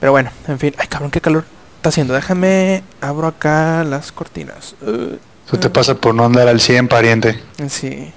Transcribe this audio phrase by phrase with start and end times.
[0.00, 0.74] Pero bueno, en fin.
[0.78, 1.44] Ay, cabrón, qué calor
[1.76, 2.14] está haciendo.
[2.14, 4.74] Déjame, abro acá las cortinas.
[4.82, 7.42] Uh, Eso te pasa por no andar al 100, pariente.
[7.68, 8.12] sí.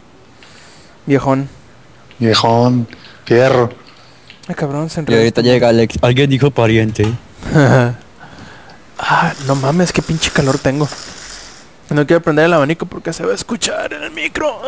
[1.06, 1.50] Viejón.
[2.20, 2.88] Viejón,
[3.26, 3.72] fierro.
[4.48, 5.20] Ay, cabrón, se Y enredó.
[5.20, 5.98] ahorita llega Alex.
[6.02, 7.12] Alguien dijo pariente.
[9.00, 10.88] ah, no mames, qué pinche calor tengo.
[11.90, 14.62] No quiero prender el abanico porque se va a escuchar en el micro.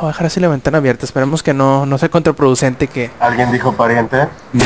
[0.00, 1.04] Voy a dejar así la ventana abierta.
[1.04, 3.10] Esperemos que no, no sea contraproducente que...
[3.20, 4.28] ¿Alguien dijo pariente?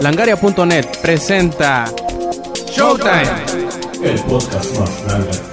[0.00, 1.84] Langaria.net presenta
[2.70, 3.44] Showtime.
[4.02, 5.49] El podcast más grande.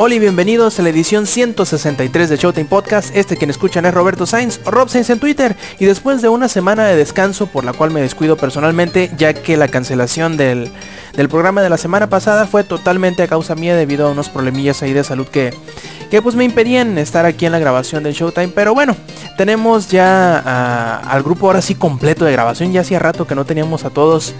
[0.00, 3.16] Hola y bienvenidos a la edición 163 de Showtime Podcast.
[3.16, 5.56] Este quien escuchan es Roberto Sainz o Rob Sainz en Twitter.
[5.80, 9.56] Y después de una semana de descanso por la cual me descuido personalmente, ya que
[9.56, 10.70] la cancelación del,
[11.16, 14.82] del programa de la semana pasada fue totalmente a causa mía debido a unos problemillas
[14.84, 15.52] ahí de salud que,
[16.12, 18.52] que pues me impedían estar aquí en la grabación del Showtime.
[18.54, 18.94] Pero bueno,
[19.36, 22.72] tenemos ya al grupo ahora sí completo de grabación.
[22.72, 24.32] Ya hacía rato que no teníamos a todos.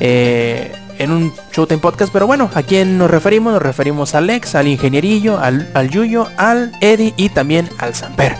[0.00, 3.52] eh, en un Showtime Podcast, pero bueno, ¿a quién nos referimos?
[3.52, 8.36] Nos referimos al Alex, al Ingenierillo, al, al Yuyo, al Eddie y también al Samper.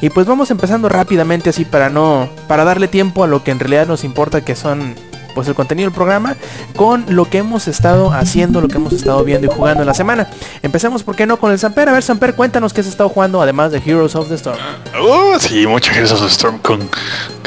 [0.00, 3.58] Y pues vamos empezando rápidamente así para no, para darle tiempo a lo que en
[3.58, 4.94] realidad nos importa que son
[5.34, 6.36] pues el contenido del programa
[6.76, 9.94] con lo que hemos estado haciendo, lo que hemos estado viendo y jugando en la
[9.94, 10.28] semana.
[10.62, 11.38] Empecemos, ¿por qué no?
[11.38, 11.88] Con el Samper.
[11.88, 14.58] A ver, Samper, cuéntanos qué has estado jugando además de Heroes of the Storm.
[15.00, 16.88] Oh, sí, muchas gracias a Storm con...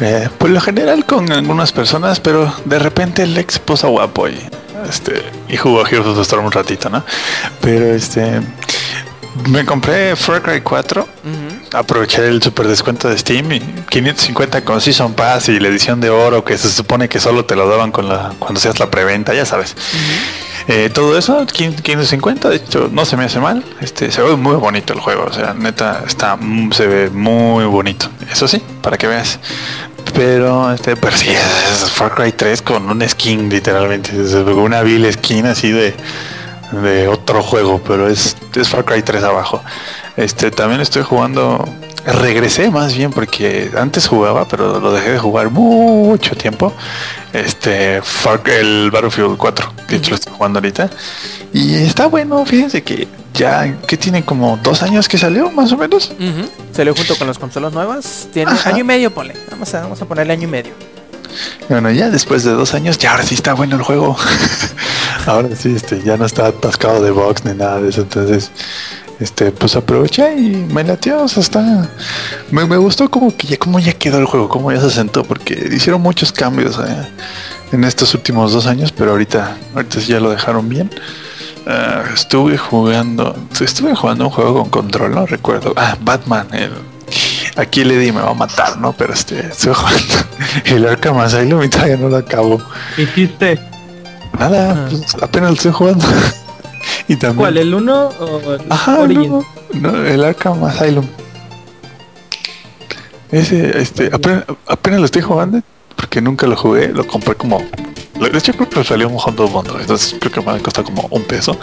[0.02, 4.38] eh, por lo general con algunas personas, pero de repente el ex posa guapo y...
[4.88, 7.04] Este, y jugó Heroes of the Storm un ratito, ¿no?
[7.62, 8.42] Pero este...
[9.50, 11.08] Me compré Far Cry 4
[11.74, 16.10] aproveché el super descuento de Steam y 550 con Season Pass y la edición de
[16.10, 19.34] oro que se supone que solo te lo daban con la cuando seas la preventa,
[19.34, 19.76] ya sabes.
[20.68, 23.64] Eh, todo eso, 550, de hecho no se me hace mal.
[23.80, 26.38] Este se ve muy bonito el juego, o sea, neta está
[26.72, 28.10] se ve muy bonito.
[28.32, 29.40] Eso sí, para que veas.
[30.14, 34.12] Pero este, pero sí, es Far Cry 3 con un skin literalmente,
[34.54, 35.96] una vil skin así de
[36.72, 39.64] de otro juego, pero es, es Far Cry 3 abajo.
[40.18, 41.64] Este también estoy jugando.
[42.06, 46.74] Regresé más bien porque antes jugaba, pero lo dejé de jugar mucho tiempo.
[47.34, 48.02] Este
[48.46, 50.90] el Battlefield 4, de hecho lo estoy jugando ahorita.
[51.54, 55.78] Y está bueno, fíjense que ya que tiene como dos años que salió, más o
[55.78, 56.12] menos.
[56.72, 58.28] Salió junto con las consolas nuevas.
[58.34, 58.70] Tiene Ajá.
[58.70, 59.36] año y medio, ponle.
[59.52, 60.74] Vamos a, vamos a ponerle año y medio.
[61.70, 64.16] Bueno, ya después de dos años, ya ahora sí está bueno el juego.
[65.28, 68.02] ahora sí, este, ya no está atascado de box ni nada de eso.
[68.02, 68.52] Entonces,
[69.20, 71.24] este, pues aproveché y me lateó.
[71.24, 71.90] O sea, está.
[72.52, 75.24] Me, me gustó como que ya, como ya quedó el juego, como ya se sentó,
[75.24, 77.08] porque hicieron muchos cambios eh,
[77.72, 80.90] en estos últimos dos años, pero ahorita, ahorita sí ya lo dejaron bien.
[81.66, 85.74] Ah, estuve jugando, estuve jugando un juego con control, no recuerdo.
[85.76, 86.72] Ah, Batman, el,
[87.58, 88.94] aquí el Eddie me va a matar, ¿no?
[88.94, 90.16] Pero este, estoy jugando
[90.66, 92.62] el Arkham Asylum y todavía no lo acabo.
[92.98, 93.60] ¿Hiciste
[94.40, 96.06] Nada, pues, apenas lo estoy jugando.
[97.08, 97.38] y también.
[97.38, 97.58] cuál?
[97.58, 99.32] ¿El 1 o el Ajá, Origin?
[99.32, 101.06] no, no, el Arkham Asylum.
[103.32, 105.62] Ese, este, apenas, apenas lo estoy jugando
[105.96, 107.62] porque nunca lo jugué, lo compré como.
[108.20, 110.84] De hecho creo que salió un Humble Bundle, entonces creo que me va a costar
[110.86, 111.58] como un peso.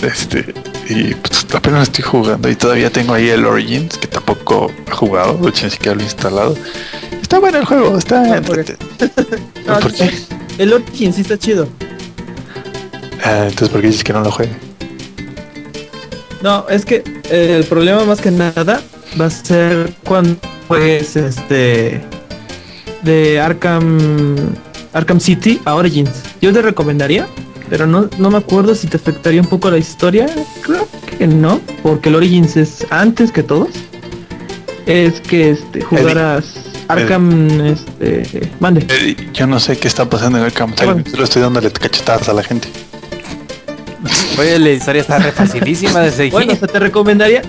[0.00, 0.54] Este,
[0.88, 4.90] y pues, apenas lo estoy jugando y todavía tengo ahí el Origins que tampoco he
[4.90, 6.56] jugado, de hecho ni siquiera lo he instalado.
[7.20, 8.64] Está bueno el juego, está por
[9.66, 10.10] No, ¿Por qué?
[10.58, 11.68] El Origin sí está chido.
[13.24, 14.52] Ah, entonces ¿por qué dices que no lo juegue?
[16.42, 18.80] No, es que eh, el problema más que nada
[19.20, 20.36] va a ser cuando
[20.68, 22.00] juegues este
[23.02, 24.54] de Arkham
[24.92, 26.10] Arkham City a Origins.
[26.40, 27.26] Yo te recomendaría,
[27.68, 30.26] pero no, no me acuerdo si te afectaría un poco la historia.
[30.62, 30.88] Creo
[31.18, 33.70] que no, porque el Origins es antes que todos.
[34.86, 36.54] Es que este jugaras
[36.88, 38.86] Arkham este mande.
[39.34, 41.10] Yo no sé qué está pasando en Arkham Asylum, bueno.
[41.10, 42.68] solo estoy dándole cachetadas a la gente.
[44.38, 46.32] Oye, la historia está re facilísima de seguir.
[46.32, 47.42] Bueno, o sea, te recomendaría.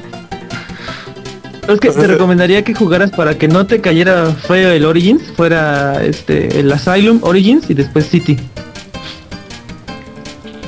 [1.68, 6.03] Es que te recomendaría que jugaras para que no te cayera feo el Origins, fuera
[6.03, 8.38] este el Asylum Origins y después City.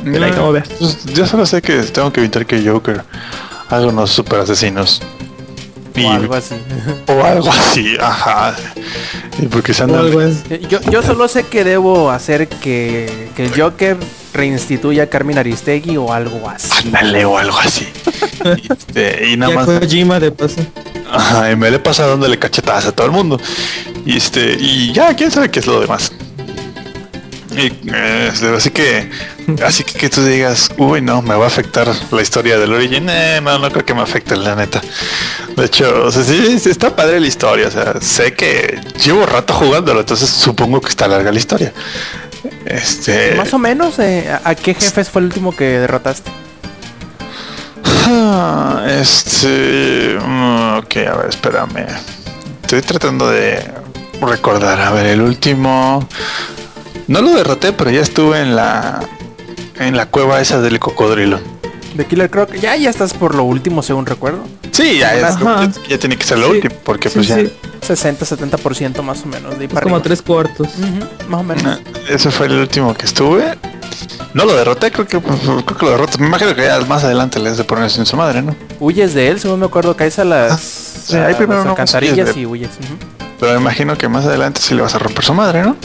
[0.03, 0.67] Mira, ahí como veas.
[0.79, 3.03] Pues, yo solo sé que tengo que evitar que Joker
[3.69, 5.01] haga unos super asesinos.
[5.95, 6.55] Y- o algo así.
[7.07, 8.55] o algo así, ajá.
[9.39, 10.11] Y porque se andan.
[10.69, 13.97] Yo, yo solo sé que debo hacer que, que el Joker
[14.33, 16.87] reinstituya a Carmen Aristegui o algo así.
[16.87, 17.87] Ándale o algo así.
[18.57, 19.79] Y, este, y nada Ya más.
[19.79, 20.61] Kojima de paso.
[21.09, 23.39] Ajá, y me le pasa dándole cachetadas a todo el mundo.
[24.05, 26.11] Y este, y ya, quién sabe qué es lo demás.
[27.55, 29.09] Y, eh, así que,
[29.63, 33.07] así que que tú digas, uy, no, me va a afectar la historia del Origin.
[33.09, 34.81] Eh, no, no creo que me afecte, la neta.
[35.55, 37.67] De hecho, o sea, sí, sí, está padre la historia.
[37.67, 41.73] O sea, sé que llevo rato jugándolo, entonces supongo que está larga la historia.
[42.65, 43.35] Este.
[43.35, 46.29] Más o menos, eh, ¿a qué jefes fue el último que derrotaste?
[48.05, 50.17] Ah, Este.
[50.25, 51.85] mm, Ok, a ver, espérame.
[52.61, 53.63] Estoy tratando de
[54.21, 54.79] recordar.
[54.81, 56.07] A ver, el último.
[57.07, 58.99] No lo derroté, pero ya estuve en la.
[59.79, 61.39] En la cueva esa del cocodrilo.
[61.95, 62.53] De Killer Croc.
[62.55, 64.43] Ya, ya estás por lo último, según recuerdo.
[64.71, 67.35] Sí, ya, es- ya, ya tiene que ser lo Sí, último, porque Sí, pues ya.
[67.37, 69.51] sí, 60-70% más o menos.
[69.53, 70.03] De ahí es para como arriba.
[70.03, 70.67] tres cuartos.
[71.27, 71.63] Más o menos.
[71.65, 73.57] Ah, Ese fue el último que estuve.
[74.33, 76.17] No lo derroté, creo que, pues, creo que lo derroté.
[76.17, 78.55] Me imagino que ya más adelante le has de ponerse en su madre, ¿no?
[78.79, 81.71] Huyes de él, según me acuerdo, caes a las, sí, a ahí primero las no
[81.71, 82.69] alcantarillas huyes de- y huyes.
[83.39, 85.75] Pero me imagino que más adelante sí le vas a romper su madre, ¿no?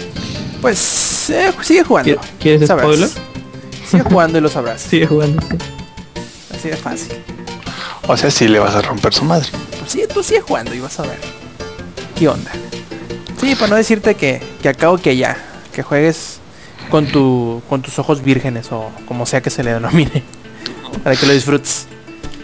[0.62, 2.12] Pues eh, sigue jugando.
[2.12, 2.86] ¿Qui- ¿Quieres Sabrás.
[2.86, 3.08] spoiler?
[3.88, 4.80] Sigue jugando y lo sabrás.
[4.88, 5.40] Sigue jugando.
[5.42, 5.56] sí.
[6.56, 7.12] Así de fácil.
[8.06, 9.48] O sea, sí le vas a romper su madre.
[9.78, 11.18] Pues sí, tú sigue jugando y vas a ver.
[12.18, 12.50] ¿Qué onda?
[13.40, 15.36] Sí, para no decirte que, que acabo que ya.
[15.72, 16.38] Que juegues
[16.90, 20.22] con tu con tus ojos vírgenes o como sea que se le denomine.
[21.04, 21.86] Para que lo disfrutes.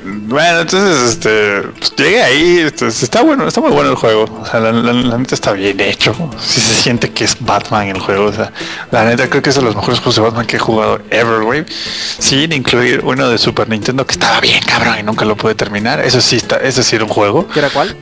[0.06, 4.26] Bueno, entonces, este, pues, llegué ahí, entonces, está bueno, está muy bueno el juego.
[4.42, 6.14] O sea, la, la- la neta está bien hecho.
[6.38, 8.26] Sí se siente que es Batman el juego.
[8.26, 8.52] O sea,
[8.90, 11.40] la neta creo que es de los mejores juegos de Batman que he jugado ever,
[11.42, 11.64] güey.
[12.18, 16.00] Sin incluir uno de Super Nintendo que estaba bien cabrón y nunca lo pude terminar.
[16.00, 17.48] Eso sí está, eso sí era un juego.
[17.48, 17.96] ¿Qué era cuál?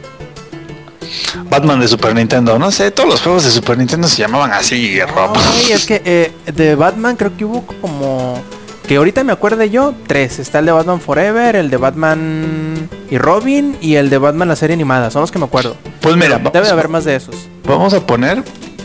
[1.51, 2.59] Batman de Super Nintendo.
[2.59, 5.37] No sé, todos los juegos de Super Nintendo se llamaban así, Rob.
[5.37, 8.43] Ay, es que eh, de Batman creo que hubo como...
[8.87, 10.39] Que ahorita me acuerde yo, tres.
[10.41, 14.57] Está el de Batman Forever, el de Batman y Robin y el de Batman la
[14.57, 15.11] serie animada.
[15.11, 15.77] Son los que me acuerdo.
[16.01, 17.35] Pues mira, Debe haber más de esos.
[17.65, 18.43] vamos a poner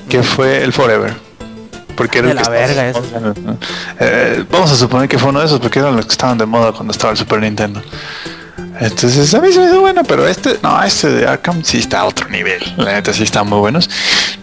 [0.08, 1.14] que fue el Forever.
[1.96, 3.34] Porque era De el que la verga estaba-
[4.00, 6.46] Eh, vamos a suponer que fue uno de esos porque eran los que estaban de
[6.46, 7.82] moda cuando estaba el Super Nintendo.
[8.80, 12.02] Entonces a mí se me hizo bueno, pero este, no, este de Arkham sí está
[12.02, 12.62] a otro nivel.
[12.78, 13.90] La neta sí están muy buenos.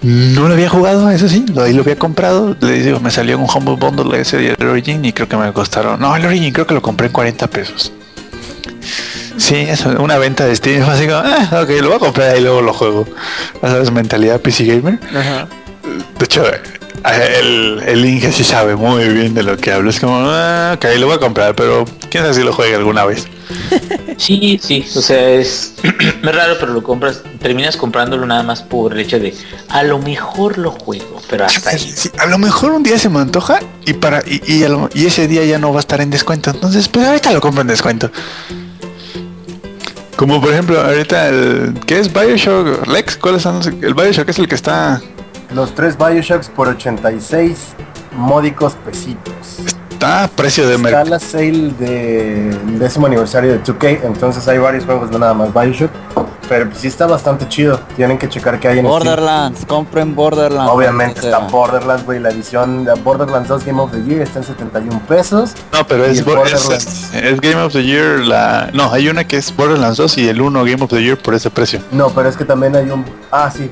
[0.03, 2.57] No lo había jugado, eso sí, lo, ahí lo había comprado.
[2.61, 6.01] Le digo, me salió un Humble Bundle ese de Origin y creo que me costaron.
[6.01, 7.93] No, el Origin creo que lo compré en 40 pesos.
[9.37, 10.83] Sí, eso, una venta de Steam.
[10.89, 13.07] Así como, ah, ok, lo voy a comprar y luego lo juego.
[13.61, 14.99] Sabes, mentalidad PC Gamer.
[15.15, 15.49] Ajá.
[16.19, 16.61] De hecho, eh,
[17.41, 19.91] el, el Inge sí sabe muy bien de lo que hablo.
[19.91, 23.05] Es como, ah, ok, lo voy a comprar, pero quién sabe si lo juegue alguna
[23.05, 23.27] vez.
[24.17, 25.75] Sí, sí, o sea, es,
[26.23, 29.35] es raro, pero lo compras, terminas comprándolo nada más por el hecho de
[29.69, 31.79] a lo mejor lo juego, pero hasta ahí.
[31.79, 34.88] Sí, a lo mejor un día se me antoja y para y, y, a lo-
[34.94, 36.50] y ese día ya no va a estar en descuento.
[36.50, 38.11] Entonces, pues ahorita lo compro en descuento.
[40.17, 42.87] Como por ejemplo, ahorita el ¿qué es Bioshock?
[42.87, 45.02] Lex, ¿cuáles son los- el Bioshock es el que está
[45.52, 47.56] Los tres Bioshocks por 86
[48.17, 49.75] módicos pesitos.
[50.05, 51.11] Está a precio de Está mercado?
[51.11, 55.91] la sale del décimo aniversario de 2K, entonces hay varios juegos, no nada más Bioshock.
[56.47, 57.81] Pero pues sí está bastante chido.
[57.97, 58.99] Tienen que checar que hay en Steam.
[58.99, 60.71] Borderlands, compren Borderlands.
[60.71, 62.21] Obviamente está Borderlands, güey.
[62.21, 65.55] La edición de Borderlands 2 Game of the Year está en 71 pesos.
[65.73, 67.15] No, pero es, es, Borderlands.
[67.15, 70.43] es Game of the Year la no, hay una que es Borderlands 2 y el
[70.43, 71.81] 1 Game of the Year por ese precio.
[71.93, 73.06] No, pero es que también hay un...
[73.31, 73.71] Ah, sí.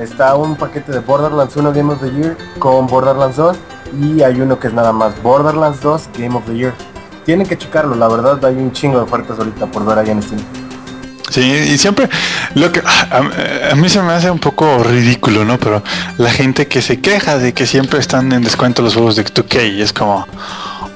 [0.00, 3.56] Está un paquete de Borderlands 1 Game of the Year con Borderlands 2
[4.00, 6.72] y hay uno que es nada más Borderlands 2 Game of the Year.
[7.24, 10.22] Tienen que checarlo, la verdad hay un chingo de ofertas ahorita por ver ahí en
[10.22, 10.40] Steam.
[11.30, 12.10] Sí, y siempre
[12.54, 15.58] lo que a, a mí se me hace un poco ridículo, ¿no?
[15.58, 15.82] Pero
[16.18, 19.72] la gente que se queja de que siempre están en descuento los juegos de 2K
[19.76, 20.26] y es como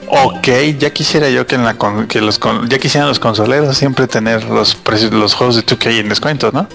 [0.08, 0.48] Ok,
[0.78, 4.06] ya quisiera yo que en la con- que los con- ya quisieran los consoleros siempre
[4.06, 6.68] tener los precios los juegos de 2K en descuento, ¿no?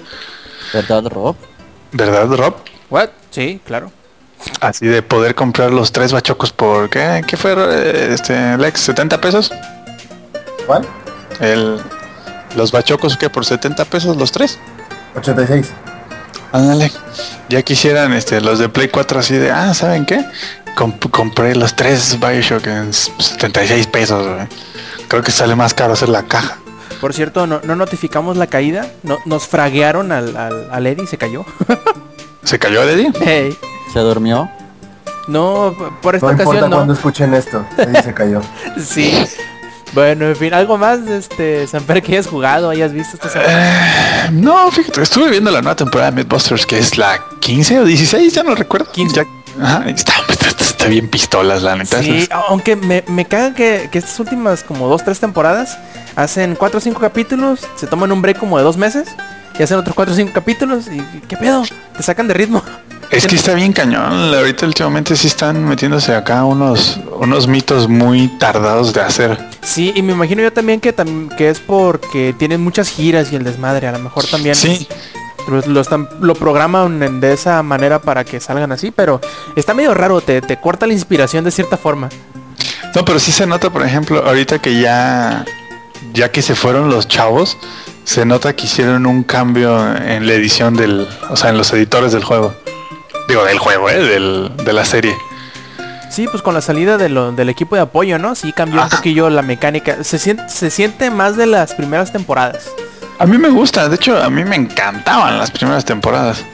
[0.72, 1.36] ¿Verdad, Rob?
[1.92, 2.56] ¿Verdad, Rob?
[2.90, 3.10] What?
[3.30, 3.90] Sí, claro.
[4.60, 7.54] Así de poder comprar los tres bachocos por ¿qué, qué fue
[8.12, 8.80] este Lex?
[8.80, 9.52] 70 pesos.
[10.66, 10.86] ¿Cuál?
[11.40, 11.80] El
[12.56, 14.58] los bachocos que por 70 pesos los tres.
[15.16, 15.68] 86.
[16.52, 16.92] Ándale.
[17.48, 20.24] Ya quisieran este los de Play 4 así de, ah, ¿saben qué?
[20.76, 24.46] Comp- compré los tres Bioshock en s- 76 pesos, güey.
[25.08, 26.58] Creo que sale más caro hacer la caja.
[27.00, 28.86] Por cierto, no, no notificamos la caída.
[29.02, 31.44] No, nos fraguearon al, al, al Eddie y se cayó.
[32.44, 33.12] ¿Se cayó Eddie?
[33.20, 33.56] Hey.
[33.92, 34.50] ¿Se durmió?
[35.28, 36.92] No, por esta No importa ocasión cuando no.
[36.92, 37.64] escuchen esto.
[37.78, 38.40] Ahí se cayó.
[38.84, 39.12] Sí.
[39.94, 44.24] Bueno, en fin, algo más, este, Samper, que hayas jugado, hayas visto esta semana.
[44.26, 47.84] Eh, no, fíjate, estuve viendo la nueva temporada de Mythbusters, que es la 15 o
[47.84, 48.90] 16, ya no recuerdo.
[48.90, 49.14] 15.
[49.14, 49.26] Ya
[49.62, 52.02] Ajá, está, está- está bien pistolas, la neta.
[52.02, 55.76] Sí, aunque me, me caga que, que estas últimas como dos, tres temporadas
[56.16, 59.08] hacen cuatro o cinco capítulos, se toman un break como de dos meses
[59.58, 61.62] y hacen otros cuatro o cinco capítulos y ¿qué pedo?
[61.96, 62.62] Te sacan de ritmo.
[63.10, 64.34] Es que está bien cañón.
[64.34, 69.38] Ahorita últimamente sí están metiéndose acá unos, unos mitos muy tardados de hacer.
[69.62, 73.36] Sí, y me imagino yo también que, tam- que es porque tienen muchas giras y
[73.36, 73.86] el desmadre.
[73.88, 74.88] A lo mejor también Sí.
[75.46, 79.20] lo, lo están, lo programan de esa manera para que salgan así, pero
[79.56, 82.08] está medio raro, te, te corta la inspiración de cierta forma.
[82.94, 85.44] No, pero sí se nota, por ejemplo, ahorita que ya,
[86.14, 87.58] ya que se fueron los chavos,
[88.04, 92.12] se nota que hicieron un cambio en la edición del, o sea, en los editores
[92.12, 92.54] del juego.
[93.28, 93.98] Digo, del juego, ¿eh?
[94.02, 95.14] Del, de la serie.
[96.10, 98.34] Sí, pues con la salida de lo- del equipo de apoyo, ¿no?
[98.34, 100.04] Sí cambió un poquillo la mecánica.
[100.04, 102.68] Se siente, se siente más de las primeras temporadas.
[103.18, 106.44] A mí me gusta, de hecho, a mí me encantaban las primeras temporadas.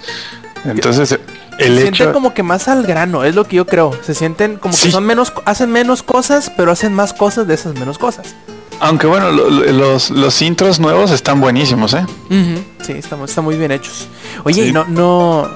[0.64, 1.18] Entonces, Se
[1.58, 2.12] el sienten hecho...
[2.12, 3.98] como que más al grano, es lo que yo creo.
[4.04, 7.74] Se sienten como que son menos, hacen menos cosas, pero hacen más cosas de esas
[7.74, 8.34] menos cosas.
[8.80, 12.04] Aunque bueno, lo- lo- los, los intros nuevos están buenísimos, ¿eh?
[12.30, 14.06] Ujú, Sí, están, están muy bien hechos.
[14.44, 14.68] Oye, Sí.
[14.68, 15.48] ¿y no, no,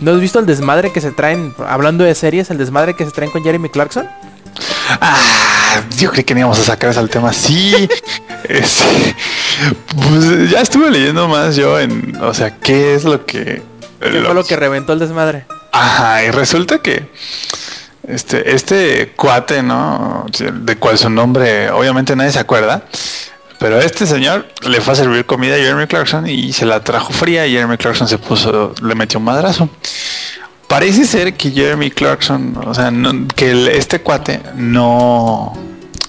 [0.00, 3.10] ¿no has visto el desmadre que se traen, hablando de series, el desmadre que se
[3.12, 4.06] traen con Jeremy Clarkson?
[5.00, 5.16] Ah,
[5.98, 7.32] yo creí que no íbamos a sacar ese al tema.
[7.32, 7.88] Sí,
[8.44, 9.16] este,
[9.94, 13.62] pues ya estuve leyendo más yo en, o sea, qué es lo que...
[14.00, 15.46] ¿Qué fue lo que reventó el desmadre?
[15.72, 17.10] Ajá, y resulta que
[18.08, 20.26] este, este cuate, ¿no?
[20.38, 22.84] De cual su nombre obviamente nadie se acuerda.
[23.58, 27.12] Pero este señor le fue a servir comida a Jeremy Clarkson y se la trajo
[27.12, 29.70] fría y Jeremy Clarkson se puso, le metió un madrazo.
[30.68, 35.52] Parece ser que Jeremy Clarkson, o sea, no- que el- este cuate no,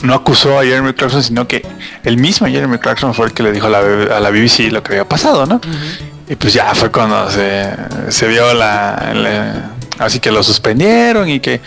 [0.01, 1.65] no acusó a Jeremy Clarkson, sino que
[2.03, 4.83] el mismo Jeremy Clarkson fue el que le dijo a la, a la BBC lo
[4.83, 5.61] que había pasado, ¿no?
[6.27, 7.69] Y pues ya fue cuando se,
[8.09, 11.61] se vio la, la- Así que lo suspendieron y que...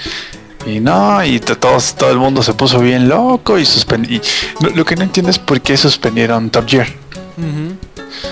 [0.66, 4.20] Y no, y to- todos, todo el mundo se puso bien loco y suspendí.
[4.74, 6.86] Lo que no entiendo es por qué suspendieron Top Gear.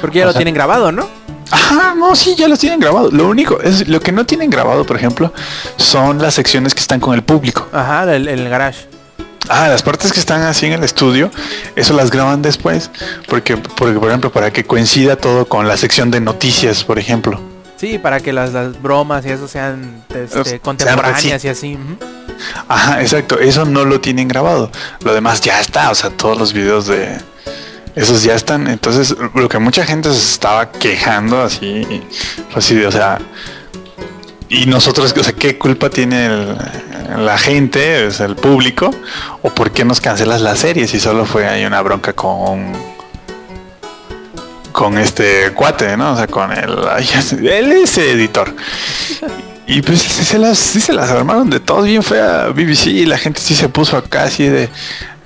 [0.01, 1.09] Porque ya O lo sea- tienen grabado, ¿no?
[1.51, 3.11] Ajá, no, sí, ya los tienen grabado.
[3.11, 5.33] Lo único, es lo que no tienen grabado, por ejemplo,
[5.79, 7.67] son las secciones que están con el público.
[7.73, 8.87] Ajá, el, el garage.
[9.49, 11.31] Ah, las partes que están así en el estudio,
[11.75, 12.91] eso las graban después,
[13.29, 17.41] porque, porque por ejemplo, para que coincida todo con la sección de noticias, por ejemplo.
[17.79, 21.79] Sí, para que las, las bromas y eso sean este, contemporáneas y así.
[22.69, 24.71] Ajá, exacto, eso no lo tienen grabado.
[25.05, 27.17] Lo demás ya está, o sea, todos los videos de
[27.95, 28.67] esos ya están.
[28.69, 31.87] Entonces, lo que mucha gente se estaba quejando así,
[32.55, 33.19] así de, o sea,
[34.49, 36.57] y nosotros, o sea, ¿qué culpa tiene el-
[37.25, 38.91] la gente, o sea, el público?
[39.43, 42.73] ¿O por qué nos cancelas la serie si solo fue ahí una bronca con
[44.79, 46.13] con este cuate, ¿no?
[46.13, 46.79] O sea, con el
[47.45, 48.55] él es editor.
[49.67, 53.05] Y pues sí se las, sí se las armaron de todos bien fea BBC y
[53.05, 54.69] la gente sí se puso acá así de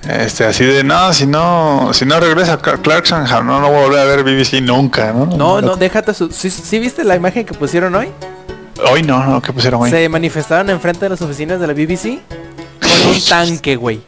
[0.09, 3.83] este así de no, si no, si no regresa Cla- Clarkson, no, no voy a
[3.85, 5.27] volver a ver BBC nunca, ¿no?
[5.27, 6.31] No, no, déjate su...
[6.31, 8.07] ¿sí, sí viste la imagen que pusieron hoy?
[8.91, 9.91] Hoy no, no, ¿qué pusieron hoy?
[9.91, 12.17] Se manifestaron enfrente de las oficinas de la BBC
[12.81, 14.01] con un tanque, güey.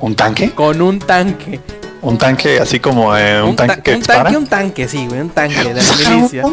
[0.00, 0.52] ¿Un tanque?
[0.52, 1.60] Con un tanque.
[2.08, 4.22] Un tanque así como eh, un, ta- tanque que un dispara.
[4.24, 6.44] tanque, un tanque, sí, güey, un tanque de la milicia.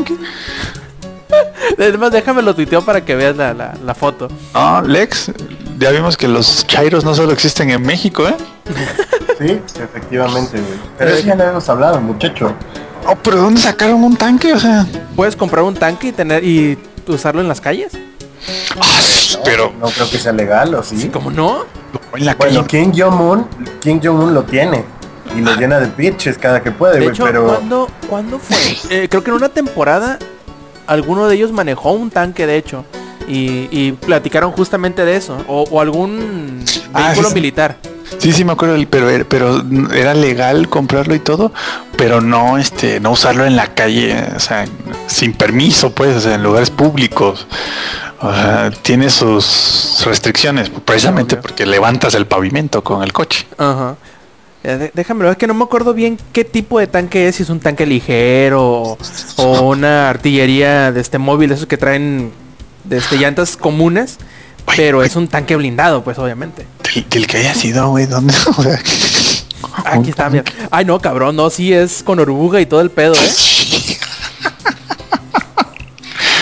[1.77, 4.27] Además, déjame lo tuiteo para que veas la, la, la foto.
[4.53, 5.31] No, Lex,
[5.79, 8.35] ya vimos que los chairos no solo existen en México, ¿eh?
[9.39, 10.73] Sí, efectivamente, güey.
[10.97, 12.53] Pero eso ya no habíamos hablado, muchacho.
[13.07, 14.53] Oh, pero ¿dónde sacaron un tanque?
[14.53, 17.91] O sea, ¿Puedes comprar un tanque y tener y usarlo en las calles?
[18.79, 21.09] ah, sí, pero No creo que sea legal, ¿o sí?
[21.11, 21.65] ¿Cómo no?
[22.15, 22.67] en la Bueno, calle.
[22.67, 23.47] Kim Jong-un,
[23.81, 24.85] Kim Jong-un lo tiene.
[25.35, 27.45] Y lo llena de pitches cada que puede, De güey, hecho, pero...
[27.47, 28.57] ¿cuándo, ¿cuándo fue?
[28.89, 30.19] Eh, creo que en una temporada
[30.87, 32.85] alguno de ellos manejó un tanque, de hecho.
[33.27, 35.37] Y, y platicaron justamente de eso.
[35.47, 36.63] O, o algún
[36.93, 37.77] Ah, vehículo sí, militar.
[38.19, 39.63] Sí, sí me acuerdo, pero pero
[39.93, 41.51] era legal comprarlo y todo,
[41.97, 44.65] pero no este no usarlo en la calle, o sea,
[45.07, 47.47] sin permiso, pues, o sea, en lugares públicos.
[48.21, 53.47] O sea, tiene sus restricciones, precisamente porque levantas el pavimento con el coche.
[53.57, 53.95] Ajá.
[54.63, 57.49] Déjame ver, es que no me acuerdo bien qué tipo de tanque es, si es
[57.49, 58.97] un tanque ligero
[59.35, 62.31] o, una artillería de este móvil, esos que traen
[62.85, 64.19] de este llantas comunes,
[64.75, 66.65] pero es un tanque blindado, pues obviamente.
[66.93, 68.33] Del, del que haya sido, güey, ¿dónde?
[69.85, 70.45] Aquí está, mira.
[70.71, 73.17] Ay no, cabrón, no, sí es con oruga y todo el pedo, ¿eh?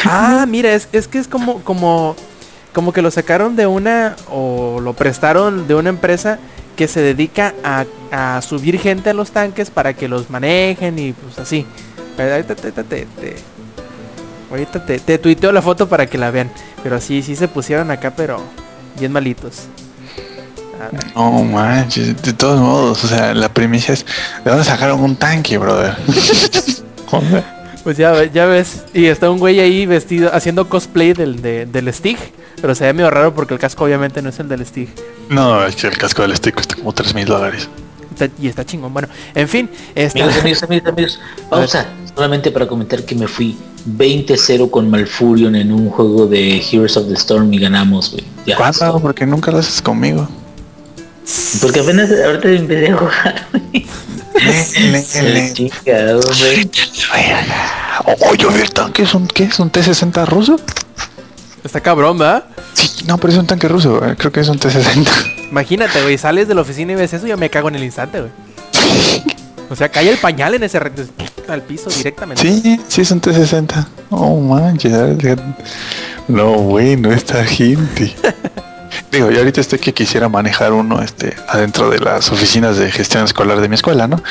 [0.03, 2.15] Ah, mira, es, es que es como, como,
[2.73, 6.39] como que lo sacaron de una, o lo prestaron de una empresa
[6.75, 11.13] que se dedica a, a subir gente a los tanques para que los manejen y
[11.13, 11.65] pues así.
[12.17, 13.35] Pero ahorita te, te- te- te-
[14.49, 16.51] Ahorita te, te tuiteo la foto para que la vean.
[16.83, 18.41] Pero sí, sí se pusieron acá, pero
[18.99, 19.67] bien malitos.
[20.81, 21.05] A ver.
[21.15, 24.05] No manches, de todos modos, o sea, la primicia es,
[24.43, 25.95] ¿de dónde sacaron un tanque, brother?
[27.83, 28.83] Pues ya, ya ves.
[28.93, 32.17] Y está un güey ahí vestido, haciendo cosplay del, de- del Stig.
[32.61, 34.89] Pero se ve medio raro porque el casco obviamente no es el del Stig.
[35.29, 37.67] no, es que el casco del stick cuesta como 3 mil dólares.
[38.39, 38.93] Y está chingón.
[38.93, 39.67] Bueno, en fin.
[39.95, 41.19] Este, Amigos, amigos, amigos, amigos.
[41.49, 41.87] Pausa.
[42.13, 43.57] Solamente para comentar que me fui
[43.97, 48.23] 20-0 con Malfurion en un juego de Heroes of the Storm y ganamos, güey.
[48.45, 48.57] Ya.
[48.57, 48.99] ¿Cuándo?
[48.99, 50.27] Porque nunca lo haces conmigo.
[51.61, 53.47] Porque apenas ahorita empecé a jugar.
[53.51, 53.87] güey.
[58.29, 60.57] Oye, a ver, tanque es un, ¿qué es un T-60 ruso?
[61.63, 62.45] Está cabrón, ¿verdad?
[62.73, 65.49] Sí, no, pero es un tanque ruso, eh, creo que es un T-60.
[65.49, 67.83] Imagínate, güey, sales de la oficina y ves eso y yo me cago en el
[67.83, 68.31] instante, güey.
[69.69, 70.79] O sea, cae el pañal en ese
[71.47, 72.41] al piso directamente.
[72.41, 73.85] Sí, sí es un T-60.
[74.09, 75.37] Oh manches.
[76.27, 78.13] No, bueno, esta gente.
[79.11, 83.23] Digo, yo ahorita estoy que quisiera manejar uno este adentro de las oficinas de gestión
[83.23, 84.21] escolar de mi escuela, ¿no?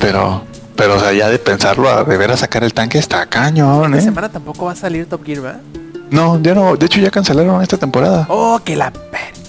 [0.00, 0.44] Pero,
[0.76, 3.94] pero o sea, ya de pensarlo a de ver a sacar el tanque está cañón,
[3.94, 4.04] Esta ¿eh?
[4.04, 5.60] semana tampoco va a salir Top Gear, ¿verdad?
[6.10, 8.26] No, ya no, de hecho ya cancelaron esta temporada.
[8.30, 8.92] Oh, que la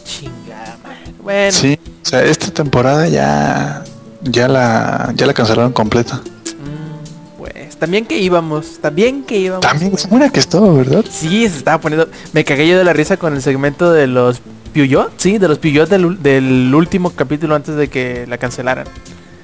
[0.03, 0.77] chingada.
[1.23, 3.83] Bueno, Sí, o sea, esta temporada ya
[4.21, 6.15] ya la ya la cancelaron completa.
[6.15, 9.61] mm, pues también que íbamos, también que íbamos.
[9.65, 11.05] También es buena que es todo, ¿verdad?
[11.09, 12.09] Sí, se estaba poniendo.
[12.33, 14.41] Me cagué yo de la risa con el segmento de los
[14.73, 15.13] Puyot.
[15.17, 18.85] Sí, de los Puyot del, del último capítulo antes de que la cancelaran.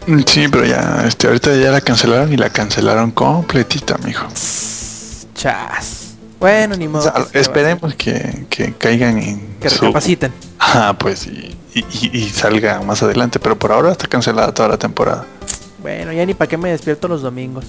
[0.08, 4.28] Mm, Sí, pero ya, este, ahorita ya la cancelaron y la cancelaron completita, mijo.
[5.34, 6.05] Chas.
[6.40, 7.02] Bueno, ni O modo.
[7.04, 9.56] sea, ¿qué se le va a esperemos que, que caigan en?
[9.60, 10.32] Que su- recapaciten.
[10.60, 11.56] Ah, pues y,
[12.14, 15.26] y, salga más adelante, pero por ahora está cancelada toda la temporada.
[15.82, 17.66] Bueno, ya ni para qué me despierto los domingos.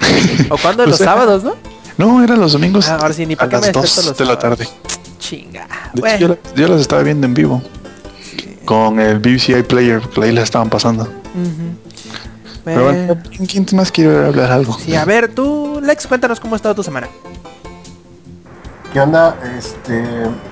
[0.50, 1.54] o cuando Pues los sábados, ¿no?
[1.96, 4.18] No, eran los domingos Ah, ahora sí, ni para qué me las despierto 2 los
[4.18, 4.68] de la tarde.
[5.18, 5.66] Chinga.
[5.94, 7.62] De Bueno, hecho, yo, la- yo las estaba viendo en vivo
[8.64, 11.04] con el BBC iPlayer, que ahí las estaban pasando.
[11.04, 11.76] ujú.
[12.64, 14.78] Pero Bueno, bueno, ¿quién, quién más quiere hablar algo?
[14.78, 17.08] sí, a ver, tú, Lex, cuéntanos cómo ha estado tu semana.
[18.92, 19.36] ¿Qué onda?
[19.56, 20.02] Este,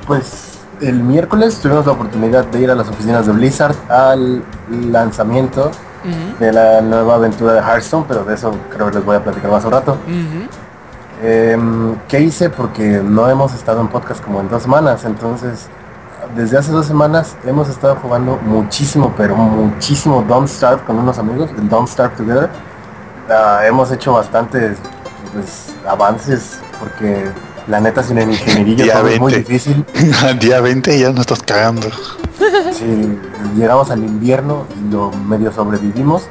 [0.07, 5.71] pues el miércoles tuvimos la oportunidad de ir a las oficinas de Blizzard al lanzamiento
[6.39, 9.51] de la nueva aventura de Hearthstone, pero de eso creo que les voy a platicar
[9.51, 9.97] más un rato.
[11.23, 12.51] Em, ¿Qué hice?
[12.51, 15.69] Porque no hemos estado en podcast como en dos semanas, entonces
[16.37, 21.51] desde hace dos semanas hemos estado jugando muchísimo, pero muchísimo Don't Starve con unos amigos,
[21.57, 22.51] el Don't Starve Together.
[23.31, 24.77] Ah, hemos hecho bastantes
[25.33, 27.31] pues, avances porque
[27.69, 29.53] la neta sin el ingenierillo Día todo es muy 20.
[29.53, 29.85] difícil.
[30.41, 31.89] Día 20 ya no estás cagando.
[32.73, 33.19] Sí,
[33.57, 36.29] llegamos al invierno y lo medio sobrevivimos,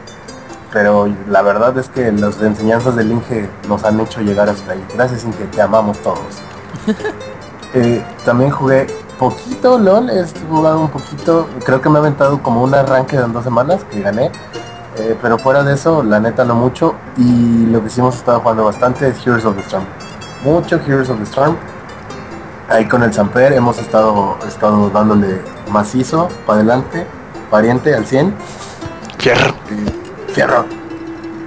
[0.71, 4.85] pero la verdad es que las enseñanzas del Inge nos han hecho llegar hasta ahí.
[4.95, 6.19] Gracias Inge, te amamos todos.
[7.77, 8.87] Eh, también jugué
[9.19, 13.27] poquito LOL, he jugado un poquito, creo que me he aventado como un arranque de
[13.27, 14.31] dos semanas que gané,
[14.97, 18.39] eh, pero fuera de eso, la neta no mucho, y lo que sí hemos estado
[18.39, 19.83] jugando bastante es Heroes of the Storm.
[20.45, 21.57] Mucho Heroes of the Storm.
[22.69, 27.07] Ahí con el Samper hemos estado, estado dándole macizo, para adelante,
[27.49, 28.33] pariente al 100.
[29.17, 29.55] Fierro.
[30.31, 30.65] Fierro.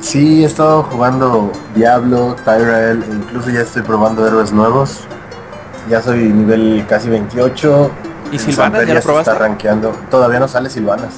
[0.01, 5.05] Sí, he estado jugando Diablo, Tyrael, e incluso ya estoy probando héroes nuevos.
[5.89, 7.91] Ya soy nivel casi 28.
[8.33, 9.31] ¿Y El Samper ya lo se probaste?
[9.31, 9.93] está rankeando.
[10.11, 11.15] Todavía no sale Silvanas.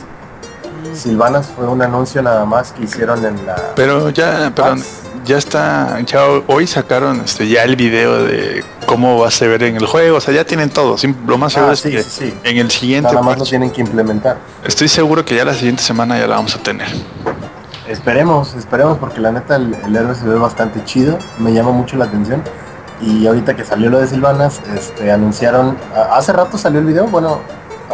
[0.93, 3.57] Silvanas fue un anuncio nada más que hicieron en la...
[3.75, 5.00] Pero ya, Max.
[5.25, 9.63] Ya está, ya hoy sacaron este ya el video de cómo va a se ver
[9.63, 10.97] en el juego, o sea, ya tienen todo.
[11.27, 12.35] Lo más seguro Ah, es sí, que sí, sí.
[12.45, 14.39] en el siguiente Nada más lo tienen que implementar.
[14.65, 16.89] estoy seguro que ya la siguiente semana ya la vamos a tener.
[17.89, 21.97] Esperemos, esperemos porque la neta el, el héroe se ve bastante chido, me llama mucho
[21.97, 22.43] la atención.
[23.03, 25.77] Y ahorita que salió lo de Silvanas, este, anunciaron,
[26.13, 27.41] hace rato salió el video, bueno,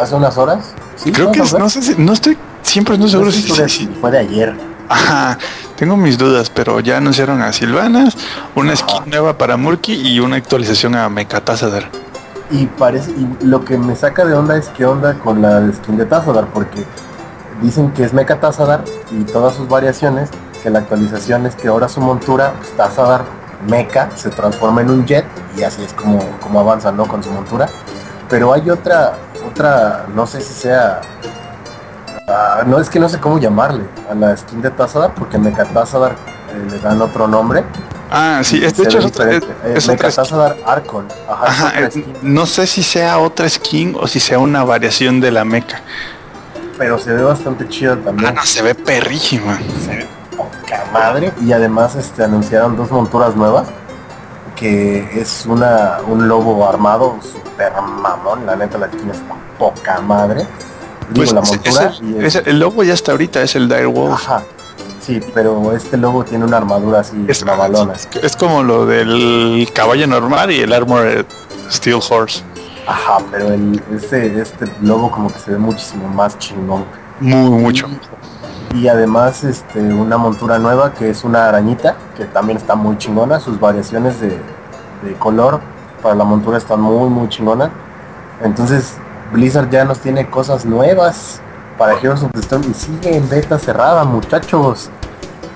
[0.00, 0.74] hace unas horas.
[1.12, 4.10] Creo que no sé si, no estoy siempre no seguro si, si fue, si- fue
[4.10, 4.54] de ayer.
[4.88, 5.38] Ajá,
[5.76, 8.16] tengo mis dudas, pero ya anunciaron a Silvanas,
[8.54, 11.90] una skin nueva para Murky y una actualización a Mecatazadar.
[12.50, 15.96] Y parece, y lo que me saca de onda es qué onda con la skin
[15.96, 16.84] de Tazadar, porque
[17.60, 20.30] dicen que es Mecha Tazadar y todas sus variaciones,
[20.62, 23.24] que la actualización es que ahora su montura, pues, Tazadar
[23.68, 25.24] Mecha, se transforma en un jet
[25.56, 27.06] y así es como, como avanzan ¿no?
[27.06, 27.68] con su montura.
[28.28, 29.14] Pero hay otra,
[29.48, 31.00] otra, no sé si sea,
[32.28, 35.64] ah, no es que no sé cómo llamarle a la skin de Tazadar, porque Mecha
[35.64, 37.64] Tazadar eh, le dan otro nombre.
[38.10, 39.68] Ah, sí, es, de hecho es otra, es, diferente.
[39.68, 40.38] Eh, es otra skin.
[40.64, 41.08] Arcon.
[41.28, 42.14] Ajá, otra eh, skin.
[42.22, 45.80] no sé si sea otra skin o si sea una variación de la mecha.
[46.78, 48.34] pero se ve bastante chido Ah, también.
[48.34, 49.58] no, se ve perrísima.
[49.84, 51.32] Se ve poca madre.
[51.40, 53.66] Y además este, anunciaron dos monturas nuevas.
[54.54, 60.46] que es una un lobo armado super mamón, la neta la skin está poca madre.
[61.10, 63.42] Digo, Pues la es- montura es y el, es- es el lobo ya está ahorita,
[63.42, 64.14] es el Dire Wolf.
[64.14, 64.42] Ajá.
[65.00, 67.92] Sí, pero este lobo tiene una armadura así Es, mamalona.
[68.22, 71.24] es como lo del caballo normal y el Armored
[71.70, 72.42] Steel Horse.
[72.88, 76.84] Ajá, pero el, este, este lobo como que se ve muchísimo más chingón.
[77.20, 77.86] Muy mucho.
[78.74, 83.38] Y además este, una montura nueva que es una arañita, que también está muy chingona.
[83.38, 85.60] Sus variaciones de, de color
[86.02, 87.70] para la montura están muy muy chingonas.
[88.42, 88.94] Entonces
[89.32, 91.40] Blizzard ya nos tiene cosas nuevas
[91.78, 94.90] para Heroes of the Storm y sigue en beta cerrada, muchachos.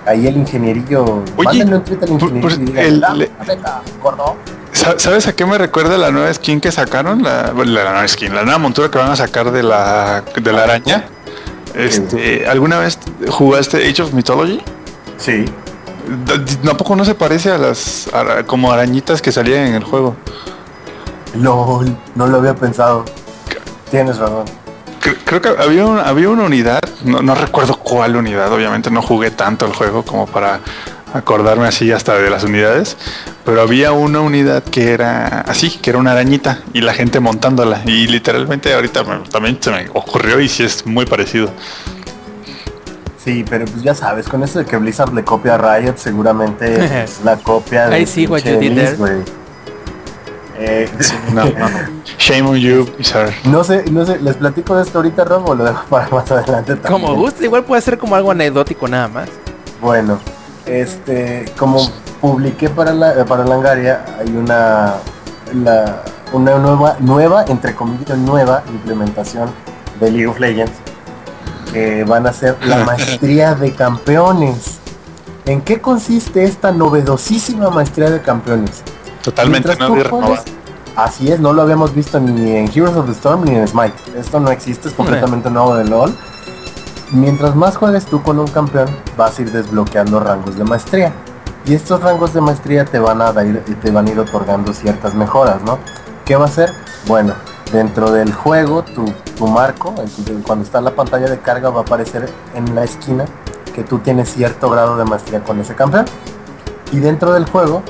[0.06, 1.04] Ahí el ingenierillo,
[1.36, 4.36] Oye, mándenle un tweet al por- ingenierillo por- y el- "La le- beta, gordo".
[4.72, 7.22] Sa- ¿Sabes a qué me recuerda la nueva skin que sacaron?
[7.22, 10.52] La, bueno, la nueva skin, la nueva montura que van a sacar de la, de
[10.52, 11.04] la araña.
[11.74, 12.98] Este, ¿Alguna vez
[13.30, 14.60] jugaste Age of Mythology?
[15.18, 15.44] Sí.
[16.64, 18.08] ¿Tampoco no se parece a las
[18.46, 20.16] como arañitas que salían en el juego?
[21.34, 23.04] LOL, no lo había pensado.
[23.90, 24.44] Tienes razón.
[25.02, 29.02] Cre- Creo que había, un- había una unidad, no, no recuerdo cuál unidad, obviamente no
[29.02, 30.60] jugué tanto el juego como para
[31.12, 32.96] acordarme así hasta de las unidades,
[33.44, 37.82] pero había una unidad que era así, que era una arañita y la gente montándola
[37.84, 41.50] y literalmente ahorita me- también se me ocurrió y sí es muy parecido.
[43.22, 47.02] Sí, pero pues ya sabes, con eso de que Blizzard le copia a Riot, seguramente
[47.02, 49.24] es la copia de I see what pinche you did Liz, there.
[50.60, 50.88] Eh,
[51.32, 51.66] No, no.
[52.18, 53.32] Shame on you, Blizzard.
[53.44, 56.30] no sé, no sé, ¿les platico de esto ahorita, Rob, o lo dejo para más
[56.30, 57.02] adelante también?
[57.02, 59.28] Como gusta, igual puede ser como algo anecdótico nada más.
[59.80, 60.18] Bueno,
[60.66, 61.80] este, como
[62.20, 64.94] publiqué para la para Langaria, hay una
[65.54, 69.50] la, una nueva nueva entre comillas nueva implementación
[69.98, 70.72] de League of Legends
[71.72, 74.78] que van a ser la maestría de campeones.
[75.46, 78.82] ¿En qué consiste esta novedosísima maestría de campeones?
[79.22, 80.42] Totalmente Mientras no renovado.
[80.96, 83.94] Así es, no lo habíamos visto ni en Heroes of the Storm ni en Smite.
[84.18, 86.14] Esto no existe, es completamente nuevo de LOL.
[87.12, 91.12] Mientras más juegues tú con un campeón, vas a ir desbloqueando rangos de maestría.
[91.64, 95.14] Y estos rangos de maestría te van a ir, te van a ir otorgando ciertas
[95.14, 95.78] mejoras, ¿no?
[96.24, 96.72] ¿Qué va a ser?
[97.06, 97.34] Bueno,
[97.72, 99.04] dentro del juego, tu,
[99.36, 99.94] tu marco,
[100.46, 103.24] cuando está en la pantalla de carga, va a aparecer en la esquina
[103.74, 106.06] que tú tienes cierto grado de maestría con ese campeón.
[106.92, 107.82] Y dentro del juego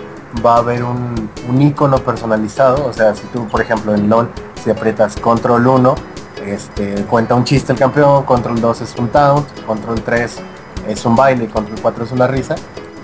[0.44, 2.86] va a haber un, un icono personalizado.
[2.86, 4.28] O sea, si tú, por ejemplo, en LOL,
[4.62, 5.94] si aprietas control 1,
[6.46, 10.36] este, cuenta un chiste el campeón, control 2 es un taunt, control 3
[10.88, 12.54] es un baile control 4 es una risa.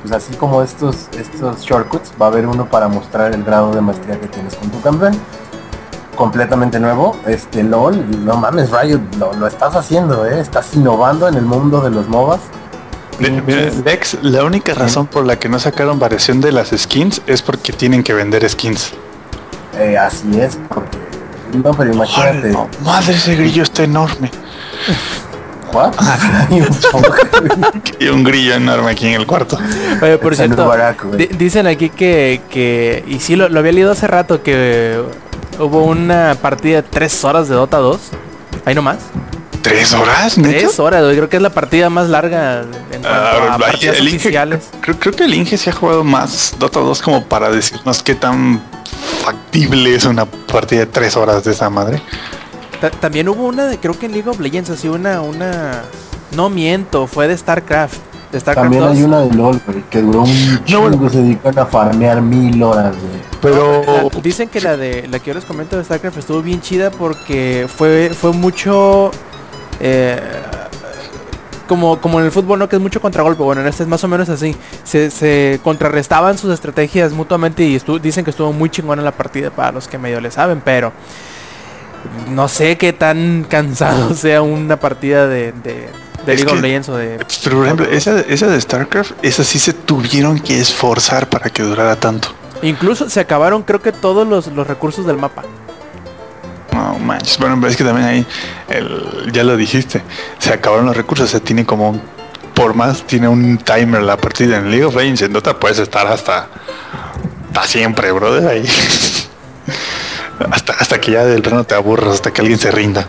[0.02, 3.80] Pues así como estos, estos shortcuts, va a haber uno para mostrar el grado de
[3.80, 5.14] maestría que tienes con tu campeón.
[6.14, 10.40] Completamente nuevo, este LOL, no mames Riot, lo, lo estás haciendo, ¿eh?
[10.40, 12.40] estás innovando en el mundo de los MOBAs.
[13.18, 17.72] Lex, la única razón por la que no sacaron variación de las skins es porque
[17.72, 18.92] tienen que vender skins.
[19.78, 20.98] Eh, así es, porque...
[21.62, 22.48] No, pero imagínate...
[22.48, 24.30] Ay, no, madre, ese grillo está enorme.
[26.80, 27.14] Chongo.
[27.98, 29.58] Y un grillo enorme aquí en el cuarto.
[30.00, 34.06] Oye, por cierto, baraco, dicen aquí que, que, y sí lo, lo había leído hace
[34.06, 35.02] rato, que
[35.58, 38.00] hubo una partida de tres horas de Dota 2.
[38.64, 38.98] Ahí nomás.
[39.68, 40.38] ¿Tres horas?
[40.38, 40.58] ¿neta?
[40.58, 42.68] Tres horas, güey, creo que es la partida más larga en
[43.02, 44.68] cuanto Ah, a ahí partidas el Inge- oficiales.
[44.80, 48.14] creo, creo que el Inge se ha jugado más Dota 2 como para decirnos qué
[48.14, 48.62] tan
[49.22, 52.00] factible es una partida de tres horas de esa madre.
[52.80, 55.82] Ta- También hubo una de, creo que en League of Legends, así una, una...
[56.32, 57.96] No miento, fue de StarCraft.
[58.32, 58.92] De StarCraft También 2.
[58.96, 61.08] hay una de LOL, güey, que duró un chingo, bueno.
[61.10, 63.22] se dedican a farmear mil horas, güey.
[63.40, 66.60] Pero La- dicen que la de la que yo les comento de StarCraft estuvo bien
[66.60, 69.10] chida porque fue fue mucho
[69.80, 70.20] eh,
[71.66, 73.42] como como en el fútbol no que es mucho contragolpe.
[73.42, 74.54] Bueno en este es más o menos así.
[74.84, 79.72] Se, se contrarrestaban sus estrategias mutuamente y dicen que estuvo muy chingona la partida para
[79.72, 80.92] los que medio le saben pero
[82.30, 85.88] no sé qué tan cansado sea una partida de, de,
[86.24, 89.58] de League of Legends o de Pero por ejemplo, esa, esa de StarCraft, esa sí
[89.58, 92.28] se tuvieron que esforzar para que durara tanto.
[92.62, 95.42] incluso se acabaron creo que todos los, los recursos del mapa
[96.76, 97.38] No manches.
[97.38, 98.26] Bueno, es que también ahí,
[99.32, 100.02] ya lo dijiste,
[100.38, 101.98] se acabaron los recursos, se tiene como
[102.54, 106.06] por más tiene un timer la partida en League of Legends, en Dota puedes estar
[106.06, 106.48] hasta,
[107.48, 108.66] hasta siempre, brother, ahí.
[110.50, 113.06] hasta, hasta que ya del reno te aburras, hasta que alguien se rinda.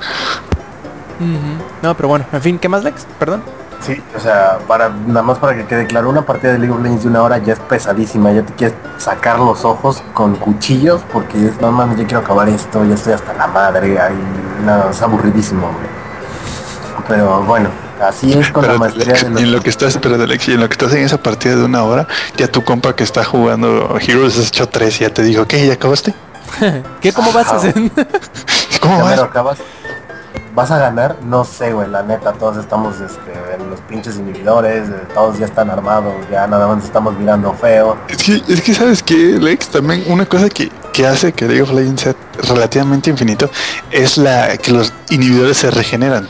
[1.81, 3.41] No pero bueno en fin qué más Lex perdón
[3.81, 6.81] Sí, o sea, para nada más para que quede claro, una partida de League of
[6.81, 11.01] Legends de una hora ya es pesadísima, ya te quieres sacar los ojos con cuchillos
[11.13, 14.17] porque es, no mames, ya quiero acabar esto, ya estoy hasta la madre, ahí,
[14.65, 16.07] nada, es aburridísimo, güey.
[17.07, 17.69] Pero bueno,
[18.01, 20.53] Así es con la Pero maestría de y en lo que estás, pero Alex, y
[20.53, 23.23] en lo que estás en esa partida de una hora, ya tu compa que está
[23.23, 25.65] jugando Heroes has hecho tres y ya te dijo, ¿qué?
[25.65, 26.13] ¿Ya acabaste?
[27.01, 27.11] ¿Qué?
[27.11, 27.73] ¿Cómo vas a hacer?
[28.81, 29.19] ¿Cómo vas?
[29.19, 29.57] acabas.
[30.57, 31.17] ¿Vas a ganar?
[31.23, 35.45] No sé, güey, la neta, todos estamos este, en los pinches inhibidores, eh, todos ya
[35.45, 37.95] están armados, ya nada más estamos mirando feo.
[38.07, 41.61] Es que, es que sabes que Lex también una cosa que, que hace que League
[41.61, 42.15] of Legends sea
[42.49, 43.51] relativamente infinito
[43.91, 46.27] es la que los inhibidores se regeneran.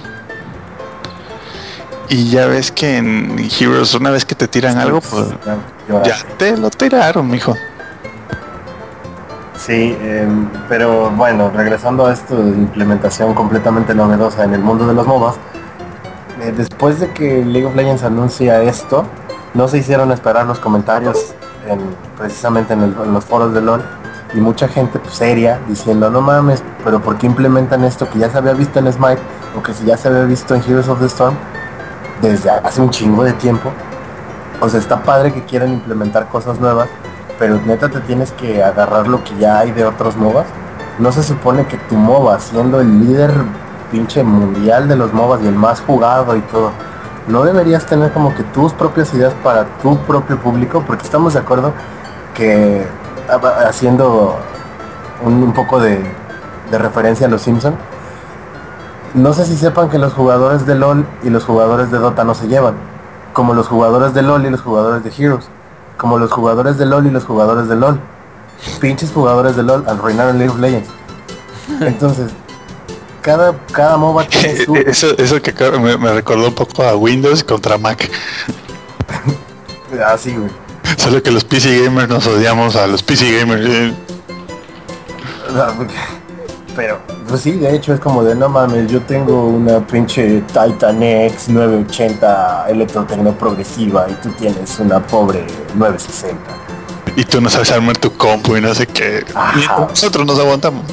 [2.09, 5.27] Y ya ves que en Heroes una vez que te tiran algo, pues
[6.03, 7.55] Ya, te lo tiraron, mijo.
[9.57, 14.93] Sí, em, pero bueno, regresando a esto de implementación completamente novedosa en el mundo de
[14.93, 15.35] los MOBAs,
[16.41, 19.03] eh, después de que League of Legends anuncia esto,
[19.55, 21.33] no se hicieron esperar los comentarios
[21.67, 21.79] en,
[22.17, 23.83] precisamente en los foros de LOL
[24.33, 28.29] y mucha gente pues, seria diciendo no mames, pero ¿por qué implementan esto que ya
[28.29, 29.21] se había visto en Smite
[29.57, 31.35] o que si ya se había visto en Heroes of the Storm
[32.21, 33.71] desde hace un chingo de tiempo?
[34.61, 36.89] O sea, está padre que quieran implementar cosas nuevas,
[37.39, 40.47] pero neta te tienes que agarrar lo que ya hay de otros MOBAs.
[40.99, 43.31] No se supone que tu MOBA, siendo el líder
[43.91, 46.71] pinche mundial de los MOBAs y el más jugado y todo,
[47.27, 51.39] no deberías tener como que tus propias ideas para tu propio público, porque estamos de
[51.39, 51.73] acuerdo
[52.33, 52.85] que
[53.29, 54.37] ah, haciendo
[55.23, 56.01] un, poco de,
[56.71, 57.75] de referencia a los Simpson,
[59.13, 62.33] no sé si sepan que los jugadores de LOL y los jugadores de Dota no
[62.33, 62.75] se llevan,
[63.33, 65.49] como los jugadores de LOL y los jugadores de Heroes,
[65.97, 67.99] como los jugadores de LOL y los jugadores de LOL.
[68.79, 70.89] Pinches jugadores de LOL arruinaron League of Legends.
[71.81, 72.31] Entonces,
[73.21, 74.75] cada, cada MOBA tiene su...
[74.75, 78.09] Eso, eso que me, me recordó un poco a Windows contra Mac.
[80.05, 80.49] Así, güey.
[80.97, 83.65] Solo que los PC gamers nos odiamos a los PC gamers.
[83.67, 83.93] eh.
[85.55, 85.73] Ah,
[86.75, 91.01] Pero, pues sí, de hecho es como de no mames, yo tengo una pinche Titan
[91.01, 96.39] X 980 electrotecno progresiva y tú tienes una pobre 960.
[97.15, 99.25] Y tú no sabes armar tu compu y no sé qué.
[99.33, 99.87] Ajá.
[99.89, 100.85] nosotros nos aguantamos.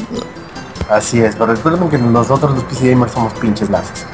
[0.88, 4.04] Así es, pero recuerden que nosotros los PC gamers somos pinches nazis.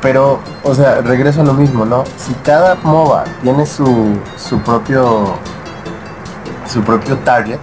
[0.00, 2.04] Pero, o sea, regreso a lo mismo, ¿no?
[2.18, 5.38] Si cada MOBA tiene su, su propio
[6.66, 7.58] su propio target,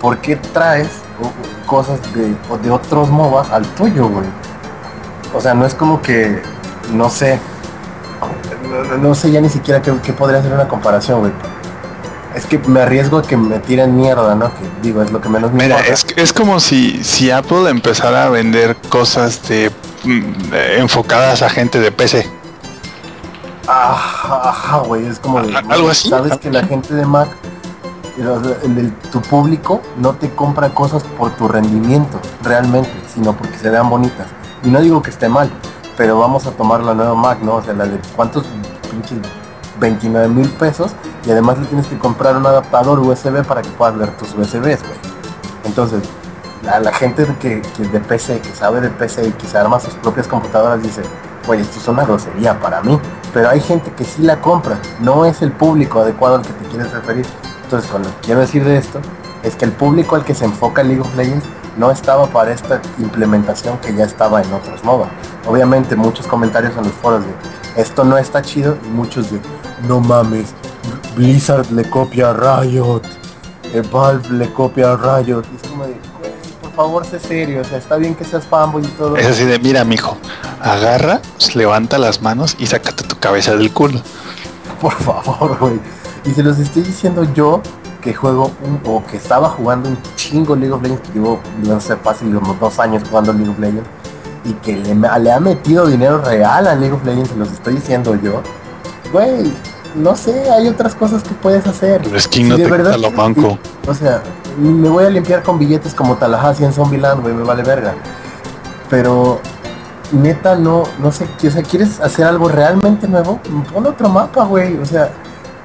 [0.00, 0.88] ¿por qué traes
[1.72, 4.26] cosas de, de otros MOBAs al tuyo, güey?
[5.32, 6.42] O sea, no es como que,
[6.92, 7.40] no sé,
[8.62, 11.32] no, no sé ya ni siquiera qué, qué podría ser una comparación, güey.
[12.34, 14.48] Es que me arriesgo a que me tiren mierda, ¿no?
[14.50, 18.26] Que digo, es lo que menos me Mira, es, es como si, si Apple empezara
[18.26, 19.70] a vender cosas de
[20.04, 22.30] mm, eh, enfocadas a gente de PC.
[23.66, 27.28] Ajá, ajá, güey, es como de, algo así, Sabes que la gente de Mac,
[29.10, 34.26] tu público no te compra cosas por tu rendimiento, realmente, sino porque se vean bonitas.
[34.62, 35.50] Y no digo que esté mal,
[35.96, 37.56] pero vamos a tomar la nueva Mac, ¿no?
[37.56, 38.44] O sea, la de cuántos
[38.90, 39.18] pinches
[39.80, 40.92] 29 mil pesos
[41.26, 44.82] y además le tienes que comprar un adaptador USB para que puedas leer tus USBs,
[44.82, 45.00] güey.
[45.64, 46.02] Entonces,
[46.70, 49.80] a la gente que, que de PC, que sabe de PC y que se arma
[49.80, 51.02] sus propias computadoras dice,
[51.46, 52.98] oye, esto es una grosería para mí.
[53.32, 56.68] Pero hay gente que sí la compra, no es el público adecuado al que te
[56.68, 57.26] quieres referir.
[57.72, 59.00] Entonces, cuando quiero decir de esto,
[59.42, 61.46] es que el público al que se enfoca League of Legends
[61.78, 65.08] no estaba para esta implementación que ya estaba en otros MOBA.
[65.46, 67.32] Obviamente muchos comentarios en los foros de
[67.80, 69.40] esto no está chido y muchos de
[69.88, 70.48] no mames,
[71.16, 73.00] Blizzard le copia a Riot,
[73.72, 75.42] eh, Valve le copia a Riot.
[75.50, 75.96] Y es como de,
[76.60, 79.16] por favor sé serio, o sea, está bien que seas fanboy y todo.
[79.16, 80.18] Es así de, mira, mijo,
[80.60, 81.22] agarra,
[81.54, 84.02] levanta las manos y sácate tu cabeza del culo.
[84.78, 86.01] Por favor, güey.
[86.24, 87.60] Y se los estoy diciendo yo
[88.00, 91.80] que juego un- o que estaba jugando un chingo League of Legends, que llevo, no
[91.80, 93.88] sé, fácil como dos años jugando League of Legends,
[94.44, 97.74] y que le, le ha metido dinero real a League of Legends, se los estoy
[97.76, 98.42] diciendo yo.
[99.12, 99.52] Güey,
[99.94, 102.02] no sé, hay otras cosas que puedes hacer.
[102.14, 103.58] Es que Si no de te verdad- lo manco.
[103.86, 104.22] O sea,
[104.58, 107.94] me voy a limpiar con billetes como Tallahassee en Zombieland, güey, me vale verga.
[108.90, 109.40] Pero
[110.12, 113.40] neta no, no sé, o sea, ¿quieres hacer algo realmente nuevo?
[113.72, 114.76] Pon otro mapa, güey.
[114.78, 115.10] O sea,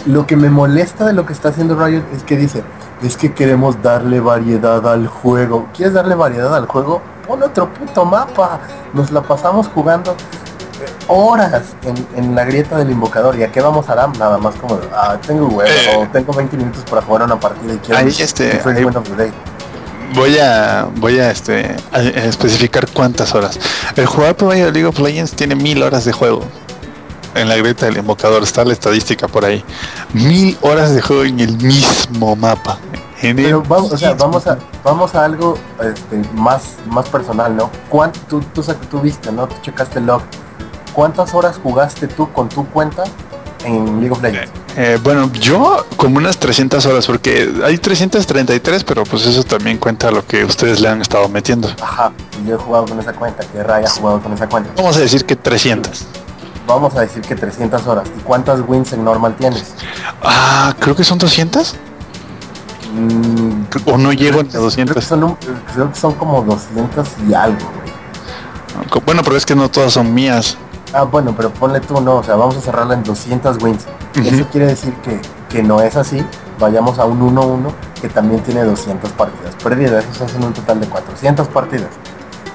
[0.05, 2.63] lo que me molesta de lo que está haciendo Riot es que dice,
[3.01, 5.67] es que queremos darle variedad al juego.
[5.75, 7.01] ¿Quieres darle variedad al juego?
[7.27, 8.59] Pon otro puto mapa.
[8.93, 13.37] Nos la pasamos jugando eh, horas en, en la grieta del invocador.
[13.37, 14.17] ¿Y a qué vamos a dar?
[14.17, 15.97] Nada más como, ah, tengo huevo, Eh.
[15.97, 19.33] o tengo 20 minutos para jugar una partida y quiero Ahí, este, ahí-.
[20.15, 23.59] Voy a, voy a, este, a especificar cuántas horas.
[23.95, 26.43] El jugador promedio de League of Legends tiene mil horas de juego.
[27.35, 29.63] En la grieta del invocador está la estadística por ahí.
[30.13, 32.79] Mil horas de juego en el mismo mapa.
[33.21, 37.55] En el Pero vamos, o sea, vamos a, vamos a algo este, más, más personal,
[37.55, 37.69] ¿no?
[37.89, 39.47] ¿Cuánto tú, tú, tú viste, ¿no?
[39.47, 40.21] Tú checaste el log.
[40.97, 43.03] ¿cuántas horas jugaste tú con tu cuenta
[43.63, 44.51] en League of Legends?
[44.75, 50.09] Eh, bueno, yo como unas 300 horas, porque hay 333, pero pues eso también cuenta
[50.09, 51.69] lo que ustedes le han estado metiendo.
[51.79, 52.11] Ajá,
[52.47, 54.71] yo he jugado con esa cuenta, que Ray ha jugado con esa cuenta.
[54.75, 56.03] Vamos a decir que 300.
[56.67, 58.07] Vamos a decir que 300 horas.
[58.17, 59.73] ¿Y cuántas wins en normal tienes?
[60.21, 61.75] Ah, creo que son 200.
[62.93, 65.03] Mm, O no llego a creo que 200.
[65.03, 65.37] son, un-
[65.73, 69.03] creo que son como 200 y algo, güey.
[69.05, 70.57] Bueno, pero es que no todas son mías.
[70.93, 73.85] Ah, bueno, pero ponle tú, no, o sea, vamos a cerrarla en 200 wins.
[74.17, 74.27] Ujú.
[74.27, 76.23] Eso quiere decir que, que no es así.
[76.59, 80.05] Vayamos a un 1-1 que también tiene 200 partidas perdidas.
[80.11, 81.89] Eso hacen un total de 400 partidas.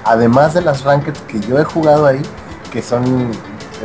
[0.03, 2.21] Además de las rankeds que yo he jugado ahí,
[2.71, 3.31] que son,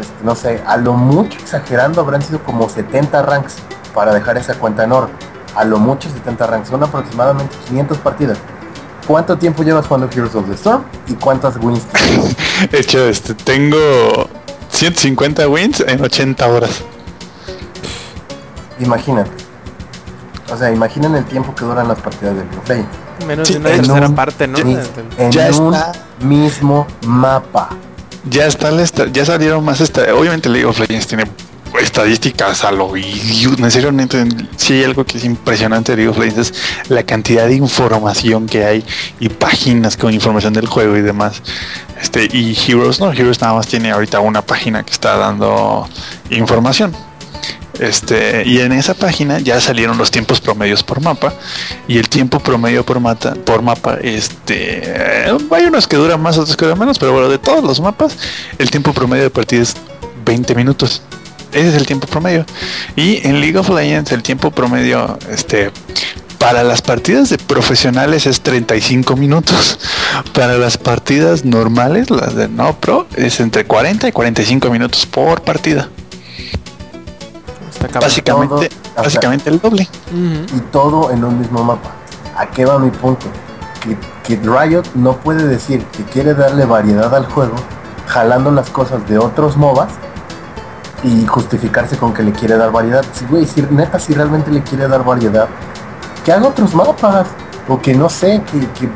[0.00, 3.56] este, no sé, a lo mucho exagerando habrán sido como 70 ranks
[3.94, 5.10] para dejar esa cuenta en oro.
[5.54, 6.68] A lo mucho 70 ranks.
[6.68, 8.38] Son aproximadamente 500 partidas.
[9.06, 10.82] ¿Cuánto tiempo llevas jugando Heroes of the Storm?
[11.06, 12.36] ¿Y cuántas wins tienes?
[12.70, 13.78] De hecho, este, tengo
[14.70, 16.82] 150 wins en 80 horas.
[18.80, 19.30] Imagínate.
[20.52, 22.88] O sea, imaginen el tiempo que duran las partidas de Legends.
[23.26, 24.58] Menos Sí, de una tercera un- parte, ¿no?
[24.58, 25.92] En Ya un está.
[26.20, 27.70] mismo mapa.
[28.24, 31.24] Ya está la ya salieron más obviamente League of Legends tiene
[31.80, 32.96] estadísticas a lo.
[32.96, 34.24] En serio, neta,
[34.56, 36.54] si hay algo que es impresionante de League of Legends es
[36.88, 38.84] la cantidad de información que hay
[39.20, 41.42] y páginas con información del juego y demás.
[42.00, 45.88] Este, y Heroes no, Heroes nada más tiene ahorita una página que está dando
[46.30, 46.94] información.
[47.78, 51.34] Este, y en esa página ya salieron los tiempos promedios por mapa.
[51.86, 56.56] Y el tiempo promedio por mapa, por mapa, este hay unos que duran más, otros
[56.56, 58.16] que duran menos, pero bueno, de todos los mapas,
[58.58, 59.74] el tiempo promedio de partida es
[60.24, 61.02] 20 minutos.
[61.52, 62.44] Ese es el tiempo promedio.
[62.94, 65.70] Y en League of Legends el tiempo promedio, este,
[66.38, 69.78] para las partidas de profesionales es 35 minutos.
[70.32, 75.42] Para las partidas normales, las de no pro, es entre 40 y 45 minutos por
[75.42, 75.88] partida.
[78.00, 79.88] Básicamente, Todo, básicamente el doble.
[80.12, 81.90] Y todo en un mismo mapa.
[82.36, 83.26] ¿A qué va mi punto?
[83.80, 87.54] Que, que Riot no puede decir que quiere darle variedad al juego
[88.08, 89.90] jalando las cosas de otros MOBAs
[91.04, 93.04] y justificarse con que le quiere dar variedad.
[93.12, 95.48] Si, güey, si neta, si realmente le quiere dar variedad,
[96.24, 97.28] que haga otros mapas.
[97.70, 98.88] O que no sé, que, que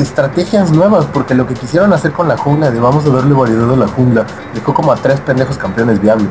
[0.00, 3.68] estrategias nuevas, porque lo que quisieron hacer con la jungla, de vamos a darle variedad
[3.72, 4.24] a la jungla,
[4.54, 6.28] dejó como a tres pendejos campeones viables.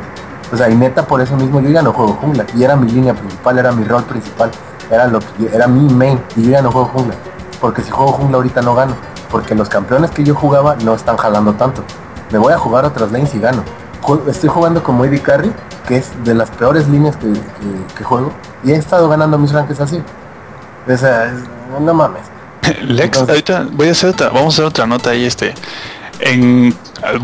[0.52, 2.44] O sea, y neta por eso mismo yo ya no juego jungla.
[2.56, 4.50] Y era mi línea principal, era mi rol principal,
[4.90, 6.20] era lo que era mi main.
[6.36, 7.14] Y yo ya no juego jungla.
[7.60, 8.94] Porque si juego jungla ahorita no gano.
[9.30, 11.84] Porque los campeones que yo jugaba no están jalando tanto.
[12.32, 13.62] Me voy a jugar otras lanes y gano.
[14.28, 15.52] Estoy jugando como Eddie Carry,
[15.86, 18.32] que es de las peores líneas que, que- que juego.
[18.64, 20.02] Y he estado ganando mis ranques así.
[20.92, 22.22] O sea, es- no mames.
[22.82, 25.54] Lex, Entonces- ahorita voy a hacer otra, vamos a hacer otra nota ahí, este.
[26.22, 26.74] En,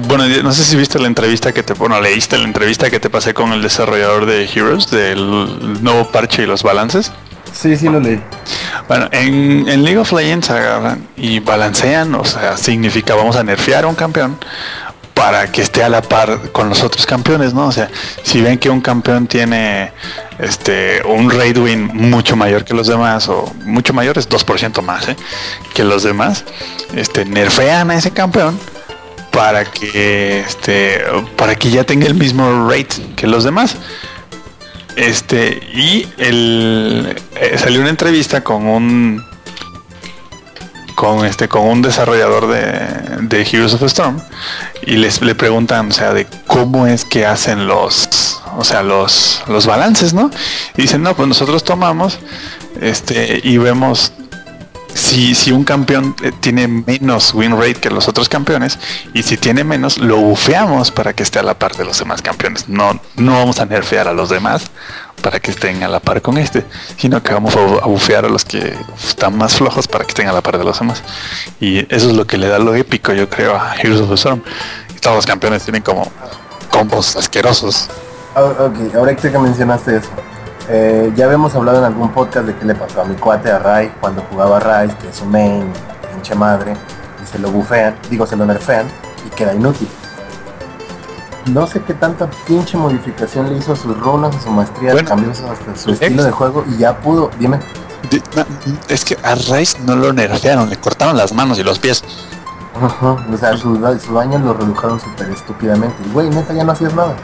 [0.08, 3.10] bueno, no sé si viste la entrevista que te, bueno, leíste la entrevista que te
[3.10, 7.12] pasé con el desarrollador de Heroes, del nuevo parche y los balances.
[7.52, 8.20] Sí, sí lo leí.
[8.88, 13.84] Bueno, en, en League of Legends agarran y balancean, o sea, significa vamos a nerfear
[13.84, 14.38] a un campeón
[15.16, 17.66] para que esté a la par con los otros campeones, ¿no?
[17.66, 17.88] O sea,
[18.22, 19.90] si ven que un campeón tiene
[20.38, 25.08] este un raid win mucho mayor que los demás, o mucho mayor es 2% más,
[25.08, 25.16] ¿eh?
[25.72, 26.44] que los demás,
[26.94, 28.60] este nerfean a ese campeón
[29.36, 31.04] para que este
[31.36, 33.76] para que ya tenga el mismo rate que los demás.
[34.96, 39.22] Este, y el eh, salió una entrevista con un
[40.94, 44.22] con este con un desarrollador de, de Heroes of the Storm
[44.86, 49.42] y les le preguntan, o sea, de cómo es que hacen los o sea, los
[49.48, 50.30] los balances, ¿no?
[50.78, 52.18] Y dicen, "No, pues nosotros tomamos
[52.80, 54.12] este y vemos
[54.96, 58.78] si, si un campeón eh, tiene menos win rate que los otros campeones
[59.14, 62.22] y si tiene menos lo bufeamos para que esté a la par de los demás
[62.22, 62.68] campeones.
[62.68, 64.64] No, no vamos a nerfear a los demás
[65.22, 66.64] para que estén a la par con este,
[66.98, 68.76] sino que vamos a bu- a bufear a los que
[69.08, 71.02] están más flojos para que estén a la par de los demás.
[71.60, 74.14] Y eso es lo que le da lo épico, yo creo, a Heroes of the
[74.14, 74.42] Storm.
[75.00, 76.10] Todos los campeones tienen como
[76.70, 77.88] combos asquerosos.
[78.34, 80.08] Ah, ok, ahorita que mencionaste eso.
[80.68, 83.58] Eh, ya habíamos hablado en algún podcast de qué le pasó a mi cuate a
[83.58, 85.64] Rai cuando jugaba Rai, que es su main,
[86.12, 86.74] pinche madre,
[87.22, 88.86] y se lo bufean, digo se lo nerfean
[89.26, 89.88] y queda inútil.
[91.46, 95.08] No sé qué tanta pinche modificación le hizo a sus runas, a su maestría, Bueno,
[95.08, 97.60] cambió hasta su estilo de juego y ya pudo, dime,
[98.10, 98.20] De-
[98.88, 102.02] es que a Rice no lo nerfearon, le cortaron las manos y los pies.
[102.82, 105.96] Ajá, o sea, su, su daño lo redujeron súper estúpidamente.
[106.06, 107.14] Y güey, neta, ya no hacías nada.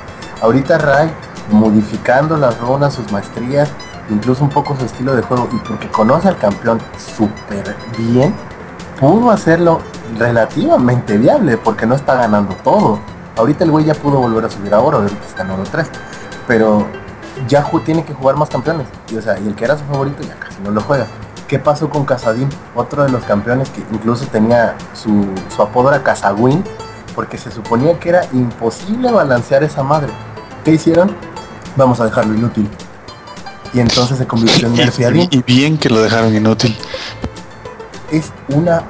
[0.41, 1.13] Ahorita Rai,
[1.51, 3.71] modificando las runas, sus maestrías,
[4.11, 8.35] incluso un poco su estilo de juego, y porque conoce al campeón súper bien,
[9.01, 9.81] pudo hacerlo
[10.19, 12.99] relativamente viable, porque no está ganando todo.
[13.37, 15.89] Ahorita el güey ya pudo volver a subir a oro, ahorita está en oro 3.
[16.47, 16.87] Pero
[17.49, 18.87] ya tiene que jugar más campeones.
[19.11, 21.07] Y, o sea, y el que era su favorito ya casi no lo juega.
[21.49, 22.49] ¿Qué pasó con Casadín?
[22.75, 26.65] Otro de los campeones que incluso tenía su, su apodo era Casagüín,
[27.15, 30.13] porque se suponía que era imposible balancear esa madre.
[30.65, 31.15] ¿Qué hicieron?
[31.77, 32.69] Vamos a dejarlo inútil.
[33.75, 35.29] Y entonces se convirtió en Nerfeadín.
[35.31, 36.77] Y, y bien que lo dejaron inútil.
[38.11, 38.83] Es una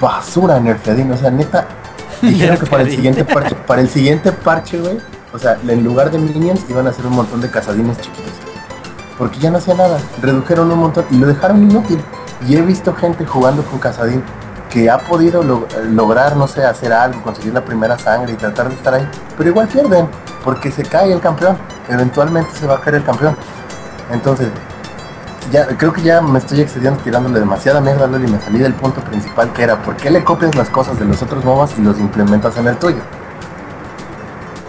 [0.00, 1.10] basura Nerfeadín.
[1.12, 1.66] O sea, neta,
[2.22, 4.98] dijeron que para el siguiente parche, para el siguiente parche, güey,
[5.32, 8.32] o sea, en lugar de minions iban a hacer un montón de casadines chiquitos.
[9.18, 9.98] Porque ya no hacía nada.
[10.20, 12.00] Redujeron un montón y lo dejaron inútil.
[12.48, 14.22] Y he visto gente jugando con casadín
[14.74, 18.68] que ha podido lo- lograr, no sé, hacer algo, conseguir la primera sangre y tratar
[18.68, 19.08] de estar ahí.
[19.38, 20.08] Pero igual pierden,
[20.42, 21.56] porque se cae el campeón.
[21.88, 23.36] Eventualmente se va a caer el campeón.
[24.10, 24.48] Entonces,
[25.52, 28.58] ya creo que ya me estoy excediendo tirándole demasiada mierda a LoL y me salí
[28.58, 31.78] del punto principal que era ¿por qué le copias las cosas de los otros MOBAs
[31.78, 33.02] y los implementas en el tuyo?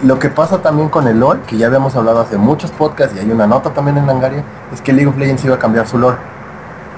[0.04, 3.20] Lo que pasa también con el LoL, que ya habíamos hablado hace muchos podcasts y
[3.20, 4.44] hay una nota también en Langaria,
[4.74, 6.18] es que League of Legends iba a cambiar su lore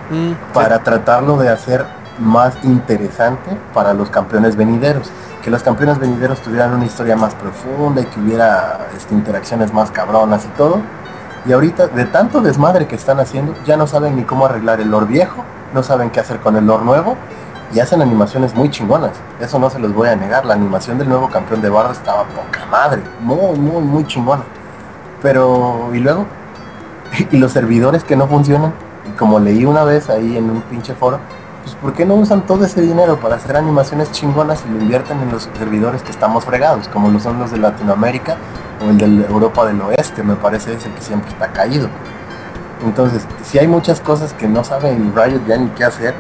[0.10, 1.86] Mm, para tratarlo de hacer
[2.20, 5.10] más interesante para los campeones venideros.
[5.44, 9.92] Que los campeones venideros tuvieran una historia más profunda y que hubiera este, interacciones más
[9.92, 10.82] cabronas y todo.
[11.46, 14.92] Y ahorita, de tanto desmadre que están haciendo, ya no saben ni cómo arreglar el
[14.92, 17.16] lore viejo, no saben qué hacer con el lore nuevo
[17.74, 19.12] y hacen animaciones muy chingonas.
[19.40, 20.46] Eso no se los voy a negar.
[20.46, 24.44] La animación del nuevo campeón de barra estaba poca madre, muy, muy, muy chingona.
[25.22, 26.26] Pero, ¿y luego?
[27.32, 28.74] y los servidores que no funcionan.
[29.08, 31.20] Y como leí una vez ahí en un pinche foro,
[31.68, 35.20] pues ¿por qué no usan todo ese dinero para hacer animaciones chingonas y lo invierten
[35.20, 38.38] en los servidores que estamos fregados, como lo son los de Latinoamérica
[38.86, 41.90] o el de Europa del Oeste, me parece es el que siempre está caído.
[42.86, 46.16] Entonces, si hay muchas cosas que no saben Riot ya ni qué hacer,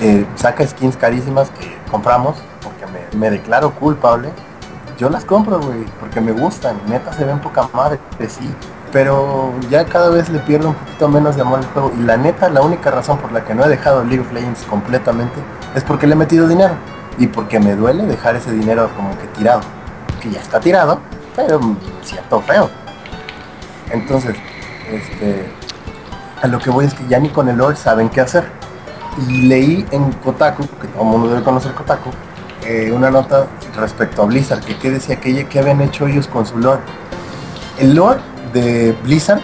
[0.00, 4.30] eh, saca skins carísimas que compramos, porque me, me declaro culpable,
[4.96, 7.98] yo las compro, güey, porque me gustan, neta se ven poca madre,
[8.28, 8.48] sí,
[8.94, 12.16] pero ya cada vez le pierdo un poquito menos de amor al juego y la
[12.16, 15.34] neta, la única razón por la que no he dejado League of Legends completamente
[15.74, 16.74] es porque le he metido dinero
[17.18, 19.62] y porque me duele dejar ese dinero como que tirado,
[20.22, 21.00] que ya está tirado,
[21.34, 21.60] pero
[22.02, 22.70] siento feo.
[23.90, 24.36] Entonces,
[24.88, 25.50] este,
[26.40, 28.44] a lo que voy es que ya ni con el lore saben qué hacer.
[29.28, 32.10] Y leí en Kotaku, que todo el mundo debe conocer Kotaku,
[32.64, 36.46] eh, una nota respecto a Blizzard, que, que decía que, que habían hecho ellos con
[36.46, 36.80] su lore.
[37.78, 38.20] El lore
[38.54, 39.40] de Blizzard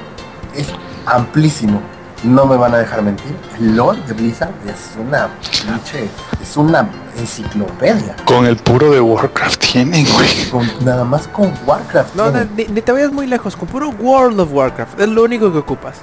[0.57, 0.69] es
[1.07, 1.81] amplísimo.
[2.23, 3.35] No me van a dejar mentir.
[3.59, 6.09] El lore de Blizzard es una pinche,
[6.43, 6.87] es una
[7.19, 8.15] enciclopedia.
[8.27, 10.29] Con el puro de Warcraft tienen, güey.
[10.51, 12.15] Con- nada más con Warcraft.
[12.15, 15.51] No, ni, ni te vayas muy lejos, con puro World of Warcraft, es lo único
[15.51, 15.97] que ocupas.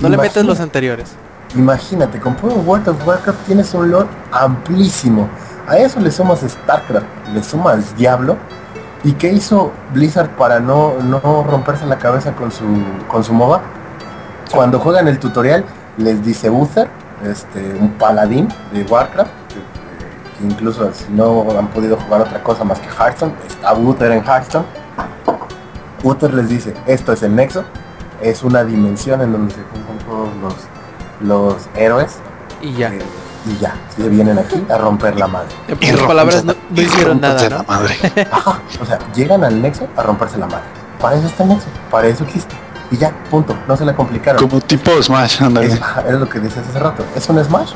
[0.00, 1.10] No le metes Imagina- los anteriores.
[1.54, 5.28] Imagínate, con puro World of Warcraft tienes un lore amplísimo.
[5.68, 8.36] A eso le sumas StarCraft, le sumas Diablo.
[9.04, 12.64] ¿Y qué hizo Blizzard para no, no romperse la cabeza con su,
[13.08, 13.60] con su MOBA?
[14.54, 15.64] Cuando juegan el tutorial
[15.96, 16.88] les dice Uther,
[17.24, 22.62] este, un paladín de Warcraft, que, que incluso si no han podido jugar otra cosa
[22.64, 24.64] más que Hearthstone, está Uther en Hearthstone.
[26.04, 27.64] Uther les dice, esto es el nexo,
[28.20, 30.54] es una dimensión en donde se juntan todos los,
[31.20, 32.18] los héroes
[32.60, 32.88] Y ya.
[32.92, 33.00] eh,
[33.46, 35.48] y ya, se vienen aquí a romper la madre.
[35.68, 37.56] Y pocas palabras no, y hicieron nada, ¿no?
[37.58, 37.94] la madre.
[38.30, 40.64] Ajá, o sea, llegan al nexo a romperse la madre.
[41.00, 42.54] Para eso está el nexo, para eso existe.
[42.90, 44.40] Y ya, punto, no se la complicaron.
[44.40, 45.68] Como tipo Smash, ándale.
[45.68, 45.80] Es,
[46.12, 47.72] lo que decías hace rato, es un Smash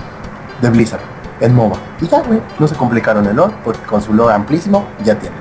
[0.61, 1.01] de Blizzard,
[1.41, 1.79] en MOBA.
[2.01, 5.41] Y ya, güey, no se complicaron el lore, porque con su lore amplísimo ya tienen.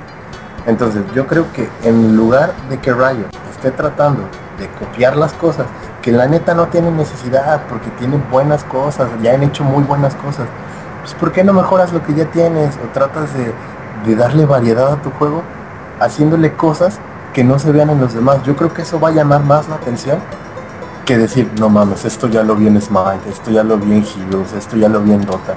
[0.66, 4.24] Entonces, yo creo que en lugar de que Riot esté tratando
[4.58, 5.68] de copiar las cosas,
[6.06, 10.14] que la neta no tienen necesidad, porque tienen buenas cosas, ya han hecho muy buenas
[10.14, 10.48] cosas,
[11.02, 15.02] pues ¿por qué no mejoras lo que ya tienes o tratas de, darle variedad a
[15.02, 15.42] tu juego
[16.00, 17.00] haciéndole cosas
[17.34, 18.44] que no se vean en los demás?
[18.44, 20.20] Yo creo que eso va a llamar más la atención
[21.06, 24.06] que decir, no mames, esto ya lo vi en Smite, esto ya lo vi en
[24.06, 25.56] Heroes, esto ya lo vi en Dota.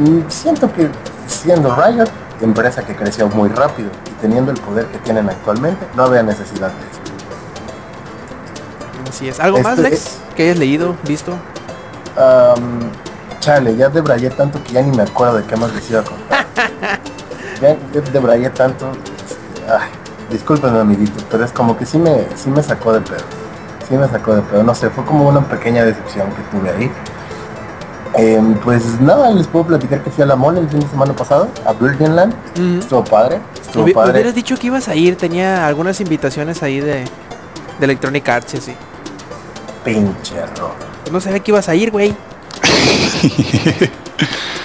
[0.00, 0.90] Mm, Siento que
[1.28, 6.02] siendo Riot, empresa que creció muy rápido y teniendo el poder que tienen actualmente, no
[6.02, 7.03] había necesidad de esto.
[9.14, 9.38] Así es.
[9.38, 10.18] ¿Algo más, Este, Lex?
[10.36, 11.32] Que hayas leído, visto?
[13.40, 16.04] Chale, ya debrayé tanto que ya ni me acuerdo de qué más les iba a
[16.04, 16.46] contar.
[17.60, 19.90] ya, ya debrayé tanto, este, ay,
[20.30, 23.22] discúlpenme amiguitos, pero es como que sí me, sí me sacó de pedo.
[23.88, 26.90] Sí me sacó de pedo, no sé, fue como una pequeña decepción que tuve ahí.
[28.16, 31.12] Em, pues nada, les puedo platicar que fui a la mole el fin de semana
[31.14, 32.34] pasado, a Virgin Land.
[32.58, 32.78] Mm.
[32.78, 34.12] Estuvo padre, estuvo Hubi- padre.
[34.12, 37.04] Hubieras dicho que ibas a ir, tenía algunas invitaciones ahí de,
[37.78, 38.74] de Electronic Arts y así.
[39.84, 40.76] Pinche rock.
[41.02, 42.14] Pues no sabía que ibas a ir, güey.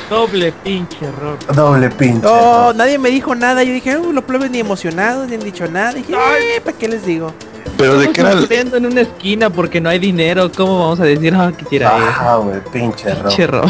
[0.09, 1.37] Doble pinche error.
[1.53, 2.27] Doble pinche.
[2.27, 3.63] Oh, nadie me dijo nada.
[3.63, 5.93] Yo dije, "Uh, los plebes ni emocionados, ni han dicho nada.
[5.93, 6.13] dije,
[6.55, 7.31] "Eh, ¿para qué les digo?
[7.77, 10.51] Pero de qué era el- en una esquina porque no hay dinero.
[10.51, 12.03] ¿Cómo vamos a decir, ah, quisiera ir?
[12.19, 13.27] Ah, güey, pinche error.
[13.27, 13.65] Pinche error.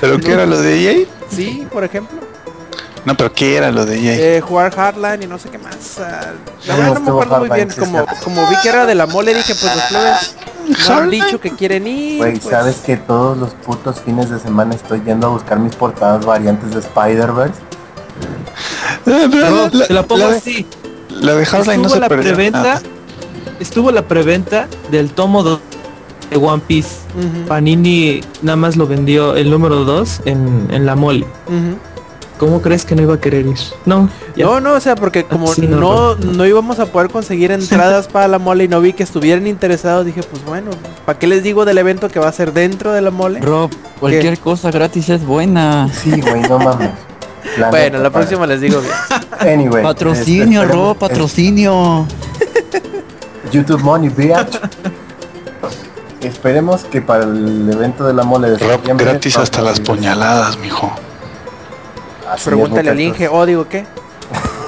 [0.00, 1.06] ¿Pero qué era lo de EA?
[1.28, 2.20] Sí, por ejemplo.
[3.10, 4.36] No, pero ¿qué era lo de EA?
[4.36, 5.98] Eh, jugar Hardline y no sé qué más.
[5.98, 6.32] ah,
[6.66, 7.68] la Sí, verdad no me acuerdo muy bien.
[7.76, 10.36] Como, como vi que era de la mole, dije, pues los plebes
[10.88, 12.18] no han dicho que quieren ir.
[12.18, 15.74] Güey, pues, ¿sabes que todos los putos fines de semana estoy yendo a buscar mis
[15.74, 17.54] portadas variantes de Spider-Verse?
[19.06, 20.64] Eh, No, la, te la pongo la así.
[21.10, 22.32] la de Hardline no se la perdió.
[22.32, 22.74] preventa.
[22.76, 22.80] Ah,
[23.58, 25.60] Estuvo la preventa del tomo 2
[26.30, 26.90] de One Piece.
[27.48, 31.26] Panini nada más lo vendió el número 2 en, en la mole.
[32.40, 33.58] ¿Cómo crees que no iba a querer ir?
[33.84, 34.46] No, ya.
[34.46, 38.08] No, no, o sea, porque como Sí, no, no, no íbamos a poder conseguir entradas
[38.08, 40.70] para la mole y no vi que estuvieran interesados, dije, pues bueno,
[41.04, 43.40] ¿para qué les digo del evento que va a ser dentro de la mole?
[43.40, 43.70] Rob,
[44.00, 45.90] cualquier cosa gratis es buena.
[45.92, 46.88] Sí, güey, no mames.
[47.58, 48.94] La Bueno, la próxima les digo bien.
[49.38, 49.82] Anyway.
[49.82, 52.06] Patrocinio, este, Rob, patrocinio.
[53.52, 54.58] YouTube Money, bitch.
[56.22, 60.90] Esperemos que para el evento de la mole de Rob, gratis hasta las puñaladas, mijo.
[62.30, 63.00] Así Pregúntale al.
[63.00, 63.84] Inge, o digo, ¿qué?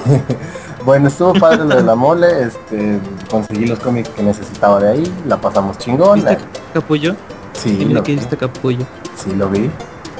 [0.85, 2.99] Bueno, estuvo padre lo de la mole, este,
[3.31, 6.15] conseguí los cómics que necesitaba de ahí, la pasamos chingón.
[6.15, 6.37] ¿Viste
[6.73, 7.15] Capullo?
[7.53, 8.85] Sí, Dime lo, que hiciste Capullo.
[9.15, 9.71] sí lo vi.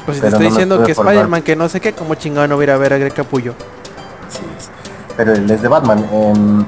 [0.06, 0.94] Pues si te estoy no diciendo que.
[0.94, 3.14] Spider-Man, que no sé qué, como chingado no voy a ir a ver a Greg
[3.14, 3.56] Capullo.
[4.30, 4.70] Sí, sí.
[5.18, 6.08] Pero el es de Batman.
[6.14, 6.66] em,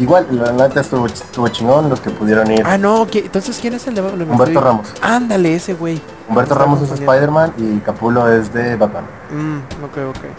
[0.00, 2.62] igual, la neta estuvo, estuvo chingón, los que pudieron ir.
[2.66, 4.88] Ah, no, ¿qui- entonces ¿quién es el de Humberto estoy- Ramos.
[5.00, 6.00] Ándale, ese güey.
[6.28, 6.90] Humberto Ramos es.
[6.90, 9.04] Spider-Man y Capulo es de Batman.
[9.30, 10.24] Mm, ok, ok.
[10.24, 10.30] Eh,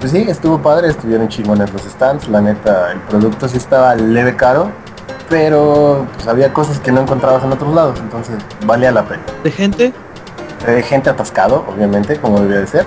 [0.00, 4.36] Pues sí, estuvo padre, estuvieron chingones los stands, la neta, el producto sí estaba leve
[4.36, 4.70] caro,
[5.28, 9.22] pero pues había cosas que no encontrabas en otros lados, entonces valía la pena.
[9.42, 9.92] ¿De gente?
[10.66, 12.86] Eh, gente atascado, obviamente, como debía de ser.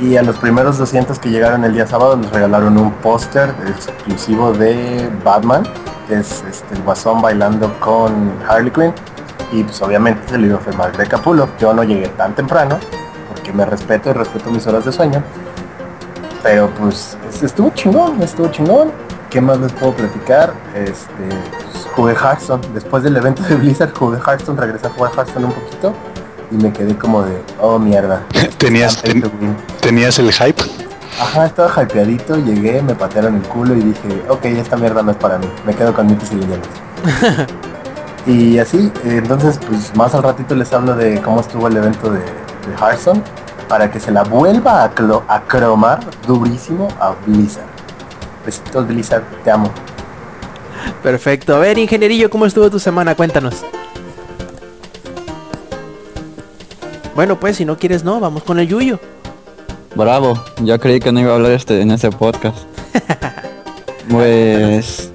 [0.00, 4.52] Y a los primeros 200 que llegaron el día sábado les regalaron un póster exclusivo
[4.52, 5.62] de Batman,
[6.08, 8.92] que es este, el guasón bailando con Harley Quinn.
[9.52, 11.48] Y pues obviamente se lo iba a firmar Greg Capullo.
[11.60, 12.78] Yo no llegué tan temprano,
[13.28, 15.22] porque me respeto y respeto mis horas de sueño.
[16.42, 18.90] Pero pues es- estuvo chingón, estuvo chingón.
[19.30, 20.52] ¿Qué más les puedo platicar?
[20.74, 22.62] Este, pues, jugué Hearthstone.
[22.74, 25.92] Después del evento de Blizzard jugué Hearthstone, regresé a jugar Hearthstone un poquito.
[26.50, 28.22] Y me quedé como de, oh mierda.
[28.58, 29.22] Tenías, ten-
[29.80, 30.62] tenías el hype.
[31.20, 35.16] Ajá, estaba hypeadito, llegué, me patearon el culo y dije, ok, esta mierda no es
[35.18, 36.68] para mí, me quedo con mitos y leyendas.
[38.26, 42.20] y así, entonces pues más al ratito les hablo de cómo estuvo el evento de,
[42.20, 43.22] de Hearthstone
[43.68, 47.64] para que se la vuelva a, clo- a cromar durísimo a Blizzard.
[48.44, 49.70] Besitos Blizzard, te amo.
[51.02, 51.54] Perfecto.
[51.54, 53.14] A ver, ingenierillo, ¿cómo estuvo tu semana?
[53.14, 53.64] Cuéntanos.
[57.14, 58.98] Bueno, pues si no quieres, no, vamos con el Yuyo.
[59.94, 62.56] Bravo, ya creí que no iba a hablar este en ese podcast.
[64.10, 65.11] Pues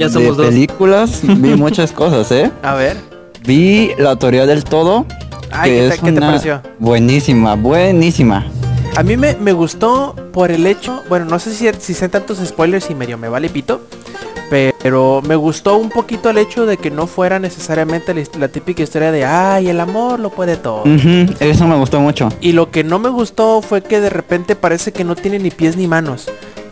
[0.00, 0.46] Ya de somos dos.
[0.46, 2.50] películas vi muchas cosas, ¿eh?
[2.62, 2.96] A ver.
[3.44, 5.06] Vi la teoría del todo,
[5.50, 6.62] Ay, que ¿qué, te- es qué te una pareció?
[6.78, 8.46] buenísima, buenísima.
[8.96, 12.38] A mí me, me gustó por el hecho, bueno, no sé si, si sean tantos
[12.44, 13.82] spoilers y medio me vale pito,
[14.82, 19.12] pero me gustó un poquito el hecho de que no fuera necesariamente la, típica historia
[19.12, 20.82] de, ay, el amor lo puede todo.
[21.38, 22.28] Eso me gustó mucho.
[22.40, 25.50] Y lo que no me gustó fue que de repente parece que no tiene ni
[25.50, 26.28] pies ni manos.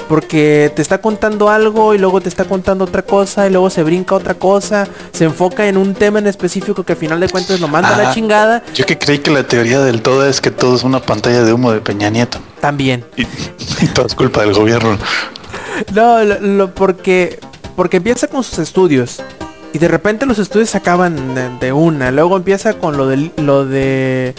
[0.08, 3.82] Porque te está contando algo y luego te está contando otra cosa y luego se
[3.82, 4.88] brinca otra cosa.
[5.12, 7.98] Se enfoca en un tema en específico que al final de cuentas lo manda a
[8.02, 8.62] la chingada.
[8.74, 11.52] Yo que creí que la teoría del todo es que todo es una pantalla de
[11.52, 12.38] humo de Peña Nieto.
[12.60, 13.04] También.
[13.16, 13.22] Y,
[13.84, 14.96] y todo es culpa del gobierno.
[15.94, 17.38] No, lo, lo- porque
[17.76, 19.20] porque empieza con sus estudios
[19.72, 22.10] y de repente los estudios se acaban de, de una.
[22.10, 24.34] Luego empieza con lo del lo de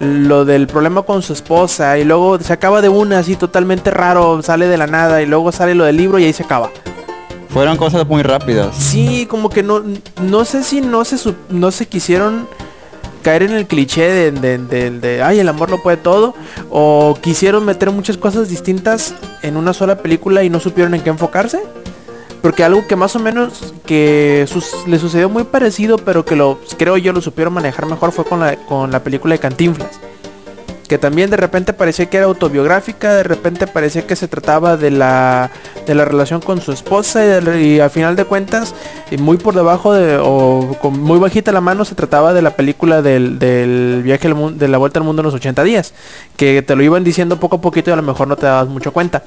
[0.00, 4.40] lo del problema con su esposa y luego se acaba de una así totalmente raro,
[4.42, 6.70] sale de la nada y luego sale lo del libro y ahí se acaba.
[7.48, 8.76] Fueron cosas muy rápidas.
[8.76, 9.82] Sí, como que no
[10.22, 11.16] no sé si no se
[11.50, 12.46] no se quisieron
[13.22, 16.34] caer en el cliché de, de, de- de, ay el amor lo puede todo
[16.70, 21.10] o quisieron meter muchas cosas distintas en una sola película y no supieron en qué
[21.10, 21.60] enfocarse
[22.42, 24.46] porque algo que más o menos que
[24.86, 28.40] le sucedió muy parecido pero que lo creo yo lo supieron manejar mejor fue con
[28.40, 30.00] la con la película de Cantinflas
[30.88, 34.90] que también de repente parecía que era autobiográfica, de repente parecía que se trataba de
[34.90, 35.50] la,
[35.86, 38.74] de la relación con su esposa y, de- y al final de cuentas,
[39.10, 42.56] y muy por debajo de, o con muy bajita la mano, se trataba de la
[42.56, 45.92] película del, del viaje al mun- de la vuelta al mundo en los 80 días,
[46.38, 48.68] que te lo iban diciendo poco a poquito y a lo mejor no te dabas
[48.68, 49.24] mucho cuenta.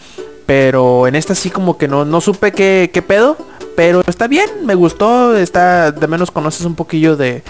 [0.51, 3.37] Pero en esta sí como que no, no supe qué, qué pedo,
[3.77, 7.41] pero está bien, me gustó, está, de menos conoces un poquillo de,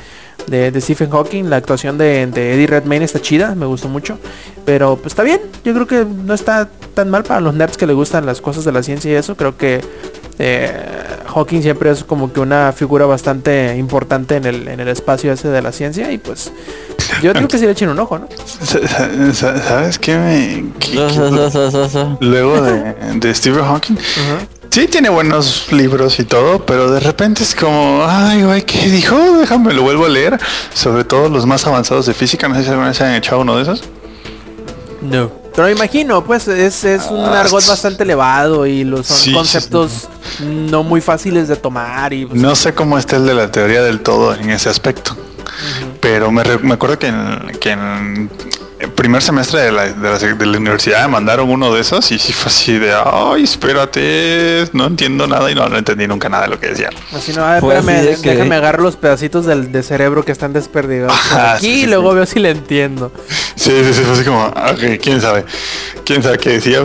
[0.46, 1.46] de, de Stephen Hawking.
[1.50, 4.20] La actuación de, de Eddie Redmayne está chida, me gustó mucho.
[4.66, 7.88] Pero pues está bien, yo creo que no está tan mal para los nerds que
[7.88, 9.36] les gustan las cosas de la ciencia y eso.
[9.36, 9.82] Creo que
[10.40, 10.74] eh,
[11.34, 15.48] Hawking siempre es como que una figura bastante importante en el, en el espacio ese
[15.50, 16.52] de la ciencia y pues
[17.22, 18.28] yo creo que sí le echen un ojo, ¿no?
[18.46, 20.66] Sa- sa- sa- ¿Sabes qué me...?
[20.80, 22.18] qué- So, qué- so, so, so, so, so.
[22.22, 23.96] Luego de, de Stephen Hawking.
[24.70, 29.18] Sí tiene buenos libros y todo, pero de repente es como, ay, güey, ¿qué dijo?
[29.40, 30.40] Déjame, lo vuelvo a leer.
[30.74, 32.48] Sobre todo los más avanzados de física.
[32.48, 33.84] No sé si alguna vez se han echado uno de esos.
[35.02, 35.30] No.
[35.54, 39.24] Pero me imagino, pues es, es un Ah, argot bastante elevado y los son Sí,
[39.30, 40.08] sí, conceptos
[40.40, 43.82] no muy fáciles de tomar y pues, No sé cómo está el de la teoría
[43.82, 45.16] del todo en ese aspecto.
[46.00, 48.30] Pero me, me acuerdo que en, que en
[48.82, 52.12] el primer semestre de la, de, la, de la universidad me mandaron uno de esos
[52.12, 56.30] y sí fue así de, ay, espérate, no entiendo nada y no, no entendí nunca
[56.30, 56.90] nada de lo que decía.
[57.16, 60.26] así no, a ver, espérame, así de que- déjame agarrar los pedacitos del de cerebro
[60.26, 62.16] que están desperdigados Ajá, aquí sí, sí, y luego sí.
[62.16, 63.12] veo si le entiendo.
[63.56, 65.46] Sí, sí, sí, fue así como, ok, quién sabe,
[66.06, 66.80] quién sabe qué decía.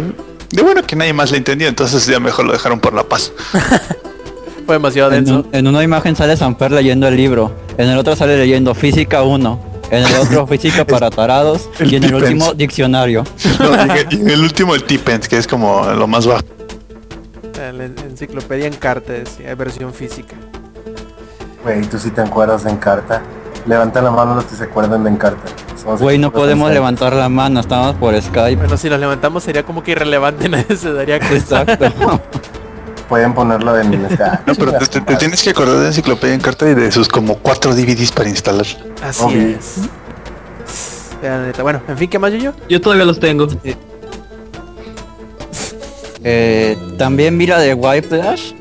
[0.50, 3.32] De bueno que nadie más le entendía, entonces ya mejor lo dejaron por la paz.
[4.66, 5.40] Fue demasiado En, denso.
[5.40, 9.22] un- en una imagen sale Samper leyendo el libro, en el otro sale leyendo Física
[9.22, 13.24] 1, en el otro Física para tarados El y en el último Diccionario.
[13.60, 13.70] No,
[14.10, 16.42] y, y el último, el Tipens, que es como lo más bajo.
[17.56, 20.36] La en- enciclopedia en cartas, hay versión física.
[21.62, 23.22] Güey, tú sí te acuerdas de Encarta.
[23.66, 25.42] Levanta la mano los que se acuerdan de Encarta.
[26.00, 28.56] Güey, no podemos levantar la mano, estamos por Skype.
[28.56, 31.62] Bueno, si los levantamos sería como que irrelevante, nadie se daría cuenta.
[31.62, 32.20] Exacto.
[33.08, 34.42] Pueden ponerlo en esta.
[34.46, 37.08] No, pero te, te- te tienes que acordar de enciclopedia en carta y de sus
[37.08, 38.66] como cuatro DVDs para instalar.
[39.02, 39.48] Así Obvio.
[39.56, 39.80] es.
[41.62, 42.52] Bueno, en fin, ¿qué más yo yo?
[42.68, 43.46] Yo todavía los tengo.
[46.24, 48.52] Eh, también vi la de Whiplash,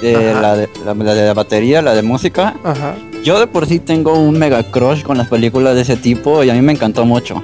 [0.00, 0.40] de Ajá.
[0.40, 2.54] la, de, la, la de la batería, la de música.
[2.62, 2.94] Ajá.
[3.24, 6.50] Yo de por sí tengo un mega crush con las películas de ese tipo y
[6.50, 7.42] a mí me encantó mucho.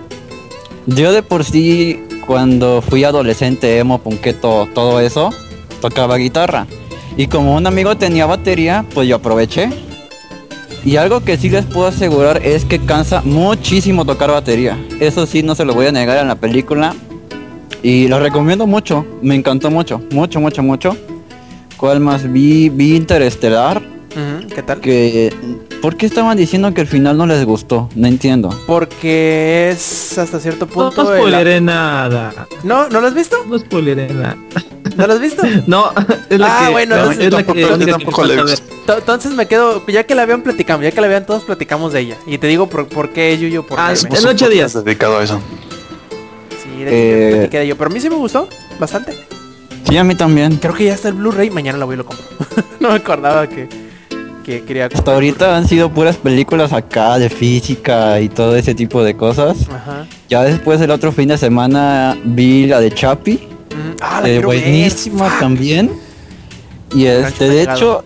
[0.87, 5.31] Yo de por sí, cuando fui adolescente, emo, punqueto, todo eso,
[5.89, 6.67] tocaba guitarra.
[7.19, 9.69] Y como un amigo tenía batería, pues yo aproveché.
[10.83, 14.79] Y algo que sí les puedo asegurar es que cansa muchísimo tocar batería.
[15.01, 16.95] Eso sí, no se lo voy a negar en la película.
[17.83, 20.97] Y lo recomiendo mucho, me encantó mucho, mucho, mucho, mucho.
[21.77, 22.71] ¿Cuál más vi?
[22.71, 23.83] Vi Interestelar,
[24.55, 24.81] ¿Qué tal?
[24.81, 25.35] que...
[25.83, 27.91] ¿Por qué estaban diciendo que el final no les gustó?
[27.95, 28.49] No entiendo.
[28.67, 31.13] Porque es hasta cierto No punto.
[31.13, 32.33] el- spoileré nada.
[32.63, 32.89] ¿No?
[32.89, 33.37] ¿No lo has visto?
[33.47, 34.37] No spoileré nada.
[34.97, 35.43] ¿No lo has visto?
[35.67, 35.91] No,
[36.31, 38.59] es la Ah, que, bueno, no, entonces es la que, única que falta ver.
[38.99, 42.01] Entonces me quedo, ya que la vean platicamos, ya que la vean todos platicamos de
[42.01, 42.17] ella.
[42.27, 44.73] Y te digo por, por qué Yuyo, por Ah, qué en ocho días.
[44.85, 45.41] dedicado a eso.
[46.63, 47.77] Sí, de Eh, yo platiqué de ello.
[47.77, 49.17] Pero a mí sí me gustó bastante.
[49.89, 50.57] Sí, a mí también.
[50.57, 52.25] Creo que ya está el Blu-ray, mañana la voy y lo compro.
[52.81, 53.69] no me acordaba que,
[54.45, 59.03] que quería Hasta ahorita han sido puras películas acá de física y todo ese tipo
[59.03, 59.57] de cosas.
[59.71, 60.07] Ajá.
[60.29, 64.33] Ya después el otro fin de semana vi la de Chapi, Mm, Ah, la eh,
[64.37, 64.47] ver.
[64.47, 65.91] buenísima también.
[66.95, 68.05] Y este, de hecho,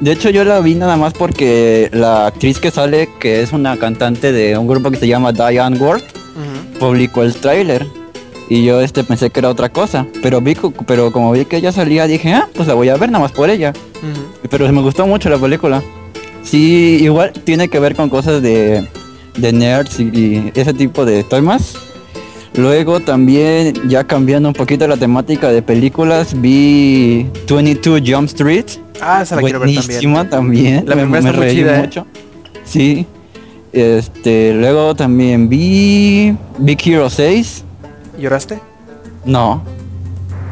[0.00, 3.76] de hecho yo la vi nada más porque la actriz que sale, que es una
[3.76, 6.02] cantante de un grupo que se llama Diane Ward,
[6.78, 7.86] publicó el tráiler.
[8.50, 11.70] Y yo este pensé que era otra cosa, pero vi pero como vi que ella
[11.70, 13.72] salía dije, ah, pues la voy a ver nada más por ella.
[14.48, 15.82] Pero me gustó mucho la película.
[16.42, 18.88] Sí, igual tiene que ver con cosas de,
[19.36, 21.74] de nerds y, y ese tipo de temas.
[22.58, 28.64] Luego también, ya cambiando un poquito la temática de películas, vi 22 Jump Street.
[29.00, 29.86] Ah, esa la quiero ver también.
[29.86, 30.84] Buenísima también.
[30.84, 31.78] La me, primera me está muy ¿eh?
[31.78, 32.06] mucho.
[32.64, 33.06] Sí.
[33.72, 37.62] Este, luego también vi Big Hero 6.
[38.18, 38.58] ¿Lloraste?
[39.24, 39.62] No.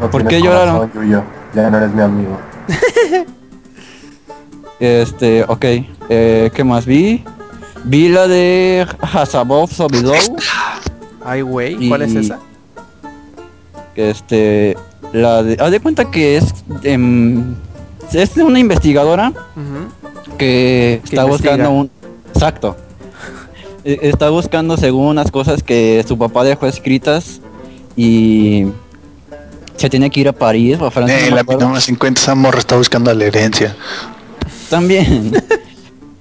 [0.01, 0.89] No ¿Por qué lloraron?
[0.95, 1.25] Yuyo.
[1.57, 2.39] Ya no eres mi amigo.
[4.79, 5.65] Este, ok.
[6.11, 7.25] Eh, ¿Qué más vi?
[7.85, 10.15] Vi la de Hasabov Sobidow.
[11.27, 12.39] Ay, güey, ¿cuál es esa?
[13.95, 14.77] Este,
[15.13, 16.45] la de, haz de cuenta que es,
[16.83, 17.55] em,
[18.13, 19.33] es de una investigadora
[20.37, 21.53] que Que está investiga.
[21.57, 21.91] buscando un,
[22.35, 22.77] exacto,
[23.85, 27.41] E- está buscando según unas cosas que su papá dejó escritas
[27.97, 28.67] y
[29.77, 31.17] se tiene que ir a París o a Francia.
[31.19, 31.69] no Eh, me la acuerdo.
[31.69, 33.75] mitad 50 esa morra está buscando la herencia.
[34.69, 35.33] También.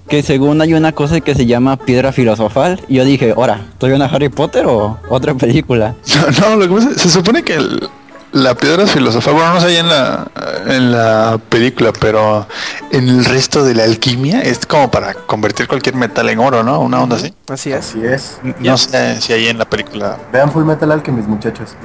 [0.08, 2.82] que según hay una cosa que se llama piedra filosofal.
[2.88, 5.96] Y yo dije, ahora, ¿estoy una Harry Potter o otra película?
[6.42, 7.90] No, no, lo que pasa se supone que el-
[8.32, 10.28] la piedra filosofal, bueno, no sé ahí en la,
[10.68, 12.46] en la película, pero
[12.92, 16.82] en el resto de la alquimia es como para convertir cualquier metal en oro, ¿no?
[16.82, 17.34] Una onda así.
[17.48, 17.78] Así es.
[17.80, 18.38] Así es.
[18.60, 20.18] No sé si ahí en la película.
[20.34, 21.76] Vean Full Metal Alchemist, muchachos.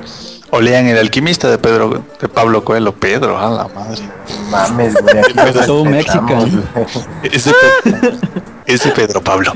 [0.52, 2.92] O lean El alquimista de Pedro, de Pablo Coelho.
[2.92, 4.02] Pedro, a la madre.
[4.50, 5.18] mames, güey.
[5.18, 6.26] Aquí nos respetamos, Mexican.
[6.26, 6.50] güey.
[7.22, 8.12] Ese, Pe-
[8.66, 9.52] ese Pedro Pablo.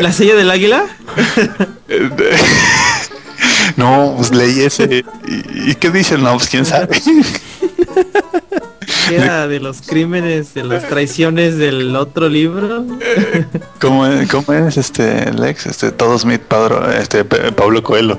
[0.00, 0.84] ¿La silla del águila?
[3.76, 5.04] No, pues leí ese.
[5.26, 6.22] ¿Y, y qué dicen?
[6.22, 6.88] No, pues quién sabe.
[9.10, 12.84] Era de los crímenes, de las traiciones del otro libro.
[13.80, 15.66] ¿Cómo es, cómo es este Lex?
[15.66, 18.18] Este Todo Smith, Padro, este Pablo Coelho.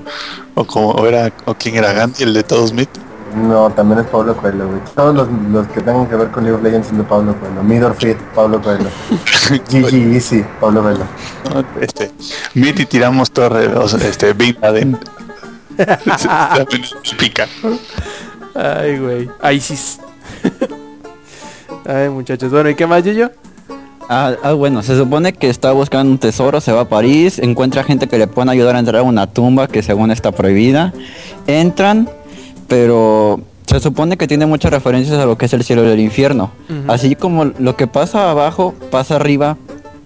[0.55, 2.89] O como o era, o quién era Gandhi, el de Todo Smith.
[3.35, 4.81] No, también es Pablo Coelho, güey.
[4.95, 7.63] Todos los, los que tengan que ver con League of Legends son de Pablo Coelho.
[7.63, 8.89] Midorfit, Pablo Coelho.
[9.71, 11.05] GG Easy, Pablo Coelho.
[11.81, 12.11] Este,
[12.53, 14.99] Mit y tiramos torre, o sea, este, Bin Laden.
[17.17, 17.47] Pica.
[18.53, 19.29] Ay, güey.
[19.51, 19.99] ISIS.
[21.85, 22.51] Ay, muchachos.
[22.51, 23.29] Bueno, ¿y qué más, yo?
[24.09, 27.83] Ah, ah, bueno, se supone que está buscando un tesoro, se va a París, encuentra
[27.83, 30.93] gente que le pueden ayudar a entrar a una tumba que según está prohibida.
[31.47, 32.09] Entran,
[32.67, 35.99] pero se supone que tiene muchas referencias a lo que es el cielo y el
[35.99, 36.51] infierno.
[36.87, 39.57] Así como lo que pasa abajo, pasa arriba,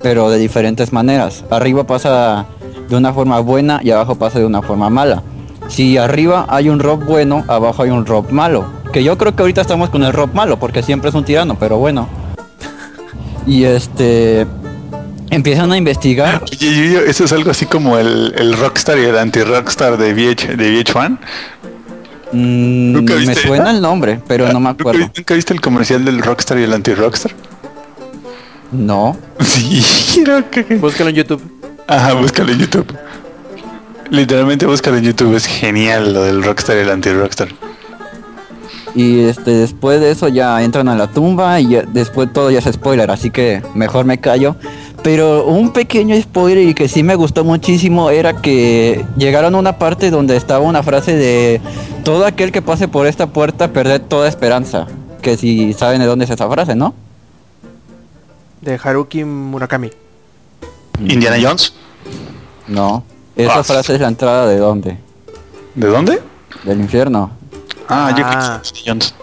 [0.01, 1.43] pero de diferentes maneras.
[1.49, 2.45] Arriba pasa
[2.87, 5.23] de una forma buena y abajo pasa de una forma mala.
[5.67, 8.65] Si arriba hay un Rob bueno, abajo hay un Rob malo.
[8.97, 11.53] Que yo creo que ahorita estamos con el Rob malo, porque siempre es un tirano,
[11.59, 12.09] pero bueno.
[13.45, 14.47] Y este
[15.29, 16.41] empiezan a investigar.
[16.51, 20.13] Oye, yo- yo- eso es algo así como el, el rockstar y el anti-rockstar de,
[20.15, 21.19] VH, de VH1.
[22.31, 24.99] Mm, ¿Nunca me suena el nombre, pero no me ¿Nunca, acuerdo.
[25.01, 27.33] vi- nunca viste el comercial del rockstar y el anti-rockstar?
[28.71, 29.15] No.
[29.43, 30.63] Sí, creo que...
[30.77, 31.43] Búscalo en YouTube.
[31.85, 32.97] Ajá, búscalo en YouTube.
[34.09, 37.49] Literalmente búscalo en YouTube, es genial lo del rockstar y el anti-rockstar.
[38.95, 42.59] Y este después de eso ya entran a la tumba y ya- después todo ya
[42.59, 44.55] es spoiler, así que mejor me callo.
[45.03, 49.77] Pero un pequeño spoiler y que sí me gustó muchísimo era que llegaron a una
[49.77, 51.61] parte donde estaba una frase de
[52.03, 54.87] todo aquel que pase por esta puerta perder toda esperanza.
[55.21, 56.93] Que si saben de dónde es esa frase, ¿no?
[58.61, 59.91] De Haruki Murakami.
[60.99, 61.73] Indiana Jones,
[62.67, 63.03] No.
[63.35, 63.63] Esa Ah.
[63.63, 64.97] frase es la entrada de dónde?
[65.75, 66.19] ¿de dónde?
[66.63, 67.29] Del infierno.
[67.89, 68.29] Ah, yo Ah.
[68.29, 69.13] creo que es Indiana Jones.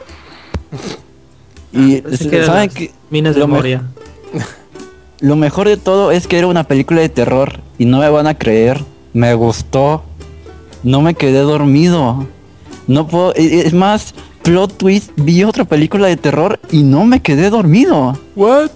[1.73, 2.03] Y
[2.45, 3.83] saben que Minas de lo me- Moria.
[5.21, 8.27] Lo mejor de todo es que era una película de terror y no me van
[8.27, 8.85] a creer.
[9.15, 10.03] Me gustó.
[10.83, 12.27] No me quedé dormido.
[12.87, 13.33] No puedo.
[13.35, 18.19] e- Es más, plot twist, vi otra película de terror y no me quedé dormido.
[18.37, 18.71] What?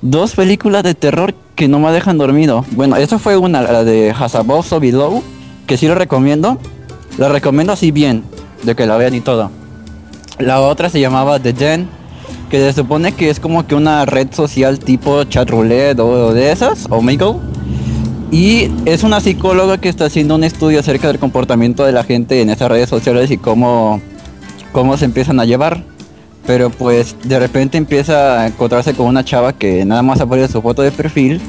[0.00, 2.64] Dos películas de terror que no me dejan dormido.
[2.72, 5.22] Bueno, esa fue una, la de Hasabou So Below,
[5.66, 6.58] que sí lo recomiendo.
[7.18, 8.24] La recomiendo así bien,
[8.62, 9.50] de que la vean y todo.
[10.38, 11.88] La otra se llamaba The Den,
[12.50, 16.52] que se supone que es como que una red social tipo chat roulette o de
[16.52, 17.36] esas, o Omegle.
[18.30, 22.42] Y es una psicóloga que está haciendo un estudio acerca del comportamiento de la gente
[22.42, 24.00] en esas redes sociales y cómo,
[24.72, 25.82] cómo se empiezan a llevar.
[26.46, 30.62] Pero pues de repente empieza a encontrarse con una chava que nada más aparece su
[30.62, 31.40] foto de perfil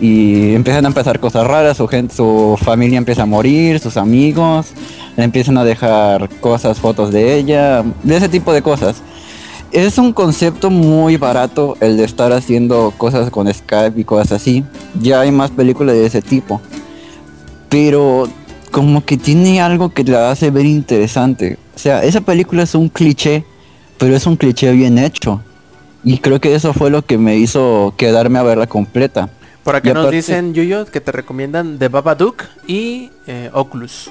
[0.00, 4.68] y empiezan a empezar cosas raras, su gente, su familia empieza a morir, sus amigos,
[5.16, 9.02] le empiezan a dejar cosas, fotos de ella, de ese tipo de cosas.
[9.72, 14.64] Es un concepto muy barato el de estar haciendo cosas con Skype y cosas así.
[15.00, 16.60] Ya hay más películas de ese tipo.
[17.68, 18.28] Pero
[18.70, 21.58] como que tiene algo que la hace ver interesante.
[21.74, 23.44] O sea, esa película es un cliché,
[23.98, 25.40] pero es un cliché bien hecho.
[26.04, 29.30] Y creo que eso fue lo que me hizo quedarme a verla completa.
[29.66, 34.10] Por acá nos aparte- dicen, Yuyo, que te recomiendan The Babadook y eh, Oculus.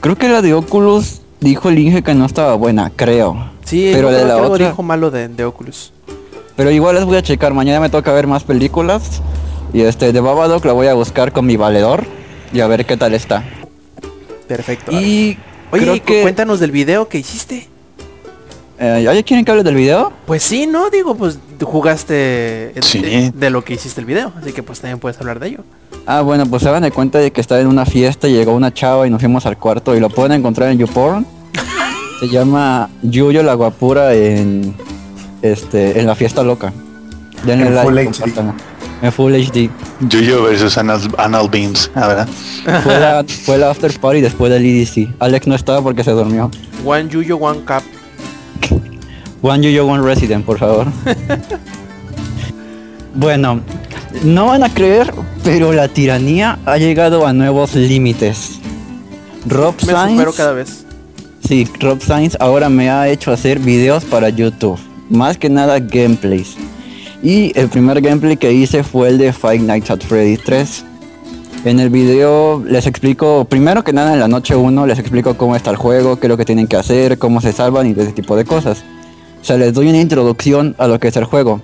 [0.00, 3.50] Creo que la de Oculus dijo el Inge que no estaba buena, creo.
[3.64, 5.92] Sí, Pero de la otra- dijo malo de, de Oculus.
[6.54, 9.22] Pero igual les voy a checar, mañana me toca ver más películas.
[9.72, 12.04] Y este de Babadook la voy a buscar con mi valedor
[12.52, 13.42] y a ver qué tal está.
[14.46, 14.92] Perfecto.
[14.92, 15.38] Y
[15.70, 17.70] Oye, creo que cuéntanos del video que hiciste.
[18.78, 20.12] Eh, ¿ya quieren que hable del video?
[20.26, 20.90] Pues sí, ¿no?
[20.90, 23.00] Digo, pues tú jugaste eh, Sí.
[23.00, 24.32] de, de lo que hiciste el video.
[24.40, 25.58] Así que pues también puedes hablar de ello.
[26.06, 28.52] Ah, bueno, pues se hagan de cuenta de que estaba en una fiesta y llegó
[28.54, 31.26] una chava y nos fuimos al cuarto y lo pueden encontrar en YouPorn.
[32.20, 34.74] Se llama Yuyo la guapura en
[35.42, 36.72] este en la fiesta loca.
[37.44, 38.52] Denle En like, Full HD.
[39.02, 39.70] En Full HD.
[40.08, 42.28] Yuyo versus Anal, Anal Beams, ah, ¿verdad?
[42.84, 45.08] Fue la, fue la after party después del EDC.
[45.18, 46.50] Alex no estaba porque se durmió.
[46.84, 47.82] One Yuyo, One Cup.
[49.42, 50.86] One Yuyo, One Resident, por favor.
[53.14, 53.60] bueno,
[54.24, 58.60] no van a creer, pero la tiranía ha llegado a nuevos límites.
[59.46, 60.84] Rob Me Sainz, supero cada vez.
[61.46, 64.78] sí, Rob Sainz ahora me ha hecho hacer videos para YouTube.
[65.10, 66.56] Más que nada gameplays.
[67.22, 70.84] Y el primer gameplay que hice fue el de Five Nights at Freddy's 3.
[71.64, 75.54] En el video les explico, primero que nada en la noche 1 les explico cómo
[75.54, 78.10] está el juego, qué es lo que tienen que hacer, cómo se salvan y ese
[78.10, 78.82] tipo de cosas.
[79.40, 81.60] O sea, les doy una introducción a lo que es el juego.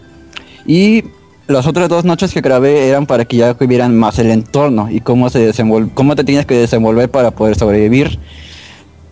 [0.64, 1.03] Y
[1.49, 5.01] las otras dos noches que grabé eran para que ya vieran más el entorno y
[5.01, 8.20] cómo se desenvol cómo te tienes que desenvolver para poder sobrevivir.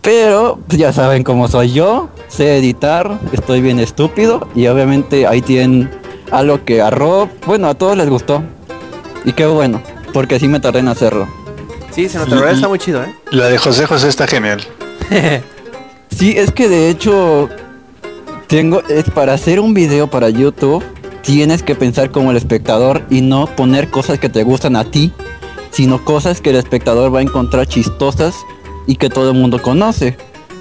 [0.01, 5.41] Pero pues, ya saben cómo soy yo, sé editar, estoy bien estúpido y obviamente ahí
[5.41, 5.89] tienen
[6.31, 8.41] algo que a Rob, bueno, a todos les gustó.
[9.25, 9.81] Y qué bueno,
[10.17, 11.27] porque así me tardé en hacerlo.
[11.91, 13.13] Sí, se nota, está muy chido, ¿eh?
[13.29, 14.63] La de José José está genial.
[16.09, 17.47] Sí, es que de hecho
[18.47, 20.83] tengo es para hacer un video para YouTube
[21.21, 25.11] tienes que pensar como el espectador y no poner cosas que te gustan a ti,
[25.69, 28.33] sino cosas que el espectador va a encontrar chistosas
[28.87, 30.17] y que todo el mundo conoce.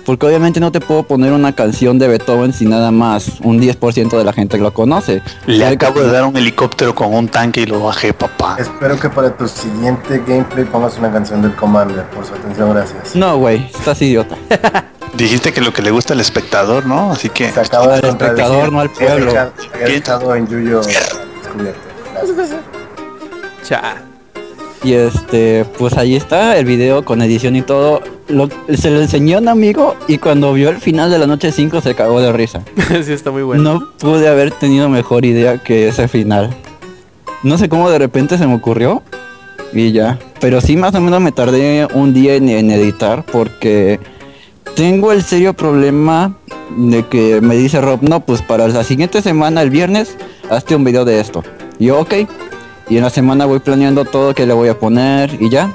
[0.07, 4.17] Porque obviamente no te puedo poner una canción de Beethoven si nada más un 10%
[4.17, 5.21] de la gente lo conoce.
[5.47, 8.57] Le acabo de dar un helicóptero con un tanque y lo bajé, papá.
[8.59, 12.05] Espero que para tu siguiente gameplay pongas una canción del Commander.
[12.11, 13.17] Por su atención, gracias.
[13.17, 14.37] No, güey, estás idiota.
[15.15, 17.13] Dijiste que lo que le gusta al espectador, ¿no?
[17.13, 17.51] Así que...
[17.51, 19.33] Se acaba de Al espectador, no al pueblo.
[19.81, 21.81] He echado en Yuyo descubierto.
[22.15, 22.61] Gracias.
[23.65, 23.97] Cha.
[24.85, 28.03] Y este, pues ahí está el video con edición y todo.
[28.29, 31.51] Lo- se lo enseñó a un amigo y cuando vio el final de la noche
[31.51, 32.63] 5 se cagó de risa.
[33.05, 33.63] sí, está muy bueno.
[33.63, 36.55] No pude haber tenido mejor idea que ese final.
[37.43, 39.03] No sé cómo de repente se me ocurrió
[39.73, 40.19] y ya.
[40.41, 43.99] Pero sí más o menos me tardé un día en, en editar porque
[44.75, 46.37] tengo el serio problema
[46.77, 50.17] de que me dice Rob, no, pues para la siguiente semana, el viernes,
[50.51, 51.43] hazte un video de esto.
[51.79, 52.15] Y yo, ok.
[52.89, 55.73] Y en la semana voy planeando todo que le voy a poner y ya.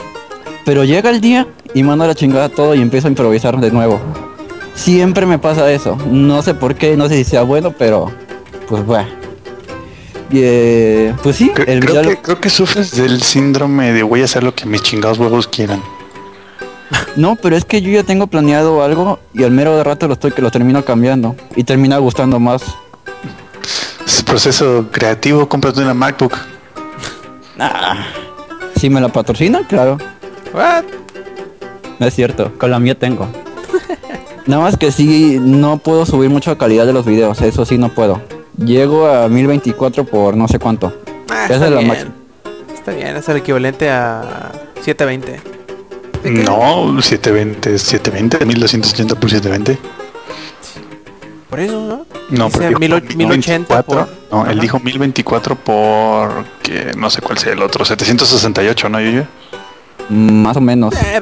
[0.66, 3.72] Pero llega el día y mando a la chingada todo y empiezo a improvisar de
[3.72, 4.00] nuevo.
[4.76, 5.98] Siempre me pasa eso.
[6.10, 8.12] No sé por qué, no sé si sea bueno, pero
[8.68, 9.10] pues bueno.
[10.32, 14.22] Y, eh, pues sí, Cre- el creo, que, creo que sufres del síndrome de voy
[14.22, 15.82] a hacer lo que mis chingados huevos quieran.
[17.18, 20.14] No, pero es que yo ya tengo planeado algo y al mero de rato lo
[20.14, 22.62] estoy que lo termino cambiando y termina gustando más.
[24.08, 26.38] Es proceso creativo, cómprate una MacBook.
[27.64, 27.96] Ah,
[28.76, 29.98] si me la patrocinan, claro.
[30.54, 30.84] What?
[32.00, 33.28] No es cierto, con la mía tengo.
[34.48, 37.78] Nada más que sí, no puedo subir mucho la calidad de los videos, eso sí
[37.78, 38.20] no puedo.
[38.58, 40.92] Llego a 1024 por no sé cuánto.
[41.30, 41.88] Ah, Esa está es la bien.
[41.88, 42.12] máxima.
[42.74, 44.52] Está bien, es el equivalente a
[44.82, 45.40] 720.
[46.44, 49.78] No, 720, 720, 1280 por 720.
[51.50, 52.06] Por eso, ¿no?
[52.32, 53.86] No, Dice pero dijo 1080 1024.
[53.86, 54.62] por- No, él Ajá.
[54.62, 59.26] dijo 1024 por que no sé cuál sea el otro, 768, ¿no, Yuyo?
[60.10, 60.94] Más o menos.
[60.96, 61.22] Eh,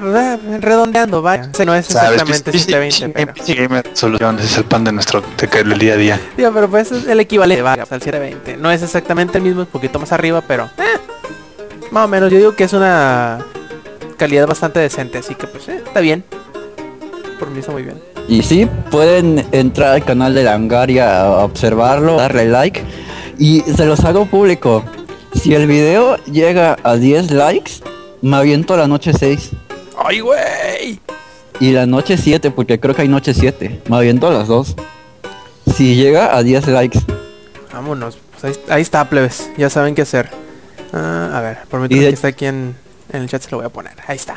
[0.62, 1.50] redondeando, vaya.
[1.66, 3.34] No es exactamente PC 720, pero...
[3.34, 5.22] PC Gamer Soluciones es el pan de nuestro
[5.54, 6.20] el día a día.
[6.36, 8.58] Pero pues es el equivalente vaya, al 720.
[8.58, 10.70] No es exactamente el mismo, es un poquito más arriba, pero...
[10.78, 10.98] eh,
[11.92, 13.40] más o menos, yo digo que es una
[14.18, 16.24] calidad bastante decente, así que pues eh, está bien.
[17.40, 18.02] Por mí está muy bien.
[18.30, 22.84] Y sí, pueden entrar al canal de Langaria a observarlo, darle like.
[23.40, 24.84] Y se los hago público.
[25.34, 27.72] Si el video llega a 10 likes,
[28.22, 29.50] me aviento la noche 6.
[29.98, 31.00] ¡Ay, güey!
[31.60, 33.82] Y la noche 7, porque creo que hay noche 7.
[33.90, 34.76] Me aviento a las dos.
[35.76, 37.00] Si llega a 10 likes.
[37.74, 39.50] Vámonos, pues ahí, ahí está, plebes.
[39.58, 40.30] Ya saben qué hacer.
[40.94, 42.76] Ah, a ver, por que está aquí en,
[43.12, 43.94] en el chat se lo voy a poner.
[44.06, 44.36] Ahí está.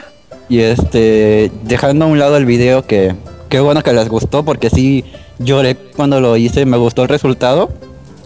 [0.49, 3.15] Y este, dejando a un lado el video que,
[3.53, 5.05] qué bueno que les gustó porque sí
[5.39, 7.69] lloré cuando lo hice, me gustó el resultado.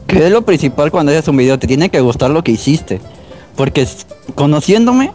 [0.07, 3.01] Que es lo principal cuando haces un video, te tiene que gustar lo que hiciste.
[3.57, 3.89] Porque
[4.37, 5.11] conociéndome,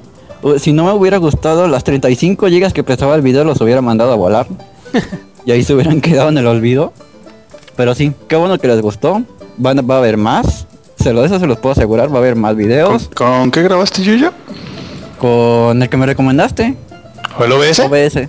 [0.57, 4.11] si no me hubiera gustado las 35 gigas que pesaba el video, los hubiera mandado
[4.11, 4.47] a volar.
[5.45, 6.91] y ahí se hubieran quedado en el olvido.
[7.77, 9.23] Pero sí, qué bueno que les gustó.
[9.55, 10.67] Van, va a haber más.
[10.99, 13.09] Se lo, eso se los puedo asegurar, va a haber más ¿Con, videos.
[13.15, 14.33] con qué grabaste, Yuyo?
[15.19, 16.75] Con el que me recomendaste,
[17.39, 17.79] ¿O el OBS?
[17.79, 18.27] OBS.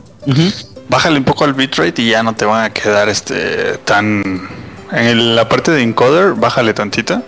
[0.93, 4.47] Bájale un poco al bitrate y ya no te van a quedar este tan
[4.93, 7.23] en la parte de encoder, bájale tantita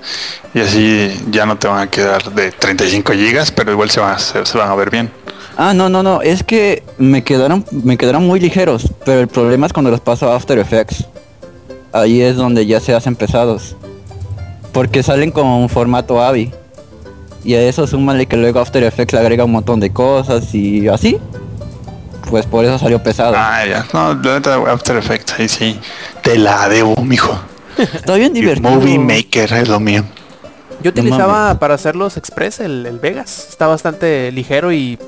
[0.53, 4.17] y así ya no te van a quedar de 35 gigas, pero igual se van
[4.17, 5.11] a, se van a ver bien.
[5.57, 9.67] Ah, no, no, no, es que me quedaron, me quedaron muy ligeros, pero el problema
[9.67, 11.07] es cuando los paso a After Effects.
[11.91, 13.77] Ahí es donde ya se hacen pesados.
[14.75, 16.53] Porque salen con un formato AVI.
[17.45, 20.87] Y a eso súmale que luego After Effects le agrega un montón de cosas y
[20.89, 21.19] así.
[22.31, 23.35] Pues por eso salió pesado.
[23.37, 23.87] Ah, ya.
[23.93, 25.79] No, la neta After Effects ahí sí
[26.23, 27.39] te la debo, mijo.
[27.79, 28.71] Está bien Y divertido.
[28.71, 30.05] Movie Maker es lo mío.
[30.83, 33.47] Yo utilizaba para hacer los express el, el Vegas.
[33.51, 34.99] Está bastante ligero y...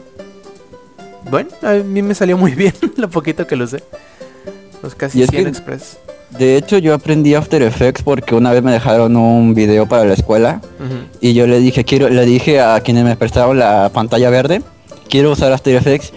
[1.31, 3.83] Bueno, a mí me salió muy bien lo poquito que lo sé.
[4.83, 5.99] Los casi Y es 100 que- express.
[6.31, 10.12] De hecho yo aprendí After Effects porque una vez me dejaron un video para la
[10.14, 10.61] escuela
[11.21, 14.61] y yo le dije quiero le dije a quienes me prestaron la pantalla verde
[15.09, 16.12] quiero usar After Effects.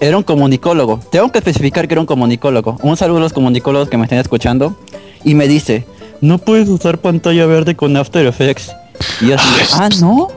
[0.00, 1.00] Era un comunicólogo.
[1.10, 2.76] Tengo que especificar que era un comunicólogo.
[2.82, 4.76] Un saludo a los comunicólogos que me estén escuchando.
[5.24, 5.84] Y me dice,
[6.20, 8.72] no puedes usar pantalla verde con After Effects.
[9.20, 10.28] Y yo así, ah, no.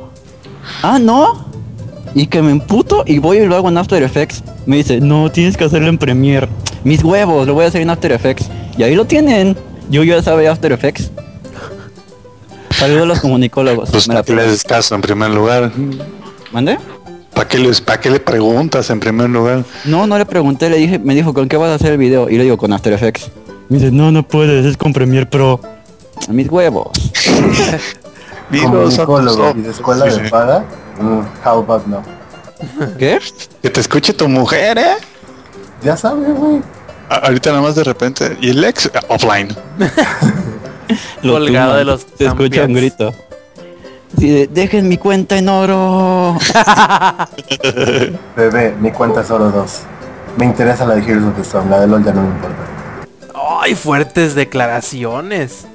[0.81, 1.45] Ah, no.
[2.15, 4.43] Y que me emputo y voy y lo hago en After Effects.
[4.65, 6.47] Me dice, no, tienes que hacerlo en Premiere.
[6.83, 8.49] Mis huevos, lo voy a hacer en After Effects.
[8.77, 9.55] Y ahí lo tienen.
[9.89, 11.11] Yo ya sabía After Effects.
[12.71, 13.91] Saludos a los comunicólogos.
[13.91, 15.71] Pues Me la ¿para qué le haces caso en primer lugar?
[16.51, 16.79] ¿Mande?
[17.33, 19.63] ¿Para qué, les, ¿Para qué le preguntas en primer lugar?
[19.85, 22.29] No, no le pregunté, le dije, me dijo, ¿con qué vas a hacer el video?
[22.29, 23.29] Y le digo, con After Effects.
[23.69, 25.59] Me dice, no, no puedes, es con Premiere Pro.
[26.29, 26.89] Mis huevos.
[28.51, 30.65] Comunicólogo son- y de escuela de paga.
[30.99, 32.03] Mm, how about no?
[32.99, 33.19] ¿Qué?
[33.61, 34.95] Que te escuche tu mujer, ¿eh?
[35.83, 36.61] Ya sabes, güey.
[37.09, 38.37] A- Ahorita nada más de repente.
[38.41, 39.55] Y el ex, ah, offline.
[41.21, 42.75] Colgado de los Se escucha un champions.
[42.77, 43.13] grito.
[44.13, 46.37] Dejen mi cuenta en oro.
[48.35, 49.79] Bebé, mi cuenta es oro 2.
[50.37, 52.55] Me interesa la de Heroes of the Storm, la de LOL ya no me importa.
[53.61, 55.65] Ay, fuertes declaraciones.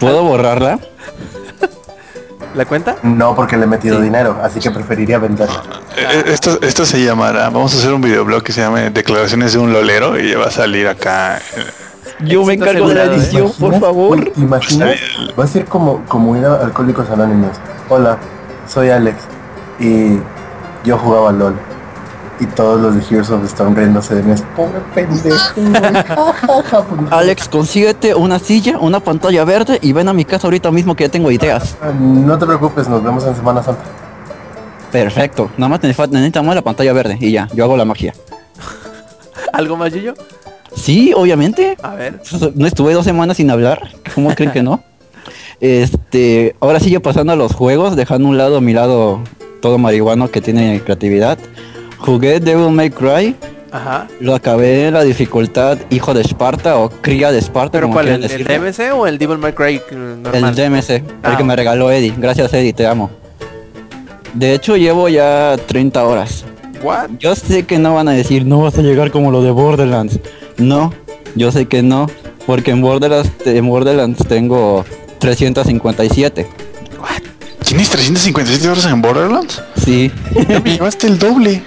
[0.00, 0.78] ¿Puedo borrarla?
[2.54, 2.96] ¿La cuenta?
[3.02, 5.62] No porque le he metido dinero, así que preferiría venderla.
[5.96, 9.52] Eh, eh, Esto, esto se llamará, vamos a hacer un videoblog que se llame Declaraciones
[9.52, 11.40] de un Lolero y va a salir acá.
[12.24, 13.14] Yo me encargo de la ¿eh?
[13.14, 14.30] edición, por favor.
[14.32, 14.96] ¿te imaginas?
[15.38, 17.56] Va a ser como, como ir a Alcohólicos Anónimos.
[17.88, 18.18] Hola,
[18.66, 19.16] soy Alex.
[19.78, 20.18] Y
[20.84, 21.54] yo jugaba LOL.
[22.40, 24.34] Y todos los de Heroes of the Storm riéndose de mí.
[24.54, 25.36] Pobre pendejo.
[25.56, 26.82] güey, ja, ja, ja".
[26.82, 30.94] Pues, Alex, consíguete una silla, una pantalla verde y ven a mi casa ahorita mismo
[30.94, 31.76] que ya tengo ideas.
[32.00, 33.82] No te preocupes, nos vemos en Semana Santa.
[34.92, 35.50] Perfecto.
[35.56, 38.14] Nada más necesitamos la pantalla verde y ya, yo hago la magia.
[39.52, 40.14] ¿Algo más, Yuyo?
[40.78, 41.76] Sí, obviamente.
[41.82, 42.20] A ver.
[42.54, 43.90] No estuve dos semanas sin hablar.
[44.14, 44.82] ¿Cómo creen que no?
[45.60, 49.20] Este, ahora sigue pasando a los juegos, dejando a un lado mi lado
[49.60, 51.36] todo marihuano que tiene creatividad.
[51.98, 53.34] Jugué Devil May Cry,
[53.72, 54.06] Ajá.
[54.20, 57.72] lo acabé en la dificultad Hijo de Esparta o Cría de Esparta.
[57.72, 58.06] ¿Pero como cuál?
[58.06, 58.44] ¿El, el.
[58.44, 60.54] DMC o el Devil May Cry El?
[60.54, 61.58] DMC, el Ah, que me ok.
[61.58, 62.14] regaló Eddie.
[62.16, 63.10] Gracias Eddie, te amo.
[64.34, 66.44] De hecho llevo ya 30 horas.
[66.84, 67.10] What?
[67.18, 70.20] Yo sé que no van a decir, no vas a llegar como lo de Borderlands.
[70.58, 70.92] No,
[71.34, 72.08] yo sé que no,
[72.46, 74.84] porque en Borderlands, en Borderlands tengo
[75.20, 76.46] 357.
[77.64, 79.62] ¿Tienes 357 horas en Borderlands?
[79.84, 80.10] Sí,
[80.48, 81.62] Ya me llevaste el doble.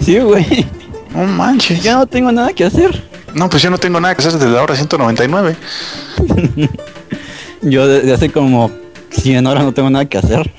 [0.00, 0.66] sí, güey.
[1.14, 1.82] No manches.
[1.82, 3.02] Ya no tengo nada que hacer.
[3.34, 5.56] No, pues yo no tengo nada que hacer desde la hora 199.
[7.62, 8.70] Yo desde hace como
[9.10, 10.50] 100 horas no tengo nada que hacer.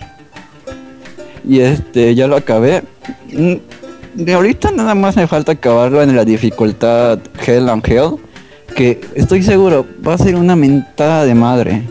[1.48, 2.84] Y este, ya lo acabé.
[4.14, 8.16] De ahorita nada más me falta acabarlo en la dificultad Hell and Hell.
[8.76, 11.84] Que estoy seguro va a ser una mentada de madre.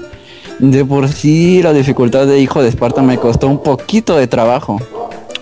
[0.59, 4.81] De por sí la dificultad de Hijo de Esparta me costó un poquito de trabajo.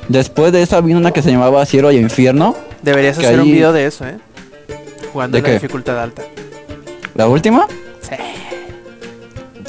[0.09, 2.55] Después de esa vino una que se llamaba Cielo y Infierno.
[2.83, 4.19] Deberías hacer un video de eso, ¿eh?
[5.13, 5.55] Jugando ¿De en la qué?
[5.55, 6.23] dificultad alta.
[7.15, 7.67] ¿La última?
[8.03, 8.15] Sí.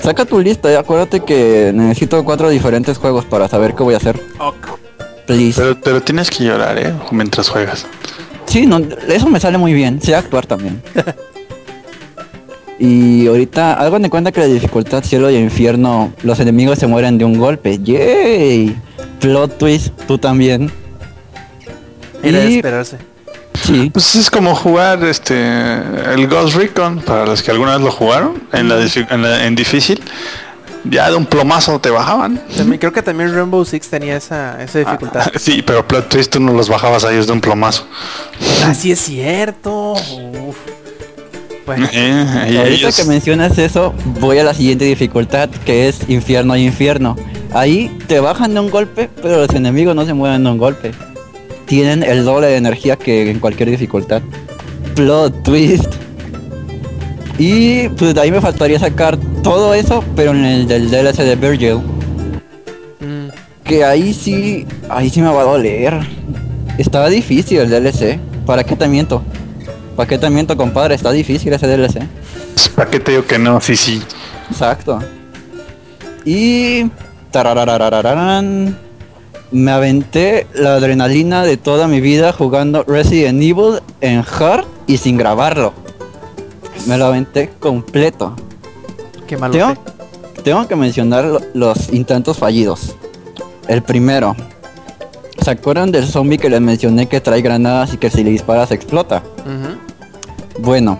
[0.03, 3.97] Saca tu lista, y acuérdate que necesito cuatro diferentes juegos para saber qué voy a
[3.97, 4.19] hacer.
[4.39, 4.77] Ok.
[5.27, 5.59] Please.
[5.61, 6.93] Pero, pero tienes que llorar, ¿eh?
[7.11, 7.85] Mientras juegas.
[8.45, 10.01] Sí, no, eso me sale muy bien.
[10.01, 10.81] Sé actuar también.
[12.79, 17.17] y ahorita, hagan de cuenta que la dificultad cielo y infierno, los enemigos se mueren
[17.17, 17.79] de un golpe.
[17.79, 18.75] ¡Yay!
[19.19, 20.71] Plot twist, tú también.
[22.23, 22.97] Era de Y- esperarse.
[23.63, 25.35] Sí, Pues es como jugar este
[26.13, 29.45] el Ghost Recon, para los que alguna vez lo jugaron, en la, difi- en, la-
[29.45, 29.99] en difícil.
[30.89, 32.41] Ya de un plomazo te bajaban.
[32.55, 35.31] También, creo que también Rainbow Six tenía esa, esa dificultad.
[35.39, 37.85] Sí, pero plot twist tú no los bajabas a ellos de un plomazo.
[38.65, 39.93] Así es cierto.
[39.93, 40.57] Uf.
[41.65, 46.07] Bueno, Eh, y ahorita ellos- que mencionas eso, voy a la siguiente dificultad, que es
[46.09, 47.15] infierno y infierno.
[47.53, 50.91] Ahí te bajan de un golpe, pero los enemigos no se mueven de un golpe.
[51.65, 54.21] Tienen el doble de energía que en cualquier dificultad.
[54.95, 55.93] Plot twist.
[57.37, 61.35] Y pues de ahí me faltaría sacar todo eso, pero en el del DLC de
[61.35, 61.75] Virgil.
[62.99, 63.27] mm,
[63.63, 65.99] Que ahí sí, ahí sí me va a doler.
[66.77, 68.19] Estaba difícil el DLC.
[68.45, 69.21] ¿Para qué te miento?
[69.95, 70.95] ¿Para qué te miento, compadre?
[70.95, 72.01] Está difícil ese DLC.
[72.75, 73.59] ¿Para qué te digo que no?
[73.61, 74.01] Sí, sí.
[74.49, 74.99] Exacto.
[76.25, 76.89] Y...
[79.51, 85.17] Me aventé la adrenalina de toda mi vida jugando Resident Evil en hard y sin
[85.17, 85.73] grabarlo.
[86.87, 88.35] Me lo aventé completo.
[89.27, 89.53] qué malo.
[89.53, 89.73] Tengo,
[90.43, 92.95] tengo que mencionar lo- los intentos fallidos.
[93.67, 94.35] El primero.
[95.43, 98.71] ¿Se acuerdan del zombie que les mencioné que trae granadas y que si le disparas
[98.71, 99.23] explota?
[100.59, 100.97] Bueno,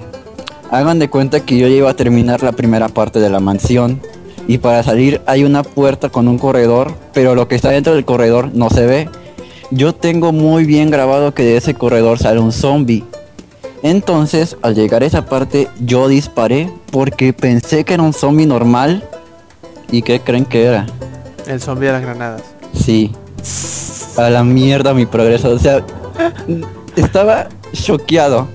[0.71, 4.01] hagan de cuenta que yo ya iba a terminar la primera parte de la mansión
[4.47, 8.05] y para salir hay una puerta con un corredor, pero lo que está dentro del
[8.05, 9.09] corredor no se ve.
[9.71, 13.03] yo tengo muy bien grabado que de ese corredor sale un zombie.
[13.84, 19.03] Entonces, al llegar a esa parte, yo disparé porque pensé que era un zombie normal.
[19.91, 20.86] ¿Y qué creen que era?
[21.45, 22.43] El zombie de las granadas.
[22.73, 23.11] Sí.
[24.17, 25.49] A la mierda mi progreso.
[25.51, 25.84] O sea,
[26.95, 28.47] estaba choqueado.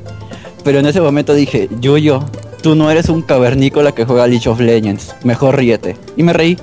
[0.64, 2.24] Pero en ese momento dije, Yuyo,
[2.62, 5.14] tú no eres un cavernícola que juega League of Legends.
[5.24, 5.96] Mejor ríete.
[6.16, 6.58] Y me reí.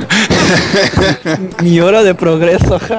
[1.62, 2.78] mi hora de progreso.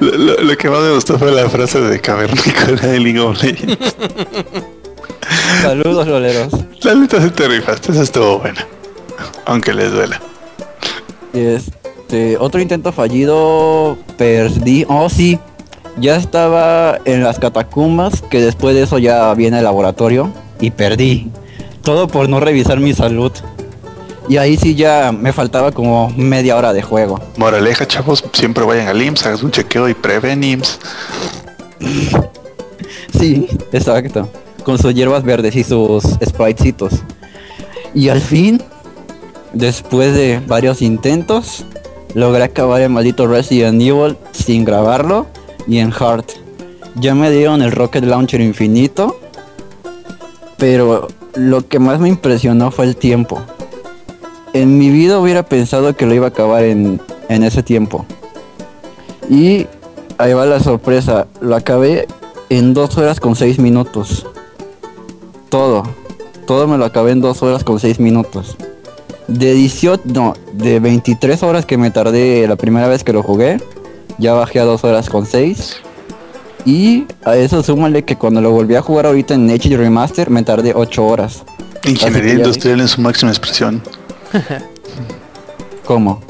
[0.00, 3.42] Lo, lo- lo que más me gustó fue la frase de cavernícola de League of
[3.42, 3.96] Legends.
[5.62, 6.52] Saludos, roleros.
[6.82, 8.66] La neta sí te rifaste, esa estuvo buena.
[9.46, 10.20] Aunque les duela.
[11.32, 14.84] Este, otro intento fallido, perdí.
[14.88, 15.38] Oh, sí.
[16.00, 20.30] Ya estaba en las catacumbas, que después de eso ya viene el laboratorio.
[20.60, 21.30] Y perdí.
[21.82, 23.32] Todo por no revisar mi salud.
[24.28, 27.18] Y ahí sí ya me faltaba como media hora de juego.
[27.38, 30.78] Moraleja, chavos, siempre vayan al IMSS, hagas un chequeo y preven IMSS.
[33.18, 34.28] Sí, exacto.
[34.64, 36.92] Con sus hierbas verdes y sus spritecitos.
[37.94, 38.62] Y al fin,
[39.54, 41.64] después de varios intentos,
[42.14, 45.26] logré acabar el maldito Resident Evil sin grabarlo
[45.66, 46.26] y en Hard.
[46.96, 49.18] Ya me dieron el Rocket Launcher infinito,
[50.58, 53.42] pero lo que más me impresionó fue el tiempo.
[54.52, 58.06] En mi vida hubiera pensado que lo iba a acabar en, en ese tiempo.
[59.28, 59.66] Y
[60.18, 62.06] ahí va la sorpresa, lo acabé
[62.50, 64.26] en dos horas con seis minutos.
[65.48, 65.82] Todo.
[66.46, 68.56] Todo me lo acabé en dos horas con seis minutos.
[69.26, 73.60] De 18, no, de 23 horas que me tardé la primera vez que lo jugué,
[74.16, 75.76] ya bajé a dos horas con seis.
[76.64, 80.42] Y a eso súmale que cuando lo volví a jugar ahorita en HD Remaster me
[80.42, 81.44] tardé 8 horas.
[81.84, 82.38] Ingeniería vi.
[82.40, 83.82] industrial en su máxima expresión.
[85.84, 86.20] ¿Cómo?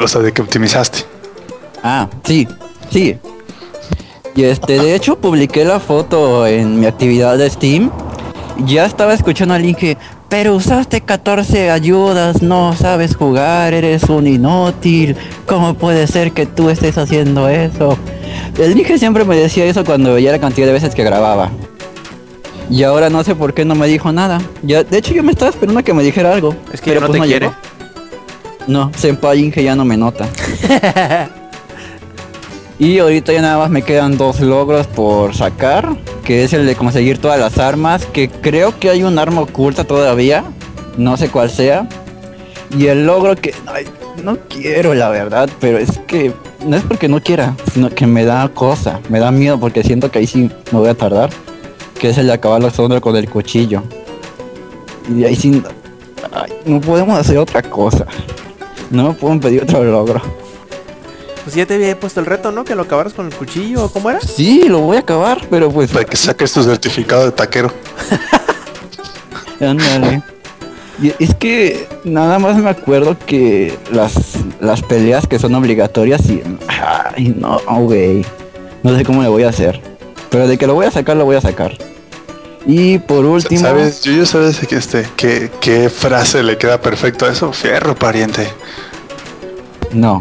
[0.00, 1.00] O sea, de que optimizaste.
[1.82, 2.46] Ah, sí,
[2.90, 3.16] sí.
[4.34, 7.90] Y este, de hecho, publiqué la foto en mi actividad de Steam.
[8.64, 9.96] Ya estaba escuchando al link que,
[10.28, 15.16] pero usaste 14 ayudas, no sabes jugar, eres un inútil.
[15.46, 17.96] ¿Cómo puede ser que tú estés haciendo eso?
[18.58, 21.50] El link siempre me decía eso cuando veía la cantidad de veces que grababa.
[22.70, 24.40] Y ahora no sé por qué no me dijo nada.
[24.62, 26.54] Ya, de hecho, yo me estaba esperando a que me dijera algo.
[26.72, 27.46] Es que ya no te quiere.
[27.46, 27.56] llegó.
[28.66, 30.28] No, Senpai Inge ya no me nota.
[32.78, 36.76] y ahorita ya nada más me quedan dos logros por sacar, que es el de
[36.76, 40.44] conseguir todas las armas, que creo que hay un arma oculta todavía,
[40.98, 41.88] no sé cuál sea.
[42.76, 43.86] Y el logro que ay,
[44.22, 46.34] no quiero la verdad, pero es que
[46.66, 50.10] no es porque no quiera, sino que me da cosa, me da miedo porque siento
[50.10, 51.30] que ahí sí me voy a tardar,
[51.98, 53.82] que es el de acabar los hombros con el cuchillo.
[55.08, 55.62] Y de ahí
[56.32, 58.06] ay, no podemos hacer otra cosa.
[58.90, 60.22] No me pueden pedir otro logro.
[61.44, 62.64] Pues ya te había puesto el reto, ¿no?
[62.64, 64.20] Que lo acabaras con el cuchillo, ¿o ¿cómo era?
[64.20, 67.72] Sí, lo voy a acabar, pero pues Para que saques tu certificado de taquero.
[69.60, 70.22] Ándale.
[71.00, 76.42] Y es que nada más me acuerdo que las, las peleas que son obligatorias y...
[76.68, 78.24] Ay, no, güey.
[78.82, 79.97] No sé cómo le voy a hacer.
[80.30, 81.72] Pero de que lo voy a sacar, lo voy a sacar.
[82.66, 83.60] Y por último...
[83.60, 84.02] ¿Sabes?
[84.02, 87.52] Yo, yo sabes que este, qué, qué frase le queda perfecto a eso.
[87.52, 88.46] Fierro, pariente.
[89.92, 90.20] No.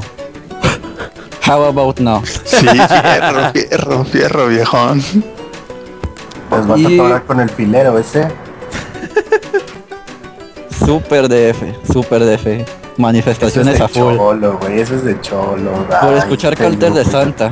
[1.46, 2.24] How about no?
[2.26, 5.04] Sí, fierro, fierro, fierro, viejón.
[6.52, 8.28] Les vas Y- a tocar con el filero ese.
[10.86, 12.46] Super DF, super DF.
[12.48, 14.16] Eso es Manifestaciones de a full.
[14.16, 14.80] cholo, güey.
[14.80, 15.72] Eso es de cholo.
[16.02, 17.52] Por Ay, escuchar este Cartel de Santa.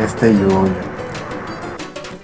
[0.00, 0.68] Este Yuyo.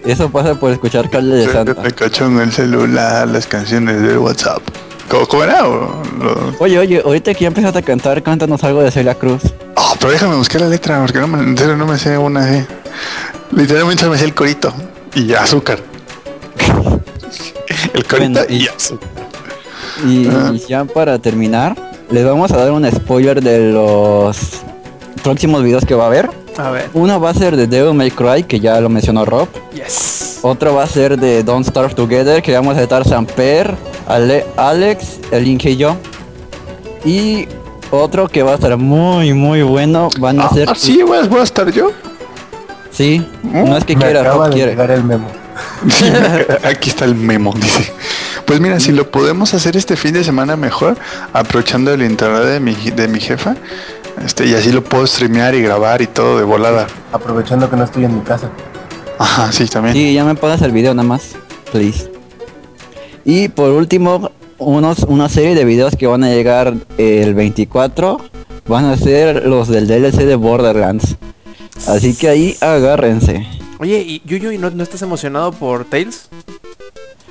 [0.05, 2.25] Eso pasa por escuchar Cartel de Santa.
[2.25, 4.61] En el celular las canciones del WhatsApp.
[5.29, 5.63] ¿Cómo, era?
[5.63, 9.43] Lo- Oye, oye, ahorita que ya empezaste a cantar, cántanos algo de Celia Cruz.
[9.77, 12.65] Oh, pero déjame buscar la letra, porque no me, no me sé una así.
[13.51, 14.73] Literalmente me sé el corito.
[15.15, 15.79] Y azúcar.
[17.95, 19.09] El corito Bueno, y, y- azúcar.
[20.07, 20.51] Y, Ah.
[20.55, 21.77] y ya para terminar,
[22.11, 24.39] les vamos a dar un spoiler de los
[25.23, 26.31] próximos videos que va a haber.
[26.59, 26.91] A ver.
[26.95, 29.49] Uno va a ser de Devil May Cry, que ya lo mencionó Rob.
[29.75, 30.39] Yes.
[30.43, 33.75] Otro va a ser de Don't Starve Together, que vamos a estar Samper,
[34.07, 35.97] Ale- Alex, el Inge y yo.
[37.05, 37.49] Y
[37.91, 40.69] otro que va a estar muy, muy bueno, van a ser...
[40.69, 41.91] Ah, sí, voy a, voy a estar yo.
[42.91, 44.71] Sí, no es que Me quiera, acaba Rob de quiere.
[44.73, 45.27] llegar el memo.
[45.89, 46.05] Sí,
[46.65, 47.93] aquí está el memo, dice.
[48.45, 50.97] Pues mira, si lo podemos hacer este fin de semana mejor,
[51.33, 53.55] aprovechando el internet de mi, de mi jefa,
[54.25, 56.87] este, y así lo puedo streamear y grabar y todo de volada.
[57.13, 58.51] Aprovechando que no estoy en mi casa.
[59.19, 59.95] Ajá, sí, también.
[59.95, 61.33] Sí, ya me pagas el video nada más,
[61.71, 62.11] please.
[63.25, 68.21] Y por último, unos, una serie de videos que van a llegar el 24
[68.67, 71.17] van a ser los del DLC de Borderlands.
[71.87, 73.47] Así que ahí agárrense.
[73.79, 76.29] Oye, ¿y Yuyu, ¿y no, no estás emocionado por Tails?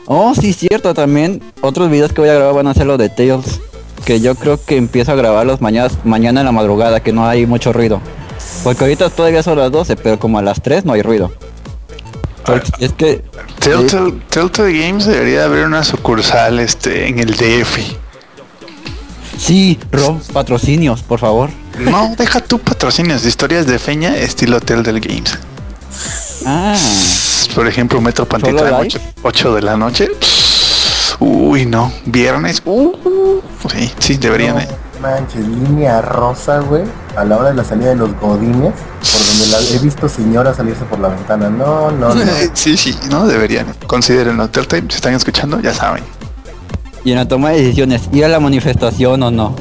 [0.05, 3.09] Oh, sí, cierto, también otros videos que voy a grabar van a ser los de
[3.09, 3.61] Tales.
[4.05, 7.45] Que yo creo que empiezo a grabarlos mañana, mañana en la madrugada, que no hay
[7.45, 8.01] mucho ruido.
[8.63, 11.31] Porque ahorita todavía son las 12, pero como a las 3 no hay ruido.
[12.45, 13.23] Porque es que
[13.59, 17.77] Telltale, Telltale Games debería abrir una sucursal este, en el DF.
[19.37, 21.49] sí, Rob, patrocinios, por favor.
[21.79, 25.37] No, deja tú patrocinios de historias de feña estilo Telltale Games.
[26.45, 26.75] Ah,
[27.53, 28.79] Por ejemplo, Metro Pantitlán, live?
[28.79, 30.09] 8, 8 de la noche.
[31.21, 31.93] Uy, no.
[32.07, 32.63] Viernes.
[32.65, 32.91] Uh,
[33.69, 34.55] sí, sí, deberían.
[34.55, 34.67] No eh.
[34.99, 36.81] manches, línea rosa, güey.
[37.15, 40.57] A la hora de la salida de los godines, por donde la, he visto señoras
[40.57, 41.47] salirse por la ventana.
[41.47, 42.21] No, no, no.
[42.53, 43.67] Sí, sí, no, deberían.
[43.85, 44.49] Considérenlo.
[44.49, 46.03] Telltale, si están escuchando, ya saben.
[47.03, 49.55] y en la toma de decisiones, ¿ir a la manifestación o no?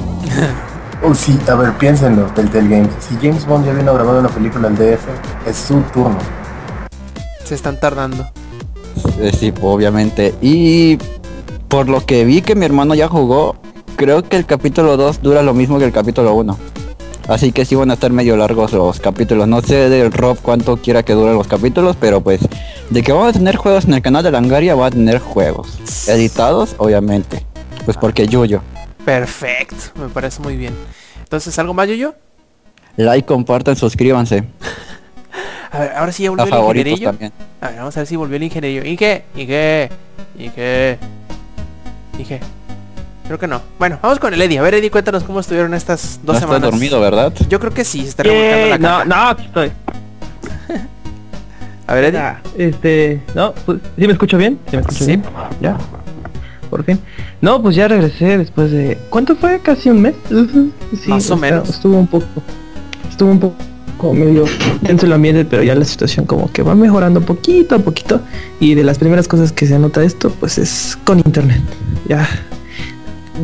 [1.03, 2.95] Uy, sí, a ver, piénsenlo, Telltale Games.
[3.07, 5.05] Si James Bond ya vino grabando una película al DF,
[5.47, 6.17] es su turno.
[7.45, 8.27] Se están tardando.
[9.19, 10.35] Eh, sí, obviamente.
[10.41, 10.97] Y
[11.71, 13.55] por lo que vi que mi hermano ya jugó,
[13.97, 16.59] creo que el capítulo 2 dura lo mismo que el capítulo 1.
[17.29, 19.47] Así que sí van a estar medio largos los capítulos.
[19.47, 22.41] No sé del Rob cuánto quiera que duren los capítulos, pero pues
[22.91, 26.09] de que vamos a tener juegos en el canal de Langaria, va a tener juegos.
[26.09, 27.47] Editados, obviamente.
[27.85, 28.63] Pues porque Yuyo.
[29.05, 30.75] Perfecto, me parece muy bien.
[31.23, 32.13] Entonces, ¿algo más, Yuyu?
[32.97, 34.43] Like, compartan, suscríbanse.
[35.71, 37.11] A ver, ahora sí ya A volvió el ingenierillo.
[37.11, 37.33] también.
[37.61, 38.85] A ver, vamos a ver si volvió el ingenierillo.
[38.85, 39.89] Inge, Inge,
[40.37, 40.99] Inge,
[42.19, 42.41] Inge.
[43.27, 43.61] Creo que no.
[43.79, 44.59] Bueno, vamos con el Eddie.
[44.59, 46.71] A ver, Eddie, cuéntanos cómo estuvieron estas dos No estás semanas.
[46.71, 47.33] dormido, ¿verdad?
[47.49, 49.71] Yo creo que sí, se está revolcando la no, no, aquí estoy.
[51.87, 52.35] A ver, Eddie.
[52.57, 54.59] Este, no, pues, ¿sí me escucho bien?
[54.69, 55.07] ¿Sí me escucho Sí.
[55.07, 55.23] bien?
[55.61, 55.77] Ya.
[56.69, 57.01] Por fin.
[57.41, 59.59] No, pues ya regresé después de ¿cuánto fue?
[59.61, 60.15] Casi un mes.
[60.29, 61.69] Sí, Más o menos.
[61.69, 62.27] Estuvo un poco
[63.09, 63.57] estuvo un poco
[64.01, 64.47] como medio
[64.81, 68.21] dentro del ambiente, pero ya la situación como que va mejorando poquito a poquito
[68.59, 71.61] y de las primeras cosas que se nota esto pues es con internet.
[72.09, 72.27] Ya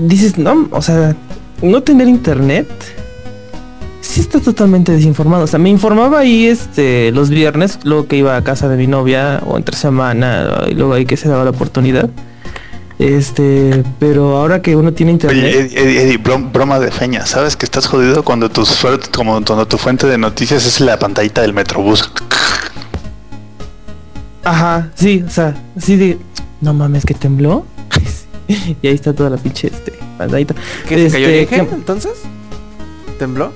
[0.06, 1.14] dices, no, o sea,
[1.62, 2.66] no tener internet
[4.00, 5.44] sí está totalmente desinformado.
[5.44, 8.86] O sea, me informaba ahí este los viernes, luego que iba a casa de mi
[8.86, 12.08] novia o entre semana y luego ahí que se daba la oportunidad.
[12.98, 17.26] Este, pero ahora que uno tiene internet, Oye, Eddie, Eddie, Eddie, brom- broma de feña.
[17.26, 20.98] ¿Sabes que estás jodido cuando tu, suerte- como, cuando tu fuente de noticias es la
[20.98, 22.10] pantallita del Metrobús?
[24.44, 26.18] ajá, sí, o sea, sí de
[26.60, 27.66] no mames que tembló.
[28.48, 30.54] y ahí está toda la pinche este pantallita.
[30.88, 32.12] ¿Qué se cayó el Este, ¿qué- entonces?
[33.18, 33.52] ¿Tembló?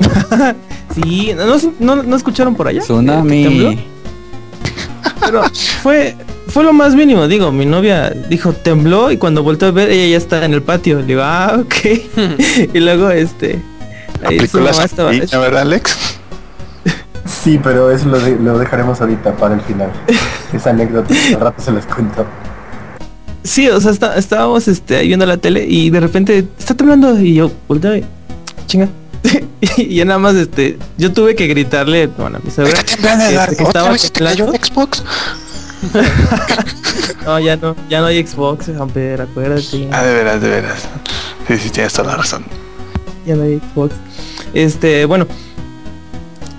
[0.94, 2.82] Sí, no, no, no, no escucharon por allá.
[2.82, 3.02] ¿Tembló?
[3.14, 3.86] Tsunami.
[5.20, 5.42] Pero
[5.82, 6.14] fue
[6.52, 10.06] fue lo más mínimo, digo, mi novia dijo tembló y cuando volteó a ver ella
[10.12, 11.00] ya está en el patio.
[11.00, 11.74] Le digo, ah, ok.
[12.74, 13.58] y luego este
[14.24, 15.96] ahí Aplicó su la mamá estaba- sombrilla, ¿verdad, Alex?
[17.24, 19.90] Sí, pero eso lo, de- lo dejaremos ahorita para el final.
[20.52, 22.26] Esa anécdota, al rato se les cuento.
[23.44, 27.18] Sí, o sea, está- estábamos este, ahí viendo la tele y de repente está temblando
[27.18, 28.04] y yo volteo y
[28.66, 28.88] chinga.
[29.76, 33.64] y ya nada más este, yo tuve que gritarle bueno, a mi Está temblando, este.
[37.24, 39.88] No, ya no, ya no hay Xbox, Amper, acuérdate.
[39.92, 40.88] Ah, de veras, de veras.
[41.46, 42.44] Sí, sí, tienes toda la razón.
[43.26, 43.94] ya no hay Xbox.
[44.54, 45.26] Este, bueno.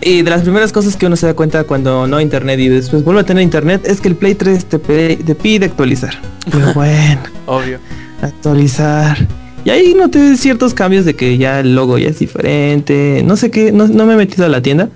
[0.01, 2.67] Y de las primeras cosas que uno se da cuenta cuando no hay internet y
[2.67, 6.13] después vuelve a tener internet es que el Play 3 te, pide actualizar.
[6.51, 7.79] Pero bueno, Obvio.
[8.21, 9.17] actualizar.
[9.63, 13.21] Y ahí noté ciertos cambios de que ya el logo ya es diferente.
[13.25, 14.89] No sé qué, no, no me he metido a la tienda.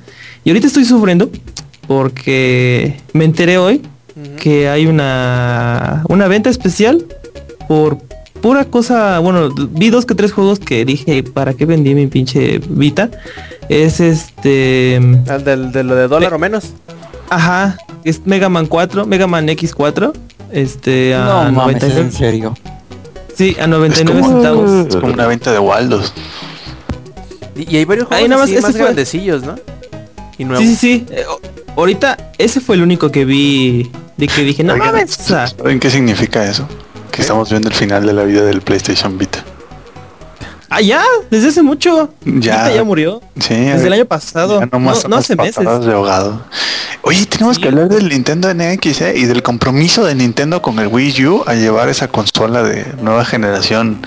[0.43, 1.29] Y ahorita estoy sufriendo
[1.87, 3.81] porque me enteré hoy
[4.37, 7.05] que hay una, una venta especial
[7.67, 7.97] por
[8.41, 9.19] pura cosa.
[9.19, 13.09] Bueno, vi dos que tres juegos que dije, ¿para qué vendí mi pinche Vita?
[13.69, 15.01] Es este...
[15.29, 16.65] ¿Al del, de lo de dólar o menos?
[17.29, 20.13] Ajá, es Mega Man 4, Mega Man X4.
[20.51, 22.53] Este, a No mames, ¿es 99 en serio.
[23.35, 24.87] Sí, a Es 99 como, centavos.
[24.87, 26.13] es como una venta de Waldos.
[27.55, 29.55] Y, y hay varios Ahí juegos nada más, así más fue- grandecillos, ¿no?
[30.37, 30.65] Y nuevos.
[30.65, 31.13] Sí, sí, sí.
[31.13, 31.23] Eh,
[31.75, 35.89] ahorita ese fue el único que vi de que dije, no Oigan, mames, ¿Saben qué
[35.89, 36.67] significa eso?
[37.11, 39.43] Que estamos viendo el final de la vida del PlayStation Vita.
[40.69, 42.09] ah, ya, desde hace mucho.
[42.25, 42.61] Ya.
[42.61, 43.21] Ahorita ya murió.
[43.39, 44.61] Sí, Desde el año pasado.
[45.07, 45.63] No, hace meses.
[45.63, 46.43] de ahogado.
[47.03, 47.61] Oye, tenemos Sí.
[47.61, 49.13] que hablar del Nintendo NX ¿eh?
[49.15, 53.23] y del compromiso de Nintendo con el Wii U a llevar esa consola de nueva
[53.23, 54.05] generación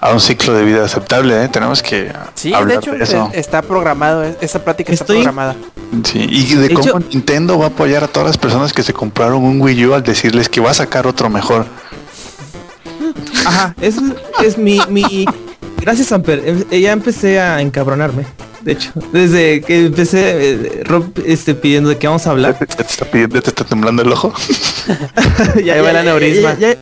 [0.00, 1.42] a un ciclo de vida aceptable.
[1.44, 1.48] ¿eh?
[1.48, 3.30] Tenemos que Sí, de hablar hecho, de eso.
[3.34, 5.56] está programado, esa plática está programada.
[6.04, 8.82] Sí, y de De cómo hecho- Nintendo va a apoyar a todas las personas que
[8.82, 11.66] se compraron un Wii U al decirles que va a sacar otro mejor.
[13.44, 14.00] Ajá, eso
[14.44, 15.24] es mi, mi,
[15.80, 16.66] Gracias, Amper.
[16.70, 18.26] Eh, Ya empecé a encabronarme.
[18.62, 22.56] De hecho, desde que empecé, eh, Rob este, pidiendo de qué vamos a hablar.
[22.58, 24.32] ¿Ya te está pidiendo, te está temblando el ojo?
[25.64, 26.54] ya, Ahí va el aneurisma.
[26.58, 26.78] Ya, ya-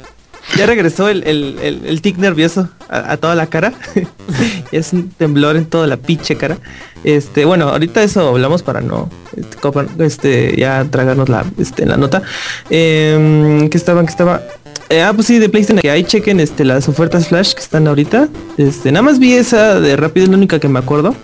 [0.56, 3.72] ya regresó el, el, el, el tic nervioso a, a toda la cara.
[4.72, 6.58] es un temblor en toda la pinche cara.
[7.04, 12.22] Este, bueno, ahorita eso hablamos para no este, este, ya tragarnos la, este, la nota.
[12.70, 14.42] Eh, que estaban, que estaba.
[14.88, 17.86] Eh, ah, pues sí, de PlayStation, que ahí chequen este, las ofertas Flash que están
[17.86, 18.28] ahorita.
[18.56, 21.14] Este, nada más vi esa de rápido, es la única que me acuerdo.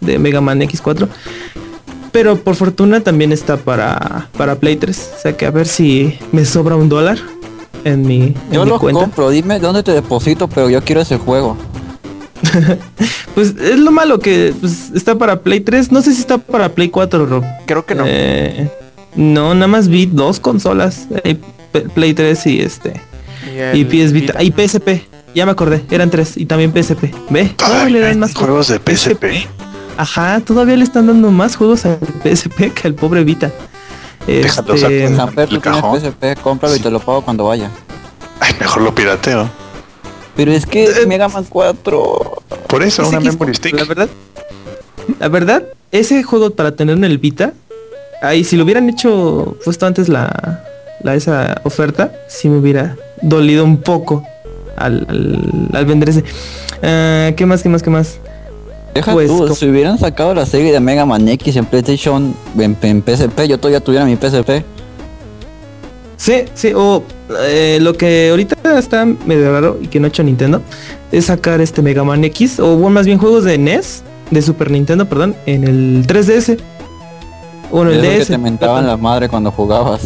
[0.00, 1.08] De Mega Man X4.
[2.12, 5.12] Pero por fortuna también está para, para Play 3.
[5.16, 7.18] O sea que a ver si me sobra un dólar
[7.84, 9.00] en mi, en Yo mi cuenta.
[9.00, 11.56] compro, dime dónde te deposito, pero yo quiero ese juego.
[13.34, 15.90] Pues es lo malo que pues, está para Play 3.
[15.90, 17.44] No sé si está para Play 4, Rob.
[17.66, 18.04] Creo que no.
[18.06, 18.70] Eh,
[19.16, 21.08] no, nada más vi dos consolas.
[21.24, 21.36] eh,
[21.94, 23.00] Play 3 y este.
[23.72, 24.40] Y PS Vita.
[24.40, 25.02] Y PSP.
[25.34, 25.84] Ya me acordé.
[25.90, 26.36] Eran tres.
[26.36, 27.12] Y también PSP.
[27.30, 27.52] ¿Ve?
[27.90, 29.48] Le dan más juegos de PSP.
[29.96, 33.50] Ajá, todavía le están dando más juegos al PSP que al pobre Vita.
[34.26, 35.16] Déjalo, Este, saco.
[35.16, 36.00] Samper, tú el tienes cajón.
[36.00, 37.70] PSP, cómpralo y te lo pago cuando vaya.
[38.40, 39.48] Ay, mejor lo pirateo.
[40.36, 42.42] Pero es que Eh, Mega Man 4...
[42.66, 43.74] Por eso, una memory stick.
[43.78, 44.08] La verdad,
[45.20, 47.52] la verdad, ese juego para tener en el Vita,
[48.22, 50.64] ahí si lo hubieran hecho puesto antes la,
[51.02, 54.26] la esa oferta, sí me hubiera dolido un poco
[54.76, 56.24] al, al, al vender ese.
[56.82, 57.62] Ah, ¿Qué más?
[57.62, 57.82] ¿Qué más?
[57.82, 58.18] ¿Qué más?
[58.94, 62.76] Deja Pues, tú, si hubieran sacado la serie de Mega Man X en PlayStation, en,
[62.80, 64.64] en PSP, yo todavía tuviera mi PSP.
[66.16, 67.02] Sí, sí, o
[67.40, 70.62] eh, lo que ahorita está medio raro y que no ha hecho Nintendo
[71.10, 74.70] es sacar este Mega Man X o bueno, más bien juegos de NES, de Super
[74.70, 76.58] Nintendo, perdón, en el 3DS.
[77.70, 78.26] Bueno, el Eso que DS.
[78.28, 80.02] te mentaban la madre cuando jugabas.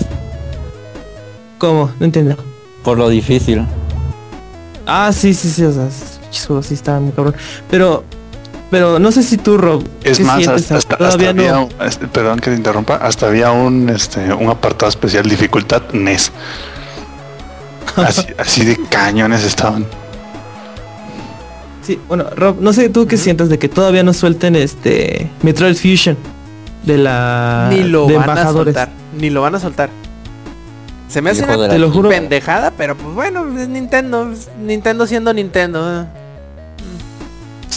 [1.58, 1.90] ¿Cómo?
[2.00, 2.36] No entiendo.
[2.82, 3.64] Por lo difícil.
[4.86, 5.88] Ah, sí, sí, sí, o sea,
[6.22, 7.34] pinches juegos sí estaban muy cabrón.
[7.70, 8.04] Pero,
[8.70, 10.62] pero no sé si tú, Rob, Es ¿qué más, sientes?
[10.62, 11.64] hasta, hasta- Todavía hasta había, no.
[11.64, 16.32] un- este, perdón que te interrumpa, hasta había un, este, un apartado especial dificultad NES.
[17.96, 19.84] Así, así de cañones estaban.
[21.82, 25.74] Sí, bueno, Rob, no sé tú qué sientas de que todavía no suelten este Metroid
[25.74, 26.16] Fusion
[26.84, 28.90] de la Ni lo de van a soltar.
[29.18, 29.88] Ni lo van a soltar.
[31.08, 32.10] Se me hace una de la Te lo juro.
[32.10, 34.30] pendejada, pero pues bueno, es Nintendo.
[34.30, 36.06] es Nintendo siendo Nintendo.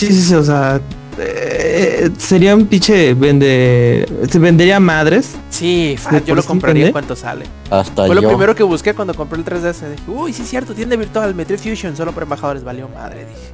[0.02, 0.82] Sí, sí, sí, o sea,
[1.20, 5.34] eh, sería un pinche vende se vendería madres.
[5.52, 7.46] Sí, fa, De yo lo sí compraría en cuanto sale.
[7.70, 9.90] Hasta Fue lo primero que busqué cuando compré el 3DS.
[9.92, 12.64] Dije, uy, sí es cierto, tiene virtual, Metroid Fusion, solo para embajadores.
[12.64, 13.54] Valió madre, dije.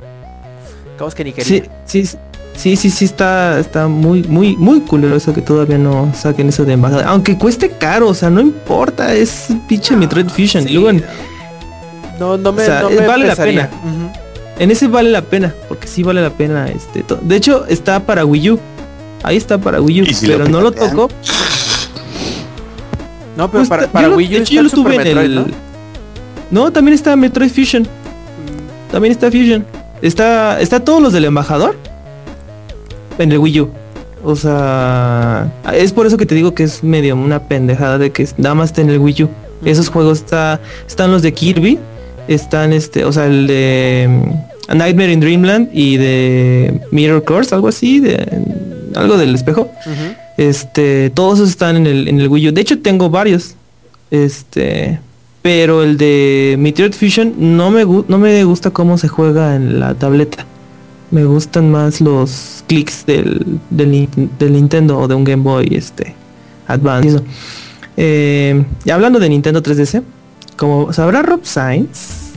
[0.98, 1.72] Cabos que ni Sí, quería.
[1.84, 2.06] sí,
[2.56, 6.64] sí, sí, sí está está muy muy muy culero eso que todavía no saquen eso
[6.64, 10.64] de embajada, aunque cueste caro, o sea, no importa, es pinche Metroid Fusion.
[10.64, 11.04] Sí, Y luego en,
[12.20, 13.70] No, no me, o sea, no eh, me vale la pena.
[14.60, 18.26] En ese vale la pena, porque sí vale la pena este De hecho, está para
[18.26, 18.60] Wii U.
[19.24, 21.10] Ahí está para Wii U, ¿Y si lo pero no lo tocó.
[23.36, 25.26] No, pero Pues, para, para Wii U de hecho, está yo lo tuve en Metroid,
[25.26, 25.46] el- ¿no?
[26.50, 27.88] No, también está Metroid Fusion.
[28.92, 29.66] También está Fusion.
[30.02, 31.76] Está, está todos los del embajador
[33.18, 33.70] en el Wii U.
[34.24, 38.28] O sea, es por eso que te digo que es medio una pendejada de que
[38.38, 39.30] nada más está en el Wii U.
[39.66, 41.80] Esos juegos está, están los de Kirby,
[42.28, 47.54] están este, o sea, el de mm, A Nightmare in Dreamland y de Mirror Course,
[47.56, 48.18] algo así, de
[48.96, 49.72] algo del espejo.
[50.38, 52.52] Este, todos están en el, en el Wii U.
[52.52, 53.56] De hecho, tengo varios.
[54.12, 55.00] Este,
[55.42, 59.94] pero el de Meteor Fusion no me, no me gusta cómo se juega en la
[59.96, 60.46] tableta.
[61.12, 65.70] Me gustan más los clics del, del, Nin- del Nintendo o de un Game Boy
[65.72, 66.14] este,
[66.68, 67.20] Advance.
[67.96, 70.02] Eh, y hablando de Nintendo 3DS,
[70.58, 72.34] como sabrá Rob Sainz,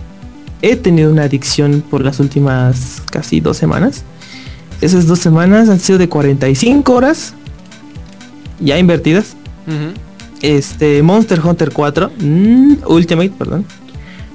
[0.63, 4.05] he tenido una adicción por las últimas casi dos semanas.
[4.81, 7.35] Esas dos semanas han sido de 45 horas
[8.61, 9.37] ya invertidas.
[10.43, 13.65] Este, Monster Hunter 4, mm, Ultimate, perdón.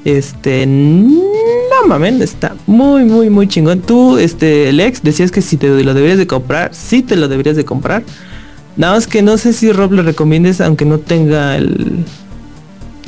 [0.04, 3.82] Este, no mamen, está muy, muy, muy chingón.
[3.82, 7.56] Tú, este, Lex, decías que si te lo deberías de comprar, sí te lo deberías
[7.56, 8.04] de comprar.
[8.78, 12.06] Nada más que no sé si Rob lo recomiendes, aunque no tenga el...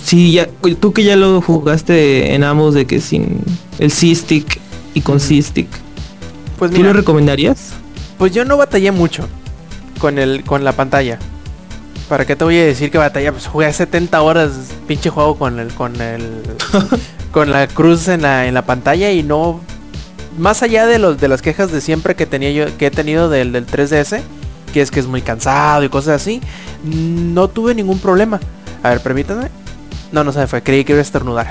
[0.04, 0.48] Si ya,
[0.80, 3.40] tú que ya lo jugaste en ambos de que sin
[3.80, 4.60] el C-Stick
[4.94, 5.68] y con C-Stick,
[6.58, 7.72] Pues ¿tú mira, lo recomendarías?
[8.18, 9.28] pues yo no batallé mucho
[10.00, 11.20] con el con la pantalla.
[12.10, 13.32] ¿Para qué te voy a decir que batalla?
[13.34, 14.52] Pues jugué 70 horas
[14.88, 16.42] pinche juego con el con el
[17.32, 19.60] con la cruz en la en la pantalla y no
[20.38, 23.28] más allá de los de las quejas de siempre que tenía yo que he tenido
[23.30, 24.22] del del 3DS,
[24.74, 26.40] que es que es muy cansado y cosas así,
[26.84, 28.40] no tuve ningún problema.
[28.84, 29.50] A ver, permítanme.
[30.12, 31.48] No, no se me fue, creí que iba a estornudar.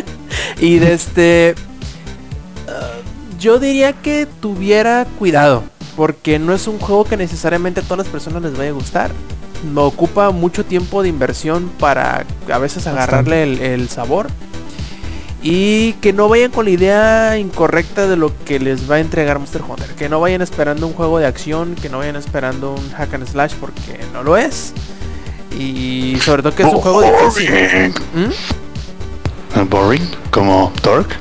[0.60, 1.54] y de este
[2.68, 2.98] ah,
[3.38, 5.64] yo diría que tuviera cuidado,
[5.96, 9.10] porque no es un juego que necesariamente a todas las personas les vaya a gustar.
[9.72, 14.28] No ocupa mucho tiempo de inversión para a veces agarrarle el, el sabor.
[15.42, 19.38] Y que no vayan con la idea incorrecta de lo que les va a entregar
[19.38, 19.88] Monster Hunter.
[19.94, 23.26] Que no vayan esperando un juego de acción, que no vayan esperando un hack and
[23.26, 24.72] slash porque no lo es.
[25.56, 27.94] Y sobre todo que es un juego difícil.
[28.14, 29.68] ¿Mm?
[29.68, 31.14] Boring, como Torque.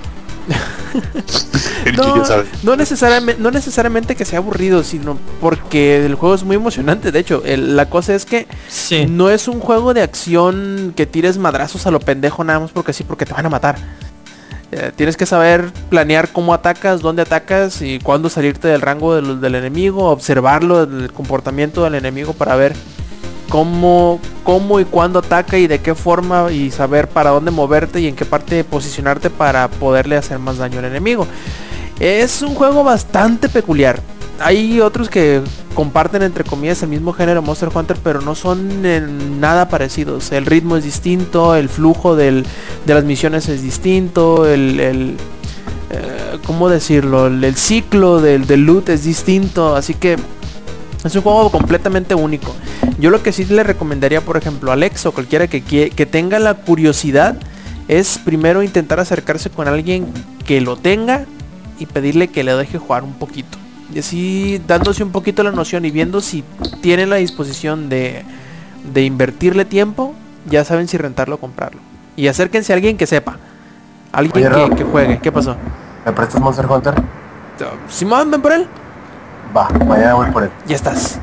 [1.97, 2.23] no,
[2.63, 7.11] no, necesariamente, no necesariamente que sea aburrido, sino porque el juego es muy emocionante.
[7.11, 9.05] De hecho, el, la cosa es que Sí.
[9.07, 12.93] no es un juego de acción que tires madrazos a lo pendejo nada más porque
[12.93, 13.77] sí, porque te van a matar.
[14.71, 19.39] Eh, tienes que saber planear cómo atacas, dónde atacas y cuándo salirte del rango del,
[19.39, 22.75] del enemigo, observarlo, el comportamiento del enemigo para ver
[23.49, 28.07] cómo, cómo y cuándo ataca y de qué forma y saber para dónde moverte y
[28.07, 31.27] en qué parte posicionarte para poderle hacer más daño al enemigo.
[31.99, 33.99] Es un juego bastante peculiar.
[34.39, 35.41] Hay otros que
[35.73, 40.31] comparten entre comillas el mismo género Monster Hunter, pero no son en nada parecidos.
[40.31, 42.43] El ritmo es distinto, el flujo de
[42.85, 45.17] las misiones es distinto, el, el,
[45.89, 47.27] eh, ¿cómo decirlo?
[47.27, 50.17] El, el ciclo del, del loot es distinto, así que
[51.07, 52.55] es un juego completamente único.
[52.99, 56.39] Yo lo que sí le recomendaría, por ejemplo, a Alex o cualquiera que, que tenga
[56.39, 57.37] la curiosidad,
[57.87, 60.07] es primero intentar acercarse con alguien
[60.45, 61.25] que lo tenga
[61.79, 63.57] y pedirle que le deje jugar un poquito.
[63.93, 66.43] Y así dándose un poquito la noción y viendo si
[66.81, 68.23] tienen la disposición de,
[68.93, 70.13] de invertirle tiempo,
[70.49, 71.79] ya saben si rentarlo o comprarlo.
[72.15, 73.37] Y acérquense a alguien que sepa.
[74.11, 74.77] Alguien Oye, que, Rob.
[74.77, 75.19] que juegue.
[75.19, 75.55] ¿Qué pasó?
[76.05, 76.95] ¿Me prestas Monster Hunter?
[77.89, 78.67] Simón, ven por él.
[79.55, 80.49] Va, mañana voy por él.
[80.67, 81.19] Ya estás.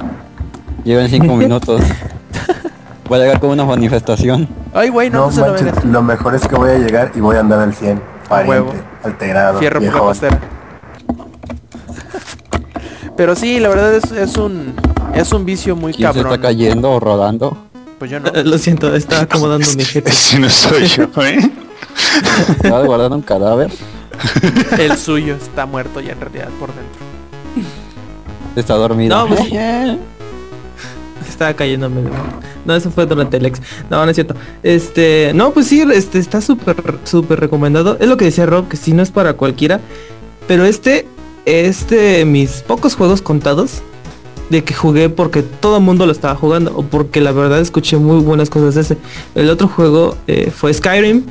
[0.84, 1.80] Llevan cinco minutos.
[3.08, 4.48] Voy a llegar con una manifestación.
[4.72, 5.84] Ay, güey, no, No no se lo vengas.
[5.84, 8.00] lo mejor es que voy a llegar y voy a andar al 100.
[8.46, 8.66] huevo.
[8.68, 10.08] Pariente, alterado, Fierro por la viejón.
[10.08, 10.38] costera.
[13.16, 14.74] Pero sí, la verdad es, es un
[15.14, 16.42] es un vicio muy ¿Quién se está cabrón.
[16.42, 17.56] cayendo o rodando?
[17.98, 18.30] Pues yo no.
[18.44, 20.10] Lo siento, estaba acomodando mi jefe.
[20.12, 21.38] Si no soy yo, ¿eh?
[22.62, 23.70] ¿Estaba guardando un cadáver?
[24.78, 27.03] El suyo está muerto ya en realidad por dentro.
[28.56, 29.16] Está dormido.
[29.16, 29.40] No, pues-
[31.28, 32.02] Estaba cayéndome.
[32.64, 33.60] No, eso fue durante el ex.
[33.90, 34.34] No, no es cierto.
[34.62, 37.96] Este, no, pues sí, este está súper, súper recomendado.
[37.98, 39.80] Es lo que decía Rob, que si no es para cualquiera.
[40.46, 41.08] Pero este,
[41.44, 43.82] este, mis pocos juegos contados
[44.50, 47.96] de que jugué porque todo el mundo lo estaba jugando o porque la verdad escuché
[47.96, 48.96] muy buenas cosas de ese.
[49.34, 51.24] El otro juego eh, fue Skyrim.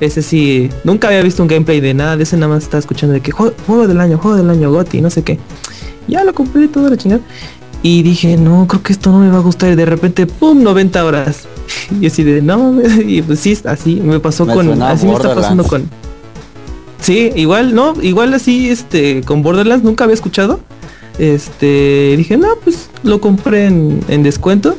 [0.00, 3.14] Ese sí, nunca había visto un gameplay de nada de ese, nada más estaba escuchando
[3.14, 5.38] de que juego, juego del año, juego del año, Gotti, no sé qué.
[6.08, 7.22] Ya lo compré y toda la chingada.
[7.82, 9.72] Y dije, no, creo que esto no me va a gustar.
[9.72, 10.62] Y de repente, ¡pum!
[10.62, 11.46] 90 horas.
[12.00, 12.74] Y así de, no,
[13.06, 15.88] y pues sí, así me pasó Me con, así me está pasando con.
[17.00, 20.60] Sí, igual, no, igual así, este, con Borderlands nunca había escuchado.
[21.18, 24.76] Este, dije, no, pues lo compré en, en descuento.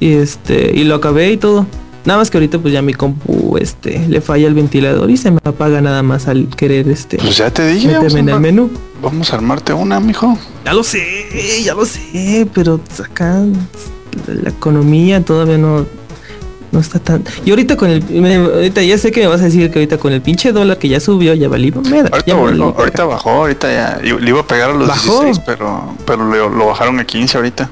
[0.00, 1.66] Y este, y lo acabé y todo.
[2.08, 5.30] Nada más que ahorita pues ya mi compu, este, le falla el ventilador y se
[5.30, 8.70] me apaga nada más al querer, este, Pues ya te dije, meterme en el menú.
[9.02, 10.38] vamos a armarte una, mijo.
[10.64, 11.04] Ya lo sé,
[11.62, 13.42] ya lo sé, pero acá
[14.26, 15.84] la economía todavía no
[16.72, 17.22] no está tan.
[17.44, 19.98] Y ahorita con el me- ahorita ya sé que me vas a decir que ahorita
[19.98, 21.70] con el pinche dólar que ya subió, ya valí.
[21.72, 23.98] mierda, Ahorita, ya volvió- valí, ahorita bajó, ahorita ya.
[24.02, 25.24] Le iba a pegar a los ¿Bajó?
[25.24, 27.68] 16, pero, pero lo, lo bajaron a 15 ahorita.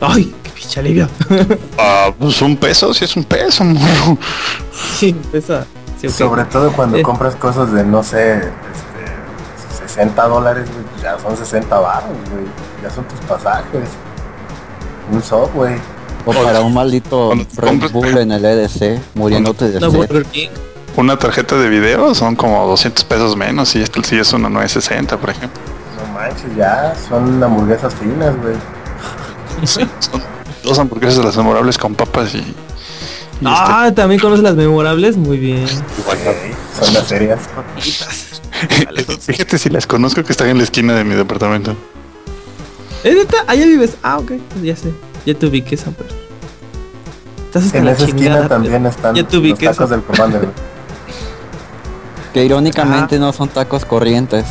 [0.00, 0.32] Ay,
[0.62, 1.08] pinche alivio.
[1.78, 4.16] Ah, pues un peso, sí es un peso, morro.
[4.98, 5.66] sí, esa.
[6.00, 6.12] sí, ok.
[6.14, 7.02] Sobre todo cuando Eh.
[7.02, 12.44] compras cosas de, no sé, este, 60 dólares, güey, pues ya son 60 baros, güey.
[12.82, 13.88] Ya son tus pasajes.
[15.10, 15.78] Un Subway.
[16.24, 20.24] O para un maldito Red Bull en el EDC, muriéndote de No, sed.
[20.96, 25.16] Una tarjeta de video son como 200 pesos menos y este sí es una 960,
[25.16, 25.60] por ejemplo.
[26.06, 28.54] No manches, ya son hamburguesas finas, güey.
[29.66, 29.88] Son
[30.62, 32.38] dos hamburguesas de las memorables con papas y...
[32.38, 32.54] y
[33.44, 35.64] Ah, también conoces las memorables, muy bien.
[35.64, 37.40] este, son las serias.
[39.20, 41.74] Fíjate si las conozco que están en la esquina de mi departamento.
[43.02, 43.38] ¿Es neta?
[43.48, 43.96] Allá vives.
[44.02, 44.32] Ah, ok,
[44.62, 44.92] ya sé.
[45.26, 46.10] Ya te ubiqué esa pero.
[47.46, 50.48] Estás hasta En la esa chingada, esquina también están ya te los tacos del Commander.
[52.32, 54.46] Que irónicamente no son tacos corrientes.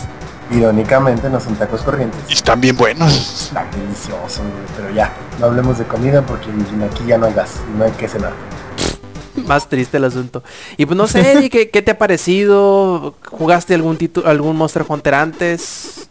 [0.51, 2.19] Irónicamente no son tacos corrientes.
[2.29, 3.45] Y están bien buenos.
[3.45, 4.65] Están deliciosos, güey.
[4.75, 6.47] Pero ya, no hablemos de comida porque
[6.85, 8.33] aquí ya no hay gas no hay que cenar.
[9.45, 10.43] Más triste el asunto.
[10.75, 13.15] Y pues no sé, Eddie, ¿qué, qué te ha parecido?
[13.29, 16.09] ¿Jugaste algún título, algún Monster Hunter antes?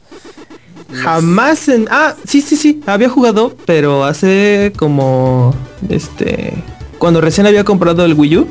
[0.93, 1.87] Jamás en...
[1.91, 2.83] Ah, sí, sí, sí.
[2.87, 5.55] Había jugado, pero hace como...
[5.89, 6.55] Este...
[6.99, 8.49] Cuando recién había comprado el Wii U,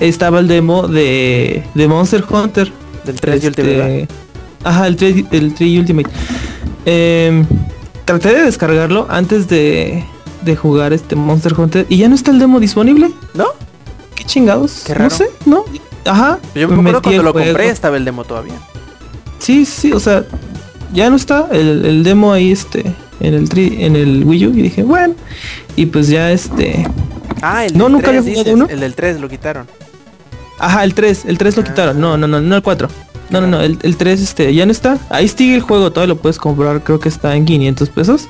[0.00, 2.72] estaba el demo de, de Monster Hunter.
[3.04, 4.08] Del 3 y el Este, TV.
[4.66, 6.10] Ajá, el 3, el 3 Ultimate.
[6.84, 7.46] Em,
[8.04, 10.04] traté de descargarlo antes de,
[10.42, 13.10] de jugar este Monster Hunter y ya no está el demo disponible.
[13.34, 13.46] ¿No?
[14.14, 14.82] ¿Qué chingados?
[14.86, 15.10] Qué raro.
[15.10, 15.64] No sé, ¿no?
[16.04, 16.38] Ajá.
[16.54, 17.46] Yo me acuerdo cuando lo juego.
[17.48, 18.54] compré estaba el demo todavía.
[19.38, 20.24] Sí, sí, o sea,
[20.92, 22.84] ya no está el, el demo ahí este
[23.20, 25.14] en el tri, en el Wii U y dije, bueno,
[25.76, 26.86] y pues ya este,
[27.42, 28.66] Ah, el No, nunca 3, había jugado dices, uno.
[28.68, 29.66] El del 3 lo quitaron.
[30.58, 31.66] ajá, el 3, el 3 lo Ah.
[31.66, 32.00] quitaron.
[32.00, 32.88] No, no, no, no el 4.
[33.30, 34.98] No, no, no, el, el 3 este ya no está.
[35.10, 38.26] Ahí sigue el juego, todavía lo puedes comprar, creo que está en 500 pesos.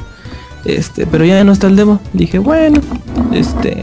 [0.64, 2.00] Este, pero ya no está el demo.
[2.12, 2.80] Dije, bueno,
[3.32, 3.82] este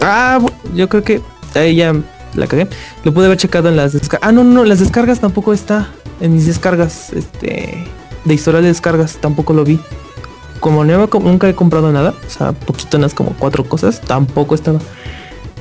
[0.00, 0.40] Ah,
[0.74, 1.20] yo creo que
[1.54, 1.94] ahí ya
[2.34, 2.66] la cagué.
[3.04, 4.28] Lo pude haber checado en las descargas.
[4.28, 5.88] Ah, no, no, las descargas tampoco está.
[6.20, 7.84] En mis descargas, este,
[8.24, 9.78] de historial de descargas tampoco lo vi.
[10.60, 14.80] Como nunca he comprado nada, o sea, poquito unas como cuatro cosas, tampoco estaba.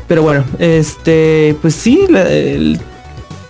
[0.08, 2.80] Pero bueno, este, pues sí, el-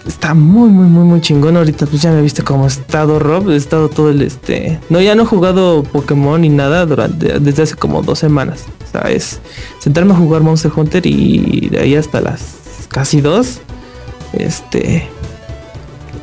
[0.08, 1.58] está muy, muy, muy, muy chingón.
[1.58, 4.80] Ahorita pues ya me viste cómo he estado Rob, he estado todo el este.
[4.90, 8.66] No, ya no he jugado Pokémon ni nada durante desde hace como dos semanas.
[8.88, 9.40] O sea, es
[9.80, 12.42] sentarme a jugar Monster Hunter y de ahí hasta las
[12.90, 13.60] casi dos.
[14.34, 15.08] Este.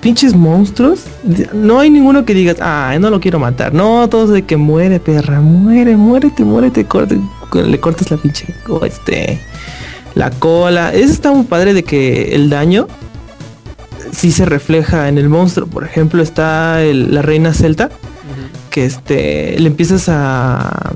[0.01, 1.05] Pinches monstruos.
[1.55, 3.73] No hay ninguno que digas, ah, no lo quiero matar.
[3.73, 5.41] No, todos de que muere, perra.
[5.41, 6.85] Muere, muérete, muérete.
[6.85, 7.19] corte-
[7.55, 8.47] le cortas la pinche.
[8.69, 9.41] o este.
[10.15, 10.93] La cola.
[10.93, 12.87] Eso está muy padre de que el daño
[14.15, 15.67] sí se refleja en el monstruo.
[15.69, 17.91] Por ejemplo, está el- la reina celta.
[18.71, 19.57] Que este.
[19.61, 20.93] Le empiezas a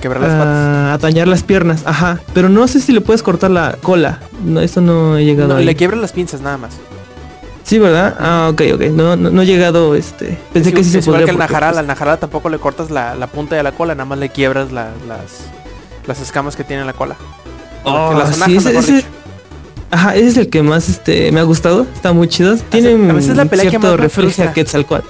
[0.00, 0.46] Quebrar las patas.
[0.46, 2.18] a, dañar las piernas, ajá.
[2.34, 4.18] Pero no sé si le puedes cortar la cola.
[4.44, 5.64] No, eso no he llegado No, ahí.
[5.64, 6.72] le quiebran las pinzas nada más.
[7.62, 8.16] Sí, ¿verdad?
[8.18, 8.80] Ah, ok, ok.
[8.90, 10.36] No, no, no he llegado, este.
[10.52, 11.26] Pensé Es que sí se es igual podría.
[11.26, 13.94] que el najaral, pues, al najaral tampoco le cortas la, la punta de la cola,
[13.94, 15.44] nada más le quiebras la- las,
[16.06, 17.14] las escamas que tiene en la cola.
[17.84, 19.04] Oh, Que las sí, ese-.
[19.92, 21.86] Ajá, ese es el que más este me ha gustado.
[21.94, 22.56] Está muy chido.
[22.56, 24.50] Tiene a veces la pelea que cierto más me referencia frustra.
[24.50, 25.06] a Quetzalcoatl.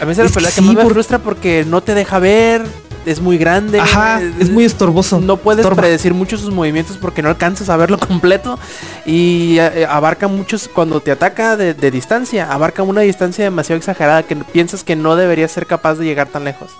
[0.00, 2.20] A veces la es que pelea que sí, más me frustra porque no te deja
[2.20, 2.62] ver,
[3.04, 3.80] es muy grande.
[3.80, 5.20] Ajá, es muy estorboso.
[5.20, 5.82] No puedes estorba.
[5.82, 8.60] predecir mucho sus movimientos porque no alcanzas a verlo completo
[9.04, 14.22] y eh, abarca muchos cuando te ataca de, de distancia, abarca una distancia demasiado exagerada
[14.22, 16.70] que piensas que no deberías ser capaz de llegar tan lejos.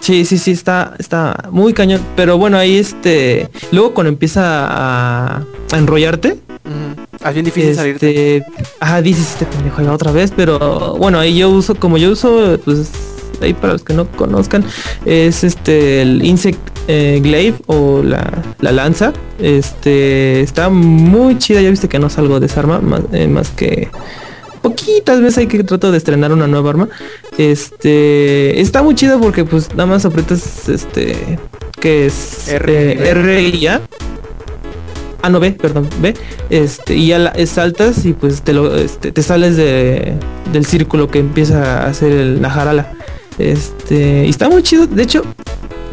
[0.00, 2.00] Sí, sí, sí, está, está muy cañón.
[2.16, 3.48] Pero bueno, ahí este.
[3.70, 7.26] Luego cuando empieza a, a enrollarte, Ujú.
[7.26, 8.36] Es bien difícil salirte.
[8.38, 12.10] este, ajá, dices este pendejo va otra vez, pero bueno, ahí yo uso, como yo
[12.10, 12.90] uso, pues
[13.40, 14.64] ahí para los que no conozcan,
[15.06, 16.58] es este el Insect
[16.88, 19.12] eh, Glaive o la, la lanza.
[19.38, 23.50] Este está muy chida, ya viste que no salgo de esa arma, más, eh, más
[23.50, 23.88] que
[24.62, 26.88] poquitas veces hay que trato de estrenar una nueva arma.
[27.38, 31.38] Este está muy chida porque pues nada más aprietas este
[31.80, 33.10] que es R eh.
[33.10, 33.80] R y A.
[35.22, 36.14] Ah, no, B, perdón, B.
[36.48, 40.14] Este, y ya la, es saltas y pues te lo este, te sales de,
[40.50, 42.92] del círculo que empieza a hacer el Najarala.
[43.38, 44.86] Este, y está muy chido.
[44.86, 45.22] De hecho,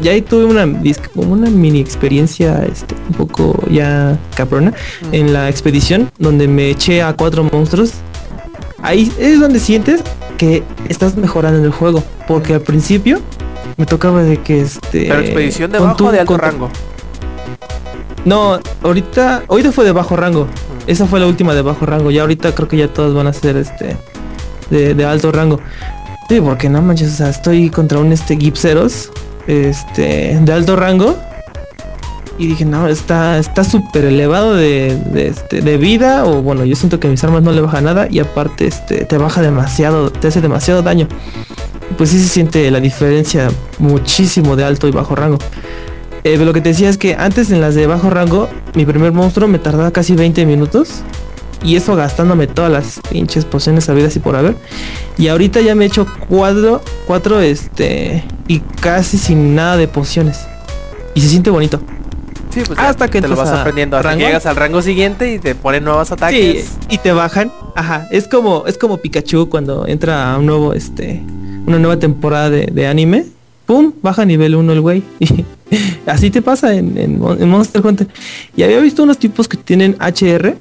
[0.00, 0.66] ya ahí tuve una
[1.14, 4.72] como una mini experiencia este, un poco ya cabrona
[5.12, 7.92] en la expedición donde me eché a cuatro monstruos.
[8.82, 10.02] Ahí es donde sientes
[10.36, 13.20] que estás mejorando en el juego, porque al principio
[13.76, 16.70] me tocaba de que este Pero expedición de bajo tu- de alto tu- rango.
[18.24, 20.46] no, ahorita, ahorita fue de bajo rango.
[20.86, 22.10] Esa fue la última de bajo rango.
[22.10, 23.96] Ya ahorita creo que ya todas van a ser este
[24.70, 25.60] de, de alto rango.
[26.28, 29.10] Sí, porque no manches, o sea, estoy contra un este Gipseros
[29.46, 31.16] este de alto rango.
[32.38, 36.24] Y dije, no, está está súper elevado de, este, de vida.
[36.24, 38.06] O bueno, yo siento que mis armas no le baja nada.
[38.08, 41.08] Y aparte, este, te baja demasiado, te hace demasiado daño.
[41.96, 45.38] Pues sí se siente la diferencia muchísimo de alto y bajo rango.
[46.22, 49.12] Eh, lo que te decía es que antes en las de bajo rango, mi primer
[49.12, 51.02] monstruo me tardaba casi 20 minutos.
[51.64, 54.54] Y eso gastándome todas las pinches pociones habidas y por haber.
[55.16, 60.46] Y ahorita ya me he hecho cuatro, cuatro, este, y casi sin nada de pociones.
[61.14, 61.80] Y se siente bonito.
[62.58, 64.24] Sí, pues Hasta ya que te lo vas a aprendiendo hasta rango.
[64.24, 66.72] llegas al rango siguiente y te ponen nuevos Sí, ataques.
[66.88, 67.52] y te bajan.
[67.74, 71.22] Ajá, es como, es como Pikachu cuando entra a un nuevo, este,
[71.66, 73.26] una nueva temporada de, de anime.
[73.66, 75.02] Pum, baja nivel 1 el güey.
[75.70, 78.08] Y así te pasa en, en Mon- en Monster Hunter.
[78.56, 80.56] Y había visto unos tipos que tienen HR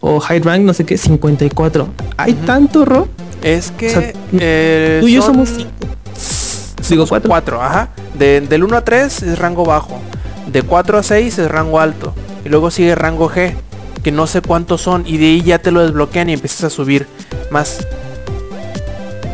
[0.00, 1.88] o High Rank, no sé qué, 54.
[2.16, 3.06] Hay tanto, Ro.
[3.42, 5.70] Es que O sea, eh, Tú y yo son- somos 5.
[6.90, 7.62] Digo, 4.
[7.62, 7.90] ajá.
[8.18, 10.00] De- del 1 a 3 es rango bajo.
[10.54, 12.14] De 4 a 6 es rango alto.
[12.44, 13.54] Y luego sigue rango G,
[14.04, 15.02] que no sé cuántos son.
[15.04, 17.08] Y de ahí ya te lo desbloquean y empiezas a subir
[17.50, 17.86] más.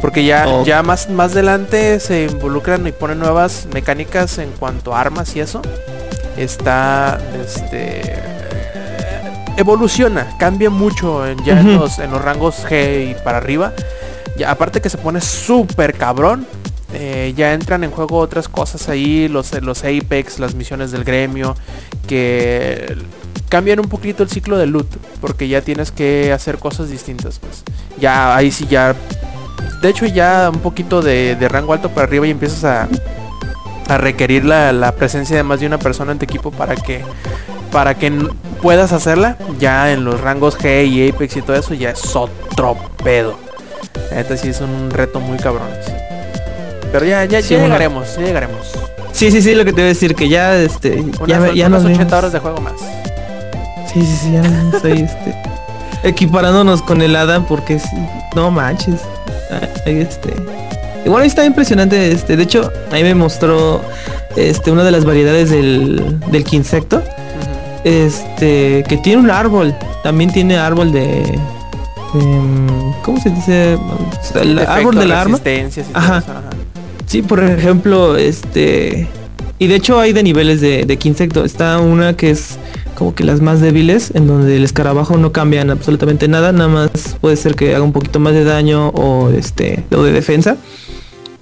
[0.01, 5.01] Porque ya, ya más, más adelante se involucran y ponen nuevas mecánicas en cuanto a
[5.03, 5.61] armas y eso.
[6.39, 8.15] Está, este...
[9.59, 13.75] Evoluciona, cambia mucho en, ya en, los, en los rangos G y para arriba
[14.37, 16.47] ya, aparte que se pone súper cabrón,
[16.95, 21.57] eh, ya entran en juego otras cosas ahí, los, los Apex, las misiones del gremio,
[22.07, 22.97] que
[23.49, 24.87] cambian un poquito el ciclo de loot,
[25.21, 27.63] porque ya tienes que hacer cosas distintas, pues.
[28.01, 28.95] Ya, ahí sí ya...
[29.83, 32.89] De hecho ya un poquito de, de rango alto para arriba y empiezas a,
[33.89, 37.03] a requerir la, la presencia de más de una persona en tu equipo para que
[37.73, 38.13] para que
[38.61, 39.39] puedas hacerla.
[39.59, 43.39] Ya en los rangos G y Apex y todo eso ya es otro pedo.
[44.13, 45.69] Este sí es un reto muy cabrón
[46.93, 48.73] pero ya ya, Sí, ya llegaremos ya llegaremos
[49.13, 51.67] Sí, sí, sí, lo que te voy a decir, que ya, este, ya, unas, ya
[51.67, 52.13] unas nos 80 vemos.
[52.13, 52.75] horas de juego más
[53.93, 54.43] Sí, sí, sí, ya
[54.73, 55.35] estoy, este,
[56.05, 57.97] equiparándonos con el Adam porque sí,
[58.37, 59.01] no manches.
[59.85, 60.33] Ahí, este,
[61.05, 63.83] ahí está impresionante, este, de hecho, ahí me mostró,
[64.37, 67.05] este, una de las variedades del, del quinecto, Ujú.
[67.83, 71.23] este, que tiene un árbol, también tiene árbol de,
[72.15, 73.77] de, mm, ¿cómo se dice?
[74.41, 75.41] El árbol del arma.
[75.95, 76.19] Ajá.
[76.19, 76.33] ajá.
[77.11, 79.09] Sí, por ejemplo, este...
[79.59, 81.45] Y de hecho hay de niveles de, de insecto.
[81.45, 82.57] Está una que es
[82.95, 87.17] como que las más débiles, en donde el escarabajo no cambian absolutamente nada, nada más
[87.21, 90.57] puede ser que haga un poquito más de daño o este o de defensa.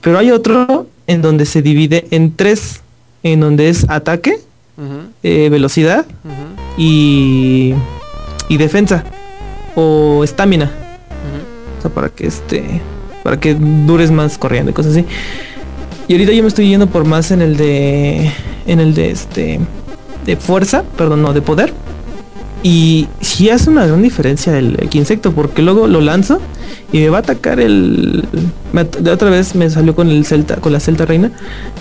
[0.01, 2.81] Pero hay otro en donde se divide en tres,
[3.23, 4.41] en donde es ataque,
[5.23, 6.07] eh, velocidad
[6.79, 7.75] y,
[8.49, 9.05] y defensa
[9.75, 10.73] o estamina.
[11.79, 12.81] O sea, para que este.
[13.23, 15.05] Para que dures más corriendo y cosas así.
[16.09, 18.33] Y ahorita yo me estoy yendo por más en el de.
[18.67, 19.61] En el de este.
[20.25, 21.73] De fuerza, perdón, no, de poder.
[22.63, 26.41] Y sí hace una gran diferencia el, el insecto, porque luego lo lanzo
[26.93, 28.25] y me va a atacar el.
[28.73, 31.31] me de otra vez me salió con el celta, con la celta reina.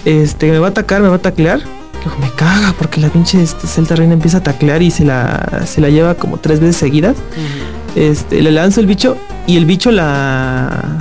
[0.05, 1.61] Este, me va a atacar, me va a taclear.
[2.05, 5.63] Luego me caga porque la pinche este, celta reina empieza a taclear y se la,
[5.65, 7.15] se la lleva como tres veces seguidas
[7.97, 9.17] este, le lanzo el bicho
[9.47, 10.99] y el bicho la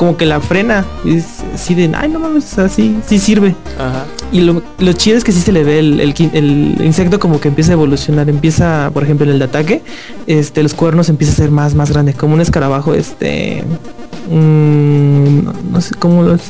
[0.00, 4.06] como que la frena y es así de ay no mames sea, sí sirve Ajá.
[4.32, 7.48] y lo, lo chido es que sí se le ve el, el insecto como que
[7.48, 9.82] empieza a evolucionar empieza por ejemplo en el de ataque
[10.26, 13.62] este los cuernos empieza a ser más más grande como un escarabajo este
[14.30, 16.44] mm, no, no sé cómo los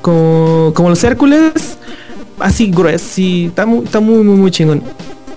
[0.00, 1.52] como, como los Hércules
[2.38, 4.84] así grueso sí está muy está muy muy muy chingón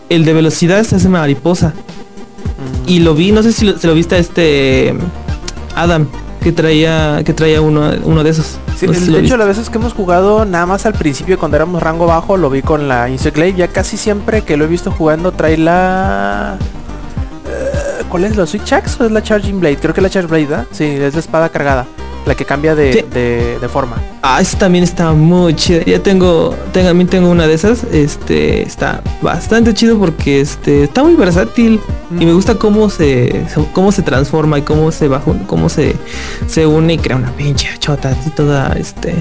[0.09, 1.73] el de velocidad se hace mariposa
[2.57, 2.89] Mm.
[2.89, 4.95] y lo vi, no sé si lo, se lo viste a este
[5.75, 6.07] Adam,
[6.41, 8.57] que traía, que traía uno, uno de esos.
[8.77, 11.37] Sí, No sé si de hecho, las veces que hemos jugado, nada más al principio,
[11.39, 13.57] cuando éramos rango bajo, lo vi con la Insect Glaive.
[13.57, 16.57] Ya casi siempre que lo he visto jugando, trae la.
[17.47, 18.35] eh, ¿Cuál es?
[18.37, 19.77] ¿La Switch Axe o es la Charging Blade?
[19.77, 20.65] Creo que es la Charging Blade, ¿verdad?
[20.71, 21.85] Sí, es la espada cargada.
[22.27, 23.05] La que cambia de, Sí.
[23.13, 23.95] de- de forma.
[24.21, 25.81] Ah, esa también está muy chida.
[25.85, 27.85] Ya tengo, tengo, también tengo una de esas.
[27.85, 31.79] Este, está bastante chido porque este, está muy versátil
[32.19, 35.95] y me gusta cómo se, cómo se transforma y cómo se baja, cómo se,
[36.47, 39.15] se une y crea una pinche chota así toda, este,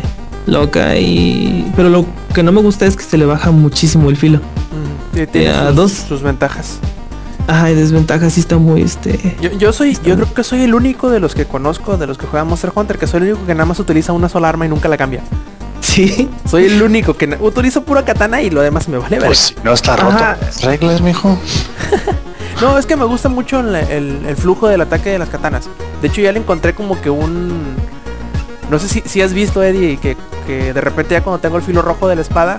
[0.47, 2.05] loca y, pero lo
[2.35, 4.39] que no me gusta es que se le baja muchísimo el filo.
[5.15, 5.93] Mm, y tiene sus, dos.
[5.93, 6.79] sus ventajas.
[7.49, 11.11] Ay, desventaja, sí está muy, este, Yo, yo soy, yo creo que soy el único
[11.11, 13.55] de los que conozco, de los que juegan Monster Hunter, que soy el único que
[13.55, 15.23] nada más utiliza una sola arma y nunca la cambia.
[15.81, 16.29] sí.
[16.49, 19.27] Soy el único que utilizo pura katana y lo demás me vale ver.
[19.29, 20.09] Pues si no está roto.
[20.17, 20.37] Ajá.
[20.41, 21.39] las Reglas, mijo.
[22.61, 25.69] No, es que me gusta mucho el, el- el flujo del ataque de las katanas.
[26.01, 27.75] De hecho ya le encontré como que un...
[28.71, 30.17] No sé si, si has visto, Eddie, que,
[30.47, 32.57] que de repente ya cuando tengo el filo rojo de la espada,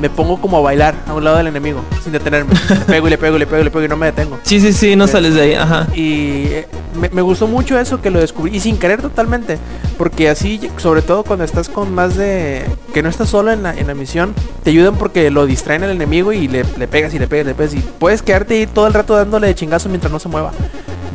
[0.00, 2.52] me pongo como a bailar a un lado del enemigo, sin detenerme.
[2.68, 4.38] Le pego y le pego y le pego y le pego y no me detengo.
[4.42, 5.86] Sí, sí, sí, no sales de ahí, ajá.
[5.94, 6.68] Y eh,
[7.00, 9.58] me, me gustó mucho eso que lo descubrí y sin querer totalmente.
[9.96, 12.64] Porque así, sobre todo cuando estás con más de...
[12.92, 14.34] Que no estás solo en la, en la misión,
[14.64, 17.48] te ayudan porque lo distraen al enemigo y le, le pegas y le pegas y
[17.50, 17.74] le pegas.
[17.74, 20.50] Y puedes quedarte ahí todo el rato dándole de chingazo mientras no se mueva.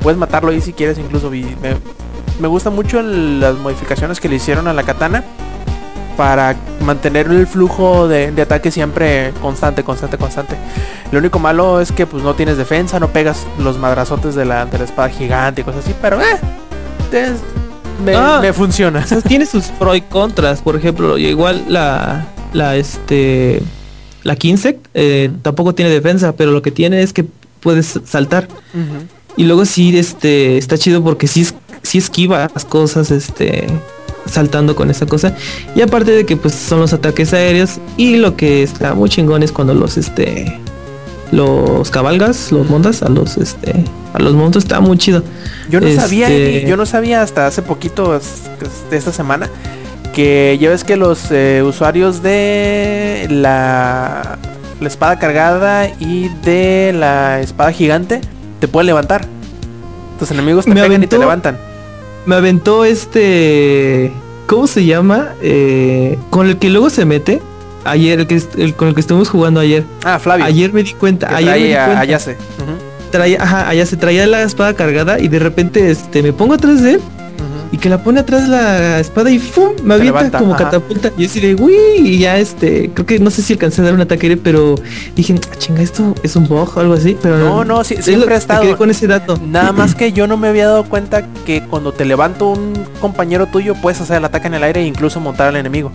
[0.01, 1.33] Puedes matarlo ahí si quieres incluso.
[1.35, 1.75] Y me,
[2.39, 5.25] me gusta mucho el- las modificaciones que le hicieron a la katana.
[6.19, 10.57] Para mantener el flujo de, de ataque siempre constante, constante, constante.
[11.13, 14.65] Lo único malo es que pues no tienes defensa, no pegas los madrazotes de la,
[14.65, 16.25] de la espada gigante y cosas así, pero eh,
[17.13, 17.39] es-
[18.03, 18.39] me, Ah.
[18.41, 18.99] me funciona.
[18.99, 20.61] O sea, tiene sus pros y contras.
[20.61, 23.63] Por ejemplo, igual la, la, este,
[24.23, 27.23] la Kinsect eh, tampoco tiene defensa, pero lo que tiene es que
[27.61, 28.49] puedes saltar.
[29.37, 31.47] Y luego sí, este, está chido porque sí,
[31.81, 33.67] sí esquiva las cosas, este,
[34.29, 35.33] saltando con esa cosa.
[35.75, 39.43] Y aparte de que pues son los ataques aéreos y lo que está muy chingón
[39.43, 40.59] es cuando los, este,
[41.31, 43.83] los cabalgas, los montas a los, este,
[44.13, 45.23] a los monstruos está muy chido.
[45.69, 48.19] Yo no sabía, Este- Eddie, yo no sabía hasta hace poquito
[48.89, 49.49] de esta semana
[50.13, 54.39] que ya ves que los eh, usuarios de la,
[54.81, 58.21] la espada cargada y de la espada gigante
[58.59, 59.25] te pueden levantar.
[60.17, 61.57] Tus enemigos te Me pegan y te levantan.
[62.25, 64.11] Me aventó este.
[64.47, 65.29] ¿Cómo se llma?
[65.41, 67.41] Eh, con el que luego se mete.
[67.85, 69.83] Ayer, el que est- el con el que estuvimos jugando ayer.
[70.03, 70.43] Ah, Flavio.
[70.45, 71.27] Ayer me di cuenta.
[71.27, 71.99] que Ayer me di cuenta.
[71.99, 72.31] a Yase.
[72.57, 72.71] Ujú,
[73.11, 76.81] traía, ajá, allá se traía la espada cargada y de repente este me pongo atrás
[76.83, 77.01] de él.
[77.71, 79.73] Y que la pone atrás la espada y ¡fum!
[79.83, 80.63] me avienta levanta, como ajá.
[80.65, 81.11] catapulta.
[81.17, 83.93] Y así de uy y ya este, creo que no sé si alcancé a dar
[83.93, 84.75] un ataque pero
[85.15, 88.33] dije, "Ah, chinga, esto es un bug o algo así, pero No, no, sí- siempre
[88.33, 88.61] ha estado.
[88.63, 89.39] quedé con ese dato.
[89.45, 93.45] Nada más que yo no me había dado cuenta que cuando te levanto un compañero
[93.47, 95.91] tuyo puedes hacer el ataque en el aire e incluso montar al enemigo.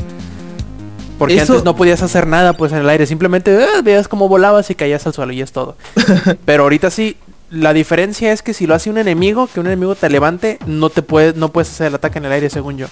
[1.19, 4.29] Porque Eso- antes no podías hacer nada pues en el aire, simplemente eh, veías cómo
[4.29, 5.77] volabas y caías al suelo y es todo.
[6.45, 7.17] Pero ahorita sí,
[7.55, 10.91] la diferencia es que si lo hace un enemigo, que un enemigo te levante, no
[10.91, 12.87] te puedes, no puedes hacer el ataque en el aire según yo.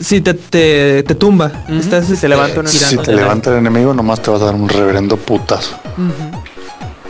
[0.00, 1.52] Sí, te, te, te tumba.
[1.68, 4.46] Estás si te este, levanta un Si te levanta el enemigo, nomás te vas a
[4.46, 5.76] dar un reverendo putazo.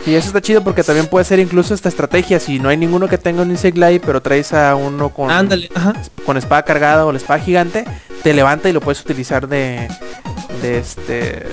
[0.05, 2.39] Y eso está chido porque también puede ser incluso esta estrategia.
[2.39, 5.69] Si no hay ninguno que tenga un Insect Glide, pero traes a uno con, Ándale,
[5.75, 5.93] ajá.
[6.25, 7.85] con espada cargada o la espada gigante,
[8.23, 9.87] te levanta y lo puedes utilizar de,
[10.63, 11.43] de este,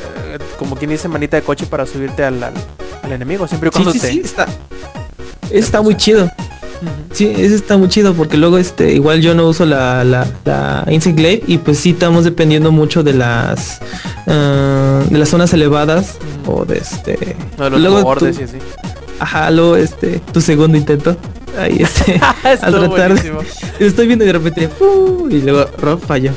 [0.59, 2.55] como quien dice, manita de coche para subirte al, al,
[3.07, 3.47] al enemigo.
[3.49, 4.11] Siempre y Sí, cuando sí, te...
[4.13, 4.47] sí, está.
[5.51, 6.31] Está muy chido.
[7.13, 10.85] Sí, ese está muy chido porque luego este igual yo no uso la, la, la
[10.91, 13.81] Insect Glaive y pues sí estamos dependiendo mucho de las
[14.27, 18.59] ah, de las zonas elevadas o de este No, los luego bordes y así.
[19.19, 21.17] ajá luego este tu segundo intento
[21.59, 23.33] ahí este al tratar de-
[23.87, 24.69] estoy viendo y de repente
[25.31, 26.33] y luego Rob falló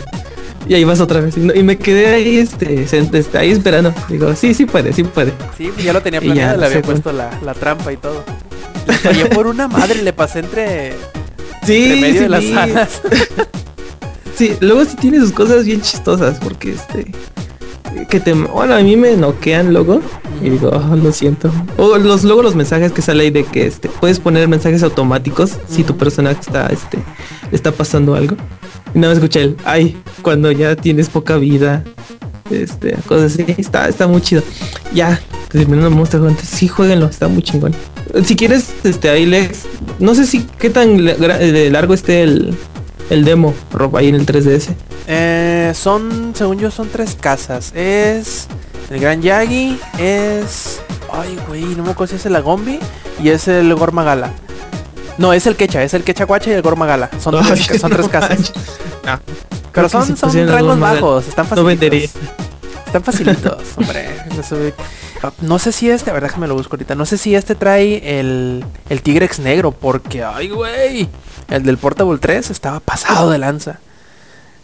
[0.67, 1.37] y ahí vas otra vez.
[1.37, 3.93] Y, no- y me quedé ahí este, este, ahí esperando.
[4.09, 5.33] Digo sí sí puede sí puede.
[5.57, 8.23] Sí, ya lo tenía ya, planeado, le había puesto la, la trampa y todo.
[8.87, 10.93] Le fallé por una madre, le pasé entre,
[11.65, 13.01] sí entre medio sí, de las alas.
[14.35, 17.11] Sí, luego sí tiene sus cosas bien chistosas porque este
[18.09, 20.01] que te bueno a mí me noquean luego
[20.43, 23.65] y digo "Ah, lo siento o los luego los mensajes que sale ahí de que
[23.67, 26.99] este puedes poner mensajes automáticos si tu personaje está este
[27.51, 28.35] está pasando algo.
[28.93, 31.83] Y nada más escucha el ay cuando ya tienes poca vida
[32.49, 33.45] este cosas así.
[33.57, 34.41] Está está muy chido.
[34.93, 37.73] Ya terminando Monster Hunter sí jueguenlo está muy chingón.
[38.23, 39.65] Si quieres este ahí Lex
[39.99, 41.05] no sé si qué tan
[41.71, 42.55] largo esté el
[43.09, 44.69] el demo Rob ahí en el 3DS
[45.07, 47.71] Eh, son, según yo, son tres casas.
[47.75, 48.47] Es
[48.89, 50.81] el Gran Yagi, es...
[51.11, 52.79] Ay, güey, no me acuerdo si es el Agombi
[53.21, 54.31] y es el Gormagala.
[55.17, 57.09] No, es el Quecha, es el Quechacuacha y el Gormagala.
[57.19, 58.53] Son, tres, son tres casas.
[59.73, 62.07] Pero son, son rangos bajos, están No vendería.
[62.07, 62.39] facilitos.
[62.85, 64.09] Están facilitos, hombre.
[64.35, 64.73] No sé-
[65.41, 66.95] No sé si este, a ver, déjame lo busco ahorita.
[66.95, 71.07] No sé si este trae el, el Tigrex negro, porque, ay, güey.
[71.49, 73.79] El del Portable 3 estaba pasado de lanza.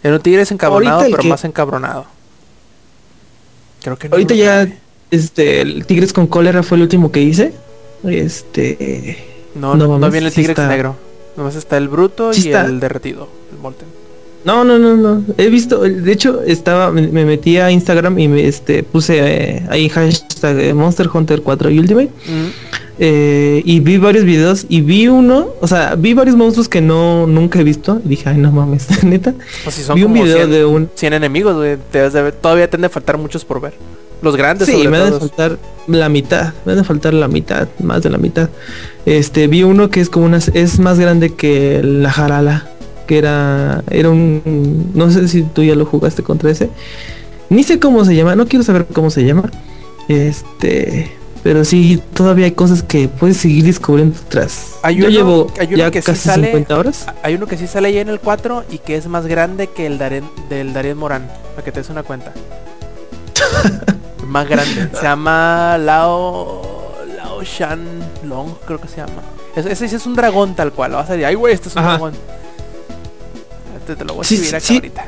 [0.03, 2.05] Era un Tigrex encabronado, pero que- más encabronado.
[3.83, 4.67] Creo que no Ahorita ya,
[5.11, 7.53] este, el Tigres con cólera fue el último que hice.
[8.03, 9.17] Este,
[9.55, 10.95] No, no no, no viene el sí Tigrex está- negro.
[11.37, 12.65] Nomás está el bruto Sí y está.
[12.65, 13.87] el derretido, el Molten.
[14.45, 15.23] No, no, no, no.
[15.37, 19.63] He visto, de hecho, estaba, me, me metí a Instagram y me, este, puse eh,
[19.69, 22.09] ahí hashtag eh, Monster Hunter 4 Ultimate.
[22.97, 27.27] eh, y vi varios videos y vi uno, o sea, vi varios monstruos que no,
[27.27, 27.99] nunca he visto.
[28.05, 29.33] Y dije, ay, no mames, neta.
[29.63, 31.77] Pues si son vi un video 100, de un, 100 enemigos, güey.
[31.91, 33.73] te has de ver- Todavía te han de faltar muchos por ver.
[34.21, 35.57] Los grandes, Sí, sobre me ha de faltar
[35.87, 38.49] la mitad, me ha de faltar la mitad, más de la mitad.
[39.05, 42.67] Este, vi uno que es como una, es más grande que la jarala,
[43.05, 46.69] que era, era un, no sé si tú ya lo jugaste contra ese.
[47.49, 49.49] Ni sé cómo se llama, no quiero saber cómo se llama.
[50.07, 51.11] Este,
[51.43, 54.75] pero sí, todavía hay cosas que puedes seguir descubriendo tras.
[54.81, 57.05] Hay Yo uno- llevo hay uno ya que sí casi sale- 50 horas.
[57.23, 59.85] Hay uno que sí sale ahí en el 4 y que es más grande que
[59.85, 61.27] el Darien, del Darien Morán.
[61.53, 62.33] Para que te des una cuenta.
[64.27, 64.89] más grande.
[64.93, 66.61] Se llama Lao...
[67.15, 67.79] Lao Shan
[68.25, 69.21] Long, creo que se llama.
[69.55, 70.91] Ese, ese sí es un dragón tal cual.
[70.91, 71.91] Lo vas a decir, ay güey, este es un Ajá.
[71.91, 72.13] dragón.
[73.85, 74.73] Te lo voy a Sí, escribir acá sí.
[74.75, 75.05] ahorita.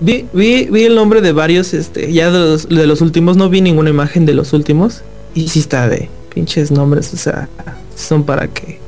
[0.00, 3.48] Vi, vi, vi el nombre de varios, este, ya de los, de los últimos, no
[3.48, 5.02] vi ninguna imagen de los últimos.
[5.34, 7.48] Y sí está de pinches nombres, o sea,
[7.94, 8.78] son para que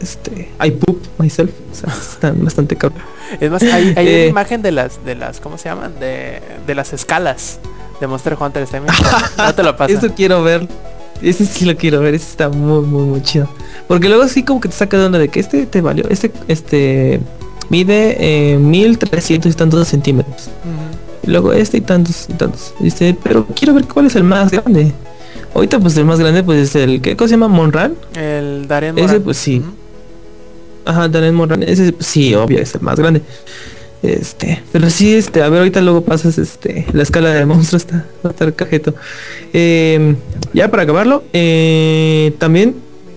[0.00, 1.50] este I poop myself.
[1.72, 3.02] O sea, están bastante cabrón.
[3.40, 4.20] Es más, hay, hay Eh.
[4.22, 5.98] una imagen de las, de las, ¿cómo se llaman?
[6.00, 7.58] De, de las escalas
[8.00, 8.62] de Monster Hunter.
[8.62, 8.92] Está bien.
[9.38, 9.92] no te lo paso.
[9.92, 10.66] Eso quiero ver.
[11.20, 13.48] Ese sí lo quiero ver, ese está muy, muy, muy chido.
[13.88, 16.30] Porque luego sí como que te saca de onda de que este te valió, este,
[16.46, 17.18] este
[17.68, 18.16] mide
[18.54, 20.48] eh, 1300 y tantos centímetros.
[21.24, 22.74] Luego este y tantos y tantos.
[22.80, 24.92] Dice, pero quiero ver cuál es el más grande.
[25.54, 27.48] Ahorita pues el más grande pues es el que, ¿cómo se llama?
[27.48, 27.94] Monran.
[28.14, 29.22] El Darien Ese Morán.
[29.22, 29.58] pues sí.
[29.58, 29.70] Ujú.
[30.84, 31.62] Ajá, Daniel Monran.
[31.62, 33.22] Ese sí, obvio, es el más grande.
[34.02, 38.06] Este, pero sí, este, a ver, ahorita luego pasas este, la escala de monstruos está,
[38.24, 38.94] va a estar cajeto.
[39.52, 40.14] Eh,
[40.54, 42.76] ya para acabarlo, eh, también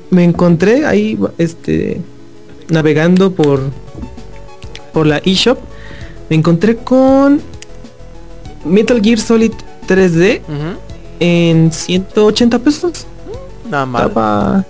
[0.09, 2.01] me encontré ahí, este,
[2.69, 3.61] navegando por
[4.93, 5.57] por la eShop
[6.30, 7.41] me encontré con
[8.65, 9.51] Metal Gear Solid
[9.88, 10.77] 3D Ujú.
[11.19, 13.05] en 180 pesos.
[13.69, 14.07] Nada mal.
[14.07, 14.65] Estaba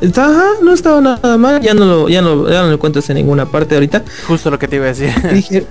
[0.00, 3.08] Está- ajá, no estaba nada mal, ya no lo, ya no, ya no lo encuentras
[3.10, 4.02] en ninguna parte ahorita.
[4.26, 5.12] Justo lo que te iba a decir.
[5.32, 5.64] Dije,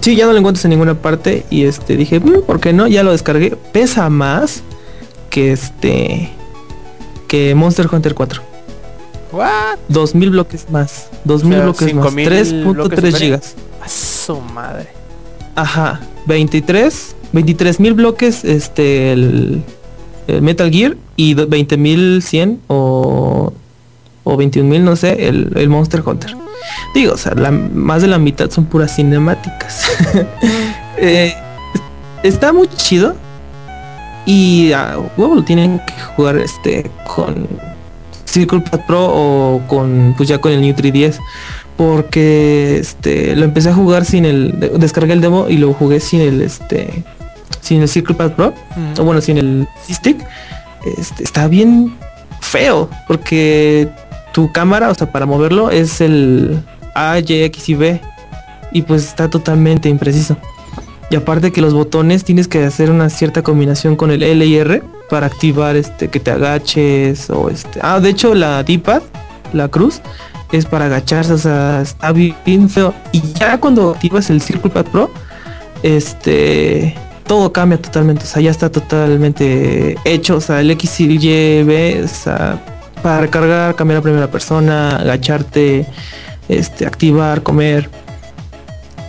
[0.00, 2.86] sí, ya no lo encuentras en ninguna parte y este dije, "Mm, ¿por qué no?
[2.86, 3.56] Ya lo descargué.
[3.72, 4.62] Pesa más
[5.30, 6.30] que este
[7.26, 8.40] que Monster Hunter 4.
[9.34, 9.78] What?
[9.88, 13.18] 2000 bloques más, 2000 O sea, bloques más, 5000 bloques 3.3 superior.
[13.20, 13.54] gigas.
[13.82, 14.88] A su madre.
[15.56, 19.62] Ajá, 23, 23 mil bloques este el,
[20.26, 23.52] el Metal Gear y do- 20.100 o
[24.26, 26.34] o 21.000 no sé, el, el Monster Hunter.
[26.94, 29.84] Digo, o sea, la- más de la mitad son puras cinemáticas.
[30.96, 31.34] Eh,
[32.22, 33.16] está muy chido
[34.24, 37.48] y a huevo lo tienen que jugar este con
[38.34, 41.18] Circle Pad Pro o con pues ya con el New 3DS
[41.76, 46.00] porque este lo empecé a jugar sin el de- descargué el demo y lo jugué
[46.00, 47.04] sin el este
[47.60, 48.52] sin el Circle Pad Pro
[48.98, 50.18] o bueno sin el stick.
[50.98, 51.94] Este, está bien
[52.40, 53.88] feo porque
[54.32, 56.60] tu cámara o sea para moverlo es el
[56.94, 58.00] A, Y, X y B
[58.72, 60.36] y pues está totalmente impreciso.
[61.10, 64.56] Y aparte que los botones tienes que hacer una cierta combinación con el L y
[64.56, 64.82] R
[65.14, 69.00] para activar este que te agaches o este ah de hecho la D-pad
[69.52, 70.00] la cruz
[70.50, 75.12] es para agacharse o sea está bien feo y ya cuando activas el Circle Pro
[75.84, 76.96] este
[77.28, 81.62] todo cambia totalmente, o sea, ya está totalmente hecho, o sea, el X y Y,
[81.62, 85.86] B, o para recargar, cambiar a primera persona, agacharte,
[86.50, 87.88] este, activar, comer.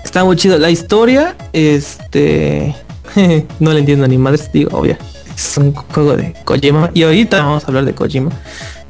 [0.02, 0.58] Está muy chido.
[0.58, 2.74] La historia, este,
[3.60, 4.98] no le entiendo ni madres, digo, obvia.
[5.36, 8.32] Es un juego de Kojima y ahorita vamos a hablar de Kojima.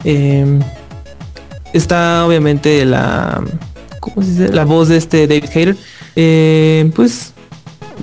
[0.03, 0.61] Em,
[1.73, 3.43] está obviamente la.
[4.51, 5.75] La voz de este David Hayter.
[6.15, 7.33] Eh, pues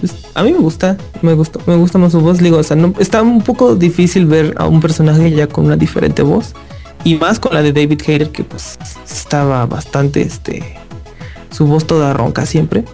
[0.01, 2.39] pues, a mí me gusta, me gusta, me gusta más su voz.
[2.39, 5.77] Digo, o sea, no, está un poco difícil ver a un personaje ya con una
[5.77, 6.55] diferente voz.
[7.05, 8.78] Y más con la de David Hayter, que pues
[9.10, 10.77] estaba bastante, este,
[11.51, 12.85] su voz toda ronca siempre.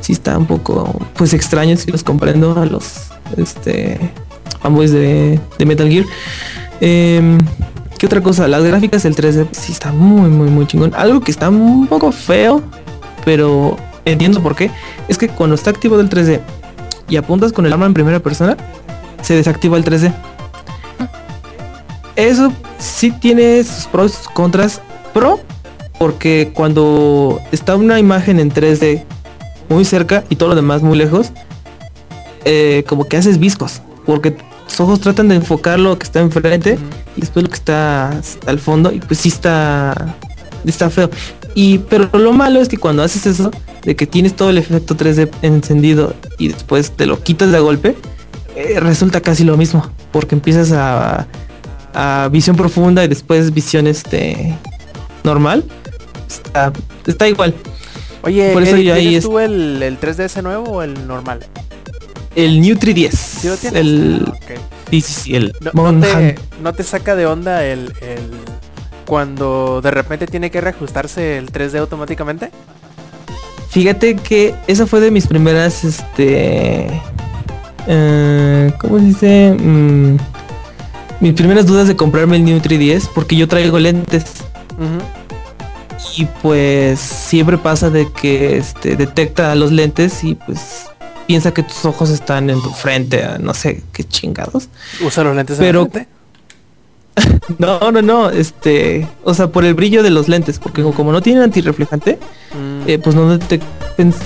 [0.00, 3.98] Sí está un poco, pues extraño si los comprendo a los, este,
[4.60, 6.04] fanboys de, Metal Gear.
[6.80, 7.38] Em,
[7.98, 8.46] ¿Qué otra cosa?
[8.46, 10.92] Las gráficas del 3D sí está muy, muy, muy chingón.
[10.94, 12.62] Algo que está un poco feo,
[13.24, 14.70] pero entiendo por qué.
[15.08, 16.40] Es que cuando está activo el 3D
[17.08, 18.56] y apuntas con el arma en primera persona,
[19.22, 20.12] se desactiva el 3D.
[22.16, 24.80] Eso sí tiene sus pros y sus contras.
[25.14, 25.40] Pro,
[25.98, 29.04] porque cuando está una imagen en 3D
[29.68, 31.32] muy cerca y todo lo demás muy lejos,
[32.44, 33.80] eh, como que haces viscos.
[34.06, 36.78] Porque tus ojos tratan de enfocar lo que está enfrente
[37.16, 40.16] y después lo que está al fondo y pues sí está
[40.64, 41.10] está feo.
[41.54, 43.50] Y pero lo malo es que cuando haces eso
[43.84, 47.96] de que tienes todo el efecto 3D encendido y después te lo quitas de golpe
[48.56, 51.26] eh, resulta casi lo mismo porque empiezas a,
[51.94, 54.54] a visión profunda y después visión este
[55.24, 55.64] normal
[56.28, 56.72] está,
[57.06, 57.54] está igual.
[58.22, 61.06] Oye, Por eso Eric, yo ahí ¿tienes es- tú el, el 3DS nuevo o el
[61.06, 61.46] normal?
[62.36, 63.80] El New 3DS ¿Sí lo tienes?
[63.80, 64.54] el Ah,
[64.90, 68.20] sí, sí, el No, no te, no te saca de onda el, el
[69.06, 72.50] cuando de repente tiene que reajustarse el 3D automáticamente?
[73.70, 76.88] Fíjate que esa fue de mis primeras, este,
[77.86, 79.56] eh, ¿cómo se dice?
[79.58, 80.16] Mm,
[81.20, 84.24] mis primeras dudas de comprarme el New 3DS porque yo traigo lentes
[86.16, 90.86] y pues siempre pasa de que este, detecta los lentes y pues
[91.26, 94.68] piensa que tus ojos están en tu frente, ah, no sé qué chingados.
[95.04, 96.08] Usa los lentes Pero- en la frente.
[97.58, 101.22] No, no, no, este, o sea, por el brillo de los lentes, porque como no
[101.22, 102.18] tienen antirreflejante,
[102.54, 103.38] Mm, eh, pues no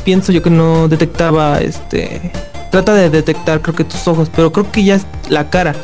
[0.05, 2.31] pienso yo que no detectaba este
[2.71, 5.75] trata de detectar creo que tus ojos pero creo que ya es la cara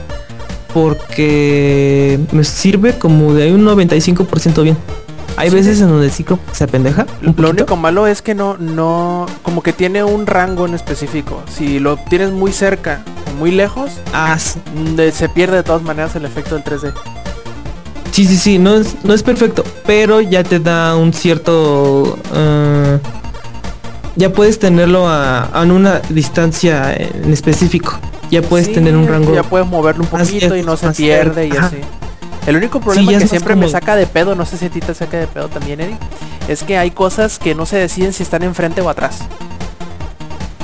[0.75, 4.77] porque me sirve como de un 95% bien
[5.37, 7.51] hay veces en donde sí como se apendeja lo poquito.
[7.51, 11.43] único malo es que no, no, como que tiene un rango en específico.
[11.55, 14.59] Si lo tienes muy cerca o muy lejos, ah sí.
[14.75, 16.93] mm, de- se pierde de todas maneras el efecto del 3D.
[18.13, 22.99] sí sí sí no es no es perfecto pero ya te da un cierto eh,
[24.17, 27.99] ya puedes tenerlo a, a una distancia en específico
[28.31, 31.47] ya puedes Sí, tener un rango Ya puedes moverlo un poquito y no se pierde
[31.47, 31.77] y así.
[32.47, 34.95] El único problema que siempre me saca de pedo, no sé si a ti te
[34.95, 35.99] saca de pedo también, Eddie,
[36.49, 39.19] es que hay cosas que no se deciden si están enfrente o atrás.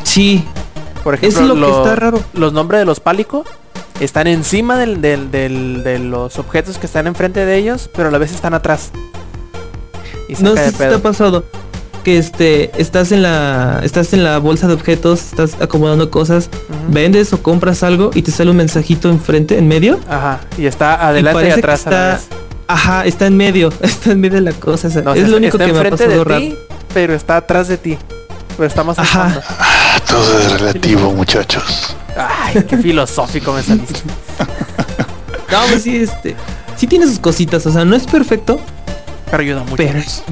[0.05, 0.45] sí
[1.03, 3.47] Por ejemplo, es lo que está raro los nombres de los pálicos
[4.01, 8.11] están encima del, del- del- de los objetos que están enfrente de ellos, pero a
[8.13, 8.91] la vez están atrás.
[10.29, 10.97] Y se No sé de si te pedo.
[10.97, 11.45] ha pasado
[12.03, 16.49] que este estás en la estás en la bolsa de objetos, estás acomodando cosas,
[16.89, 20.01] vendes o compras algo y te sale un mensajito enfrente, en medio.
[20.09, 20.41] Ajá.
[20.59, 22.41] Y está adelante y, parece que atrás a la está- vez.
[22.69, 24.89] Ajá, está en medio, está en medio de la cosa.
[24.89, 26.57] o sea, No, es está- lo único está que me ha pasado de ti,
[26.95, 27.99] pero está atrás de ti.
[28.57, 29.41] Pero está más Ajá.
[29.59, 31.97] Ah, todo es relativo, muchachos.
[32.17, 34.01] Ay, qué filosófico me saliste.
[35.51, 36.35] No, pues sí, este,
[36.77, 38.59] sí tiene sus cositas, o sea, no es perfecto,
[39.31, 39.77] Pero ayuda mucho.
[39.77, 40.23] pero es,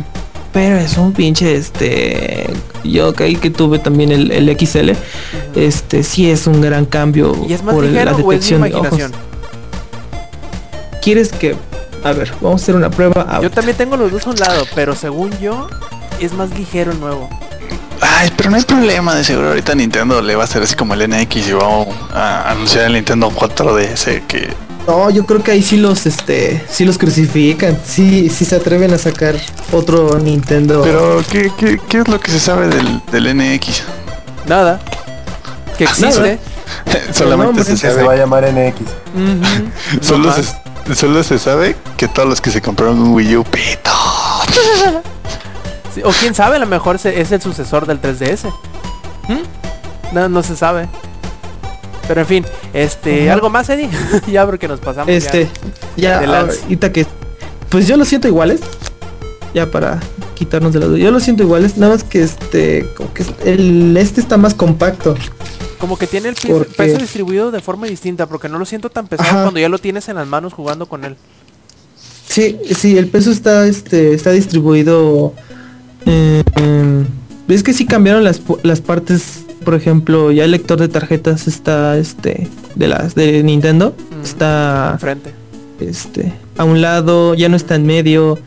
[0.52, 2.48] pero es un pinche, este,
[2.85, 4.90] yo que ahí que tuve también el, el XL,
[5.55, 8.62] este, sí es un gran cambio ¿Y es más por ligero la o es detección
[8.62, 9.01] de ojos.
[11.02, 11.56] ¿Quieres que,
[12.05, 13.27] a ver, vamos a hacer una prueba?
[13.28, 15.68] Ah, Yo también tengo los dos a un lado, pero según yo,
[16.20, 17.28] es más ligero el nuevo.
[18.01, 20.94] Ay, pero no hay problema, de seguro ahorita Nintendo le va a hacer así como
[20.94, 24.48] el NX y va a anunciar el Nintendo 4DS que
[24.86, 28.93] No, yo creo que ahí sí los, este, sí los crucifican, sí, sí se atreven
[28.93, 29.36] a sacar
[29.73, 30.82] otro Nintendo.
[30.82, 33.82] Pero ¿qué, qué, qué es lo que se sabe del, del NX?
[34.47, 34.81] Nada.
[35.78, 36.39] Que existe.
[37.12, 38.81] Solamente se Que se sabe va a llamar NX.
[40.05, 43.90] Solo, se, solo se sabe que todos los que se compraron un Wii U pito.
[45.94, 48.47] Sí, o quién sabe, a lo mejor se- es el sucesor del 3DS.
[49.28, 50.15] ¿Mm?
[50.15, 50.89] No, no se sabe.
[52.11, 53.31] Pero en fin, este.
[53.31, 53.89] ¿algo más, Eddie?
[54.32, 55.07] ya porque nos pasamos.
[55.07, 55.16] ya.
[55.16, 55.49] Este,
[55.97, 57.07] ya, ahorita que.
[57.69, 58.59] Pues yo lo siento iguales.
[59.55, 60.01] Ya para
[60.35, 60.99] quitarnos de la duda.
[60.99, 62.89] Yo lo siento iguales, nada más que este.
[62.97, 65.15] Como que el este está más compacto.
[65.78, 69.07] Como que tiene el Porque- peso distribuido de forma distinta, porque no lo siento tan
[69.07, 69.43] pesado Ajá.
[69.43, 71.15] cuando ya lo tienes en las manos jugando con él.
[72.27, 74.15] Sí, sí, el peso está este.
[74.15, 75.32] está distribuido.
[76.07, 76.43] eh,
[77.47, 79.45] Ves que sí cambaron las, las partes.
[79.65, 82.49] Por ejemplo, ya el lector de tarjetas está este.
[82.74, 83.95] de las de Nintendo.
[84.23, 85.32] Está Enfrente.
[85.81, 88.39] este a un lado, ya no está en medio.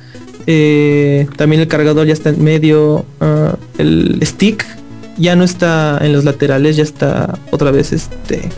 [0.45, 3.05] eh, también el cargador ya está en medio.
[3.19, 4.65] ah, el stick
[5.17, 8.49] ya no está en los laterales, ya está otra vez este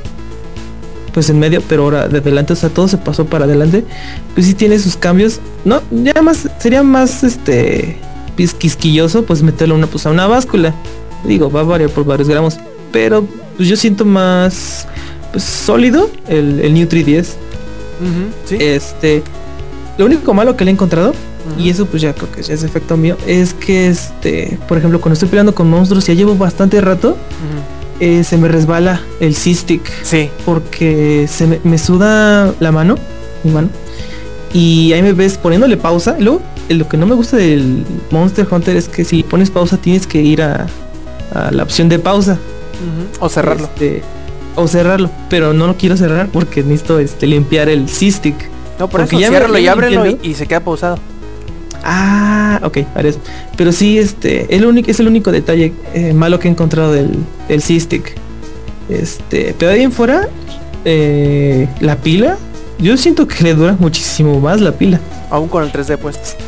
[1.14, 3.86] pues en medio, pero ahora de adelante, o sea, todo se pasó para adelante.
[4.34, 5.40] Pues sí tiene sus cambios.
[5.64, 7.98] No, ya más sería más este
[8.58, 10.76] quisquilloso pues meterle una pues a una báscula.
[11.28, 12.58] Digo, va a variar por varios gramos,
[12.92, 13.26] pero
[13.58, 14.88] pues yo siento más
[15.32, 17.28] pues sólido el, el New 3DS.
[18.02, 18.58] Ujú, Sí.
[18.60, 19.24] Este,
[19.98, 21.14] lo único malo que le he encontrado,
[21.60, 25.00] y eso pues ya creo que ya es efecto mío, es que este, por ejemplo,
[25.00, 27.18] cuando estoy peleando con monstruos, ya llevo bastante rato,
[28.02, 30.30] eh, se me resbala el C-Stick, Sí.
[30.44, 32.96] porque se me, me suda la mano,
[33.44, 33.70] mi mano,
[34.54, 36.18] y ahí me ves poniéndole pausa.
[36.20, 39.78] Luego, eh, lo que no me gusta del Monster Hunter es que si pones pausa
[39.78, 40.66] tienes que ir a,
[41.34, 42.38] a la opción de pausa.
[43.20, 43.66] O cerrarlo.
[43.66, 44.04] este,
[44.56, 48.36] o cerrarlo, pero no lo quiero cerrar porque necesito este, limpiar el C-Stick.
[48.80, 50.98] no, por porque eso, ya ciérralo y ábrelo y, y se queda pausado.
[51.84, 53.20] Ah, ok, haré eso.
[53.56, 57.12] Pero sí, este, el único, es el único detalle eh, malo que he encontrado del,
[57.48, 58.16] del C-Stick.
[58.90, 60.28] Este, pero de ahí en fuera,
[60.84, 62.38] eh, la pila,
[62.80, 65.00] yo siento que le dura muchísimo más la pila.
[65.30, 66.44] Aún con el 3D puesto.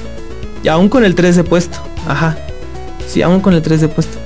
[0.64, 1.78] Y aún con el 3D puesto.
[2.08, 2.38] Ajá.
[3.08, 4.18] Sí, aún con el 3D puesto.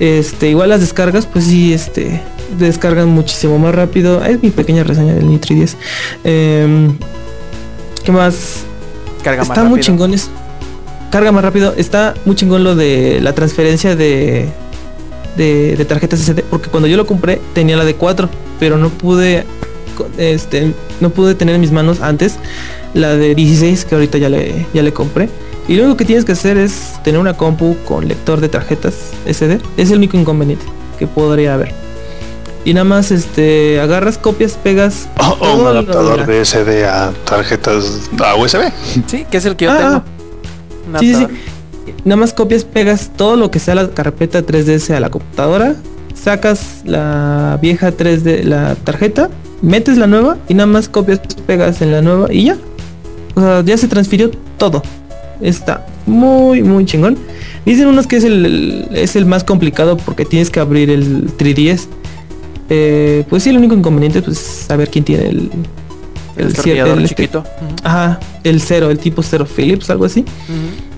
[0.00, 2.20] Este, igual las descargas, pues sí, este,
[2.58, 4.24] descargan muchísimo más rápido.
[4.24, 5.76] Es mi pequeña reseña del Nitri 10.
[6.24, 6.96] Em,
[8.04, 8.64] ¿Qué más?
[9.22, 9.84] Carga más Está muy rápido.
[9.86, 10.30] chingón es-
[11.10, 11.74] Carga más rápido.
[11.76, 14.48] Está muy chingón lo de la transferencia de,
[15.36, 16.42] de, de tarjetas SD.
[16.50, 18.28] Porque cuando yo lo compré tenía la de 4.
[18.58, 19.44] Pero no pude.
[20.18, 20.72] Este.
[21.00, 22.34] No pude tener en mis manos antes
[22.94, 25.28] la de 16 que ahorita ya le, ya le compré.
[25.66, 28.94] Y lo único que tienes que hacer es tener una compu con lector de tarjetas
[29.26, 29.60] SD.
[29.76, 30.64] Es el único inconveniente
[30.98, 31.72] que podría haber.
[32.66, 35.08] Y nada más este agarras, copias, pegas.
[35.20, 38.70] O, o un adaptador de SD a tarjetas a USB.
[39.06, 40.02] Sí, que es el que yo Ah, tengo.
[40.94, 41.40] Un Sí, sí, adaptador.
[42.04, 45.74] Nada más copias, pegas todo lo que sea la carpeta 3DS a la computadora,
[46.14, 49.28] sacas la vieja 3D, la tarjeta,
[49.62, 52.56] metes la nueva y nada más copias, pegas en la nueva y ya.
[53.34, 54.82] O sea, ya se transfirió todo.
[55.44, 57.16] Está muy, muy chingón.
[57.64, 61.36] Dicen unos que es el, el- es el más complicado porque tienes que abrir el
[61.36, 61.86] 3DS.
[62.70, 65.50] Eh, pues sí, el único inconveniente pues saber quién tiene el,
[66.36, 67.44] El cier- destornillador el este- chiquito.
[67.82, 70.24] Ajá, el cero, el tipo cero Philips, algo así.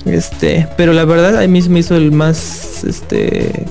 [0.04, 3.64] Este, pero la verdad a mí se me hizo el más este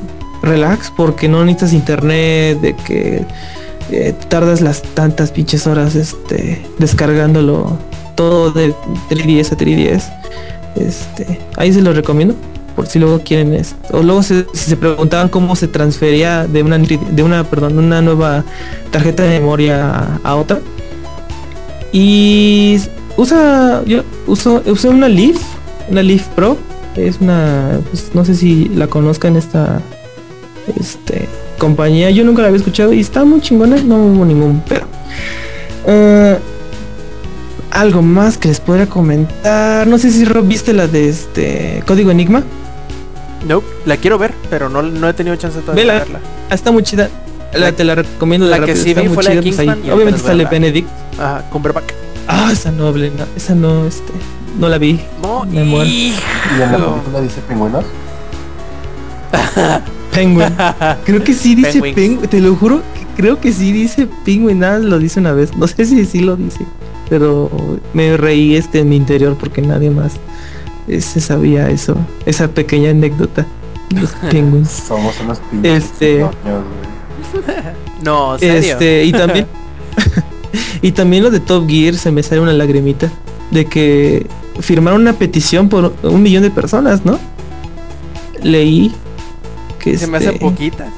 [0.44, 3.22] relax porque no necesitas internet, de que
[3.92, 7.78] eh, tardas las tantas pinches horas este descargándolo
[8.16, 8.74] todo de
[9.10, 10.04] 3DS a 3DS.
[10.76, 12.36] Este, ahí se lo recomiendo
[12.76, 13.76] por si luego quieren esto.
[13.98, 18.02] O luego se- si se preguntaban cómo se transfería de una de una perdón, una
[18.02, 18.44] nueva
[18.92, 20.60] tarjeta de memoria a, a otra.
[21.92, 22.80] Y
[23.18, 25.38] usa yo uso usé una Leaf
[25.90, 26.58] una Leaf Pro
[26.96, 29.80] Es una, pues, no sé si la conozcan esta,
[30.80, 31.28] este,
[31.60, 32.10] compañía.
[32.10, 33.78] Yo nunca la había escuchado y está muy chingona.
[33.84, 34.88] No hubo ningún pero.
[35.88, 36.38] Eh,
[37.76, 39.86] algo más que les podría comentar.
[39.88, 42.44] No sé si Rob viste la de este Código Enigma.
[43.48, 46.00] No, la quiero ver, pero no, no he tenido chance todavía de Vela.
[46.04, 46.20] verla.
[46.50, 47.10] Ah, Está muy chida.
[47.54, 48.48] La, te la recomiendo.
[48.48, 49.86] de la que rápido, sí está vi muy fue la de chida, pues, ahí- Kingsman
[49.88, 50.50] y Obviamente sale verla.
[50.50, 50.90] Benedict.
[51.20, 51.92] Ajá, Cumberbatch.
[52.28, 54.12] Ah, esa noble, no, esa no, este,
[54.60, 55.00] no la vi.
[55.22, 55.86] No, Me muero.
[55.90, 56.14] Y
[56.54, 57.86] en la película dice pingüinos.
[60.14, 60.48] Penguin.
[61.06, 61.80] Creo que sí dice.
[61.82, 62.28] Penguin.
[62.30, 62.82] Te lo juro,
[63.16, 64.60] creo que sí dice Penguin.
[64.60, 65.56] Nada, lo dice una vez.
[65.56, 66.66] No sé si sí lo dice.
[67.10, 67.52] Pero
[67.94, 70.14] me reí este en mi interior porque nadie más
[70.88, 71.96] se sabía eso.
[72.26, 73.46] Esa pequeña anécdota.
[73.92, 74.70] Los Penguins.
[74.70, 75.84] Somos unos pinches.
[75.84, 76.32] Este- güey.
[78.04, 78.74] No, serio.
[78.74, 79.48] Este, y también.
[80.82, 83.12] y también lo de Top Gear se me sale una lagrimita.
[83.52, 84.28] De que
[84.60, 87.20] firmaron una petición por un millón de personas, ¿no?
[88.42, 88.94] Leí
[89.80, 90.90] que Se me hace este, poquitas.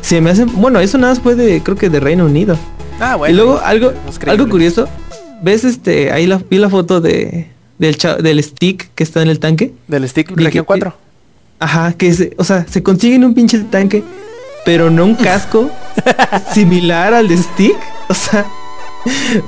[0.00, 0.44] Se me hace.
[0.44, 1.62] Bueno, eso nada más fue de.
[1.62, 2.56] Creo que de Reino Unido.
[3.00, 3.34] Ah, bueno.
[3.34, 4.40] y luego algo, no es creíble.
[4.42, 4.88] algo curioso.
[5.42, 6.12] ¿Ves este?
[6.12, 7.50] Ahí la, vi la foto de.
[7.78, 9.74] Del, del stick que está en el tanque.
[9.86, 10.96] Del Stick Región 4.
[11.58, 14.02] Ajá, que se, o sea, se consiguen un pinche tanque,
[14.64, 15.70] pero no un casco
[16.54, 17.76] similar al de Stick.
[18.08, 18.46] O sea,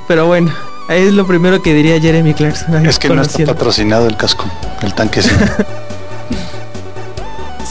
[0.07, 0.53] pero bueno,
[0.89, 2.85] ahí es lo primero que diría Jeremy Clarkson.
[2.85, 4.45] Es que no está patrocinado el casco.
[4.81, 5.29] El tanque sí.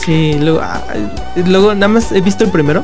[0.05, 0.81] Sí, luego, ah,
[1.45, 2.83] luego nada más he visto el primero.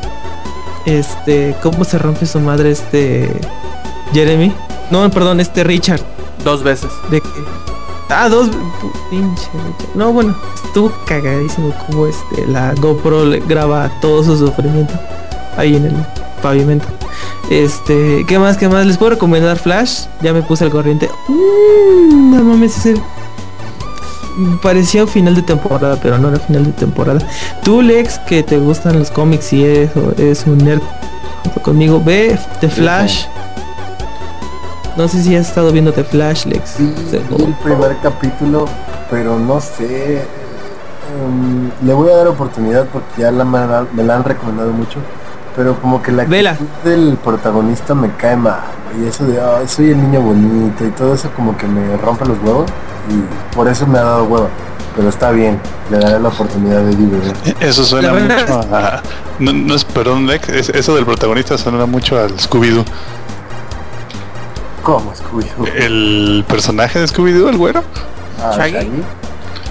[0.85, 3.29] Este, cómo se rompe su madre este
[4.13, 4.53] Jeremy.
[4.91, 6.01] No, perdón, este Richard.
[6.43, 6.91] Dos veces.
[7.09, 7.29] De que.
[8.09, 8.49] Ah, dos.
[9.09, 9.95] Pinche Richard.
[9.95, 12.45] No, bueno, estuvo cagadísimo como este.
[12.47, 14.93] La GoPro le graba todo su sufrimiento.
[15.57, 15.95] Ahí en el
[16.41, 16.85] pavimento.
[17.49, 18.57] Este, ¿qué más?
[18.57, 18.85] ¿Qué más?
[18.85, 20.05] ¿Les puedo recomendar Flash?
[20.21, 21.09] Ya me puse al corriente.
[21.27, 23.01] Mm, no mames, ese.
[24.61, 27.19] Parecía un final de temporada, pero no era final de temporada.
[27.63, 30.81] Tú, Lex, que te gustan los cómics y eso, eres un nerd
[31.43, 33.25] junto conmigo, ve The Flash.
[34.97, 36.69] No sé si has estado viendo The Flash, Lex.
[36.77, 36.93] Sí,
[37.29, 38.65] vi el primer capítulo,
[39.09, 40.21] pero no sé.
[41.21, 43.59] em, le voy a dar oportunidad porque ya la, me,
[44.03, 44.99] la- han recomendado mucho.
[45.55, 46.51] Pero como que la Vela.
[46.51, 48.59] actitud del protagonista me cae mal.
[49.01, 52.25] Y eso de, "Ay, soy el niño bonito y todo eso como que me rompe
[52.25, 52.69] los huevos.
[53.09, 54.49] Y por eso me ha dado huevo.
[54.95, 55.59] Pero está bien,
[55.91, 57.55] le daré la oportunidad de divertir.
[57.59, 59.01] Eso suena mucho a...
[59.39, 62.83] No, no es, perdón, Lex, es- eso del protagonista suena mucho al Scooby-Doo.
[64.85, 65.45] ¿Cómo scooby
[65.77, 67.83] El personaje de Scooby-Doo, el güero.
[68.39, 68.73] Ah, Shaggy.
[68.73, 69.03] Shaggy.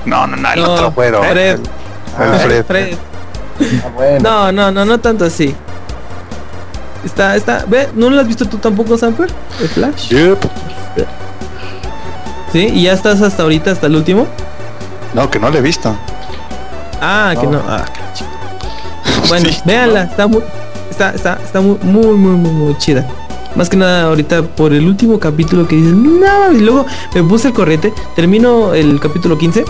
[0.07, 1.23] No, no, no, el No, otro güero.
[1.23, 1.55] Fred.
[1.55, 1.61] El,
[2.19, 2.65] Ah, el Fred.
[2.67, 2.97] Fred.
[3.85, 4.21] Ah, bueno.
[4.29, 5.55] No, no, no, no tanto así.
[7.05, 7.65] Está, está.
[7.69, 9.31] Ve, ¿no lo has visto tú tampoco, Samper?
[9.61, 10.09] The Flash.
[10.09, 10.39] Yep.
[12.53, 14.27] Sí, y ya estás hasta ahorita, hasta el último.
[15.13, 15.95] No, que no le he visto.
[17.01, 17.63] Ah, que No.
[17.69, 18.31] Ah, qué chido.
[19.29, 19.61] Bueno, Sí.
[19.65, 20.43] véanla, está muy,
[20.91, 23.07] está, está, está muy, muy, muy, muy, muy chida.
[23.57, 27.49] Más que nada ahorita por el último capítulo que dices, no, y luego me puse
[27.49, 29.65] al corriente, termino el capítulo 15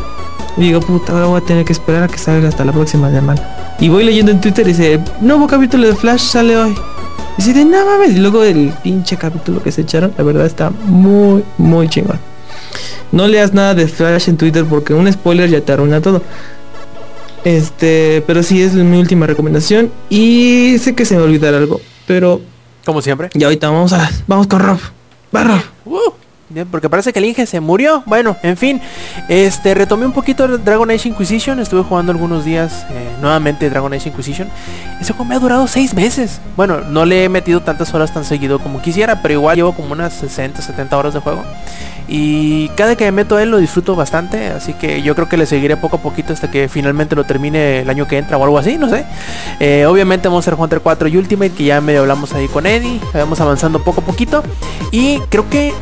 [0.56, 3.11] y digo, puta, ahora voy a tener que esperar a que salga hasta la próxima
[3.11, 3.77] semana.
[3.81, 6.74] Y voy leyendo en Twitter y dice, nuevo capítulo de Flash sale hoy.
[7.36, 10.47] Y dice, de nada mames, y luego el pinche capítulo que se echaron, la verdad
[10.47, 12.19] está muy, muy chingón.
[13.11, 16.23] No leas nada de Flash en Twitter porque un spoiler ya te arruina todo.
[17.44, 19.90] Este, pero sí es mi última recomendación.
[20.09, 21.81] Y sé que se me olvidará algo.
[22.06, 22.40] Pero
[22.85, 23.31] Como siempre.
[23.35, 24.11] ya ahorita vamos a.
[24.27, 24.78] Vamos con Rob.
[25.35, 25.62] Va Rob.
[25.86, 26.12] Uh,
[26.48, 28.02] bien, porque parece que el Inge se murió.
[28.06, 28.81] Bueno, en fin.
[29.28, 31.59] Este, retomé un poquito Dragon Age Inquisition.
[31.61, 34.48] Estuve jugando algunos días eh, nuevamente Dragon Age Inquisition.
[35.01, 36.40] Ese juego me ha durado seis meses.
[36.56, 39.93] Bueno, no le he metido tantas horas tan seguido como quisiera, pero igual llevo como
[39.93, 41.43] unas 60, 70 horas de juego.
[42.06, 45.36] Y cada que me meto a él lo disfruto bastante, así que yo creo que
[45.36, 48.44] le seguiré poco a poquito hasta que finalmente lo termine el año que entra o
[48.44, 49.06] algo así, no sé.
[49.60, 53.40] Eh, obviamente Monster Hunter 4 y Ultimate, que ya medio hablamos ahí con Eddie, vamos
[53.40, 54.43] avanzando poco a poquito.
[54.90, 55.72] Y creo que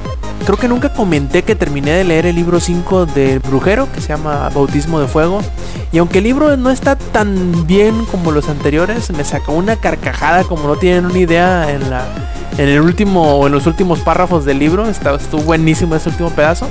[0.45, 4.09] creo que nunca comenté que terminé de leer el libro 5 del Brujero, que se
[4.09, 5.41] llama Bautismo de Fuego.
[5.93, 10.45] Y aunque el libro no está tan bien como los anteriores, me sacó una carcajada
[10.45, 12.07] como no tienen una idea en la
[12.59, 14.89] en el último o en los últimos párrafos del libro.
[14.89, 16.69] Estuvo buenísimo ese último pedazo.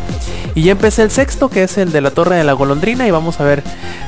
[0.55, 3.07] Y ya empecé el sexto, que es el de la Torre de la Golondrina.
[3.07, 3.63] Y vamos a ver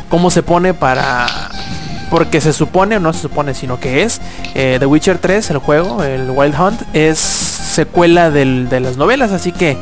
[0.10, 1.28] cómo se pone para...
[2.14, 4.22] Porque se supone, no se supone, sino que es
[4.54, 9.32] eh, The Witcher 3, el juego, el Wild Hunt, es secuela de las novelas.
[9.32, 9.80] Así que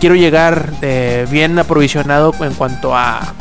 [0.00, 3.34] quiero llegar eh, bien aprovisionado en cuanto a,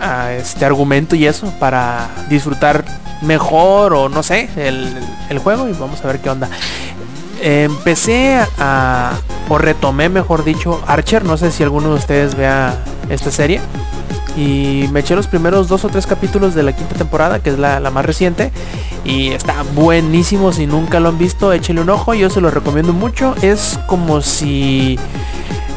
[0.00, 2.82] a este argumento y eso para disfrutar
[3.20, 4.88] mejor o no sé el,
[5.28, 6.48] el juego y vamos a ver qué onda
[7.42, 9.12] empecé a
[9.48, 12.74] o retomé mejor dicho Archer no sé si alguno de ustedes vea
[13.08, 13.60] esta serie
[14.36, 17.58] y me eché los primeros dos o tres capítulos de la quinta temporada, que es
[17.58, 18.50] la, la más reciente.
[19.04, 22.92] Y está buenísimo, si nunca lo han visto, échenle un ojo, yo se lo recomiendo
[22.92, 23.34] mucho.
[23.42, 24.98] Es como si...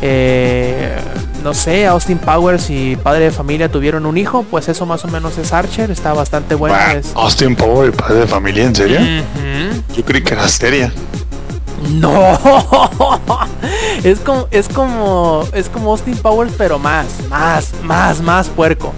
[0.01, 0.95] eh,
[1.43, 5.07] no sé, Austin Powers y padre de familia tuvieron un hijo, pues eso más o
[5.07, 6.75] menos es Archer, está bastante bueno.
[6.75, 8.99] Bah, es- Austin Power, padre de familia, ¿en serio?
[9.95, 10.91] Yo creí que era seria.
[11.91, 12.37] No,
[14.03, 18.93] es como, es como, es como Austin Powers, pero más, más, más, más puerco.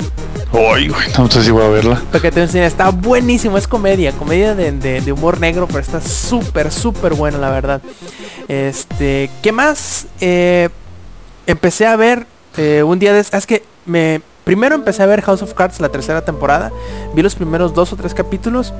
[0.52, 2.02] Ay, güey, no sé si voy a verla.
[2.12, 5.80] Lo que te enseña está buenísimo, es comedia, comedia de, de- de humor negro, pero
[5.80, 7.82] está súper, súper bueno, la verdad.
[8.48, 10.08] Este, ¿qué más?
[10.22, 10.70] Eh,
[11.46, 12.26] empecé a ver
[12.58, 13.20] eh, un día de...
[13.32, 14.22] Es que me...
[14.50, 16.72] Primero empecé a ver House of Cards la tercera temporada,
[17.14, 18.74] vi los primeros dos o tres capítulos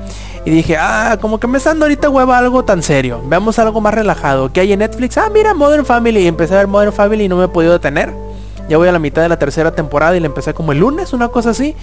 [0.44, 3.80] y dije, ah, como que me está dando ahorita hueva algo tan serio, veamos algo
[3.80, 5.16] más relajado, ¿qué hay en Netflix?
[5.16, 7.72] Ah, mira, Modern Family, y empecé a ver Modern Family y no me he podido
[7.72, 8.12] detener.
[8.68, 11.12] Ya voy a la mitad de la tercera temporada y la empecé como el lunes,
[11.12, 11.76] una cosa así.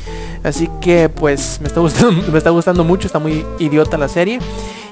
[0.43, 4.39] Así que pues me está gustando, me está gustando mucho, está muy idiota la serie.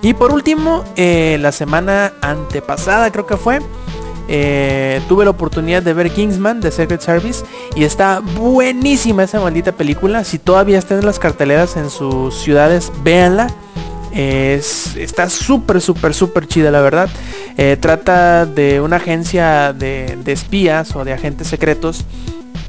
[0.02, 3.60] Y por último, eh, la semana antepasada creo que fue,
[4.28, 7.44] eh, tuve la oportunidad de ver Kingsman de Secret Service
[7.76, 10.24] y está buenísima esa maldita película.
[10.24, 13.48] Si todavía está en las carteleras en sus ciudades, véanla.
[14.12, 17.10] Es, está súper, súper, súper chida, la verdad.
[17.58, 22.06] Eh, trata de una agencia de, espías o de agentes secretos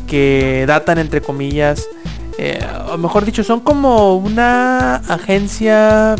[0.08, 1.86] que datan, entre comillas,
[2.38, 6.16] eh, o mejor dicho, son como una agencia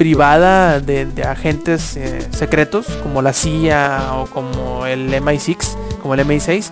[0.00, 6.70] privada de, agentes eh, secretos, como la CIA o como el MI6, como el MI6,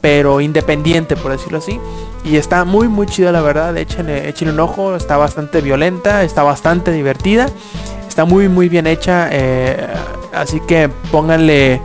[0.00, 1.80] pero independiente, por decirlo así.
[2.24, 6.44] Y está muy muy chida la verdad, échenle, échenle un ojo, está bastante violenta, está
[6.44, 7.48] bastante divertida,
[8.08, 9.88] está muy muy bien hecha, eh,
[10.32, 11.80] así que pónganle,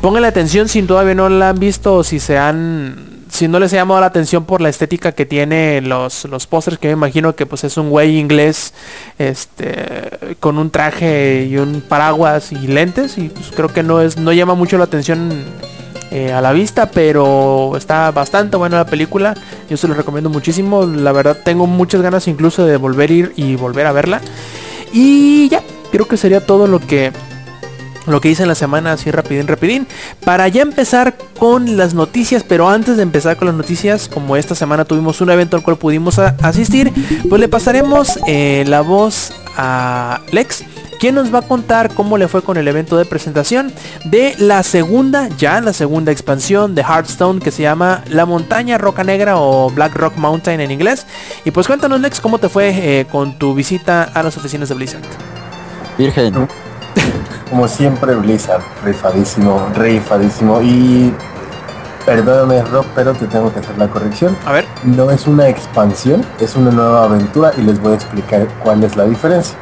[0.00, 3.72] pónganle atención si todavía no la han visto o si se han si no les
[3.72, 7.34] ha llamado la atención por la estética que tiene los, los pósters, que me imagino
[7.34, 8.74] que pues es un güey inglés
[9.18, 14.18] este con un traje y un paraguas y lentes y pues creo que no es
[14.18, 15.46] no llama mucho la atención
[16.10, 19.34] eh, a la vista pero está bastante buena la película.
[19.70, 20.84] Yo se lo recomiendo muchísimo.
[20.84, 24.20] La verdad tengo muchas ganas incluso de volver a ir y volver a verla.
[24.92, 27.12] Y ya creo que sería todo lo que
[28.06, 29.86] lo que hice en la semana así rapidín rapidín
[30.24, 34.54] para ya empezar con las noticias pero antes de empezar con las noticias como esta
[34.54, 36.92] semana tuvimos un evento al cual pudimos asistir
[37.28, 40.64] pues le pasaremos eh, la voz a Lex
[41.02, 43.72] quien nos va a contar cómo le fue con el evento de presentación
[44.04, 49.02] de la segunda, ya la segunda expansión de Hearthstone que se llama La Montaña Roca
[49.02, 51.04] Negra o Black Rock Mountain en inglés.
[51.44, 54.76] Y pues cuéntanos Lex cómo te fue eh, con tu visita a las oficinas de
[54.76, 55.02] Blizzard.
[55.98, 56.46] Virgen.
[57.52, 60.62] Como siempre, Blizzard, rifadísimo, rifadísimo.
[60.62, 61.12] Y
[62.06, 64.34] perdóname, Rob, pero te tengo que hacer la corrección.
[64.46, 64.64] A ver.
[64.84, 68.96] No es una expansión, es una nueva aventura y les voy a explicar cuál es
[68.96, 69.54] la diferencia.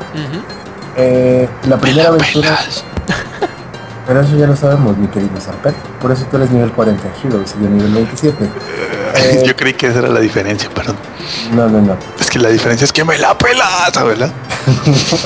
[0.96, 2.60] Eh, la primera aventura,
[4.06, 5.74] pero eso ya lo sabemos, mi querido Samper.
[6.00, 8.48] Por eso tú eres nivel 40 en Heroes y yo nivel 27.
[9.12, 10.94] Eh, Yo creí que esa era la diferencia, perdón.
[11.52, 11.96] no, no, no.
[12.20, 14.30] Es que la diferencia es que me la pelas, ¿verdad?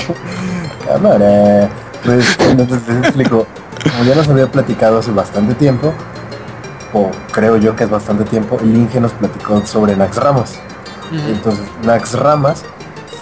[0.89, 1.69] Cámara.
[2.05, 3.47] Pues entonces les explico.
[3.91, 5.93] Como ya nos había platicado hace bastante tiempo,
[6.93, 10.55] o creo yo que es bastante tiempo, el Inge nos platicó sobre Nax Ramas.
[11.13, 12.65] Entonces, Nax Ramas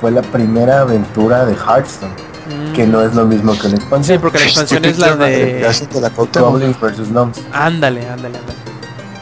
[0.00, 2.12] fue la primera aventura de Hearthstone,
[2.74, 4.20] que no es lo mismo que una Sí, expansión.
[4.20, 5.66] porque la expansión es la de...
[6.38, 7.10] Goblins vs.
[7.10, 7.40] Gnomes.
[7.52, 8.58] Ándale, ándale, ándale.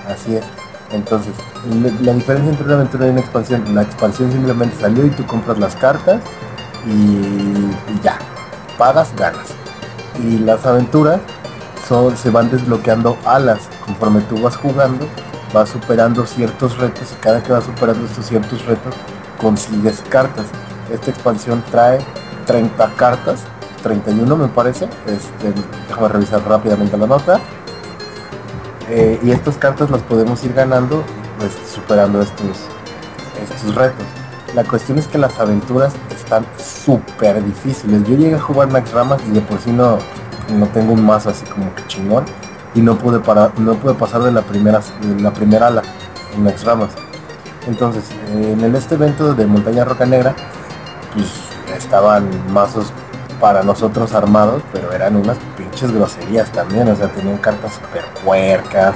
[0.08, 0.44] Así es.
[0.92, 1.32] Entonces,
[2.02, 5.58] la diferencia entre una aventura y una expansión, la expansión simplemente salió y tú compras
[5.58, 6.20] las cartas
[6.86, 8.18] y, y ya,
[8.80, 9.48] pagas, ganas.
[10.24, 11.20] Y las aventuras
[11.86, 13.68] son, se van desbloqueando alas.
[13.84, 15.06] Conforme tú vas jugando,
[15.52, 18.94] vas superando ciertos retos y cada que vas superando estos ciertos retos,
[19.38, 20.46] consigues cartas.
[20.90, 21.98] Esta expansión trae
[22.46, 23.40] 30 cartas,
[23.82, 24.86] 31 me parece.
[25.06, 25.52] Este,
[25.86, 27.38] déjame revisar rápidamente la nota.
[28.88, 31.04] Eh, y estas cartas las podemos ir ganando
[31.38, 32.56] pues superando estos
[33.40, 34.04] estos retos
[34.54, 38.02] la cuestión es que las aventuras están súper difíciles.
[38.08, 39.98] Yo llegué a jugar Max Ramas y de por sí no
[40.56, 42.24] no tengo un mazo así como que chingón.
[42.74, 44.80] Y no pude parar no pude pasar de la primera
[45.18, 45.82] la primera ala
[46.34, 46.90] en Max Ramas.
[47.66, 50.34] Entonces en este evento de Montaña Roca Negra
[51.14, 51.26] pues
[51.76, 52.92] estaban mazos
[53.40, 58.94] para nosotros armados, pero eran unas pinches groserías también, o sea, tenían cartas super puercas.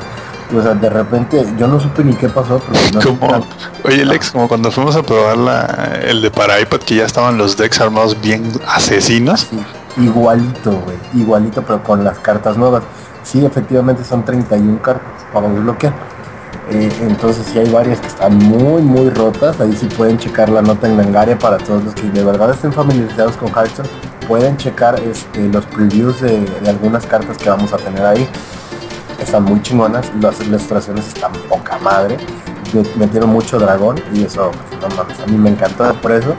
[0.52, 2.60] O sea, de repente yo no supe ni qué pasó
[2.92, 3.46] no Como,
[3.84, 7.38] oye Lex, como cuando fuimos a probar la, el de para iPad que ya estaban
[7.38, 9.48] los decks armados bien asesinos.
[9.50, 9.58] Sí,
[10.02, 12.82] igualito, güey, igualito, pero con las cartas nuevas.
[13.22, 15.94] Sí, efectivamente son 31 cartas para desbloquear.
[16.70, 19.58] Eh, entonces sí hay varias que están muy muy rotas.
[19.60, 22.72] Ahí sí pueden checar la nota en Langaria para todos los que de verdad estén
[22.72, 23.88] familiarizados con Hearthstone.
[24.28, 28.28] Pueden checar este, los previews de, de algunas cartas que vamos a tener ahí.
[29.20, 30.10] Están muy chingonas.
[30.20, 32.16] Las ilustraciones están poca madre.
[32.72, 34.50] Me- Metieron mucho dragón y eso,
[34.80, 36.34] no mames, a mí me encantó por eso.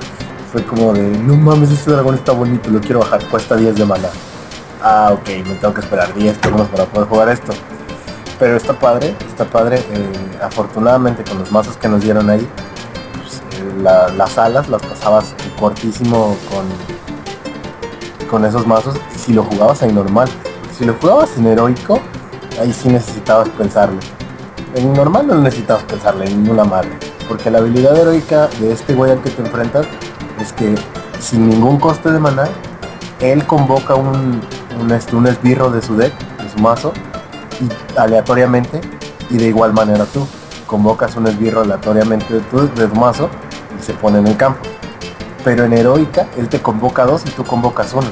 [0.52, 3.86] Fue como de, no mames, este dragón está bonito, lo quiero bajar, cuesta 10 de
[3.86, 4.08] mana.
[4.82, 7.54] Ah, ok, me tengo que esperar 10 turnos para poder jugar esto.
[8.40, 9.78] Pero está padre, está padre.
[9.80, 10.12] eh,
[10.44, 12.46] afortunadamente con los mazos que nos dieron ahí,
[13.22, 16.66] pues, eh, la- las alas las pasabas cortísimo con,
[18.30, 18.96] con esos mazos.
[19.18, 20.28] Si lo jugabas en normal,
[20.78, 22.00] si lo jugabas en heroico,
[22.60, 24.00] ahí sí necesitabas pensarle.
[24.76, 26.90] En normal no necesitabas pensarle en ninguna madre.
[27.28, 29.86] Porque la habilidad heroica de este güey al que te enfrentas
[30.40, 30.76] es que
[31.20, 32.48] sin ningún coste de mana,
[33.20, 34.42] él convoca un,
[34.80, 36.94] un, este, un esbirro de su deck, de su mazo,
[37.62, 38.82] y aleatoriamente,
[39.30, 40.28] y de igual manera tú.
[40.68, 43.30] Convocas un esbirro aleatoriamente de tu, de tu mazo
[43.80, 44.60] y se pone en el campo.
[45.44, 48.08] Pero en heroica, él te convoca dos y tú convocas uno.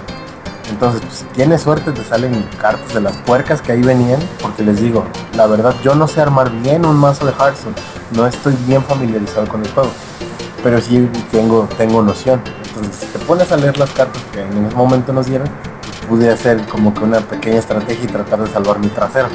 [0.69, 4.63] Entonces, pues, si tienes suerte, te salen cartas de las puercas que ahí venían, porque
[4.63, 7.75] les digo, la verdad, yo no sé armar bien un mazo de Hearthstone,
[8.15, 9.91] no estoy bien familiarizado con el juego,
[10.63, 12.41] pero sí tengo, tengo noción.
[12.67, 15.49] Entonces, si te pones a leer las cartas que en ese momento nos dieron,
[16.07, 19.27] pude hacer como que una pequeña estrategia y tratar de salvar mi trasero.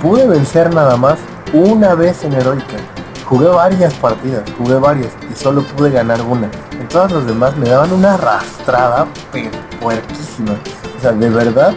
[0.00, 1.18] Pude vencer nada más
[1.52, 2.76] una vez en heroica.
[3.26, 6.50] Jugué varias partidas, jugué varias y solo pude ganar una.
[6.72, 10.52] En todas las demás me daban una arrastrada, pero puerquísima.
[10.98, 11.72] O sea, de verdad,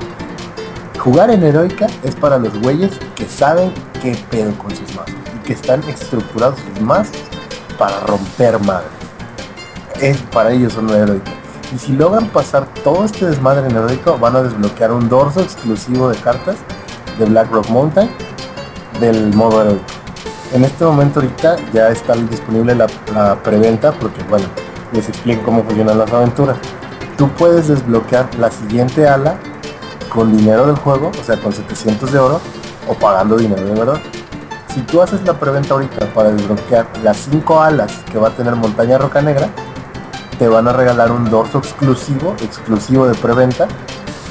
[0.99, 5.47] jugar en heroica es para los güeyes que saben qué pedo con sus mazos y
[5.47, 7.15] que están estructurados sus mazos
[7.77, 8.91] para romper madres.
[10.01, 11.31] Es para ellos una heroica.
[11.73, 16.09] Y si logran pasar todo este desmadre en heroico, van a desbloquear un dorso exclusivo
[16.09, 16.57] de cartas
[17.17, 18.09] de Black Rock Mountain
[18.99, 19.96] del modo heroico.
[20.53, 22.87] En este momento ahorita ya está disponible la,
[23.43, 24.45] preventa porque bueno,
[24.93, 26.57] les explico cómo funcionan las aventuras.
[27.17, 29.37] Tú puedes desbloquear la siguiente ala
[30.09, 32.39] con dinero del juego, o sea con 700 de oro
[32.87, 33.99] o pagando dinero de verdad.
[34.73, 38.55] Si tú haces la preventa ahorita para desbloquear las 5 alas que va a tener
[38.55, 39.49] Montaña Roca Negra,
[40.39, 43.67] te van a regalar un dorso exclusivo, exclusivo de preventa,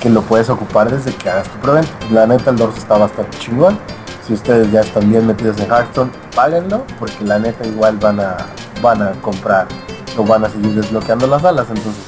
[0.00, 1.90] que lo puedes ocupar desde que hagas tu preventa.
[2.10, 3.78] La neta el dorso está bastante chingón.
[4.26, 8.36] Si ustedes ya están bien metidos en Hearthstone, páguenlo, porque la neta igual van a,
[8.82, 9.68] van a comprar
[10.16, 11.66] o van a seguir desbloqueando las alas.
[11.68, 12.02] Entonces,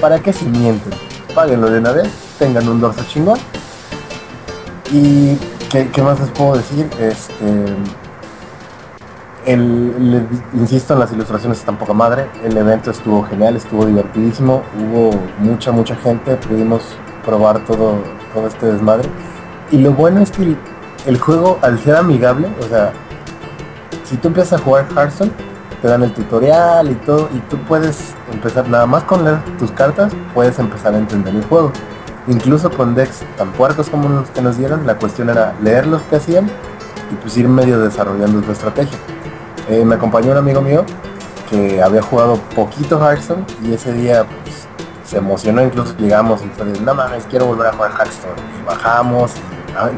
[0.00, 0.92] ¿para qué si mienten?
[1.32, 2.08] Páguenlo de una vez,
[2.40, 3.38] tengan un dorso chingón.
[4.90, 5.36] Y
[5.70, 6.90] ¿qué, más les puedo decir?
[6.98, 7.66] Este
[9.46, 12.28] el, insisto en las ilustraciones están poca madre.
[12.42, 14.62] El evento estuvo genial, estuvo divertidísimo.
[14.76, 16.36] Hubo mucha, mucha gente.
[16.36, 16.82] Pudimos
[17.24, 17.98] probar todo,
[18.32, 19.08] todo este desmadre.
[19.70, 20.56] Y lo bueno es que
[21.06, 22.92] el, juego, al ser amigable, o sea,
[24.04, 25.32] si tú empiezas a jugar Hearthstone,
[25.80, 29.70] te dan el tutorial y todo, y tú puedes empezar, nada más con leer tus
[29.70, 31.72] cartas, puedes empezar a entender el juego.
[32.26, 36.00] Incluso con decks tan puercos como los que nos dieron, la cuestión era leer los
[36.02, 36.46] que hacían
[37.10, 38.96] y pues ir medio desarrollando tu estrategia.
[39.68, 40.84] Eh, me acompañó un amigo mío
[41.50, 44.66] que había jugado poquito Hearthstone y ese día pues,
[45.04, 46.94] se emocionó, incluso llegamos y fue de, no
[47.28, 48.40] quiero volver a jugar Hearthstone.
[48.58, 49.32] Y bajamos,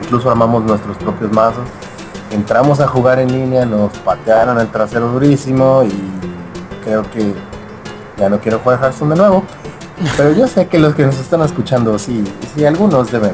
[0.03, 1.65] incluso armamos nuestros propios mazos.
[2.31, 5.93] Entramos a jugar en línea, nos patearon el trasero durísimo y
[6.85, 7.35] creo que
[8.17, 9.45] ya no quiero jugar Hearthstone de nuevo.
[10.17, 12.25] Pero yo sé que los que nos están escuchando, sí,
[12.55, 13.33] sí, algunos deben,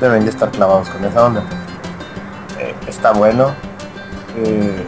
[0.00, 1.42] deben estar clavados con esa onda.
[2.58, 3.52] Eh, está bueno.
[4.36, 4.84] Eh,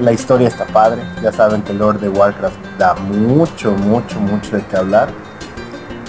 [0.00, 1.02] la historia está padre.
[1.22, 5.08] Ya saben que Lord de Warcraft da mucho, mucho, mucho de qué hablar.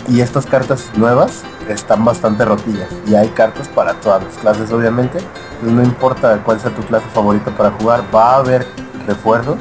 [0.08, 2.88] Y estas cartas nuevas están bastante rotillas.
[3.06, 5.18] Y hay cartas para todas las clases, obviamente.
[5.18, 8.66] Entonces no importa cuál sea tu clase favorita para jugar, va a haber
[9.06, 9.58] refuerzos.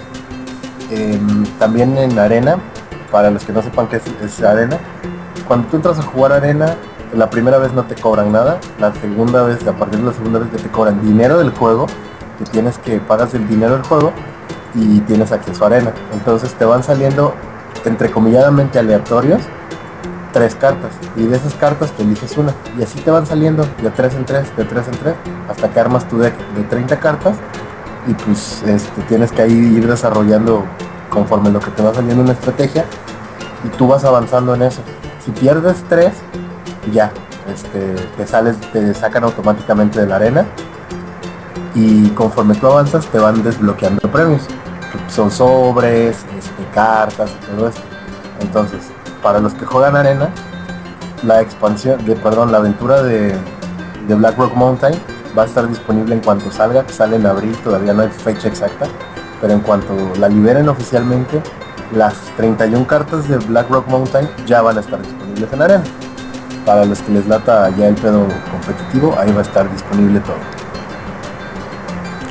[0.91, 2.59] Em, también en arena,
[3.11, 4.79] para los que no sepan qué es, arena,
[5.49, 6.77] cuando tú entras a jugar arena,
[7.13, 10.39] la primera vez no te cobran nada, la segunda vez, a partir de la segunda
[10.39, 11.87] vez que te cobran dinero del juego,
[12.39, 14.13] que tienes que pagas el dinero del juego
[14.75, 15.93] y tienes acceso a arena.
[16.13, 17.35] Entonces te van saliendo
[17.85, 19.43] entrecomilladamente aleatorios
[20.37, 23.89] tres cartas y de esas cartas te eliges una y así te van saliendo de
[23.89, 25.15] tres en tres, de tres en tres,
[25.49, 27.37] hasta que armas tu deck de 30 cartas
[28.07, 30.67] y pues este, tienes que ahí ir desarrollando
[31.09, 32.85] conforme lo que te va saliendo una estrategia
[33.65, 34.83] y tú vas avanzando en eso.
[35.25, 36.13] Si pierdes tres,
[36.93, 37.13] ya,
[37.51, 40.45] este, te sales, te sacan automáticamente de la arena
[41.75, 44.43] y conforme tú avanzas te van desbloqueando premios,
[45.09, 47.81] son sobres, este, cartas y todo esto.
[48.43, 48.91] Entonces,
[49.27, 50.31] para los que juegan arena,
[51.25, 53.35] la expansión, de, perdón, la aventura de,
[54.07, 54.95] de Black Rock Mountain
[55.37, 58.87] va a estar disponible en cuanto salga, sale en abril, todavía no hay fecha exacta,
[59.41, 61.43] pero en cuanto la liberen oficialmente,
[61.93, 65.85] las 31 cartas de Black Rock Mountain ya van a estar disponibles en arena.
[66.65, 70.66] Para los que les lata ya el pedo competitivo, ahí va a estar disponible todo.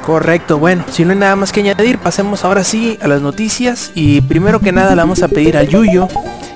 [0.06, 3.92] Correcto, bueno, si no hay nada más que añadir, pasemos ahora sí a las noticias
[3.96, 6.08] y primero que nada le vamos a pedir a Yuyo,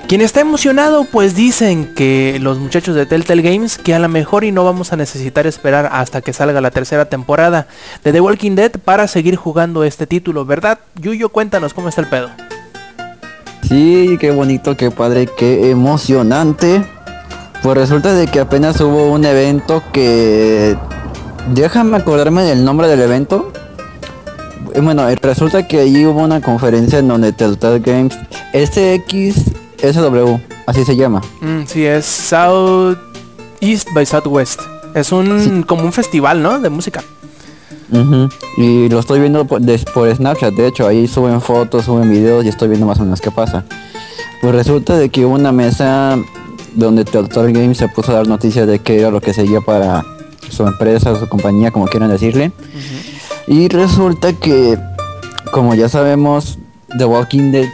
[0.06, 4.44] quien está emocionado pues dicen que los muchachos de Telltale Games que a lo mejor
[4.44, 7.66] y no vamos a necesitar esperar hasta que salga la tercera temporada
[8.04, 10.78] de The Walking Dead para seguir jugando este título, ¿verdad?
[10.94, 12.30] Yuyo, cuéntanos cómo está el pedo.
[13.68, 16.84] Sí, qué bonito, qué padre, qué emocionante.
[17.64, 20.76] Pues resulta de que apenas hubo un evento que...
[21.52, 23.52] Déjame acordarme del nombre del evento.
[24.74, 28.16] Eh, Bueno, eh, resulta que allí hubo una conferencia en donde Telltale Games
[28.52, 30.36] SXSW,
[30.66, 31.20] así se llama.
[31.40, 32.98] Mm, sí, es South
[33.60, 34.60] East by Southwest.
[34.94, 36.58] Es un como un festival, ¿no?
[36.60, 37.02] De música.
[38.56, 39.60] Y lo estoy viendo por
[40.14, 43.32] Snapchat, de hecho, ahí suben fotos, suben videos y estoy viendo más o menos qué
[43.32, 43.64] pasa.
[44.40, 46.16] Pues resulta de que hubo una mesa
[46.74, 50.04] donde Telltale Games se puso a dar noticias de qué era lo que seguía para
[50.50, 52.52] su empresa, su compañía, como quieran decirle.
[53.46, 54.78] Y resulta que,
[55.52, 56.58] como ya sabemos,
[56.98, 57.68] The Walking Dead,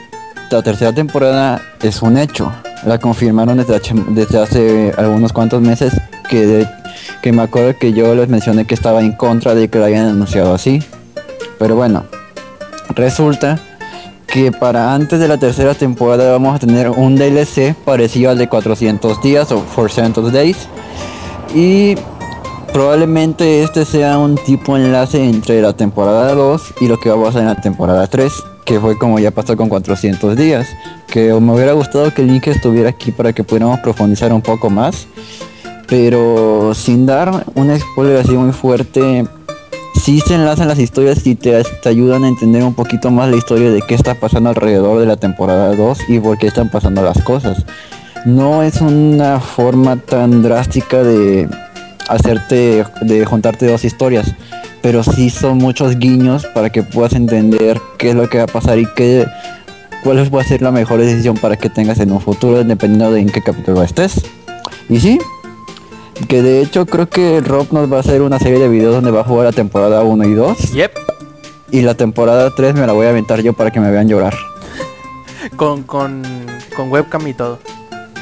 [0.51, 2.53] la tercera temporada es un hecho.
[2.85, 5.93] La confirmaron desde, hace- desde hace algunos cuantos meses
[6.31, 6.69] que, de-
[7.23, 10.07] que me acuerdo que yo les mencioné que estaba en contra de que lo hayan
[10.09, 10.83] anunciado así.
[11.59, 12.05] Pero bueno,
[12.95, 13.59] resulta
[14.27, 18.49] que para antes de la tercera temporada vamos a tener un DLC parecido al de
[18.49, 20.69] 400 días o 400 Days.
[21.55, 21.95] Y
[22.77, 27.25] probablemente este sea un tipo enlace entre la temporada 2 y lo que va a
[27.25, 28.31] pasar en la temporada 3,
[28.67, 30.69] que fue como ya pasó con 400 días.
[31.07, 34.69] Que me hubiera gustado que el link estuviera aquí para que pudiéramos profundizar un poco
[34.69, 35.07] más.
[35.89, 39.25] Pero sin dar un spoiler así muy fuerte,
[39.95, 43.37] sí se enlazan las historias y te, te ayudan a entender un poquito más la
[43.37, 47.01] historia de qué está pasando alrededor de la temporada 2 y por qué están pasando
[47.01, 47.65] las cosas.
[48.27, 51.49] No es una forma tan drástica de
[52.09, 54.35] hacerte, de juntarte dos historias,
[54.83, 58.49] pero sí son muchos guiños para que puedas entender qué es lo que va a
[58.49, 59.27] pasar y qué,
[60.05, 63.21] cuál va a ser la mejor decisión para que tengas en un futuro, dependiendo de
[63.21, 64.23] en qué capítulo estés.
[64.89, 65.19] Y sí,
[66.29, 69.11] que de hecho creo que Rob nos va a hacer una serie de videos donde
[69.11, 70.73] va a jugar la temporada 1 y 2.
[70.73, 70.93] Yep.
[71.73, 74.35] Y la temporada 3 me la voy a aventar yo para que me vean llorar.
[75.57, 76.23] Con, con,
[76.77, 77.59] con webcam y todo.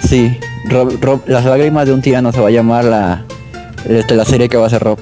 [0.02, 0.38] Sí,
[0.68, 3.24] Rob, Rob, las lágrimas de un tirano se va a llamar la,
[3.86, 4.98] este, la serie que va a hacer Rob.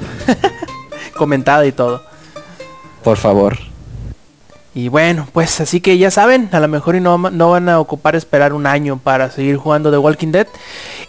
[1.17, 2.03] Comentada y todo.
[3.03, 3.59] Por favor.
[4.75, 8.17] Y bueno, pues así que ya saben, a lo mejor y no, van a ocupar
[8.17, 10.47] esperar un año para seguir jugando The Walking Dead.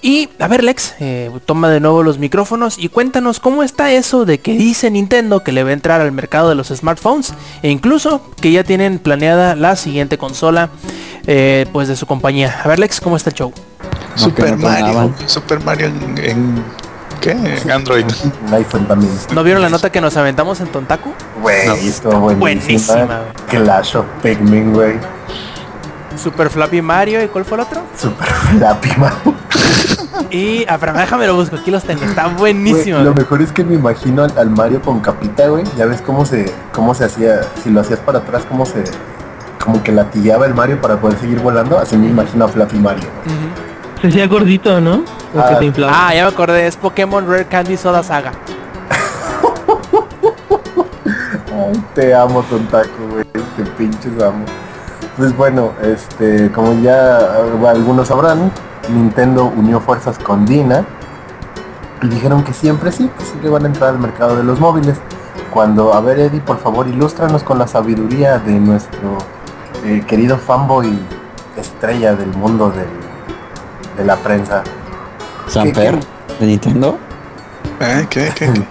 [0.01, 4.25] Y a ver Lex, eh, toma de nuevo los micrófonos y cuéntanos cómo está eso
[4.25, 7.69] de que dice Nintendo que le va a entrar al mercado de los smartphones e
[7.69, 10.69] incluso que ya tienen planeada la siguiente consola
[11.25, 12.59] eh, pues de su compañía.
[12.65, 13.53] A ver Lex, ¿cómo está el show?
[14.15, 15.13] Super no Mario.
[15.25, 16.63] Super Mario en, en-
[17.23, 17.31] ¿qué?
[17.31, 18.05] En Android.
[18.47, 19.11] Un iPhone también.
[19.33, 21.11] ¿No vieron la nota que nos aventamos en Tontaku?
[21.41, 21.73] Güey, No.
[21.75, 22.39] estuvo buenísima.
[22.39, 23.21] Buenísima.
[23.49, 24.99] Clash of Pikmin, güey.
[26.21, 27.81] Super Flappy Mario y ¿cuál fue el otro?
[27.97, 29.13] Super Flappy, man.
[30.29, 32.99] Y, ah, pero déjame lo busco, aquí los tengo, está buenísimo.
[32.99, 35.63] lo mejor es que me imagino al, al Mario con capita, güey.
[35.77, 38.83] Ya ves cómo se, cómo se hacía, si lo hacías para atrás, cómo se,
[39.63, 41.77] como que latigueaba el Mario para poder seguir volando.
[41.77, 43.05] Así me imagino a Flappy Mario.
[44.03, 44.95] Se hacía gordito, ¿no?
[45.33, 45.47] O Ah.
[45.49, 45.93] que te inflaba.
[45.95, 48.33] Ah, ya me acordé, es Pokémon Rare Candy Soda Saga.
[51.55, 53.23] Ay, te amo, Tontaco, güey.
[53.55, 54.43] Te pinches amo.
[55.15, 57.17] Pues bueno, este, como ya
[57.67, 58.51] algunos sabrán,
[58.89, 60.83] Nintendo unió fuerzas con Dina
[62.01, 64.97] y dijeron que siempre sí, que siempre van a entrar al mercado de los móviles.
[65.51, 69.17] Cuando, a ver Eddie, por favor, ilústranos con la sabiduría de nuestro
[69.85, 70.99] eh, querido fanboy
[71.55, 73.02] estrella del mundo del-
[73.97, 74.63] de la prensa.
[75.47, 75.99] Samper
[76.39, 76.97] de Nintendo.
[77.79, 78.07] ¿Eh?
[78.09, 78.31] ¿Qué?
[78.35, 78.51] ¿Qué?
[78.53, 78.63] qué?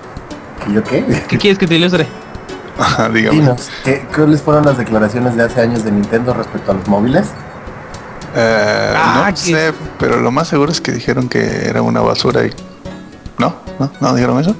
[0.64, 1.24] ¿Que yo qué?
[1.28, 2.06] ¿Qué quieres que te ilustre?
[2.78, 3.40] Ajá, dígame.
[3.40, 7.26] Dinos, ¿qué, ¿cuáles fueron las declaraciones de hace años de Nintendo respecto a los móviles?
[8.34, 12.44] Eh, Ah, no sé, pero lo más seguro es que dijeron que era una basura
[12.46, 12.50] y...
[13.38, 13.54] ¿No?
[13.78, 13.90] ¿No?
[14.00, 14.56] ¿No dijeron eso?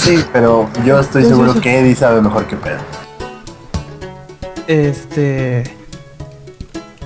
[0.00, 2.80] Sí, pero yo estoy seguro que Eddie sabe mejor que Pedro.
[4.66, 5.64] Este.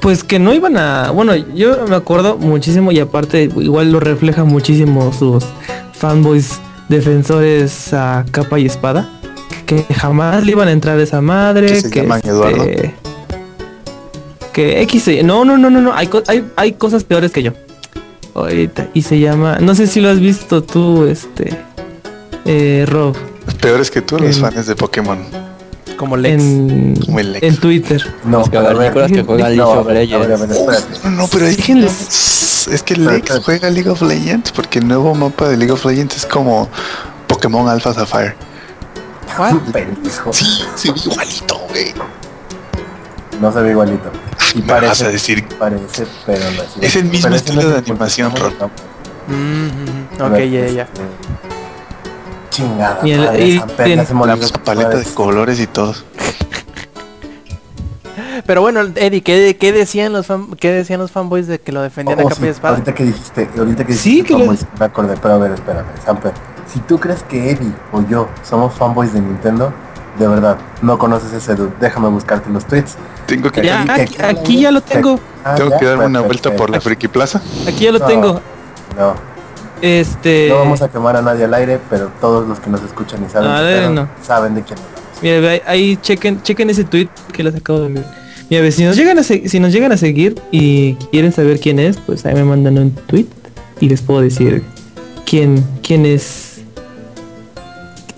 [0.08, 1.10] Pues que no iban a.
[1.10, 5.44] Bueno, yo me acuerdo muchísimo y aparte igual lo refleja muchísimo sus
[5.92, 9.06] fanboys defensores a capa y espada.
[9.66, 11.66] Que jamás le iban a entrar a esa madre.
[11.66, 12.64] Que se llaman Eduardo.
[14.54, 15.02] Que X.
[15.02, 15.92] se- No, no, no, no, no.
[15.92, 17.52] Hay, hay, hay cosas peores que yo.
[18.34, 18.88] Ahorita.
[18.94, 19.58] Y se llama.
[19.60, 21.54] No sé si lo has visto tú, este.
[22.46, 23.14] eh, Rob,
[23.60, 25.18] Peor es que tú, los En- fans de Pokémon.
[25.98, 26.42] Como Lex.
[26.42, 27.42] en, Como el Lex.
[27.46, 28.14] en Twitter.
[28.24, 31.04] No, Los cavernícolas que juegan League of Legends.
[31.04, 35.14] No, no, pero hay Déjenles- Es que Lex juega League of Legends porque el nuevo
[35.14, 36.68] mapa de League of Legends es como
[37.26, 38.34] Pokémon Alpha Sapphire.
[39.38, 39.54] ¿What?
[39.72, 40.32] Pendejo.
[40.32, 40.44] Sí,
[40.76, 41.94] se ve igualito, güey.
[43.40, 44.10] No se ve igualito.
[44.54, 45.46] Y Me vas a parece, decir.
[45.58, 46.68] parece, pero no es.
[46.80, 48.52] Es el mismo estilo es de animación, Rod.
[49.28, 50.88] Mm, mm, A ok, ya, ya.
[52.62, 53.00] Chingada.
[53.06, 53.58] Y el- madre, y
[53.96, 54.04] La
[54.64, 55.94] paleta de colores y todo.
[58.46, 61.82] Pero bueno, Eddie, ¿qué, qué decían los fan- qué decían los fanboys de que lo
[61.82, 62.74] defendían Oh, a capa y sí, espada?
[62.74, 65.86] Ahorita que dijiste, ahorita que Sí, dijiste que fanboys, me acordé, pero a ver, espérame,
[66.04, 66.32] Samper.
[66.72, 69.72] Si tú crees que Eddie o yo somos fanboys de Nintendo,
[70.18, 71.72] de verdad, no conoces ese dude.
[71.80, 72.96] Déjame buscarte los tweets.
[73.26, 75.20] Tengo que, Ya, aquí, que- aquí ya lo tengo.
[75.44, 76.48] Ah, tengo ya, que darme una perfecto.
[76.50, 77.40] vuelta por la Friki Plaza.
[77.66, 78.06] Aquí ya lo No.
[78.06, 78.40] tengo.
[78.96, 79.14] No,
[79.80, 80.48] Este.
[80.48, 83.30] no vamos a quemar a nadie al aire, pero todos los que nos escuchan y
[83.30, 84.08] saben, ver, no.
[84.22, 85.22] saben de quién hablamos.
[85.22, 88.06] Mira, ve ahí, ahí chequen, chequen ese tweet que les acabo de enviar.
[88.50, 91.78] Mira, ve, si nos llegan a si nos llegan a seguir y quieren saber quién
[91.78, 93.26] es, pues ahí me mandan un tweet
[93.80, 94.62] y les puedo decir
[95.26, 96.60] quién quién es.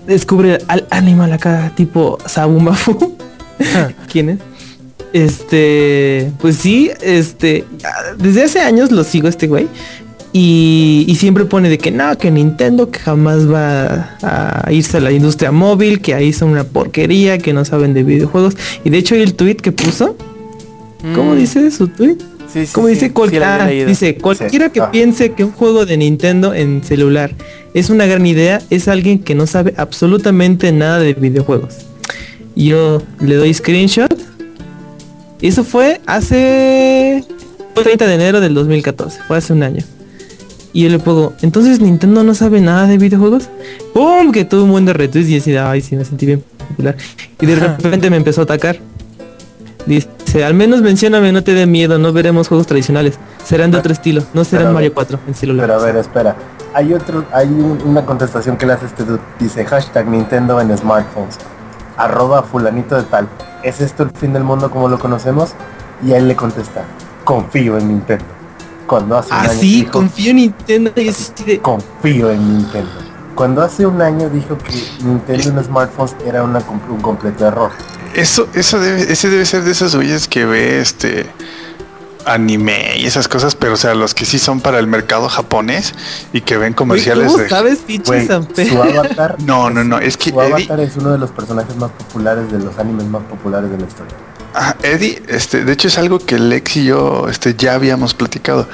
[0.07, 3.17] Descubre al animal acá tipo Sabumafu.
[4.11, 4.39] ¿Quién es?
[5.13, 7.65] Este, pues sí, este,
[8.17, 9.67] desde hace años lo sigo a este güey.
[10.33, 14.99] Y, y siempre pone de que no, que Nintendo que jamás va a irse a
[15.01, 18.55] la industria móvil, que ahí son una porquería, que no saben de videojuegos.
[18.85, 20.15] Y de hecho el tweet que puso,
[21.15, 22.15] ¿cómo Mm, dice su tweet?
[22.51, 23.11] Sí, sí, ¿Cómo sí, dice?
[23.13, 24.91] Cual- ah, dice, cualquiera que ah.
[24.91, 27.31] piense que un juego de Nintendo en celular
[27.73, 31.75] es una gran idea, es alguien que no sabe absolutamente nada de videojuegos.
[32.55, 34.13] Yo le doy screenshot.
[35.41, 37.23] Eso fue hace
[37.73, 39.83] fue 30 de enero del 2014, fue hace un año.
[40.73, 43.49] Y yo le pongo, entonces Nintendo no sabe nada de videojuegos.
[43.93, 44.31] ¡Pum!
[44.31, 46.95] Que tuvo un buen de retweets y decía, ay, sí, me sentí bien popular.
[47.41, 48.77] Y de repente me empezó a atacar.
[49.85, 50.07] Dice,
[50.45, 53.15] al menos mencióname, no te dé miedo, no veremos juegos tradicionales.
[53.43, 55.65] Serán de otro estilo, no serán Pero- Mario 4 en celular.
[55.67, 56.35] Pero a ver, espera.
[56.73, 59.19] Hay otro, hay un- una contestación que le hace este dude.
[59.39, 61.35] Dice hashtag Nintendo en smartphones.
[61.97, 63.27] Arroba fulanito de tal.
[63.63, 65.51] ¿Es esto el fin del mundo como lo conocemos?
[66.05, 66.83] Y él le contesta,
[67.25, 68.23] confío en Nintendo.
[68.91, 71.59] Cuando hace un Ah, año sí, dijo, confío en Nintendo y es así de...
[71.59, 72.91] confío en Nintendo.
[73.35, 76.59] Cuando hace un año dijo que Nintendo en smartphones era una
[76.89, 77.71] un completo error.
[78.13, 81.25] Eso, eso debe, ese debe ser de esos güeyes que ve este
[82.25, 85.93] anime y esas cosas, pero o sea, los que sí son para el mercado japonés
[86.33, 90.41] y que ven comerciales ¿Cómo de sabes, su avatar, No, no, no, es que su
[90.41, 93.77] Eddie, avatar es uno de los personajes más populares de los animes más populares de
[93.77, 94.17] la historia.
[94.83, 98.67] Eddie, este, de hecho es algo que Lex y yo este, ya habíamos platicado.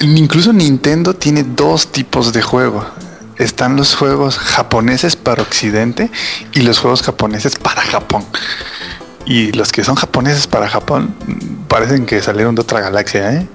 [0.00, 2.84] Incluso Nintendo tiene dos tipos de juego.
[3.36, 6.10] Están los juegos japoneses para Occidente
[6.52, 8.24] y los juegos japoneses para Japón.
[9.24, 11.14] Y los que son japoneses para Japón
[11.68, 13.48] parecen que salieron de otra galaxia, ¿eh?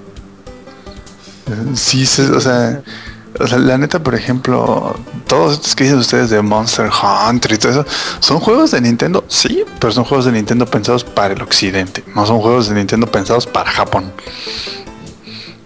[1.74, 2.82] Sí, o sea,
[3.38, 4.94] o sea, la neta, por ejemplo,
[5.26, 7.86] todos estos que dicen ustedes de Monster Hunter y todo eso,
[8.20, 9.24] ¿son juegos de Nintendo?
[9.28, 12.04] Sí, pero son juegos de Nintendo pensados para el occidente.
[12.14, 14.12] No son juegos de Nintendo pensados para Japón.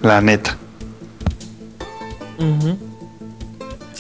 [0.01, 0.57] La neta.
[2.39, 2.77] Ujú.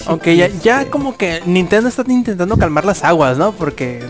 [0.06, 3.52] Aunque ya, ya como que Nintendo está intentando calmar las aguas, ¿no?
[3.52, 4.04] Porque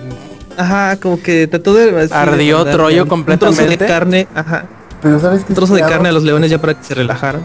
[0.57, 2.09] Ajá, como que trató de...
[2.11, 3.57] Ardió Troyo un completamente.
[3.65, 4.67] trozo de carne, ajá.
[5.01, 7.43] Pero sabes que Un trozo de carne a los leones ya para que se relajaran.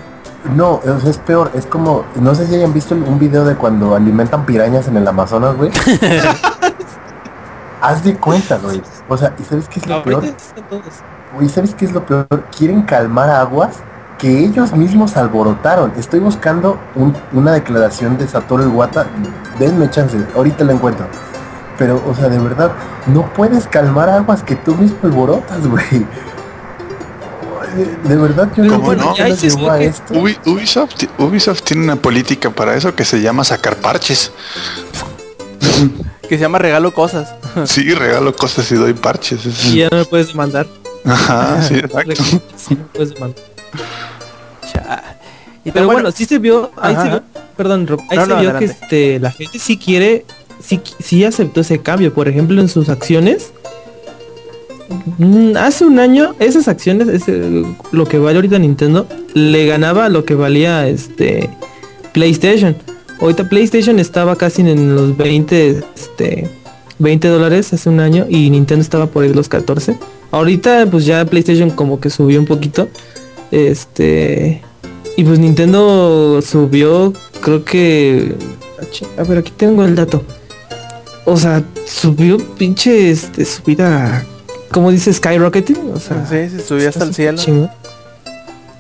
[0.56, 3.96] No, sea, es peor, es como, no sé si hayan visto un video de cuando
[3.96, 5.72] alimentan pirañas en el Amazonas, güey.
[7.82, 8.82] Haz de cuenta, güey.
[9.08, 10.24] O sea, ¿y sabes qué es lo peor?
[11.36, 12.28] Güey, ¿sabes qué es lo peor?
[12.58, 13.78] Quieren calmar aguas
[14.18, 15.94] que ellos mismos alborotaron.
[15.98, 19.06] Estoy buscando un- una declaración de Satoru Iwata.
[19.60, 21.06] Denme chance, ahorita la encuentro.
[21.78, 22.72] Pero, o sea, de verdad,
[23.06, 26.06] no puedes calmar aguas que tú mismo alborotas, güey.
[27.76, 29.16] De, verdad, yo ¿Cómo entiendo no?
[29.18, 30.14] Ya es a esto.
[30.14, 34.32] Ubi- Ubisoft, Ubisoft tiene una política para eso que se llama sacar parches.
[36.28, 37.34] que se llama regalo cosas.
[37.66, 39.46] Sí, regalo cosas y doy parches.
[39.46, 40.68] Es- Y ya no me puedes demandar.
[41.06, 42.24] Ajá, sí, exacto.
[42.56, 43.44] Sí, no puedes demandar.
[45.64, 47.24] Y Pero bueno, sí se vio, ahí Ajá, se vio,
[47.58, 48.66] perdón, Rob, ahí No, se no, vio adelante.
[48.66, 50.26] que este, la gente sí quiere,
[50.64, 52.14] sí, sí aceptó ese cambio.
[52.14, 53.52] Por ejemplo, en sus acciones,
[55.58, 60.36] hace un año, esas acciones, ese, lo que vale ahorita Nintendo, le ganaba lo que
[60.36, 61.50] valía este
[62.14, 62.76] PlayStation.
[63.20, 66.50] Ahorita PlayStation estaba casi en los 20, este,
[67.00, 69.98] 20 dólares hace un año y Nintendo estaba por ahí los 14.
[70.32, 72.88] Ahorita pues ya PlayStation como que subió un poquito.
[73.52, 74.62] Este
[75.16, 78.36] y pues Nintendo subió creo que
[79.18, 80.24] A ver, aquí tengo el dato.
[81.26, 84.26] O sea, subió pinche este, subida.
[84.72, 85.92] ¿Cómo dice skyrocketing?
[85.94, 87.38] O sea, Sí, se subió hasta el cielo.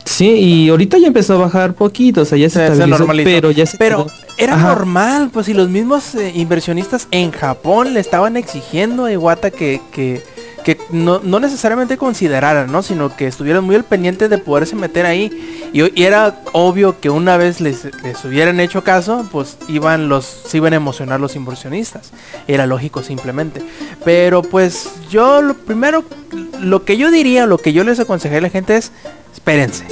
[0.06, 3.30] Sí, y ahorita ya empezó a bajar poquito, o sea, ya se, Se- estabilizó, normalizó.
[3.30, 4.16] pero ya se Pero quedó.
[4.38, 4.70] era Ajá.
[4.70, 9.82] normal, pues si los mismos eh, inversionistas en Japón le estaban exigiendo a Iwata que,
[9.92, 10.24] que,
[10.68, 12.84] que no, no necesariamente consideraran, ¿no?
[12.84, 15.72] Sino que estuvieran muy al pendiente de poderse meter ahí.
[15.72, 20.26] Y, y era obvio que una vez les, les hubieran hecho caso, pues iban los,
[20.26, 22.12] se iban a emocionar los inversionistas.
[22.50, 23.62] Era lógico simplemente.
[24.04, 26.04] Pero pues yo lo primero,
[26.60, 28.92] lo que yo diría, lo que yo les aconsejaría a la gente es,
[29.34, 29.86] espérense.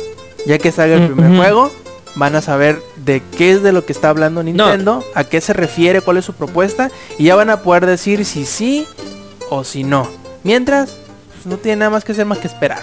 [0.46, 1.38] Ya que salga el primer Ujú.
[1.38, 1.72] juego,
[2.16, 5.54] van a saber de qué es de lo que está hablando Nintendo, a qué se
[5.54, 8.86] refiere, cuál es su propuesta, y ya van a poder decir si sí
[9.50, 10.25] o si no.
[10.46, 10.92] Mientras,
[11.34, 12.80] pues, no tiene nada más que hacer más que esperar.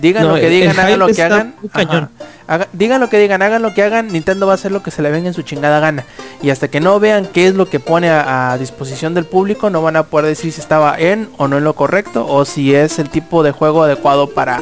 [0.00, 1.54] Digan No, lo que el- digan, el hagan lo que hagan.
[1.72, 2.10] cañón.
[2.46, 4.90] Haga- digan lo que digan, hagan lo que hagan, Nintendo va a hacer lo que
[4.90, 6.04] se le venga en su chingada gana.
[6.42, 9.70] Y hasta que no vean qué es lo que pone a, a disposición del público,
[9.70, 12.74] no van a poder decir si estaba en o no en lo correcto, o si
[12.74, 14.60] es el tipo de juego adecuado para,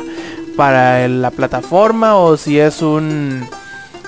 [0.57, 3.49] para la plataforma, o si es un...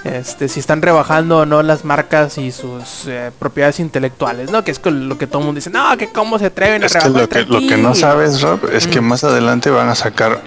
[0.04, 4.62] Este, si están rebajando o no las marcas y sus eh, propiedades intelectuales, ¿no?
[4.62, 6.92] Que es lo que todo el mundo dice, no, que cómo se atreven a que
[6.92, 7.94] rebajar lo que, lo que no tranquilo".
[7.94, 10.42] sabes, Rob, es que más adelante van a sacar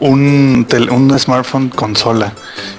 [0.00, 2.32] un, tel- un smartphone consola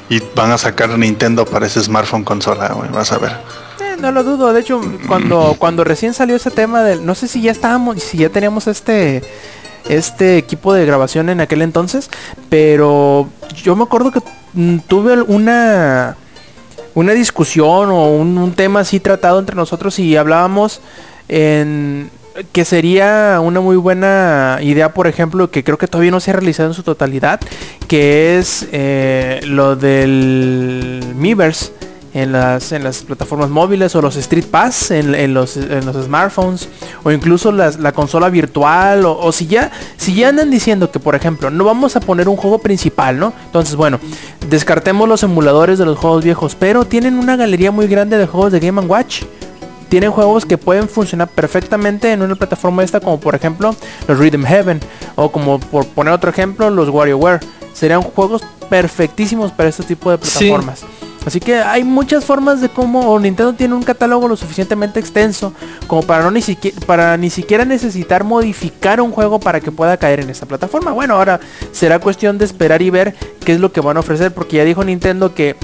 [0.10, 3.32] y van a sacar Nintendo para ese smartphone consola, güey, vas a ver.
[3.80, 7.28] Eh, no lo dudo, de hecho, cuando, cuando recién salió ese tema del, no sé
[7.28, 9.24] si ya estábamos, si ya teníamos este,
[9.88, 12.10] este equipo de grabación en aquel entonces,
[12.50, 13.30] pero
[13.64, 14.22] yo me acuerdo que
[14.54, 16.18] mm, tuve una,
[16.96, 20.82] una discusión o un, tema así tratado entre nosotros y hablábamos
[21.28, 22.10] en
[22.52, 26.34] que sería una muy buena idea, por ejemplo, que creo que todavía no se ha
[26.34, 27.40] realizado en su totalidad,
[27.88, 31.72] que es eh, lo del Miiverse
[32.14, 35.96] en las, en las plataformas móviles o los Street Pass en, en los, en los
[36.06, 36.70] smartphones
[37.04, 41.00] o incluso las- la consola virtual o, o si ya si ya andan diciendo que
[41.00, 44.00] por ejemplo no vamos a poner un juego principal no entonces bueno
[44.50, 48.52] descartemos los emuladores de los juegos viejos pero tienen una galería muy grande de juegos
[48.52, 49.24] de Game Watch.
[49.90, 53.76] Tienen juegos que pueden funcionar perfectamente en una plataforma esta como por ejemplo
[54.08, 54.80] los Rhythm Heaven
[55.16, 57.40] o como por poner otro ejemplo los WarioWare.
[57.74, 60.50] Serían juegos perfectísimos para este tipo de Sí.
[61.26, 65.54] Así que hay muchas formas de cómo Nintendo tiene un catálogo lo suficientemente extenso
[65.88, 70.46] como para no ni siquiera necesitar modificar un juego para que pueda caer en esta
[70.46, 70.92] plataforma.
[70.92, 71.40] Bueno, ahora
[71.72, 74.66] será cuestión de esperar y ver qué es lo que van a ofrecer porque ya
[74.66, 75.56] dijo Nintendo que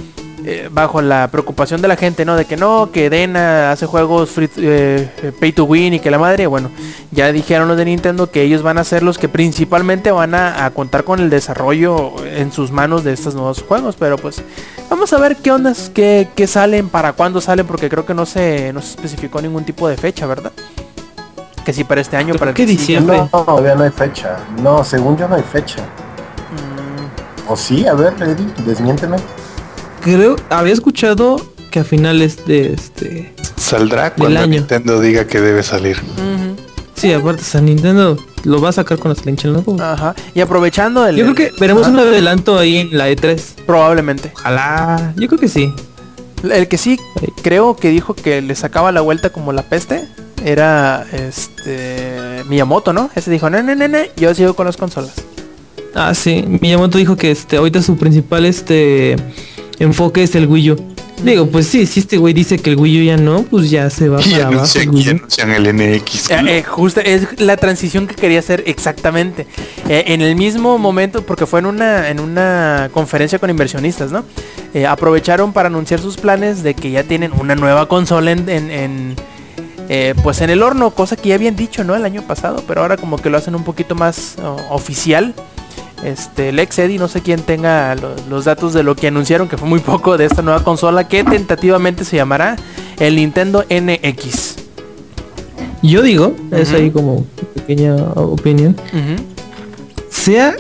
[0.45, 2.38] eh, bajo la preocupación de la gente, ¿no?
[2.38, 6.09] De que no, que Dena hace juegos free- eh, eh, pay to win y que
[6.09, 6.71] la madre, bueno,
[7.11, 10.71] ya dijeron los de Nintendo que ellos van a ser los que principalmente van a
[10.73, 14.41] contar con el desarrollo en sus manos de estos nuevos juegos, pero pues
[14.89, 18.25] vamos a ver qué ondas, qué, qué salen, para cuándo salen, porque creo que no
[18.25, 20.51] se, no se especificó ningún tipo de fecha, ¿verdad?
[21.63, 23.17] Que si para este año, para el que diciembre.
[23.17, 24.37] No, todavía no hay fecha.
[24.61, 25.81] No, según yo no hay fecha.
[25.81, 27.85] Mm, ¿O sí?
[27.85, 29.17] A ver, Eddie, desmiénteme.
[30.01, 31.37] Creo, había escuchado
[31.69, 33.33] que a finales de este.
[33.57, 34.47] Saldrá cuando año.
[34.47, 35.97] Nintendo diga que debe salir.
[36.95, 39.83] Sí, aparte, San Nintendo lo va a sacar con las lanchas ¿no?
[39.83, 40.15] Ajá.
[40.33, 41.15] Y aprovechando el...
[41.15, 43.63] Yo creo que veremos un adelanto ahí en la E3.
[43.65, 44.31] Probablemente.
[44.35, 45.13] Ojalá.
[45.17, 45.73] Yo creo que sí.
[46.43, 46.97] El que sí
[47.43, 50.07] creo que dijo que le sacaba la vuelta como la peste
[50.43, 53.09] era este Miyamoto, ¿no?
[53.15, 55.13] Ese dijo, no, no, no, no, yo sigo con las consolas.
[55.93, 56.45] Ah, sí.
[56.61, 59.17] Miyamoto dijo que este ahorita su principal este
[59.79, 60.75] enfoque es el Wii U.
[61.23, 63.89] Digo, pues sí, si este güey dice que el Wii U ya no, pues ya
[63.89, 64.53] se va Y para abajo.
[64.59, 65.11] anuncian, y U.
[65.11, 66.30] anuncian el NX.
[66.31, 69.45] Eh, eh, justo es la transición que quería hacer exactamente.
[69.89, 74.23] Eh, en el mismo momento, porque fue en una, en una conferencia con inversionistas, ¿no?
[74.73, 78.72] Eh, aprovecharon para anunciar sus planes de que ya tienen una nueva consola en, en-
[78.72, 79.15] en,
[79.89, 81.95] eh, pues en el horno, cosa que ya habían dicho, ¿no?
[81.95, 85.33] El año pasado, pero ahora como que lo hacen un poquito más oh, oficial.
[86.03, 89.57] Este, Lex Eddy, no sé quién tenga lo- los datos de lo que anunciaron, que
[89.57, 92.55] fue muy poco de esta nueva consola, que tentativamente se llamará
[92.99, 94.55] el Nintendo NX.
[95.81, 98.75] Yo digo, es ahí como pequeña opinión.
[100.09, 100.55] Sea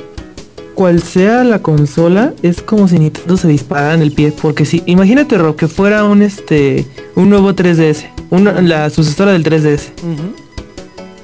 [0.75, 4.31] cual sea la consola, es como si Nintendo se disparara en el pie.
[4.41, 6.85] Porque si, imagínate, Rob, que fuera un este
[7.15, 9.89] un nuevo 3DS, una, la sucesora del 3DS.
[10.03, 10.33] Ujú.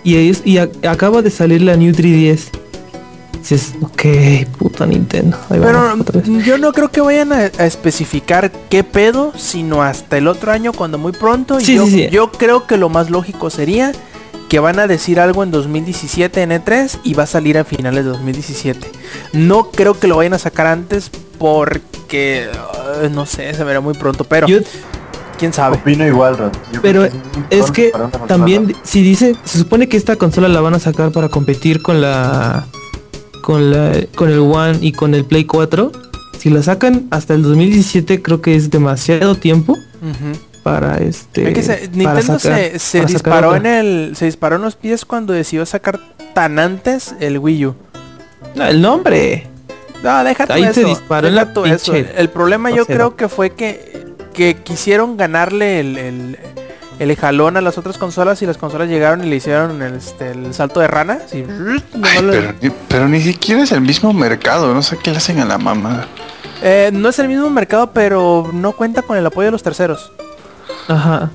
[0.03, 2.49] Y, es, y a- acaba de salir la New 3DS.
[3.47, 4.03] Dices, ok,
[4.57, 5.37] puta Nintendo.
[5.51, 5.95] ahí Pero
[6.43, 10.73] yo no creo que vayan a, a especificar qué pedo, sino hasta el otro año
[10.73, 11.59] cuando muy pronto.
[11.59, 12.07] Y Sí, yo, sí, sí.
[12.09, 13.91] yo creo que lo más lógico sería
[14.49, 18.03] que van a decir algo en 2017 en E3 y va a salir a finales
[18.03, 18.91] de 2017.
[19.33, 22.47] No creo que lo vayan a sacar antes porque,
[23.03, 24.23] uh, no sé, se verá muy pronto.
[24.23, 24.57] Pero Yo,
[25.37, 25.77] quién sabe.
[25.77, 26.51] Opino igual.
[26.71, 27.07] Yo Pero
[27.51, 27.91] es que
[28.27, 32.01] también si dice, se supone que esta consola la van a sacar para competir con
[32.01, 32.65] la
[33.45, 35.91] con la con el One y con el Play 4.
[36.39, 39.77] Si la sacan hasta el 2017 creo que es demasiado tiempo
[40.63, 42.39] para este Es que se- para Nintendo sacar-
[42.71, 44.15] se, se para sacar disparó en el.
[44.15, 45.99] Se disparó en los pies cuando decidió sacar
[46.33, 47.75] tan antes el Wii U.
[48.55, 49.47] No, el nombre.
[50.03, 50.73] No, déjate Ahí eso.
[50.73, 51.91] se disparó en deja la tú eso.
[51.93, 56.39] pinche El problema yo creo que fue que, que quisieron ganarle el, el,
[56.99, 60.31] el jalón a las otras consolas y las consolas llegaron y le hicieron el, este,
[60.31, 61.19] el salto de rana.
[61.25, 61.83] así, Ay,
[62.29, 65.45] pero, ni- pero ni siquiera es el mismo mercado, no sé qué le hacen a
[65.45, 66.07] la mamá.
[66.61, 70.11] Eh, no es el mismo mercado, pero no cuenta con el apoyo de los terceros.
[70.87, 71.31] Ajá.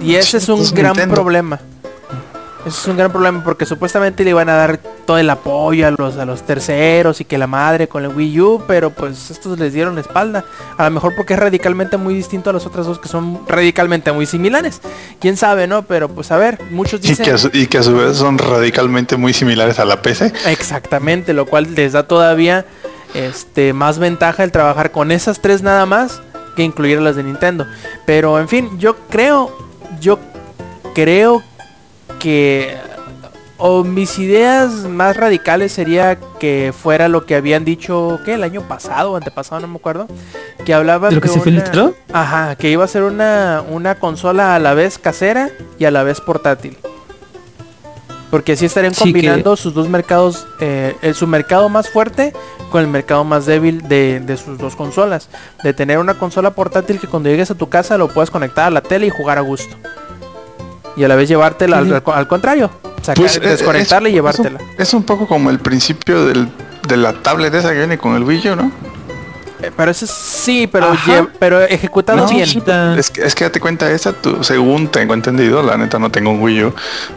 [0.00, 1.14] Y ese es un es gran Nintendo.
[1.14, 1.60] problema.
[2.66, 5.90] Ese es un gran problema porque supuestamente le iban a dar todo el apoyo a
[5.90, 9.58] los, a los terceros y que la madre con el Wii U, pero pues estos
[9.58, 10.44] les dieron la espalda.
[10.76, 14.12] A lo mejor porque es radicalmente muy distinto a las otras dos que son radicalmente
[14.12, 14.82] muy similares.
[15.20, 15.82] Quién sabe, ¿no?
[15.82, 17.24] Pero pues a ver, muchos Y dicen...
[17.24, 20.32] que, a su, y que a su vez son radicalmente muy similares a la PC.
[20.46, 22.66] Exactamente, lo cual les da todavía
[23.14, 26.20] este más ventaja el trabajar con esas tres nada más
[26.56, 27.66] que incluir las de Nintendo.
[28.04, 29.56] Pero en fin, yo creo,
[29.98, 30.18] yo
[30.94, 31.42] creo
[32.20, 32.76] que
[33.62, 38.62] o mis ideas más radicales sería que fuera lo que habían dicho que el año
[38.62, 40.06] pasado o antepasado, no me acuerdo,
[40.64, 41.94] que hablaban ¿De lo que se una- filtró?
[42.12, 46.04] Ajá, que iba a ser una, una consola a la vez casera y a la
[46.04, 46.78] vez portátil.
[48.30, 52.32] Porque así estarían Sí, que- combinando sus dos mercados, eh, el- su mercado más fuerte
[52.70, 55.28] con el mercado más débil de, de sus dos consolas.
[55.64, 58.70] De tener una consola portátil que cuando llegues a tu casa lo puedes conectar a
[58.70, 59.76] la tele y jugar a gusto.
[60.96, 62.70] Y a la vez llevártela al, al- al contrario.
[63.02, 64.58] Sacar, Pues, eh, y es- llevártela.
[64.58, 66.48] Es un, es un poco como el principio del,
[66.86, 68.70] de la tablet esa que viene con el Wii U, ¿no?
[69.62, 72.48] Eh, pero eso es- sí, pero, lle- pero ejecutado No, bien.
[72.98, 76.30] Es que, es que date cuenta, esa tú, según tengo entendido, la neta no tengo
[76.30, 76.74] un Wii U,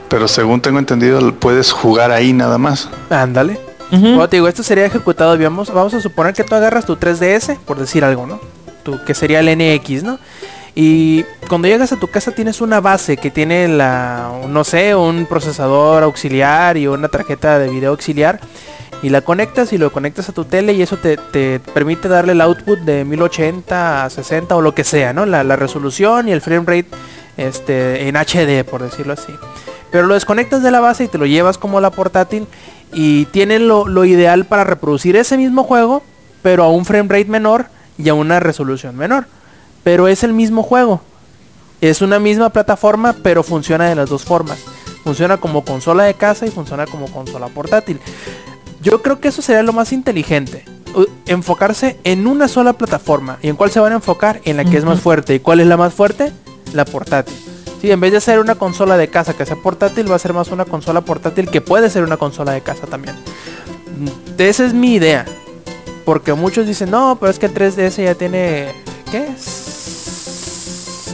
[0.10, 2.90] pero según tengo entendido puedes jugar ahí nada más.
[3.10, 3.60] Ándale.
[3.92, 7.58] Bueno, te digo, esto sería ejecutado, digamos, vamos a suponer que tú agarras tu 3DS,
[7.60, 8.40] por decir algo, ¿no?
[8.84, 10.18] Tu, que sería el NX, ¿no?
[10.76, 15.26] Y cuando llegas a tu casa tienes una base que tiene la, no sé, un
[15.28, 18.40] procesador auxiliar y una tarjeta de video auxiliar.
[19.04, 22.32] Y la conectas y lo conectas a tu tele y eso te, te permite darle
[22.32, 25.26] el output de 1080 a 60 o lo que sea, ¿no?
[25.26, 26.88] La, la resolución y el frame rate
[27.36, 29.34] este, en HD, por decirlo así.
[29.92, 32.48] Pero lo desconectas de la base y te lo llevas como la portátil
[32.94, 36.02] y tiene lo, lo ideal para reproducir ese mismo juego,
[36.42, 37.66] pero a un frame rate menor
[37.98, 39.26] y a una resolución menor.
[39.84, 41.02] Pero es el mismo juego.
[41.82, 44.60] Es una misma plataforma, pero funciona de las dos formas.
[45.04, 48.00] Funciona como consola de casa y funciona como consola portátil.
[48.82, 50.64] Yo creo que eso sería lo más inteligente.
[51.26, 53.38] Enfocarse en una sola plataforma.
[53.42, 54.40] ¿Y en cuál se van a enfocar?
[54.46, 55.36] En la que es más fuerte.
[55.36, 56.32] ¿Y cuál es la más fuerte?
[56.74, 57.36] La portátil.
[57.82, 60.34] Sí, en vez de ser una consola de casa que sea portátil, va a ser
[60.34, 63.16] más una consola portátil que puede ser una consola de casa también.
[64.38, 65.26] Esa es mi idea.
[66.06, 68.74] Porque muchos dicen, no, pero es que el 3DS ya tiene...
[69.12, 69.28] ¿Qué?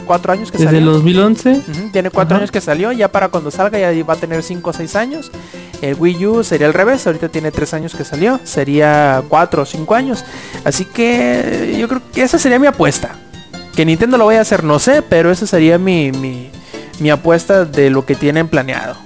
[0.06, 0.80] Cuatro años que Desde salió.
[0.88, 1.50] el 2011.
[1.50, 2.40] Ujú, Tiene cuatro Ajá.
[2.42, 5.30] años que salió, ya para cuando salga ya va a tener 5 o 6 años.
[5.82, 9.64] El Wii U sería al revés, ahorita tiene 3 años que salió, sería 4 o
[9.64, 10.24] 5 años.
[10.64, 13.14] Así que yo creo que esa sería mi apuesta.
[13.76, 16.50] Que Nintendo lo vaya a hacer, no sé, pero esa sería mi, mi,
[16.98, 18.96] mi apuesta de lo que tienen planeado.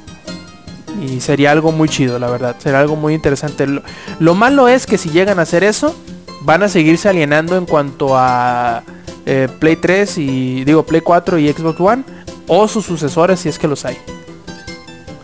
[1.03, 2.57] Y sería algo muy chido, la verdad.
[2.59, 3.67] Será algo muy interesante.
[3.67, 3.83] Lo,
[4.21, 5.95] lo malo es que si llegan a hacer eso,
[6.43, 8.83] van a seguirse alienando en cuanto a
[9.27, 12.05] eh, Play 3 y digo Play 4 y Xbox One
[12.47, 13.97] o sus sucesores si es que los hay.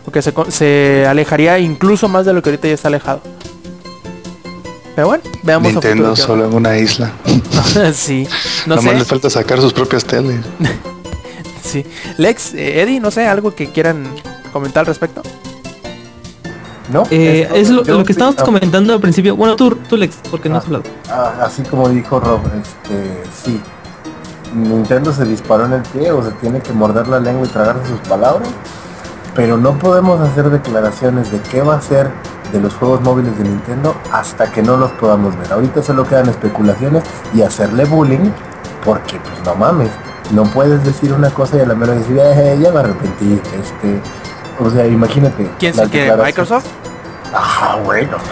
[0.03, 3.21] Porque se, alejaría incluso más de lo que ahorita ya está alejado.
[4.95, 7.13] Pero bueno, veamos a Nintendo qué solo en una isla.
[7.93, 8.27] sí,
[8.65, 8.99] no Nada más sé.
[8.99, 10.39] les falta sacar sus propias teles.
[11.63, 11.85] Sí.
[12.17, 14.03] Lex, eh, Eddie, no sé, algo que quieran
[14.51, 15.21] comentar al respecto.
[16.91, 17.03] ¿No?
[17.09, 19.35] Eh, Esto- es lo, que estábamos comentando al principio.
[19.35, 20.83] Bueno, tú, tú Lex, porque no has hablado.
[21.09, 23.61] Ah, así como dijo Rob, este, sí.
[24.53, 27.87] Nintendo se disparó en el pie o se tiene que morder la lengua y tragarse
[27.87, 28.49] sus palabras.
[29.33, 32.11] Pero no podemos hacer declaraciones de qué va a ser
[32.51, 35.53] de los juegos móviles de Nintendo hasta que no los podamos ver.
[35.53, 37.03] Ahorita solo quedan especulaciones
[37.33, 38.29] y hacerle bullying
[38.83, 39.89] porque pues no mames.
[40.33, 43.39] No puedes decir una cosa y a la mera decir, eh, ya me arrepentí.
[43.57, 44.01] Este,
[44.59, 45.49] o sea, imagínate.
[45.59, 46.15] ¿Quién se quiere?
[46.17, 46.65] ¿Microsoft?
[47.33, 48.17] Ajá, bueno,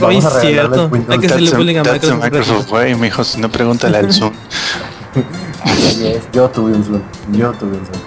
[0.00, 0.86] Vamos a cierto.
[0.86, 2.22] Windows Hay que hacerle bullying a Microsoft.
[2.24, 4.32] Microsoft way, mijo, si no pregúntale al Zoom.
[5.64, 8.00] Así es, yo tuve un Zoom, yo tuve un Zoom.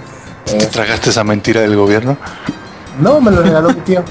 [0.46, 2.18] ¿Te Eh, tragaste esa mentira del gobierno?
[3.00, 4.04] no, me lo regaló mi tío.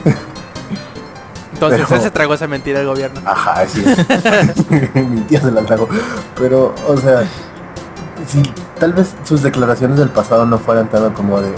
[1.54, 3.20] Entonces Pero- él se tragó esa mentira del gobierno.
[3.24, 4.94] Ajá, así es.
[4.94, 5.88] mi tío se la tragó.
[6.36, 7.22] Pero, o sea,
[8.26, 8.42] si
[8.80, 11.52] tal vez sus declaraciones del pasado no fueran tanto como de,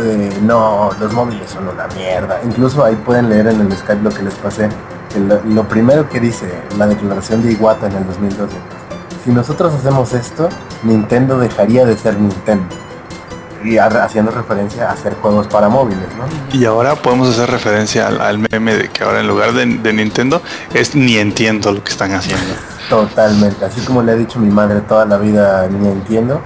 [0.00, 2.40] de, no, los móviles son una mierda.
[2.44, 4.68] Incluso ahí pueden leer en el Skype lo que les pasé.
[5.28, 6.46] Lo, lo primero que dice
[6.78, 8.54] la declaración de Iwata en el 2012.
[9.24, 10.48] Si nosotros hacemos esto,
[10.82, 12.66] Nintendo dejaría de ser Nintendo.
[13.64, 16.56] Y ha- haciendo referencia a hacer juegos para móviles, ¿no?
[16.56, 19.92] Y ahora podemos hacer referencia al, al meme de que ahora en lugar de, de
[19.92, 20.40] Nintendo
[20.74, 22.44] es ni entiendo lo que están haciendo.
[22.88, 26.40] Totalmente, así como le ha dicho mi madre toda la vida, ni entiendo.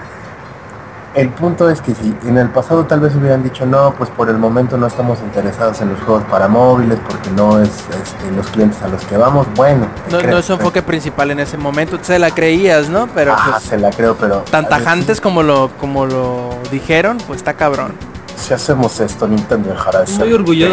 [1.12, 4.28] El punto es que si en el pasado tal vez hubieran dicho no, pues por
[4.28, 8.46] el momento no estamos interesados en los juegos para móviles porque no es este, los
[8.46, 9.88] clientes a los que vamos, bueno.
[10.10, 11.98] No, es su enfoque principal en ese momento.
[12.00, 13.08] Se la creías, ¿no?
[13.08, 17.38] Pero Ajá, pues, se la creo, pero tan tajantes como lo, como lo dijeron, pues
[17.38, 17.92] está cabrón.
[18.36, 20.18] si hacemos esto, Nintendo dejará de ser.
[20.18, 20.72] Muy güey.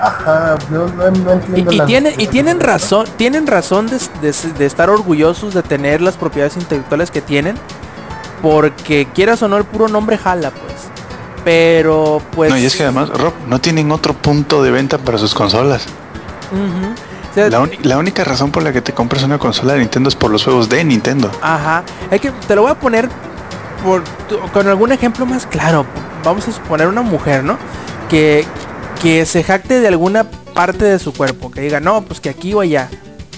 [0.00, 1.72] Ajá, no, no, no Y, entiendo.
[1.72, 6.00] y las- tienen, y tienen razón, tienen razón de, de- de estar orgullosos de tener
[6.00, 7.56] las propiedades intelectuales que tienen.
[8.42, 10.88] Porque quieras o no, el puro nombre jala, pues.
[11.44, 12.50] Pero pues.
[12.50, 15.86] No, y es que además, Rob, no tienen otro punto de venta para sus consolas.
[16.52, 16.92] Ujú.
[17.30, 20.16] O sea, La, única razón por la que te compras una consola de Nintendo es
[20.16, 21.30] por los juegos de Nintendo.
[21.40, 21.84] Ajá.
[22.10, 23.08] Hay que, te lo voy a poner
[23.84, 24.02] por,
[24.52, 25.86] con algún ejemplo más claro.
[26.24, 27.56] Vamos a suponer una mujer, ¿no?
[28.08, 28.44] Que,
[29.00, 31.50] que se jacte de alguna parte de su cuerpo.
[31.52, 32.88] Que diga, no, pues que aquí o allá.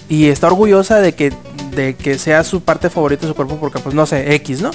[0.08, 1.32] Y está orgullosa de que,
[1.74, 4.70] de que sea su parte favorita de su cuerpo porque, pues no sé, X, ¿no?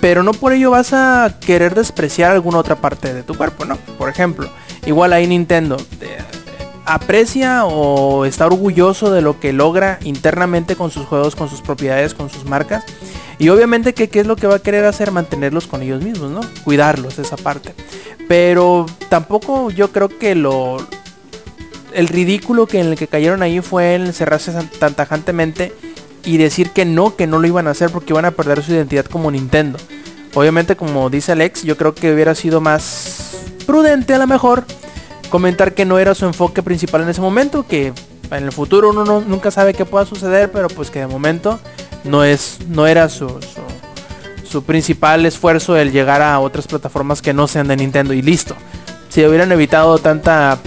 [0.00, 3.76] Pero no por ello vas a querer despreciar alguna otra parte de tu cuerpo, ¿no?
[3.98, 4.48] Por ejemplo,
[4.86, 5.76] igual ahí Nintendo.
[6.00, 6.18] eh,
[6.86, 12.14] aprecia o está orgulloso de lo que logra internamente con sus juegos, con sus propiedades,
[12.14, 12.82] con sus marcas.
[13.38, 16.30] Y obviamente que qué es lo que va a querer hacer, mantenerlos con ellos mismos,
[16.30, 16.40] ¿no?
[16.64, 17.74] Cuidarlos, esa parte.
[18.26, 20.78] Pero tampoco yo creo que lo...
[21.92, 25.72] El ridículo que en el que cayeron ahí fue el cerrarse tan- tan tajantemente
[26.24, 28.72] y decir que no, que no lo iban a hacer porque iban a perder su
[28.72, 29.78] identidad como Nintendo.
[30.34, 34.64] Obviamente, como dice Alex, yo creo que hubiera sido más prudente a lo mejor
[35.28, 37.92] comentar que no era su enfoque principal en ese momento, que
[38.30, 41.58] en el futuro uno no- nunca sabe qué pueda suceder, pero pues que de momento
[42.04, 47.32] no es no era su, su, su principal esfuerzo el llegar a otras plataformas que
[47.32, 48.54] no sean de Nintendo y listo.
[49.08, 50.58] Si hubieran evitado tanta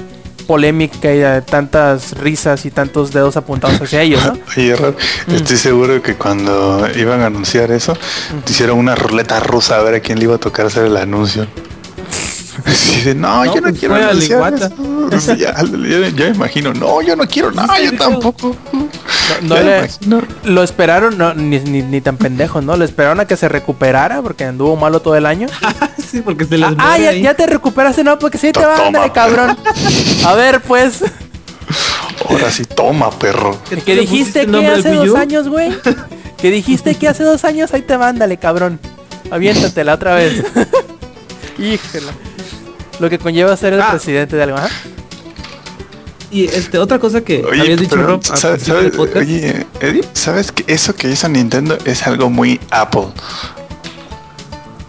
[0.43, 4.37] polémica y eh, tantas risas y tantos dedos apuntados hacia ellos, ¿no?
[4.57, 4.95] Oye, Rob,
[5.27, 7.97] estoy seguro que cuando iban a anunciar eso,
[8.45, 10.97] te hicieron una ruleta rusa a ver a quién le iba a tocar hacer el
[10.97, 11.47] anuncio.
[13.03, 14.69] De, no, No, yo no pues quiero anunciar eso".
[15.19, 18.55] Sí, ya, ya- ya me imagino, no, yo no quiero, no, yo tampoco.
[19.41, 20.21] No le- imagino.
[20.43, 22.75] lo esperaron, no, ni, ni, ni tan pendejo, ¿no?
[22.77, 25.47] Lo esperaron a que se recuperara porque anduvo malo todo el año.
[26.11, 29.11] sí, porque se les Ah, ah, ya, te recuperaste, no, porque sí te va, ándale,
[29.11, 29.57] cabrón.
[30.25, 31.03] A ver, pues,
[32.29, 33.57] Ahora sí, toma, perro.
[33.85, 35.71] que dijiste que hace dos años, güey.
[36.37, 38.79] Que dijiste que hace dos años, ahí te va, ándale, cabrón.
[39.31, 40.43] Aviéntatela otra vez.
[41.57, 42.11] Híjole.
[42.99, 43.89] Lo que conlleva ser el Ah.
[43.91, 44.57] presidente de algo.
[46.33, 50.95] Y este, otra cosa que Oye, habías dicho, Rob, ¿sabes, oye, Eddie, ¿sabes que eso
[50.95, 53.09] que hizo Nintendo es algo muy Apple?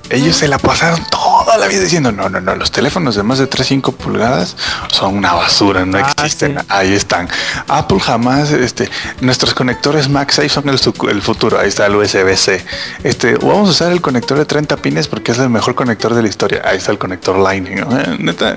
[0.08, 3.39] Ellos se la pasaron toda la vida diciendo, no, no, no, los teléfonos de más
[3.39, 4.56] de 3-5 pulgadas
[4.90, 6.66] son una basura, no Ah, existen, sí.
[6.70, 7.28] ahí están.
[7.68, 8.89] Apple jamás, este,
[9.20, 10.78] nuestros conectores MagSafe son el,
[11.23, 12.64] futuro, ahí está el USB-C.
[13.02, 16.23] Este, vamos a usar el conector de 30 pines porque es el mejor conector de
[16.23, 17.81] la historia, ahí está el conector Lightning.
[17.81, 17.98] ¿no?
[17.98, 18.56] Eh, Neta,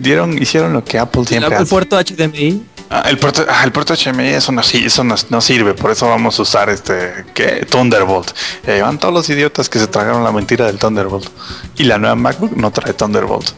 [0.00, 1.70] dieron, hicieron lo que Apple siempre el hace.
[1.70, 2.62] puerto HDMI.
[2.90, 5.90] Ah, el puerto, ah, el puerto HMI eso no, sí, eso no, no sirve, por
[5.90, 7.66] eso vamos a usar este ¿qué?
[7.68, 8.30] Thunderbolt.
[8.66, 11.28] Ahí van todos los idiotas que se tragaron la mentira del Thunderbolt.
[11.76, 13.50] Y la nueva MacBook no trae Thunderbolt.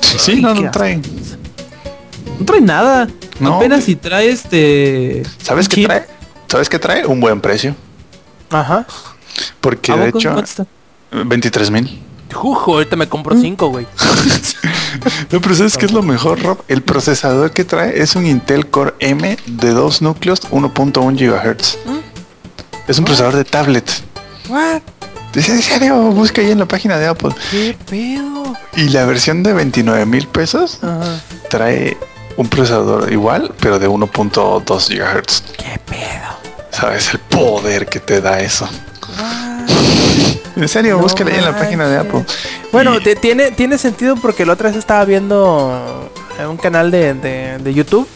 [0.00, 0.96] Sí, sí, no, ¿qué no trae.
[0.96, 3.08] No trae nada.
[3.38, 3.56] No.
[3.56, 5.22] Apenas si trae este.
[5.42, 6.06] ¿Sabes qué trae?
[6.48, 7.06] ¿Sabes qué trae?
[7.06, 7.76] Un buen precio.
[8.50, 8.86] Ajá.
[9.60, 10.66] Porque ¿A de hecho, ¿Cuánto está?
[11.12, 12.02] 23 mil.
[12.32, 13.86] Jujo, ahorita me compro cinco, güey.
[15.30, 16.58] No, pero ¿sabes qué es lo mejor, Rob?
[16.66, 21.78] El procesador que trae es un Intel Core M de dos núcleos 1.1 GHz.
[22.88, 23.88] Es un procesador de tablet.
[24.48, 24.80] What?
[25.34, 27.30] En serio, busca ahí en la página de Apple.
[27.50, 28.56] ¿Qué pedo?
[28.76, 31.20] Y la versión de 29 mil pesos Ajá.
[31.50, 31.96] trae
[32.36, 35.42] un procesador igual, pero de 1.2 GHz.
[35.56, 36.28] ¿Qué pedo?
[36.70, 38.68] ¿Sabes el poder que te da eso?
[40.58, 41.96] En serio, No ahí en la página de.
[41.98, 42.24] Apple.
[42.72, 46.10] Bueno, Y- tiene, tiene sentido porque la otra vez estaba viendo
[46.48, 48.06] un canal de, de- de YouTube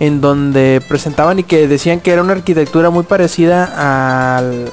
[0.00, 4.70] en donde presentaban y que decían que era una arquitectura muy parecida al...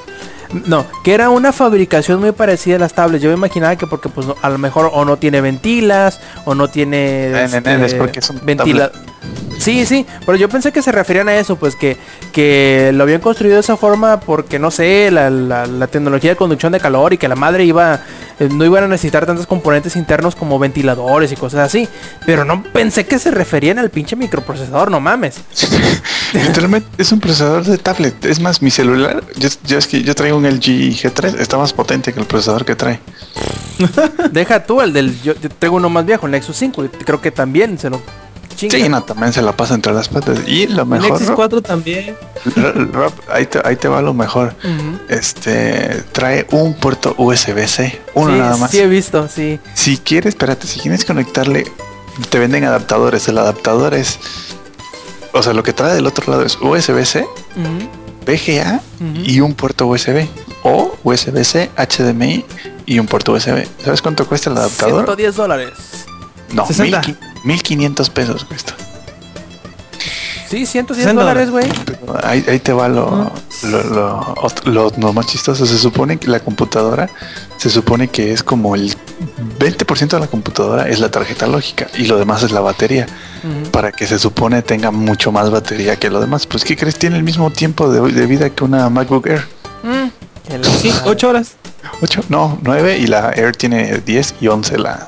[0.65, 3.23] No, que era una fabricación muy parecida a las tablets.
[3.23, 6.55] Yo me imaginaba que porque pues no- a lo mejor o no tiene ventilas o
[6.55, 7.31] no tiene...
[7.63, 8.91] Nene, es porque es un ventila-
[9.61, 11.95] Sí, sí, pero yo pensé que se referían a eso, pues que,
[12.31, 16.35] que lo habían construido de esa forma porque, no sé, la, la- la tecnología de
[16.35, 17.99] conducción de calor y que la madre iba,
[18.39, 21.87] eh, no iban a necesitar tantos componentes internos como ventiladores y cosas así.
[22.25, 25.35] Pero no pensé que se referían al pinche microprocesador, no mames.
[26.33, 28.25] Literalmente es un procesador de tablet.
[28.25, 31.71] Es más, mi celular, yo, yo es que yo traigo un LG G3, está más
[31.73, 32.99] potente que el procesador que trae.
[34.31, 37.21] Deja tú el del, yo, yo tengo uno más viejo, el Nexus 5, y creo
[37.21, 38.01] que también se lo
[38.69, 38.85] chinga.
[38.85, 40.39] Sí, no, también se la pasa entre las patas.
[40.47, 42.15] Y lo mejor, Nexus Rob, 4 también.
[42.91, 44.55] Rob, ahí, te, ahí te va lo mejor.
[45.09, 48.71] Este trae un puerto USB-C, uno sí, nada más.
[48.71, 49.59] sí he visto, sí.
[49.73, 51.65] Si quieres, espérate, si quieres conectarle,
[52.29, 53.27] te venden adaptadores.
[53.27, 54.19] El adaptador es,
[55.33, 57.27] o sea, lo que trae del otro lado es USB-C,
[58.25, 59.21] VGA ujú.
[59.23, 60.27] y un puerto USB.
[60.63, 62.45] O USB-C, HDMI
[62.85, 63.65] y un puerto USB.
[63.83, 65.05] ¿Sabes cuánto cuesta el adaptador?
[65.05, 65.71] 110 dólares.
[66.53, 67.01] No, 60.
[67.43, 68.73] 1500 pesos cuesta.
[70.49, 71.65] Sí, 110 60 dólares, güey.
[72.23, 73.31] Ahí, ahí te va lo,
[73.63, 75.65] lo, lo, lo- lo más chistoso.
[75.65, 77.09] Se supone que la computadora,
[77.55, 78.93] se supone que es como el
[79.59, 83.05] 20% de la computadora es la tarjeta lógica y lo demás es la batería.
[83.71, 86.45] Para que se supone tenga mucho más batería que lo demás.
[86.45, 86.99] Pues, ¿qué crees?
[86.99, 89.47] Tiene el mismo tiempo de, de vida que una MacBook Air.
[89.83, 90.09] Mm,
[90.81, 91.03] Sí, madre.
[91.11, 91.51] 8 horas.
[92.01, 95.05] 8, no, 9 y la Air tiene 10 y 11 la,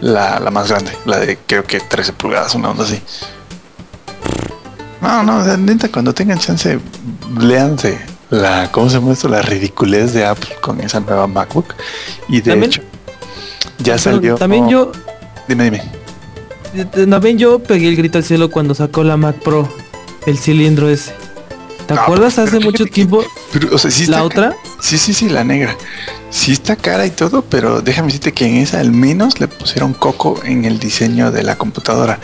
[0.00, 0.92] la, la más grande.
[1.06, 3.00] La de creo que 13 pulgadas, una onda así.
[5.00, 6.78] No, no, neta, cuando tengan chance,
[7.38, 7.98] léanse
[8.30, 9.28] la, ¿cómo se esto?
[9.28, 11.74] La ridiculez de Apple con esa nueva MacBook.
[12.28, 12.82] Y de También- hecho,
[13.78, 14.36] ya salió.
[14.36, 14.92] También yo,
[15.46, 15.82] Dime, dime.
[16.74, 19.68] eh, también yo pegué el grito al cielo cuando sacó la Mac Pro,
[20.26, 21.12] el cilindro ese.
[21.86, 23.22] ¿Te acuerdas hace mucho tiempo
[23.52, 24.56] Pero, o sea, sí la otra?
[24.80, 25.76] Sí, sí, sí, la negra.
[26.30, 29.92] Sí está cara y todo, pero déjame decirte que en esa al menos le pusieron
[29.94, 32.18] coco en el diseño de la computadora.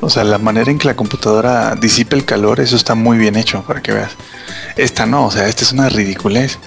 [0.00, 3.36] O sea, la manera en que la computadora disipa el calor, eso está muy bien
[3.36, 4.12] hecho, para que veas.
[4.76, 6.58] Esta no, o sea, esta es una ridiculez.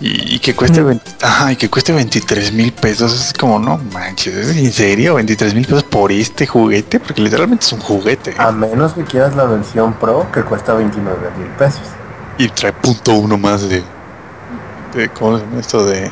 [0.00, 0.88] Y, y que cueste, Ujú.
[0.90, 5.14] 20 ajá, y que cueste 23 mil pesos, es como, no manches, ¿en serio?
[5.14, 8.30] 23 mil pesos por este juguete, porque literalmente es un juguete.
[8.30, 8.34] ¿eh?
[8.38, 11.82] A menos que quieras la versión Pro que cuesta 29 mil pesos.
[12.38, 13.82] Y trae punto uno más de,
[14.94, 15.84] de ¿cómo se llama esto?
[15.84, 16.08] De,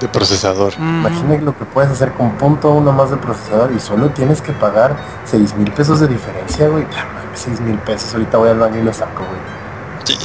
[0.00, 0.72] de procesador.
[0.78, 4.40] Mm, Imagina lo que puedes hacer con punto uno más de procesador y solo tienes
[4.40, 6.84] que pagar 6 mil pesos de diferencia, güey.
[6.90, 8.14] Ya, mames, 6 mil pesos.
[8.14, 9.51] Ahorita voy al baño y lo saco, güey.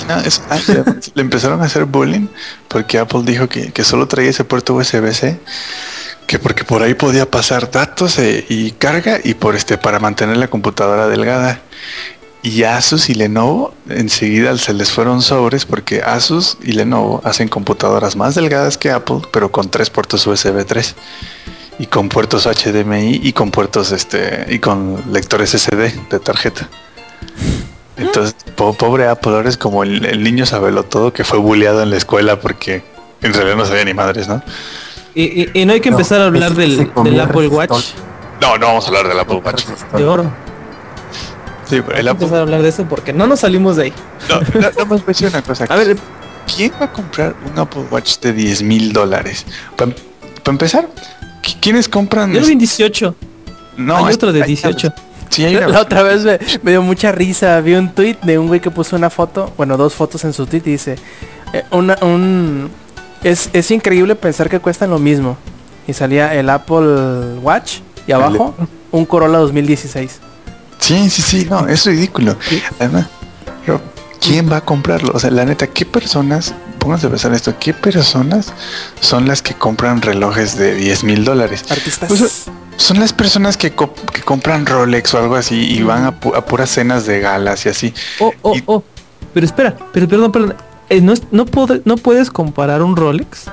[0.09, 0.23] Ah,
[0.67, 0.83] le,
[1.13, 2.27] le empezaron a hacer bullying
[2.67, 5.39] porque Apple dijo que, que solo traía ese puerto USB-C,
[6.25, 10.37] que porque por ahí podía pasar datos eh, y carga y por este para mantener
[10.37, 11.61] la computadora delgada.
[12.43, 18.15] Y Asus y Lenovo enseguida se les fueron sobres porque Asus y Lenovo hacen computadoras
[18.15, 20.95] más delgadas que Apple, pero con tres puertos USB 3
[21.79, 26.69] y con puertos HDMI y con puertos este y con lectores SD de tarjeta.
[27.97, 31.81] Entonces, po- pobre Apple ahora es como el, el niño sabelo todo que fue bulleado
[31.81, 32.83] en la escuela porque
[33.21, 34.41] en realidad no sabía ni madres, ¿no?
[35.15, 37.47] Y, y- y no hay que No, empezar a hablar del, Apple.
[37.47, 37.71] Watch
[38.39, 39.65] No, no vamos a hablar del Apple Watch.
[39.95, 40.31] de oro.
[41.69, 42.23] Sí, pero Hay el que Apple.
[42.25, 43.93] empezar a hablar de eso porque no nos salimos de ahí.
[44.29, 45.65] No, no, nada más una cosa.
[45.67, 45.97] A ver,
[46.55, 49.45] ¿quién va a comprar un Apple Watch de 10 mil dólares?
[49.75, 49.91] Para
[50.45, 50.87] empezar,
[51.43, 52.31] ¿qui- ¿quiénes compran?
[52.31, 53.15] yo lo vi en 18.
[53.77, 54.93] No, hay otro de hay- 18.
[55.29, 57.59] Sí, hay una La otra vez me, me dio mucha risa.
[57.61, 60.45] Vi un tweet de un güey que puso una foto, bueno, dos fotos en su
[60.45, 60.95] tweet y dice,
[61.53, 62.69] eh, una, un,
[63.23, 65.37] es, es increíble pensar que cuestan lo mismo.
[65.87, 68.53] Y salía el Apple Watch y abajo
[68.91, 70.19] un Corolla 2016.
[70.79, 72.35] Sí, sí, sí, no, es ridículo.
[72.79, 73.07] Además,
[74.19, 75.11] ¿quién va a comprarlo?
[75.13, 78.53] O sea, la neta, ¿qué personas, pónganse a pensar esto, qué personas
[78.99, 81.65] son las que compran relojes de 10 mil dólares?
[81.69, 82.09] Artistas.
[82.09, 82.45] Pues,
[82.77, 86.35] Son las personas que, co- que compran Rolex o algo así y van a, pu-
[86.35, 87.93] a puras cenas de galas y así.
[88.19, 88.83] Oh, oh, Y- oh.
[89.33, 90.55] Pero espera, pero perdón, perdón.
[90.89, 91.45] Eh, no, es- no,
[91.85, 93.45] no puedes comparar un Rolex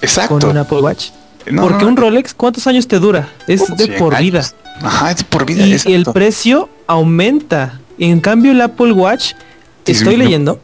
[0.00, 0.38] Exacto.
[0.38, 1.10] con un Apple Watch.
[1.50, 3.28] No, porque no, un Rolex, ¿cuántos años te dura?
[3.46, 4.44] Es como de 100 por vida.
[4.82, 5.66] Ajá, es de por vida.
[5.66, 5.94] Y, exacto.
[5.94, 7.80] el precio aumenta.
[7.98, 9.32] En cambio el Apple Watch,
[9.84, 10.60] estoy leyendo,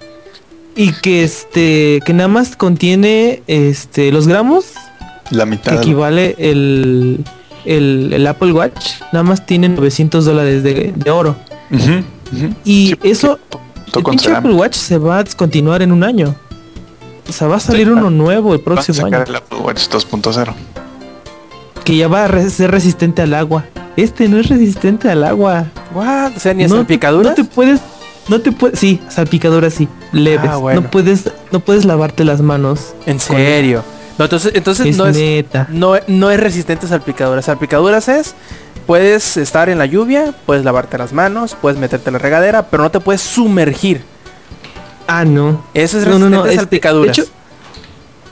[0.75, 4.65] y que este, que nada más contiene este los gramos
[5.31, 5.73] La que mitad.
[5.73, 7.25] lo- equivale el,
[7.67, 11.37] el, el Apple Watch, nada más tiene 900 dólares de, de oro.
[12.65, 13.39] Y Sí, eso,
[13.95, 14.33] el pinche.
[14.33, 16.35] Apple Watch se va a descontinuar en un año.
[17.29, 19.31] O sea, va a salir Sí, uno nuevo el Van a próximo sacar año.
[19.31, 20.55] el Apple Watch 2.0.
[21.85, 23.65] Que ya va a re- ser resistente al agua.
[23.97, 25.67] Este no es resistente al agua.
[25.95, 26.33] What?
[26.37, 27.31] O sea, ni a no, te- salpicaduras.
[27.39, 27.81] No te puedes,
[28.29, 30.51] no te puedes, sí, salpicaduras sí, leves.
[30.51, 30.83] Ah, bueno.
[30.83, 32.95] No puedes, no puedes lavarte las manos.
[33.07, 33.83] En serio.
[34.19, 37.45] No, entonces, entonces Es no es no, no es resistente a salpicaduras.
[37.45, 38.35] Salpicaduras es
[38.87, 42.83] puedes estar en la lluvia, puedes lavarte las manos, puedes meterte en la regadera, pero
[42.83, 44.03] no te puedes sumergir.
[45.07, 45.65] Ah, no.
[45.75, 47.17] Eso es No, no, no, resistente a este, salpicaduras.
[47.17, 47.33] de hecho,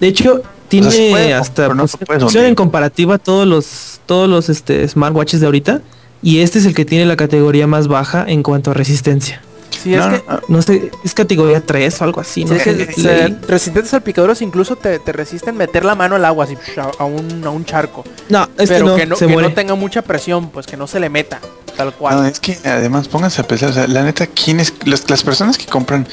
[0.00, 5.46] De hecho, tiene puede, hasta pues, en comparativa todos los todos los este smartwatches de
[5.46, 5.82] ahorita
[6.22, 9.42] y este es el que tiene la categoría más baja en cuanto a resistencia.
[9.78, 12.62] Sí, es No, que, no, No sé, es categoría 3 o algo así, sí, es
[12.62, 16.56] que, resistentes a salpicaduras incluso te, te resisten meter la mano al agua así
[16.98, 18.04] a, un, a un charco.
[18.28, 19.48] No, pero no, que, no, se que muere.
[19.48, 21.40] no tenga mucha presión, pues que no se le meta,
[21.76, 22.16] tal cual.
[22.16, 25.58] No, es que además pónganse a pensar, o sea, la neta, ¿quiénes, las, las personas
[25.58, 26.06] que compran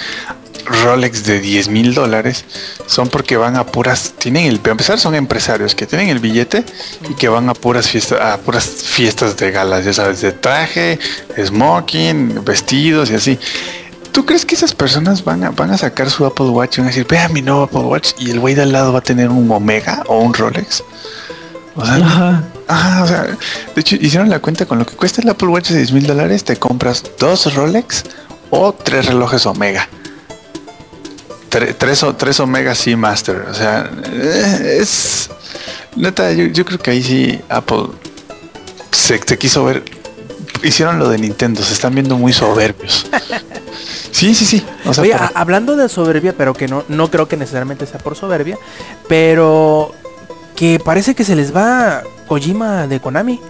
[0.65, 2.45] Rolex de 10 mil dólares
[2.85, 6.63] son porque van a puras, tienen el, para empezar son empresarios que tienen el billete
[7.09, 10.99] y que van a puras fiestas, a puras fiestas de galas, ya sabes, de traje,
[11.43, 13.39] smoking, vestidos y así.
[14.11, 16.87] ¿Tú crees que esas personas van a, van a sacar su Apple Watch y van
[16.87, 19.03] a decir, vea mi nuevo Apple Watch y el güey de al lado va a
[19.03, 20.83] tener un Omega o un Rolex?
[21.75, 22.43] O sea, Ajá.
[22.73, 25.69] Ah, o sea, de hecho hicieron la cuenta con lo que cuesta el Apple Watch
[25.71, 28.03] de 10 mil dólares, te compras dos Rolex
[28.49, 29.89] o tres relojes Omega.
[31.49, 33.41] Tre- tres, o- tres Omega Seamaster.
[33.49, 35.29] O sea, eh, es...
[35.97, 37.87] Neta, yo, yo creo que ahí sí Apple
[38.91, 39.83] se, se quiso ver...
[40.63, 43.07] Hicieron lo de Nintendo, se están viendo muy soberbios.
[44.13, 44.63] Sí, sí, sí.
[44.85, 48.15] O sea, Oye, hablando de soberbia, pero que no, no creo que necesariamente sea por
[48.17, 48.57] soberbia,
[49.07, 49.95] pero
[50.55, 53.41] que parece que se les va Kojima de Konami.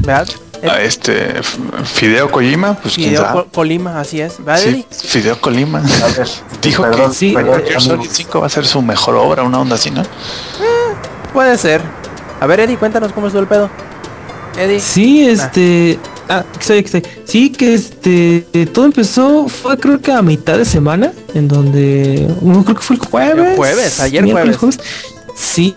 [0.00, 0.26] ¿Verdad?
[0.68, 3.42] a este F- Fideo Kojima, pues quién Fideo sabe.
[3.44, 4.44] Ko- Colima, así es.
[4.44, 4.86] ¿Verdad, Sí, Eddie?
[4.90, 5.80] Fideo Colima.
[5.80, 6.28] Ver,
[6.62, 8.08] Dijo perdón, que sí, perdón, Solid amigos.
[8.16, 10.02] 5 va a ser su mejor obra, una onda así, ¿no?
[11.32, 11.80] Puede ser.
[12.40, 13.70] A ver, Eddie, cuéntanos cómo estuvo el pedo.
[14.58, 14.80] Eddie.
[14.80, 16.00] Sí, este.
[16.28, 17.02] Ah, estoy, estoy.
[17.24, 18.44] Sí, que este.
[18.52, 22.28] eh, Todo empezó, fue creo que a mitad de semana, en donde.
[22.40, 23.50] No creo que fue el jueves.
[23.52, 24.80] El jueves, ayer miércoles, jueves.
[25.36, 25.72] Sí,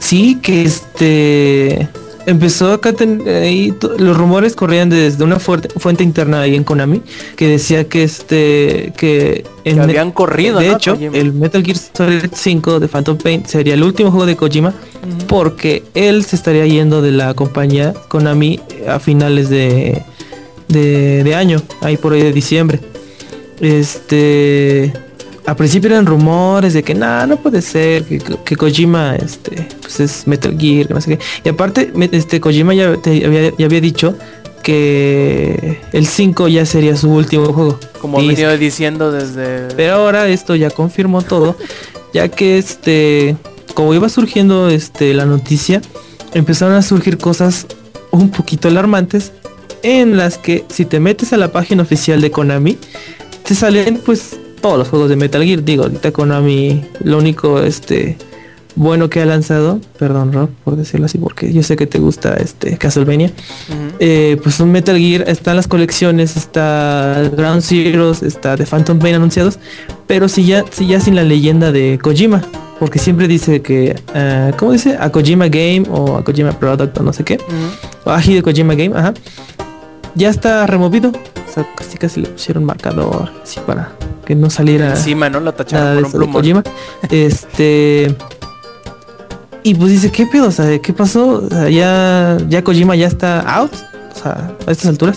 [0.00, 1.88] sí, que este.
[2.28, 7.00] Empezó acá ten- ahí los rumores corrían desde una fuerte, fuente interna ahí en Konami
[7.36, 10.76] que decía que este que Que el habían corrido, de ¿no?
[10.76, 11.16] hecho Kojima.
[11.16, 14.74] el Metal Gear Solid 5 de Phantom Pain sería el último juego de Kojima
[15.28, 18.58] porque él se estaría yendo de la compañía Konami
[18.88, 20.02] a finales de,
[20.66, 22.80] de, de año, ahí por ahí de diciembre.
[23.60, 24.92] Este,
[25.46, 30.00] a principio eran rumores de que nada, no puede ser, que, que Kojima este, pues
[30.00, 31.24] es Metal Gear, que no sé qué.
[31.44, 34.16] Y aparte, este Kojima ya, te- había, ya había dicho
[34.62, 37.78] que el 5 ya sería su último juego.
[38.00, 39.68] Como Y- venido diciendo desde...
[39.76, 41.56] pero ahora esto ya confirmó todo,
[42.12, 43.36] ya que este,
[43.74, 45.80] como iba surgiendo este la noticia,
[46.34, 47.66] empezaron a surgir cosas
[48.10, 49.32] un poquito alarmantes
[49.82, 52.76] en las que si te metes a la página oficial de Konami,
[53.44, 55.62] te salen pues todos los juegos de Metal Gear.
[55.64, 58.16] Digo, ahorita Konami lo único este
[58.78, 62.34] bueno que ha lanzado, perdón Rob por decirlo así, porque yo sé que te gusta
[62.34, 63.30] este Castlevania.
[64.00, 69.14] Eh, pues un Metal Gear, están las colecciones, está Ground Zeroes, está The Phantom Pain
[69.14, 69.58] anunciados,
[70.06, 72.42] pero si ya, si ya sin la leyenda de Kojima,
[72.78, 74.98] porque siempre dice que, ah, ¿cómo dice?
[75.00, 77.54] A Kojima Game o a Kojima Product o no sé qué, Ujú.
[78.04, 79.14] o a Hideo Kojima Game, ajá,
[80.14, 83.92] ya está removido, o sea, casi casi le pusieron marcador, así para
[84.26, 85.38] que no saliera Encima, ¿no?
[85.38, 86.32] Lo nada tacharon por un plumón.
[86.34, 86.62] Kojima.
[87.10, 88.14] Este.
[89.62, 90.48] Y pues dice, ¿qué pedo?
[90.48, 91.44] O sea, ¿qué pasó?
[91.44, 93.72] O sea, ya, ya Kojima ya está out.
[94.14, 95.16] O sea, a estas alturas.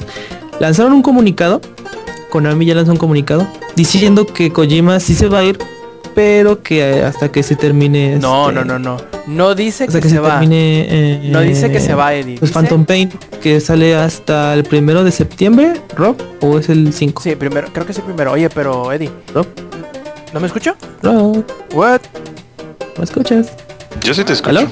[0.60, 1.60] Lanzaron un comunicado.
[2.30, 3.48] Konami ya lanzó un comunicado.
[3.76, 5.58] Diciendo que Kojima sí se va a ir.
[6.16, 8.18] Pero que hasta que se termine.
[8.18, 9.09] No, este, no, no, no.
[9.30, 10.40] No dice Hasta que, que se, se, va.
[10.40, 10.86] termine.
[10.90, 12.38] eh, No dice que se va, Eddie.
[12.40, 13.12] Pues Phantom Pain.
[13.42, 15.74] Que sale hasta el primero de septiembre.
[15.96, 16.16] Rob.
[16.42, 17.22] O es el 5.
[17.22, 18.32] Sí, primero, creo que sí primero.
[18.32, 19.46] Oye, pero Eddie, Rob.
[20.34, 20.76] ¿no me escucho?
[21.04, 21.44] Rob.
[21.74, 22.02] What?
[22.98, 23.52] ¿Me escuchas?
[24.04, 24.58] Yo sí te escucho.
[24.60, 24.68] ¿Aló?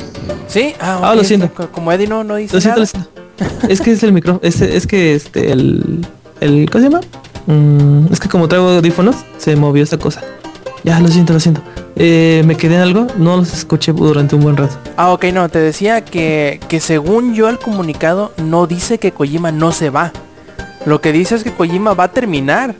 [0.48, 1.50] Sí, ah, Ah, ok, lo siento.
[1.54, 2.92] co- Como Eddie no, no dice Lo siento, nada.
[3.40, 3.68] lo siento.
[3.74, 4.40] es que es el micro.
[4.42, 6.06] Es, es que este, el,
[6.40, 6.70] el.
[6.72, 7.02] ¿Cómo se llama?
[7.46, 10.22] Mm, es que como traigo audífonos, se movió esta cosa.
[10.84, 11.62] Ya, lo siento, lo siento.
[11.96, 14.78] Eh, me quedé en algo, no los escuché durante un buen rato.
[14.98, 19.52] Ah, ok, no, te decía que, que según yo el comunicado no dice que Kojima
[19.52, 20.12] no se va.
[20.86, 22.76] Lo que dice es que Kojima va a terminar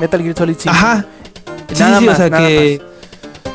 [0.00, 0.74] Metal Gear Solid 5.
[0.74, 1.06] Ajá.
[1.78, 2.82] Nada sí, sí, más, o sea nada que.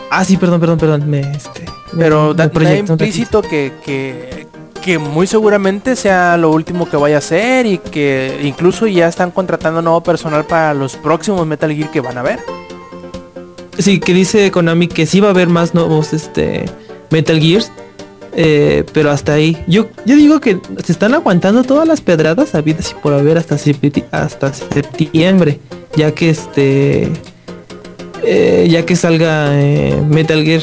[0.09, 1.09] Ah, sí, perdón, perdón, perdón.
[1.09, 1.65] Me, este,
[1.97, 4.47] Pero me da, implícito que, que,
[4.81, 9.31] que muy seguramente sea lo último que vaya a hacer y que incluso ya están
[9.31, 12.39] contratando nuevo personal para los próximos Metal Gear que van a ver.
[13.77, 16.65] Sí, que dice Konami que sí va a haber más nuevos este
[17.09, 17.71] Metal Gears.
[18.33, 19.61] eh, pero hasta ahí.
[19.67, 23.55] Yo, yo digo que se están aguantando todas las pedradas habidas y por haber hasta,
[23.57, 25.59] septi- hasta septiembre.
[25.95, 27.09] Ya que este.
[28.23, 30.61] eh, ya que salga eh, Metal Gear.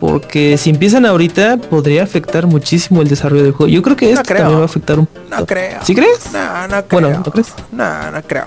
[0.00, 3.72] Porque si empiezan ahorita podría afectar muchísimo el desarrollo del juego.
[3.72, 4.38] Yo creo que No esto creo.
[4.40, 5.46] también va a afectar un No poco.
[5.46, 5.78] creo.
[5.84, 6.32] ¿Sí crees?
[6.34, 7.00] No, no creo.
[7.00, 7.48] Bueno, ¿no crees?
[7.72, 8.44] No, no creo.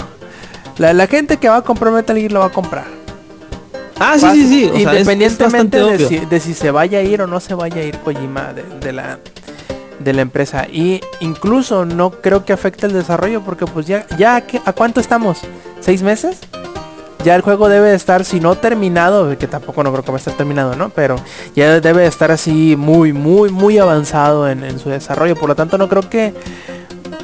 [0.77, 2.85] La, la gente que va a comprar Metal Gear lo va a comprar.
[3.99, 4.65] Ah, sí, sí, sí.
[4.65, 7.39] O sea, es- es Independientemente de, si, de si se vaya a ir o no
[7.39, 9.19] se vaya a ir Kojima de, de la
[9.99, 10.65] de la empresa.
[10.71, 14.71] Y incluso no creo que afecte el desarrollo porque pues ya ya ¿a, qué- a
[14.71, 15.39] cuánto estamos
[15.81, 16.37] seis meses
[17.25, 20.15] ya el juego debe de estar si no terminado que tampoco no creo que va
[20.15, 21.17] a estar terminado no pero
[21.53, 25.35] ya debe de estar así muy muy muy avanzado en, en su desarrollo.
[25.35, 26.33] Por lo tanto no creo que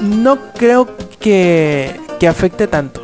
[0.01, 0.89] no creo
[1.19, 3.01] que que afecte tanto.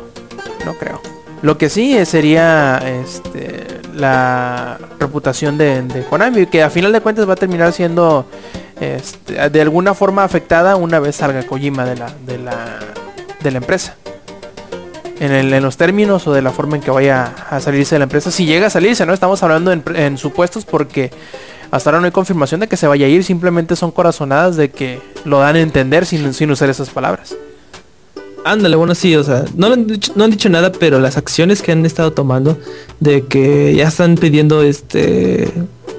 [0.66, 1.00] No creo
[1.42, 7.00] lo que sí eh, sería este, la reputación de, de Konami, que a final de
[7.00, 8.26] cuentas va a terminar siendo
[8.82, 13.94] este, de alguna forma afectada una vez salga Kojima de la, empresa.
[15.20, 18.32] En, los términos o de la forma en que vaya a salirse de la empresa.
[18.32, 19.14] Si llega a salirse, ¿no?
[19.14, 21.12] Estamos hablando en, supuestos porque
[21.70, 23.22] hasta ahora no hay confirmación de que se vaya a ir.
[23.22, 27.36] Simplemente son corazonadas de que lo dan a entender sin usar esas palabras.
[28.44, 32.12] Ándale, bueno, sí, o sea, no, han dicho, nada, pero las acciones que han estado
[32.12, 32.58] tomando
[32.98, 35.48] de que ya están pidiendo este,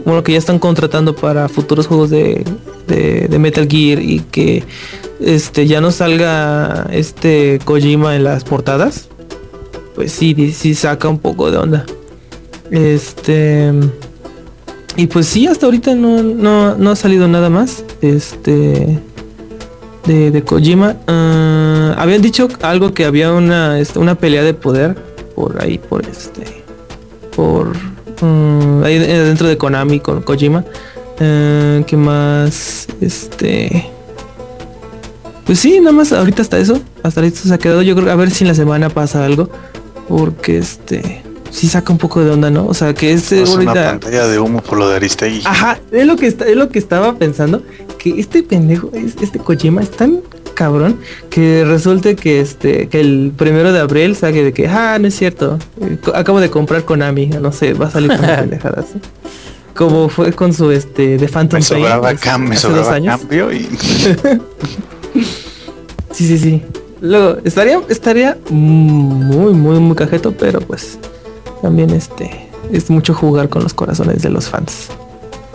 [0.05, 2.43] bueno, que ya están contratando para futuros juegos de,
[2.87, 4.63] de, Metal Gear y que
[5.21, 9.07] este ya no salga este Kojima en las portadas,
[9.95, 11.85] pues sí, sí saca un poco de onda.
[12.71, 13.71] Este
[14.95, 17.83] y pues sí, hasta ahorita no, no, no ha salido nada más.
[18.01, 18.99] Este
[20.05, 20.95] de, de Kojima.
[21.07, 24.95] ah, habían dicho algo que había una, este, una pelea de poder
[25.35, 26.63] por ahí, por este,
[27.35, 27.73] por
[28.21, 30.63] mm, ahí de- dentro de Konami con Kojima.
[31.19, 32.87] Ah, ¿Qué más?
[33.01, 33.89] Este.
[35.45, 36.79] Pues sí, nada más ahorita hasta eso.
[37.03, 37.81] Hasta ahorita se ha quedado.
[37.81, 39.49] Yo creo a ver si en la semana pasa algo.
[40.07, 41.21] Porque este.
[41.53, 42.65] Sí saca un poco de onda, ¿no?
[42.65, 43.73] O sea que Es una ahorita.
[43.73, 45.43] pantalla de humo por lo de Aristegui.
[45.45, 47.61] Ajá, es lo que está, es lo que estaba pensando,
[47.99, 50.21] que este pendejo, es- este Kojima es tan
[50.55, 50.97] cabrón
[51.29, 55.15] que resulte que este, que el primero de abril saque de que, ah, no es
[55.15, 58.85] cierto, eh, acabo de comprar Konami, no sé, va a salir con pendejadas.
[58.91, 58.99] ¿sí?
[59.75, 63.19] Como fue con su este de Phantom me Pain, sobraba, cam- me hace dos años.
[63.19, 63.67] cambio y
[66.11, 66.61] Sí, sí, sí.
[67.01, 70.97] Luego, estaría, estaría muy, muy, muy cajeto, pero pues
[71.63, 74.89] también este es mucho jugar con los corazones de los fans.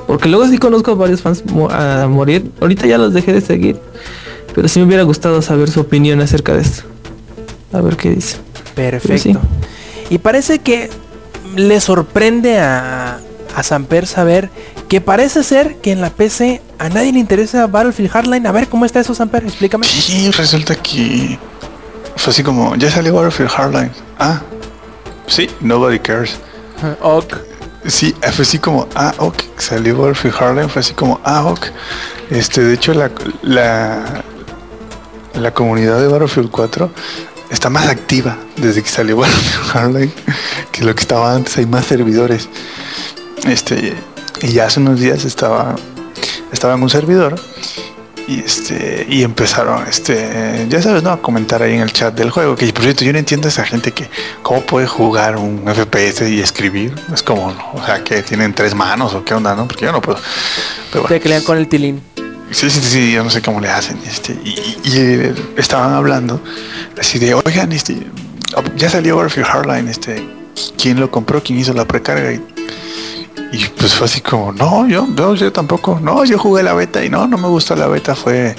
[0.06, 2.50] Porque luego sí conozco a varios fans a morir.
[2.62, 3.78] Ahorita ya los dejé de seguir.
[4.54, 6.84] Pero sí me hubiera gustado saber su opinión acerca de esto.
[7.74, 8.38] A ver qué dice.
[8.74, 9.18] Perfecto.
[9.18, 9.36] sí.
[10.08, 10.88] Y parece que
[11.54, 13.20] le sorprende a,
[13.54, 14.48] a Samper saber
[14.88, 18.46] que parece ser que en la PC a nadie le interesa Battlefield Hardline.
[18.46, 19.44] A ver, ¿cómo está eso, Samper?
[19.44, 19.86] Explícame.
[19.86, 21.38] Sí, resulta que
[22.16, 23.90] fue así como, ya salió Battlefield Hardline.
[24.18, 24.40] Ah,
[25.28, 26.38] sí, nobody cares.
[27.00, 27.36] Ok.
[27.86, 31.66] Sí, fue así como, ah, ok, salió Battlefield Hardline, fue así como, ah, ok.
[32.30, 33.10] Este, de hecho, la,
[33.42, 34.22] la,
[35.34, 36.90] la comunidad de Battlefield 4
[37.50, 40.12] está más activa desde que salió Battlefield Hardline
[40.72, 41.56] que lo que estaba antes.
[41.56, 42.48] Hay más servidores.
[43.44, 43.94] Este,
[44.42, 45.76] y ya hace unos días estaba,
[46.52, 47.40] estaba en un servidor
[48.28, 52.30] y este y empezaron este ya sabes no a comentar ahí en el chat del
[52.30, 54.08] juego que por cierto yo no entiendo a esa gente que
[54.42, 57.70] cómo puede jugar un FPS y escribir es como ¿no?
[57.72, 60.18] o sea que tienen tres manos o qué onda no porque yo no puedo
[60.92, 61.08] pero bueno.
[61.16, 62.00] Teclean con el tilín.
[62.50, 63.98] Sí, sí, sí, yo no sé cómo le hacen.
[64.06, 66.40] Este, y, y- y, eh, estaban hablando
[66.98, 67.94] así de, oigan, este,
[68.74, 70.26] ya salió Battlefield Hardline, este,
[70.80, 71.42] ¿quién lo compró?
[71.42, 72.32] ¿Quién hizo la precarga?
[72.32, 72.40] Y,
[73.52, 77.04] y pues fue así como, no, yo, no, yo tampoco, no, yo jugué la beta
[77.04, 78.54] y no, no me gustó la beta, fue,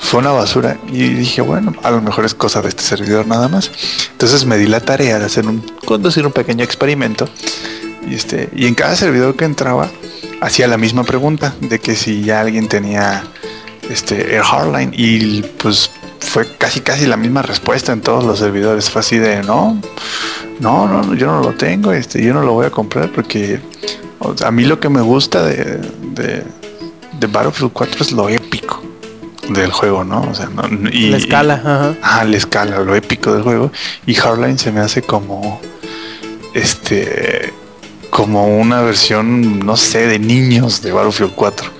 [0.00, 0.76] fue una basura.
[0.88, 3.70] Y dije, bueno, a lo mejor es cosa de este servidor nada más.
[4.12, 7.28] Entonces me di la tarea de hacer un, conducir un pequeño experimento.
[8.08, 9.88] Y este, y en cada servidor que entraba,
[10.40, 13.24] hacía la misma pregunta de que si ya alguien tenía
[13.88, 15.90] este el Hardline y pues
[16.24, 19.80] fue casi casi la misma respuesta en todos los servidores fue así de no
[20.60, 23.60] no no yo no lo tengo este yo no lo voy a comprar porque
[24.18, 25.80] o sea, a mí lo que me gusta de,
[26.14, 26.42] de,
[27.20, 28.82] de Battlefield 4 es lo épico
[29.48, 31.94] del juego no o sea no, y, la escala, ajá.
[32.02, 33.70] Ah, la escala, lo épico del juego.
[34.06, 35.60] Y Hardline se me hace como.
[36.54, 37.52] Este.
[38.10, 41.70] Como una versión, no sé, de niños de Battlefield 4.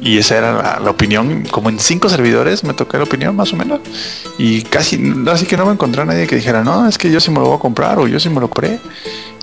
[0.00, 1.44] Y esa era la, opinión.
[1.50, 3.80] Como en cinco servidores me tocó la opinión, más o menos.
[4.38, 5.00] Y casi.
[5.30, 7.38] Así que no me encontré a nadie que dijera, no, es que yo sí me
[7.38, 8.78] lo voy a comprar o yo sí me lo compré.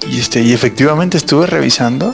[0.10, 2.14] Y este, y efectivamente estuve revisando.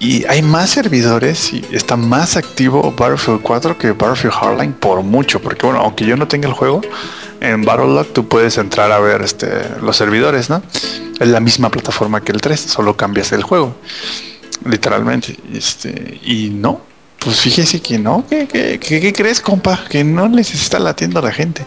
[0.00, 5.40] Y hay más servidores y está más activo Battlefield 4 que Battlefield Hardline por mucho.
[5.40, 6.82] Porque bueno, aunque yo no tenga el juego,
[7.40, 9.48] en Battlelog tú puedes entrar a ver este,
[9.82, 10.62] los servidores, ¿no?
[11.20, 13.76] Es la misma plataforma que el 3, solo cambias el juego.
[14.64, 15.36] literalmente.
[15.52, 16.80] Este, y no,
[17.24, 19.82] pues fíjese que no, ¿qué, qué, qué- crees, compa?
[19.88, 21.64] Que no les está latiendo a la gente.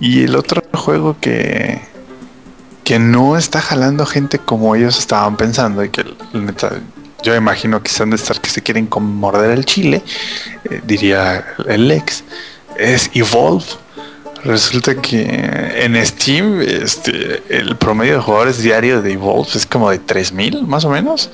[0.00, 1.80] Y el otro juego que,
[2.84, 6.04] que no está jalando gente como ellos estaban pensando y que
[7.22, 10.02] yo imagino que se han de estar que se quieren como morder el chile,
[10.70, 12.24] eh, diría el ex,
[12.76, 13.64] es Evolve.
[14.44, 15.22] Resulta que
[15.78, 20.84] en Steam este, el promedio de jugadores diarios de Evolve es como de 3000 más
[20.84, 21.28] o menos.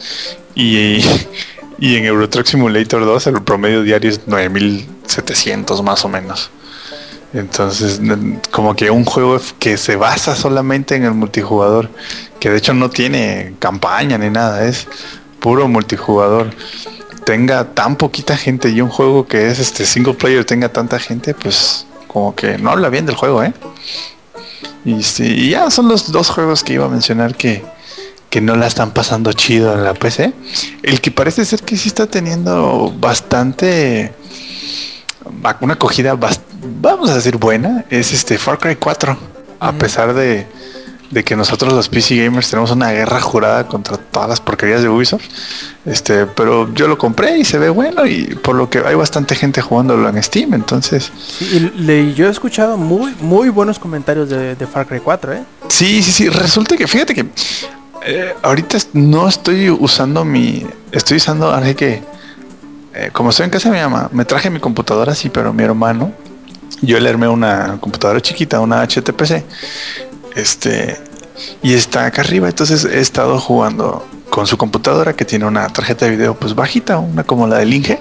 [0.55, 1.05] Y,
[1.85, 6.51] y en Euro Truck Simulator 2 el promedio diario es 9700 más o menos.
[7.35, 8.01] Entonces,
[8.51, 11.91] como que un juego que se basa solamente en el multijugador,
[12.41, 14.87] que de hecho no tiene campaña ni nada, es
[15.41, 16.53] puro multijugador,
[17.27, 21.35] tenga tan poquita gente y un juego que es este single player tenga tanta gente,
[21.35, 23.53] pues como que no habla bien del juego, ¿eh?
[24.87, 27.63] Y, y ya son los dos juegos que iba a mencionar que,
[28.35, 30.33] que no la están pasando chido en la PC.
[30.83, 34.13] El que parece ser que sí está teniendo bastante
[35.61, 36.41] una acogida bast-
[36.83, 39.17] vamos a decir buena es este Far Cry 4
[39.61, 40.49] a pesar de,
[41.13, 44.89] de que nosotros los PC gamers tenemos una guerra jurada contra todas las porquerías de
[44.89, 45.23] Ubisoft
[45.87, 49.37] este pero yo lo compré y se ve bueno y por lo que hay bastante
[49.37, 51.45] gente jugándolo en Steam entonces Sí,
[51.77, 55.45] y le- yo he escuchado muy, muy buenos comentarios de, de Far Cry 4, ¿eh?
[55.69, 56.29] Sí, sí, sí.
[56.29, 57.27] Resulta que, fíjate que
[58.05, 60.67] eh, ahorita no estoy usando mi.
[60.93, 62.03] Estoy usando, así que.
[62.95, 65.63] eh, como estoy en casa de mi mamá, me traje mi computadora, sí, pero mi
[65.65, 66.13] hermano.
[66.83, 69.45] Yo le armé una computadora chiquita, una HTPC.
[70.35, 70.99] Este.
[71.63, 72.49] Y está acá arriba.
[72.49, 76.99] Entonces he estado jugando con su computadora que tiene una tarjeta de video pues bajita,
[76.99, 78.01] una como la del Inge.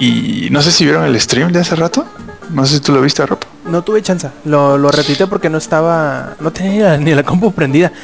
[0.00, 2.04] Y no sé si vieron el stream de hace rato.
[2.50, 3.38] No sé si tú lo viste, Rob.
[3.66, 4.28] No tuve chance.
[4.44, 6.34] Lo, lo retuiteé porque no estaba...
[6.40, 7.92] No tenía ni la compu prendida.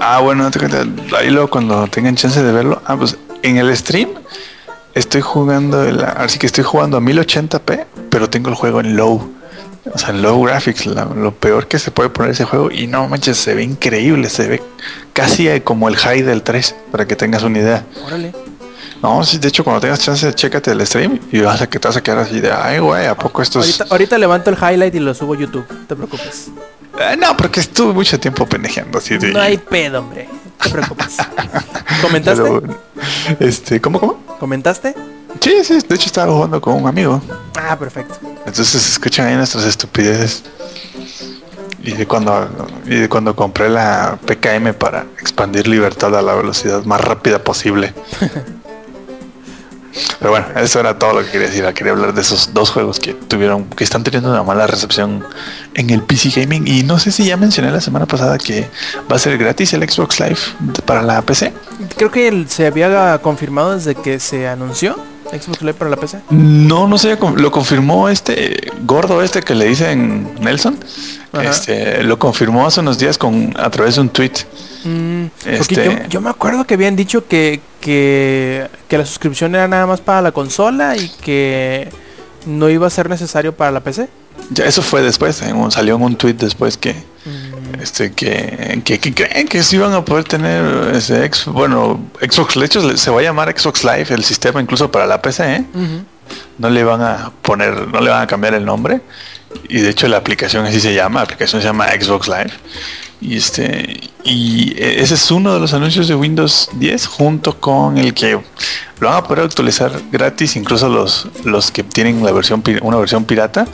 [0.00, 0.60] Ah, bueno, no te.
[1.16, 2.80] Ahí luego cuando tengan chance de verlo.
[2.86, 4.10] Ah, pues en el stream
[4.94, 9.34] estoy jugando, el, así que estoy jugando a 1080p, pero tengo el juego en low.
[9.92, 12.70] O sea, en low graphics, la- lo peor que se puede poner ese juego.
[12.70, 14.62] Y no manches, se ve increíble, se ve
[15.14, 17.84] casi como el high del 3, para que tengas una idea.
[18.06, 18.32] Órale.
[19.02, 21.86] No, sí, de hecho, cuando tengas chance, chécate el stream y vas a que te
[21.88, 23.80] vas a quedar así de, ay, güey, ¿a poco esto es...?
[23.80, 25.66] Ahorita, ahorita levanto el highlight y lo subo a YouTube.
[25.68, 26.50] No te preocupes.
[26.98, 29.32] Eh, no, porque estuve mucho tiempo pendejeando así de...
[29.32, 30.28] No hay pedo, hombre.
[30.32, 31.16] No te preocupes.
[32.02, 32.42] ¿Comentaste?
[32.42, 32.62] Pero,
[33.38, 34.18] este, ¿cómo, cómo?
[34.40, 34.94] ¿Comentaste?
[35.40, 37.22] Sí, sí, de hecho estaba jugando con un amigo.
[37.56, 38.16] Ah, perfecto.
[38.44, 40.42] Entonces escuchan ahí nuestras estupideces.
[41.82, 42.48] Y de cuando
[42.86, 47.94] y de cuando compré la PKM para expandir libertad a la velocidad más rápida posible.
[50.18, 51.64] Pero bueno, eso era todo lo que quería decir.
[51.74, 55.24] Quería hablar de esos dos juegos que tuvieron, que están teniendo una mala recepción
[55.74, 56.66] en el PC Gaming.
[56.66, 58.68] Y no sé si ya mencioné la semana pasada que
[59.10, 60.38] va a ser gratis el Xbox Live
[60.84, 61.52] para la PC.
[61.96, 64.96] Creo que se había confirmado desde que se anunció
[65.32, 66.18] Xbox Live para la PC.
[66.30, 70.78] No, no sé, lo confirmó este gordo este que le dicen Nelson.
[71.32, 71.50] Ajá.
[71.50, 74.32] Este lo confirmó hace unos días con a través de un tweet.
[74.84, 79.54] Mm, porque Este- yo, yo me acuerdo que habían dicho que, que, que la suscripción
[79.54, 81.88] era nada más para la consola y que
[82.46, 84.08] no iba a ser necesario para la PC.
[84.50, 86.94] Ya eso fue después, en un- salió en un tweet después que
[87.26, 87.47] Mm,
[87.80, 92.58] este que, que, que creen que sí iban a poder tener ese ex, bueno, Xbox
[92.58, 95.64] de hecho se va a llamar Xbox Live el sistema incluso para la PC, ¿eh?
[96.58, 99.00] no le van a poner, no le van a cambiar el nombre.
[99.68, 102.52] Y de hecho la aplicación así se llama, la aplicación se llama Xbox Live.
[103.20, 108.14] Y este y ese es uno de los anuncios de Windows 10 junto con el
[108.14, 108.38] que
[109.00, 113.24] lo van a poder actualizar gratis incluso los los que tienen la versión una versión
[113.24, 113.66] pirata,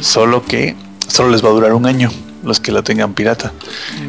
[0.00, 0.74] solo que
[1.06, 2.10] solo les va a durar un año
[2.44, 3.52] los que lo tengan pirata.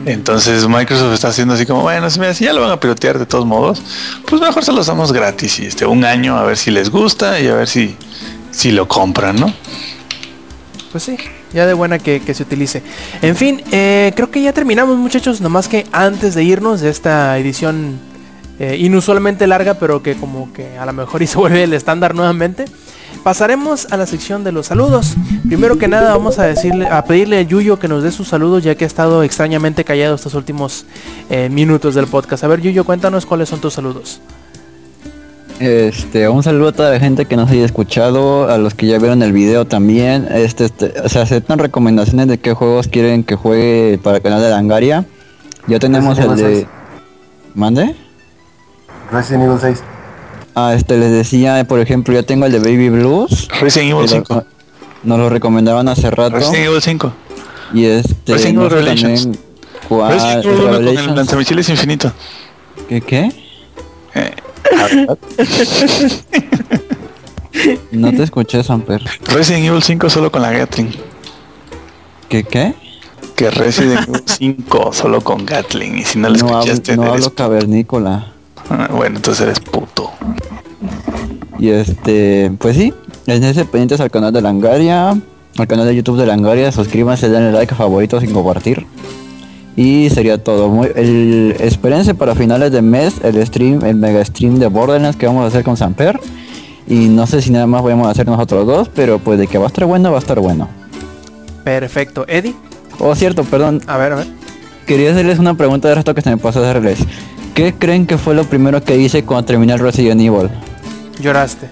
[0.05, 3.45] Entonces Microsoft está haciendo así como, bueno, si, ya lo van a piratear de todos
[3.45, 3.81] modos,
[4.25, 7.39] pues mejor se los damos gratis y este un año a ver si les gusta
[7.39, 7.95] y a ver si
[8.51, 9.53] si lo compran, ¿no?
[10.91, 11.17] Pues sí,
[11.53, 12.81] ya de buena que, que se utilice.
[13.21, 17.37] En fin, eh, creo que ya terminamos muchachos, nomás que antes de irnos de esta
[17.37, 17.99] edición
[18.59, 22.15] eh, inusualmente larga, pero que como que a lo mejor y se vuelve el estándar
[22.15, 22.65] nuevamente,
[23.23, 25.15] pasaremos a la sección de los saludos.
[25.47, 28.63] Primero que nada vamos a decirle, a pedirle a Yuyo que nos dé sus saludos,
[28.63, 30.85] ya que ha estado extrañamente callado estos últimos
[31.29, 32.43] eh, minutos del podcast.
[32.43, 34.21] A ver Yuyo, cuéntanos cuáles son tus saludos.
[35.59, 38.97] Este, un saludo a toda la gente que nos haya escuchado, a los que ya
[38.97, 40.27] vieron el video también.
[40.31, 44.49] Este, este, se aceptan recomendaciones de qué juegos quieren que juegue para el canal de
[44.49, 45.05] Langaria.
[45.67, 46.55] Ya tenemos el Resident de.
[46.55, 46.67] 6.
[47.55, 47.95] ¿Mande?
[49.11, 49.83] Resident Evil 6.
[50.55, 53.47] Ah, este les decía, por ejemplo, ya tengo el de Baby Blues.
[53.61, 54.43] Resident Evil que lo- 5.
[55.03, 56.35] Nos lo recomendaron hace rato.
[56.35, 57.13] Resident Evil 5.
[57.73, 58.33] Y este.
[58.33, 59.21] Resident Evil Revelations.
[59.23, 59.43] también
[59.87, 61.15] cuál- Resident Evil 1 con el Revelations.
[61.15, 62.11] lanzamisiles infinito.
[62.89, 63.31] ¿Qué qué?
[64.15, 64.33] Eh,
[67.91, 69.03] No te escuché, Samper.
[69.25, 70.91] Resident Evil 5 solo con la Gatling.
[72.29, 72.73] ¿Qué qué?
[73.35, 75.97] Que Resident Evil 5 solo con Gatling.
[75.97, 78.33] Y si no lo No, hablo, escuchaste, no eres- hablo cavernícola.
[78.91, 80.11] Bueno, entonces eres puto.
[81.57, 82.93] Y este, pues sí,
[83.27, 85.09] en ese pendientes al canal de Langaria,
[85.57, 88.85] al canal de YouTube de Langaria, suscríbanse, denle like, favoritos y compartir.
[89.75, 90.69] Y sería todo.
[90.69, 95.25] Muy, el, espérense para finales de mes el stream, el mega stream de Borderlands que
[95.25, 96.19] vamos a hacer con Samper.
[96.87, 99.57] Y no sé si nada más vamos a hacer nosotros dos, pero pues de que
[99.57, 100.67] va a estar bueno, va a estar bueno.
[101.63, 102.25] Perfecto.
[102.27, 102.55] Eddie,
[102.99, 103.81] Oh, cierto, perdón.
[103.87, 104.27] a ver, a ver.
[104.85, 106.99] Quería hacerles una pregunta de resto que se me pasó a hacerles.
[107.59, 110.49] ¿Qué creen que fue lo primero que hice cuando terminé el Resident Evil?
[111.19, 111.69] Lloraste.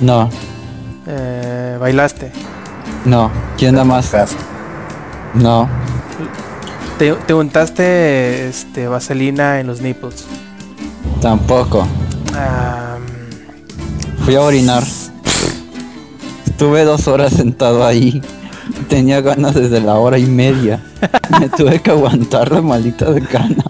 [0.00, 0.30] No,
[1.06, 2.32] Eh, bailaste.
[3.04, 3.30] no.
[3.58, 4.10] ¿Quién da más?
[5.34, 5.68] No.
[6.98, 10.24] Te, te untaste este, vaselina en los nipples.
[11.20, 11.86] Tampoco.
[14.24, 14.82] Fui a orinar.
[16.46, 18.22] Estuve dos horas sentado ahí.
[18.88, 20.82] Tenía ganas desde la hora y media.
[21.38, 23.62] Me tuve que aguantar la maldita de gana.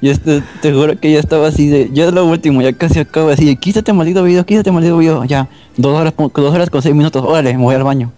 [0.00, 3.00] Y este, te juro que ya estaba así de, ya es lo último, ya casi
[3.00, 6.70] acabo así de, quítate maldito video, quítate maldito video, ya, dos horas, con- dos horas
[6.70, 8.10] con seis minutos, órale, me voy al baño.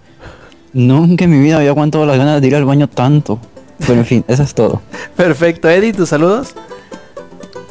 [0.73, 3.39] Nunca en mi vida había aguantado las ganas de ir al baño tanto.
[3.85, 4.81] Pero en fin, eso es todo.
[5.17, 5.69] perfecto.
[5.69, 6.55] Eddie, tus saludos.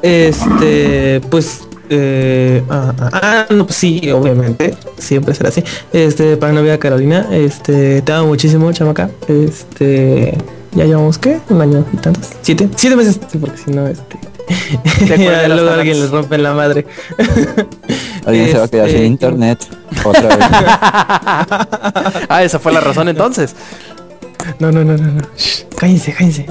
[0.02, 5.64] Este, pues, eh, ah, ah, ah, no, pues sí, obviamente, siempre será así.
[5.94, 9.10] Este, para novia Carolina, este, te amo muchísimo, chamaca.
[9.28, 10.38] Este,
[10.74, 11.40] ya llevamos, ¿qué?
[11.50, 12.30] Un año y tantos.
[12.42, 12.70] ¿Siete?
[12.76, 14.18] Siete meses, sí, porque si no, este...
[15.48, 16.86] Luego alguien les rompe la madre.
[18.26, 19.60] Alguien se va a quedar sin Este, internet.
[20.06, 20.38] Otra vez.
[22.30, 23.56] ah, esa fue la razón entonces.
[24.60, 25.22] No, no, no, no, no.
[25.38, 26.46] Shh, cállense, cállense.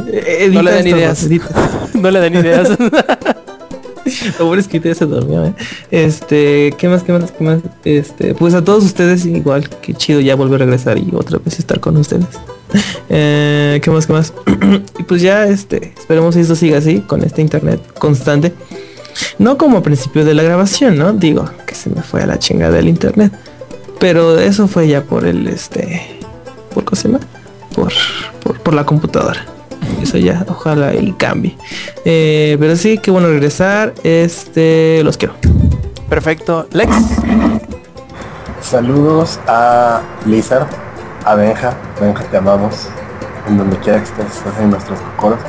[0.53, 1.23] No le den esto, ideas.
[1.25, 1.49] edita.
[1.95, 2.69] no le den ideas.
[4.39, 5.55] Lo bueno es que ya se durmió, ¿eh?
[5.91, 7.61] Este, ¿qué más, qué más, qué más?
[7.85, 11.59] Este, pues a todos ustedes igual, qué chido ya volver a regresar y otra vez
[11.59, 12.27] estar con ustedes.
[13.13, 14.33] Eh, ¿Qué más, qué más?
[14.99, 18.55] y pues ya, este, esperemos que esto siga así, con este internet constante.
[19.41, 21.13] No como a principio de la grabación, ¿no?
[21.13, 23.33] Digo, que se me fue a la chingada del internet.
[23.99, 26.01] Pero eso fue ya por el, este,
[26.73, 27.19] ¿por llama?
[27.75, 27.93] Por,
[28.45, 29.45] por, por la computadora.
[30.01, 31.57] Eso ya, ojalá y cambie.
[32.05, 33.95] Eh, pero sí, qué bueno regresar.
[34.03, 35.35] Este, los quiero.
[36.09, 36.67] perfecto.
[36.73, 36.91] Lex.
[38.63, 40.67] Saludos a Blizzard,
[41.25, 41.75] a Benja.
[42.01, 42.89] Benja, te amamos.
[43.49, 45.41] En donde quiera que estés, estás en nuestros cocoros.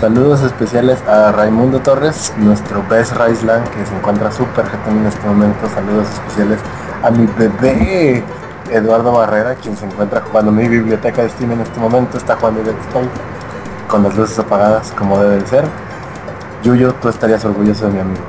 [0.00, 5.26] Saludos especiales a Raimundo Torres, nuestro best Raisland, que se encuentra súper jetón en este
[5.26, 5.68] momento.
[5.74, 6.58] Saludos especiales
[7.02, 8.22] a mi bebé
[8.70, 12.16] Eduardo Barrera, quien se encuentra jugando mi biblioteca de Steam en este momento.
[12.16, 13.08] Está jugando Dead Space
[13.94, 15.64] con las luces apagadas como debe de ser.
[16.64, 18.24] Yuyo, tú estarías orgulloso de mi amigo.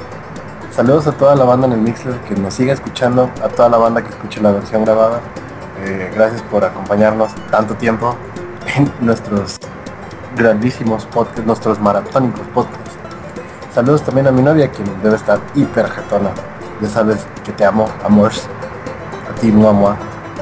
[0.70, 3.78] Saludos a toda la banda en el Mixler que nos sigue escuchando, a toda la
[3.78, 5.22] banda que escuche la versión grabada.
[5.84, 8.16] Eh, gracias por acompañarnos tanto tiempo
[8.76, 9.58] en nuestros
[10.38, 12.92] grandísimos podcasts, nuestros maratónicos podcasts.
[13.74, 16.30] Saludos también a mi novia, quien debe estar hiper jetona.
[16.80, 18.48] Ya sabes que te amo, amors.
[19.32, 19.98] A ti, mua,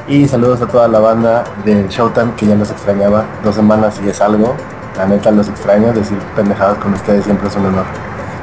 [0.06, 3.24] Y saludos a toda la banda del Showtime, que ya los extrañaba.
[3.42, 4.54] Dos semanas y es algo.
[4.96, 7.84] La neta los extraño, decir pendejadas con ustedes siempre es un honor.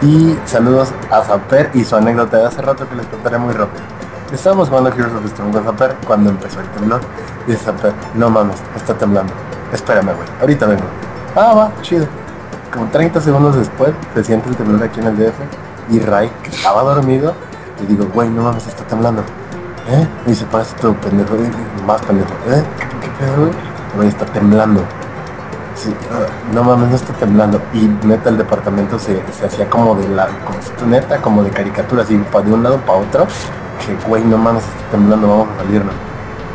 [0.02, 3.84] Y saludos a Zamper y su anécdota de hace rato que les contaré muy rápido.
[4.34, 7.02] Estábamos jugando Heroes of the Storm con Zamper cuando empezó el temblor.
[7.48, 9.32] Y dice Zamper, no mames, está temblando.
[9.72, 10.84] Espérame, güey, ahorita vengo.
[11.36, 12.06] Ah, va, chido.
[12.74, 15.40] Como 30 segundos después se siente el temblor aquí en el DF.
[15.90, 17.34] Y Ray, que estaba dormido,
[17.80, 19.22] le digo, güey, no mames, está temblando.
[19.88, 20.08] ¿Eh?
[20.28, 21.36] Y se parece todo pendejo,
[21.86, 22.32] más pendejo.
[22.48, 22.64] ¿Eh?
[22.78, 23.52] ¿Qué, qué pedo, güey?
[23.96, 24.84] Güey, está temblando.
[25.76, 27.62] Sí, ah, no mames, no está temblando.
[27.74, 32.04] Y neta el departamento se, se hacía como de la, como, neta, como de caricatura,
[32.04, 33.26] así pa- de un lado para otro.
[33.86, 35.94] Que güey, no mames, está temblando, vamos a salirnos.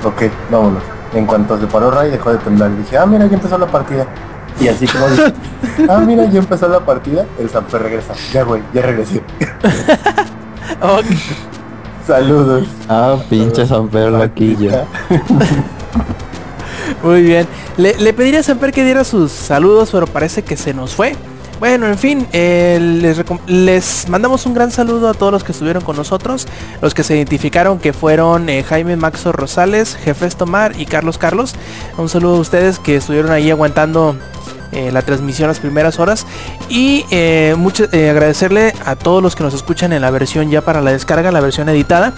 [0.05, 0.83] Ok, vámonos.
[1.15, 2.77] En cuanto se paró Ray, dejó de temblar.
[2.77, 4.07] Dije, ah, mira, ya empezó la partida.
[4.61, 5.33] Y así como dije,
[5.89, 8.13] ah, mira, ya empezó la partida, el Zamper regresa.
[8.33, 9.23] Ya, güey, ya regresé.
[12.07, 12.69] Saludos.
[12.89, 14.71] Ah, pinche Samper loquillo.
[17.03, 17.47] Muy bien.
[17.77, 21.15] Le, pediría a Samper que diera sus saludos, pero parece que se nos fue.
[21.59, 25.83] Bueno, en fin, eh, les, les mandamos un gran saludo a todos los que estuvieron
[25.83, 26.47] con nosotros,
[26.83, 31.55] los que se identificaron que fueron eh, Jaime Maxo Rosales, Jefes Tomar y Carlos Carlos.
[31.97, 34.17] Un saludo a ustedes que estuvieron ahí aguantando
[34.77, 36.27] eh, la transmisión las primeras horas.
[36.69, 37.55] Y eh,
[37.93, 41.31] eh, agradecerle a todos los que nos escuchan en la versión ya para la descarga,
[41.31, 42.13] la versión editada.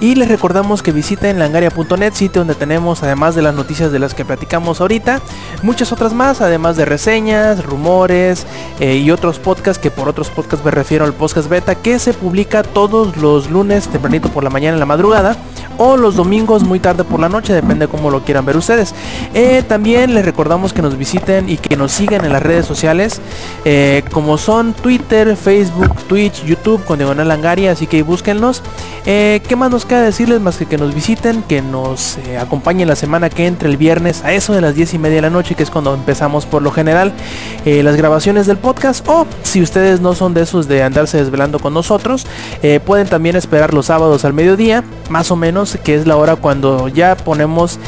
[0.00, 4.14] Y les recordamos que visiten langaria.net, sitio donde tenemos, además de las noticias de las
[4.14, 5.20] que platicamos ahorita,
[5.62, 8.46] muchas otras más, además de reseñas, rumores
[8.80, 12.12] eh, y otros podcasts, que por otros podcasts me refiero al podcast beta, que se
[12.12, 15.36] publica todos los lunes tempranito por la mañana en la madrugada
[15.78, 18.94] o los domingos muy tarde por la noche, depende cómo lo quieran ver ustedes.
[19.68, 23.20] También les recordamos que nos visiten y que nos sigan en las redes sociales,
[23.64, 28.60] eh, como son Twitter, Facebook, Twitch, YouTube con Diagonal Langaria, así que búsquenlos.
[29.06, 32.88] Eh, ¿Qué más nos queda decirles más que que nos visiten, que nos eh, acompañen
[32.88, 35.30] la semana que entre el viernes a eso de las 10 y media de la
[35.30, 37.12] noche, que es cuando empezamos por lo general
[37.64, 41.72] las grabaciones del podcast, o si ustedes no son de esos de andarse desvelando con
[41.72, 42.26] nosotros,
[42.84, 46.88] pueden también esperar los sábados al mediodía, más o menos, que es la hora cuando
[46.88, 47.78] ya ponemos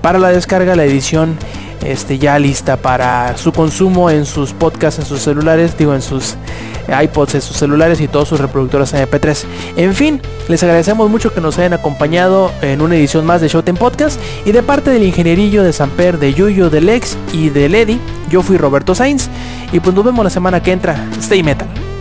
[0.00, 1.36] para la descarga la edición
[1.82, 6.36] este, ya lista para su consumo en sus podcasts, en sus celulares, digo en sus
[6.88, 9.44] iPods, en sus celulares y todos sus reproductores MP3.
[9.76, 13.78] En fin, les agradecemos mucho que nos hayan acompañado en una edición más de Showtime
[13.78, 18.00] Podcast y de parte del ingenierillo de Samper, de Yuyo, de Lex y de Lady,
[18.30, 19.28] yo fui Roberto Sainz
[19.72, 21.08] y pues nos vemos la semana que entra.
[21.18, 21.93] Stay metal.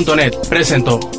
[0.00, 1.09] Langaria.net presentó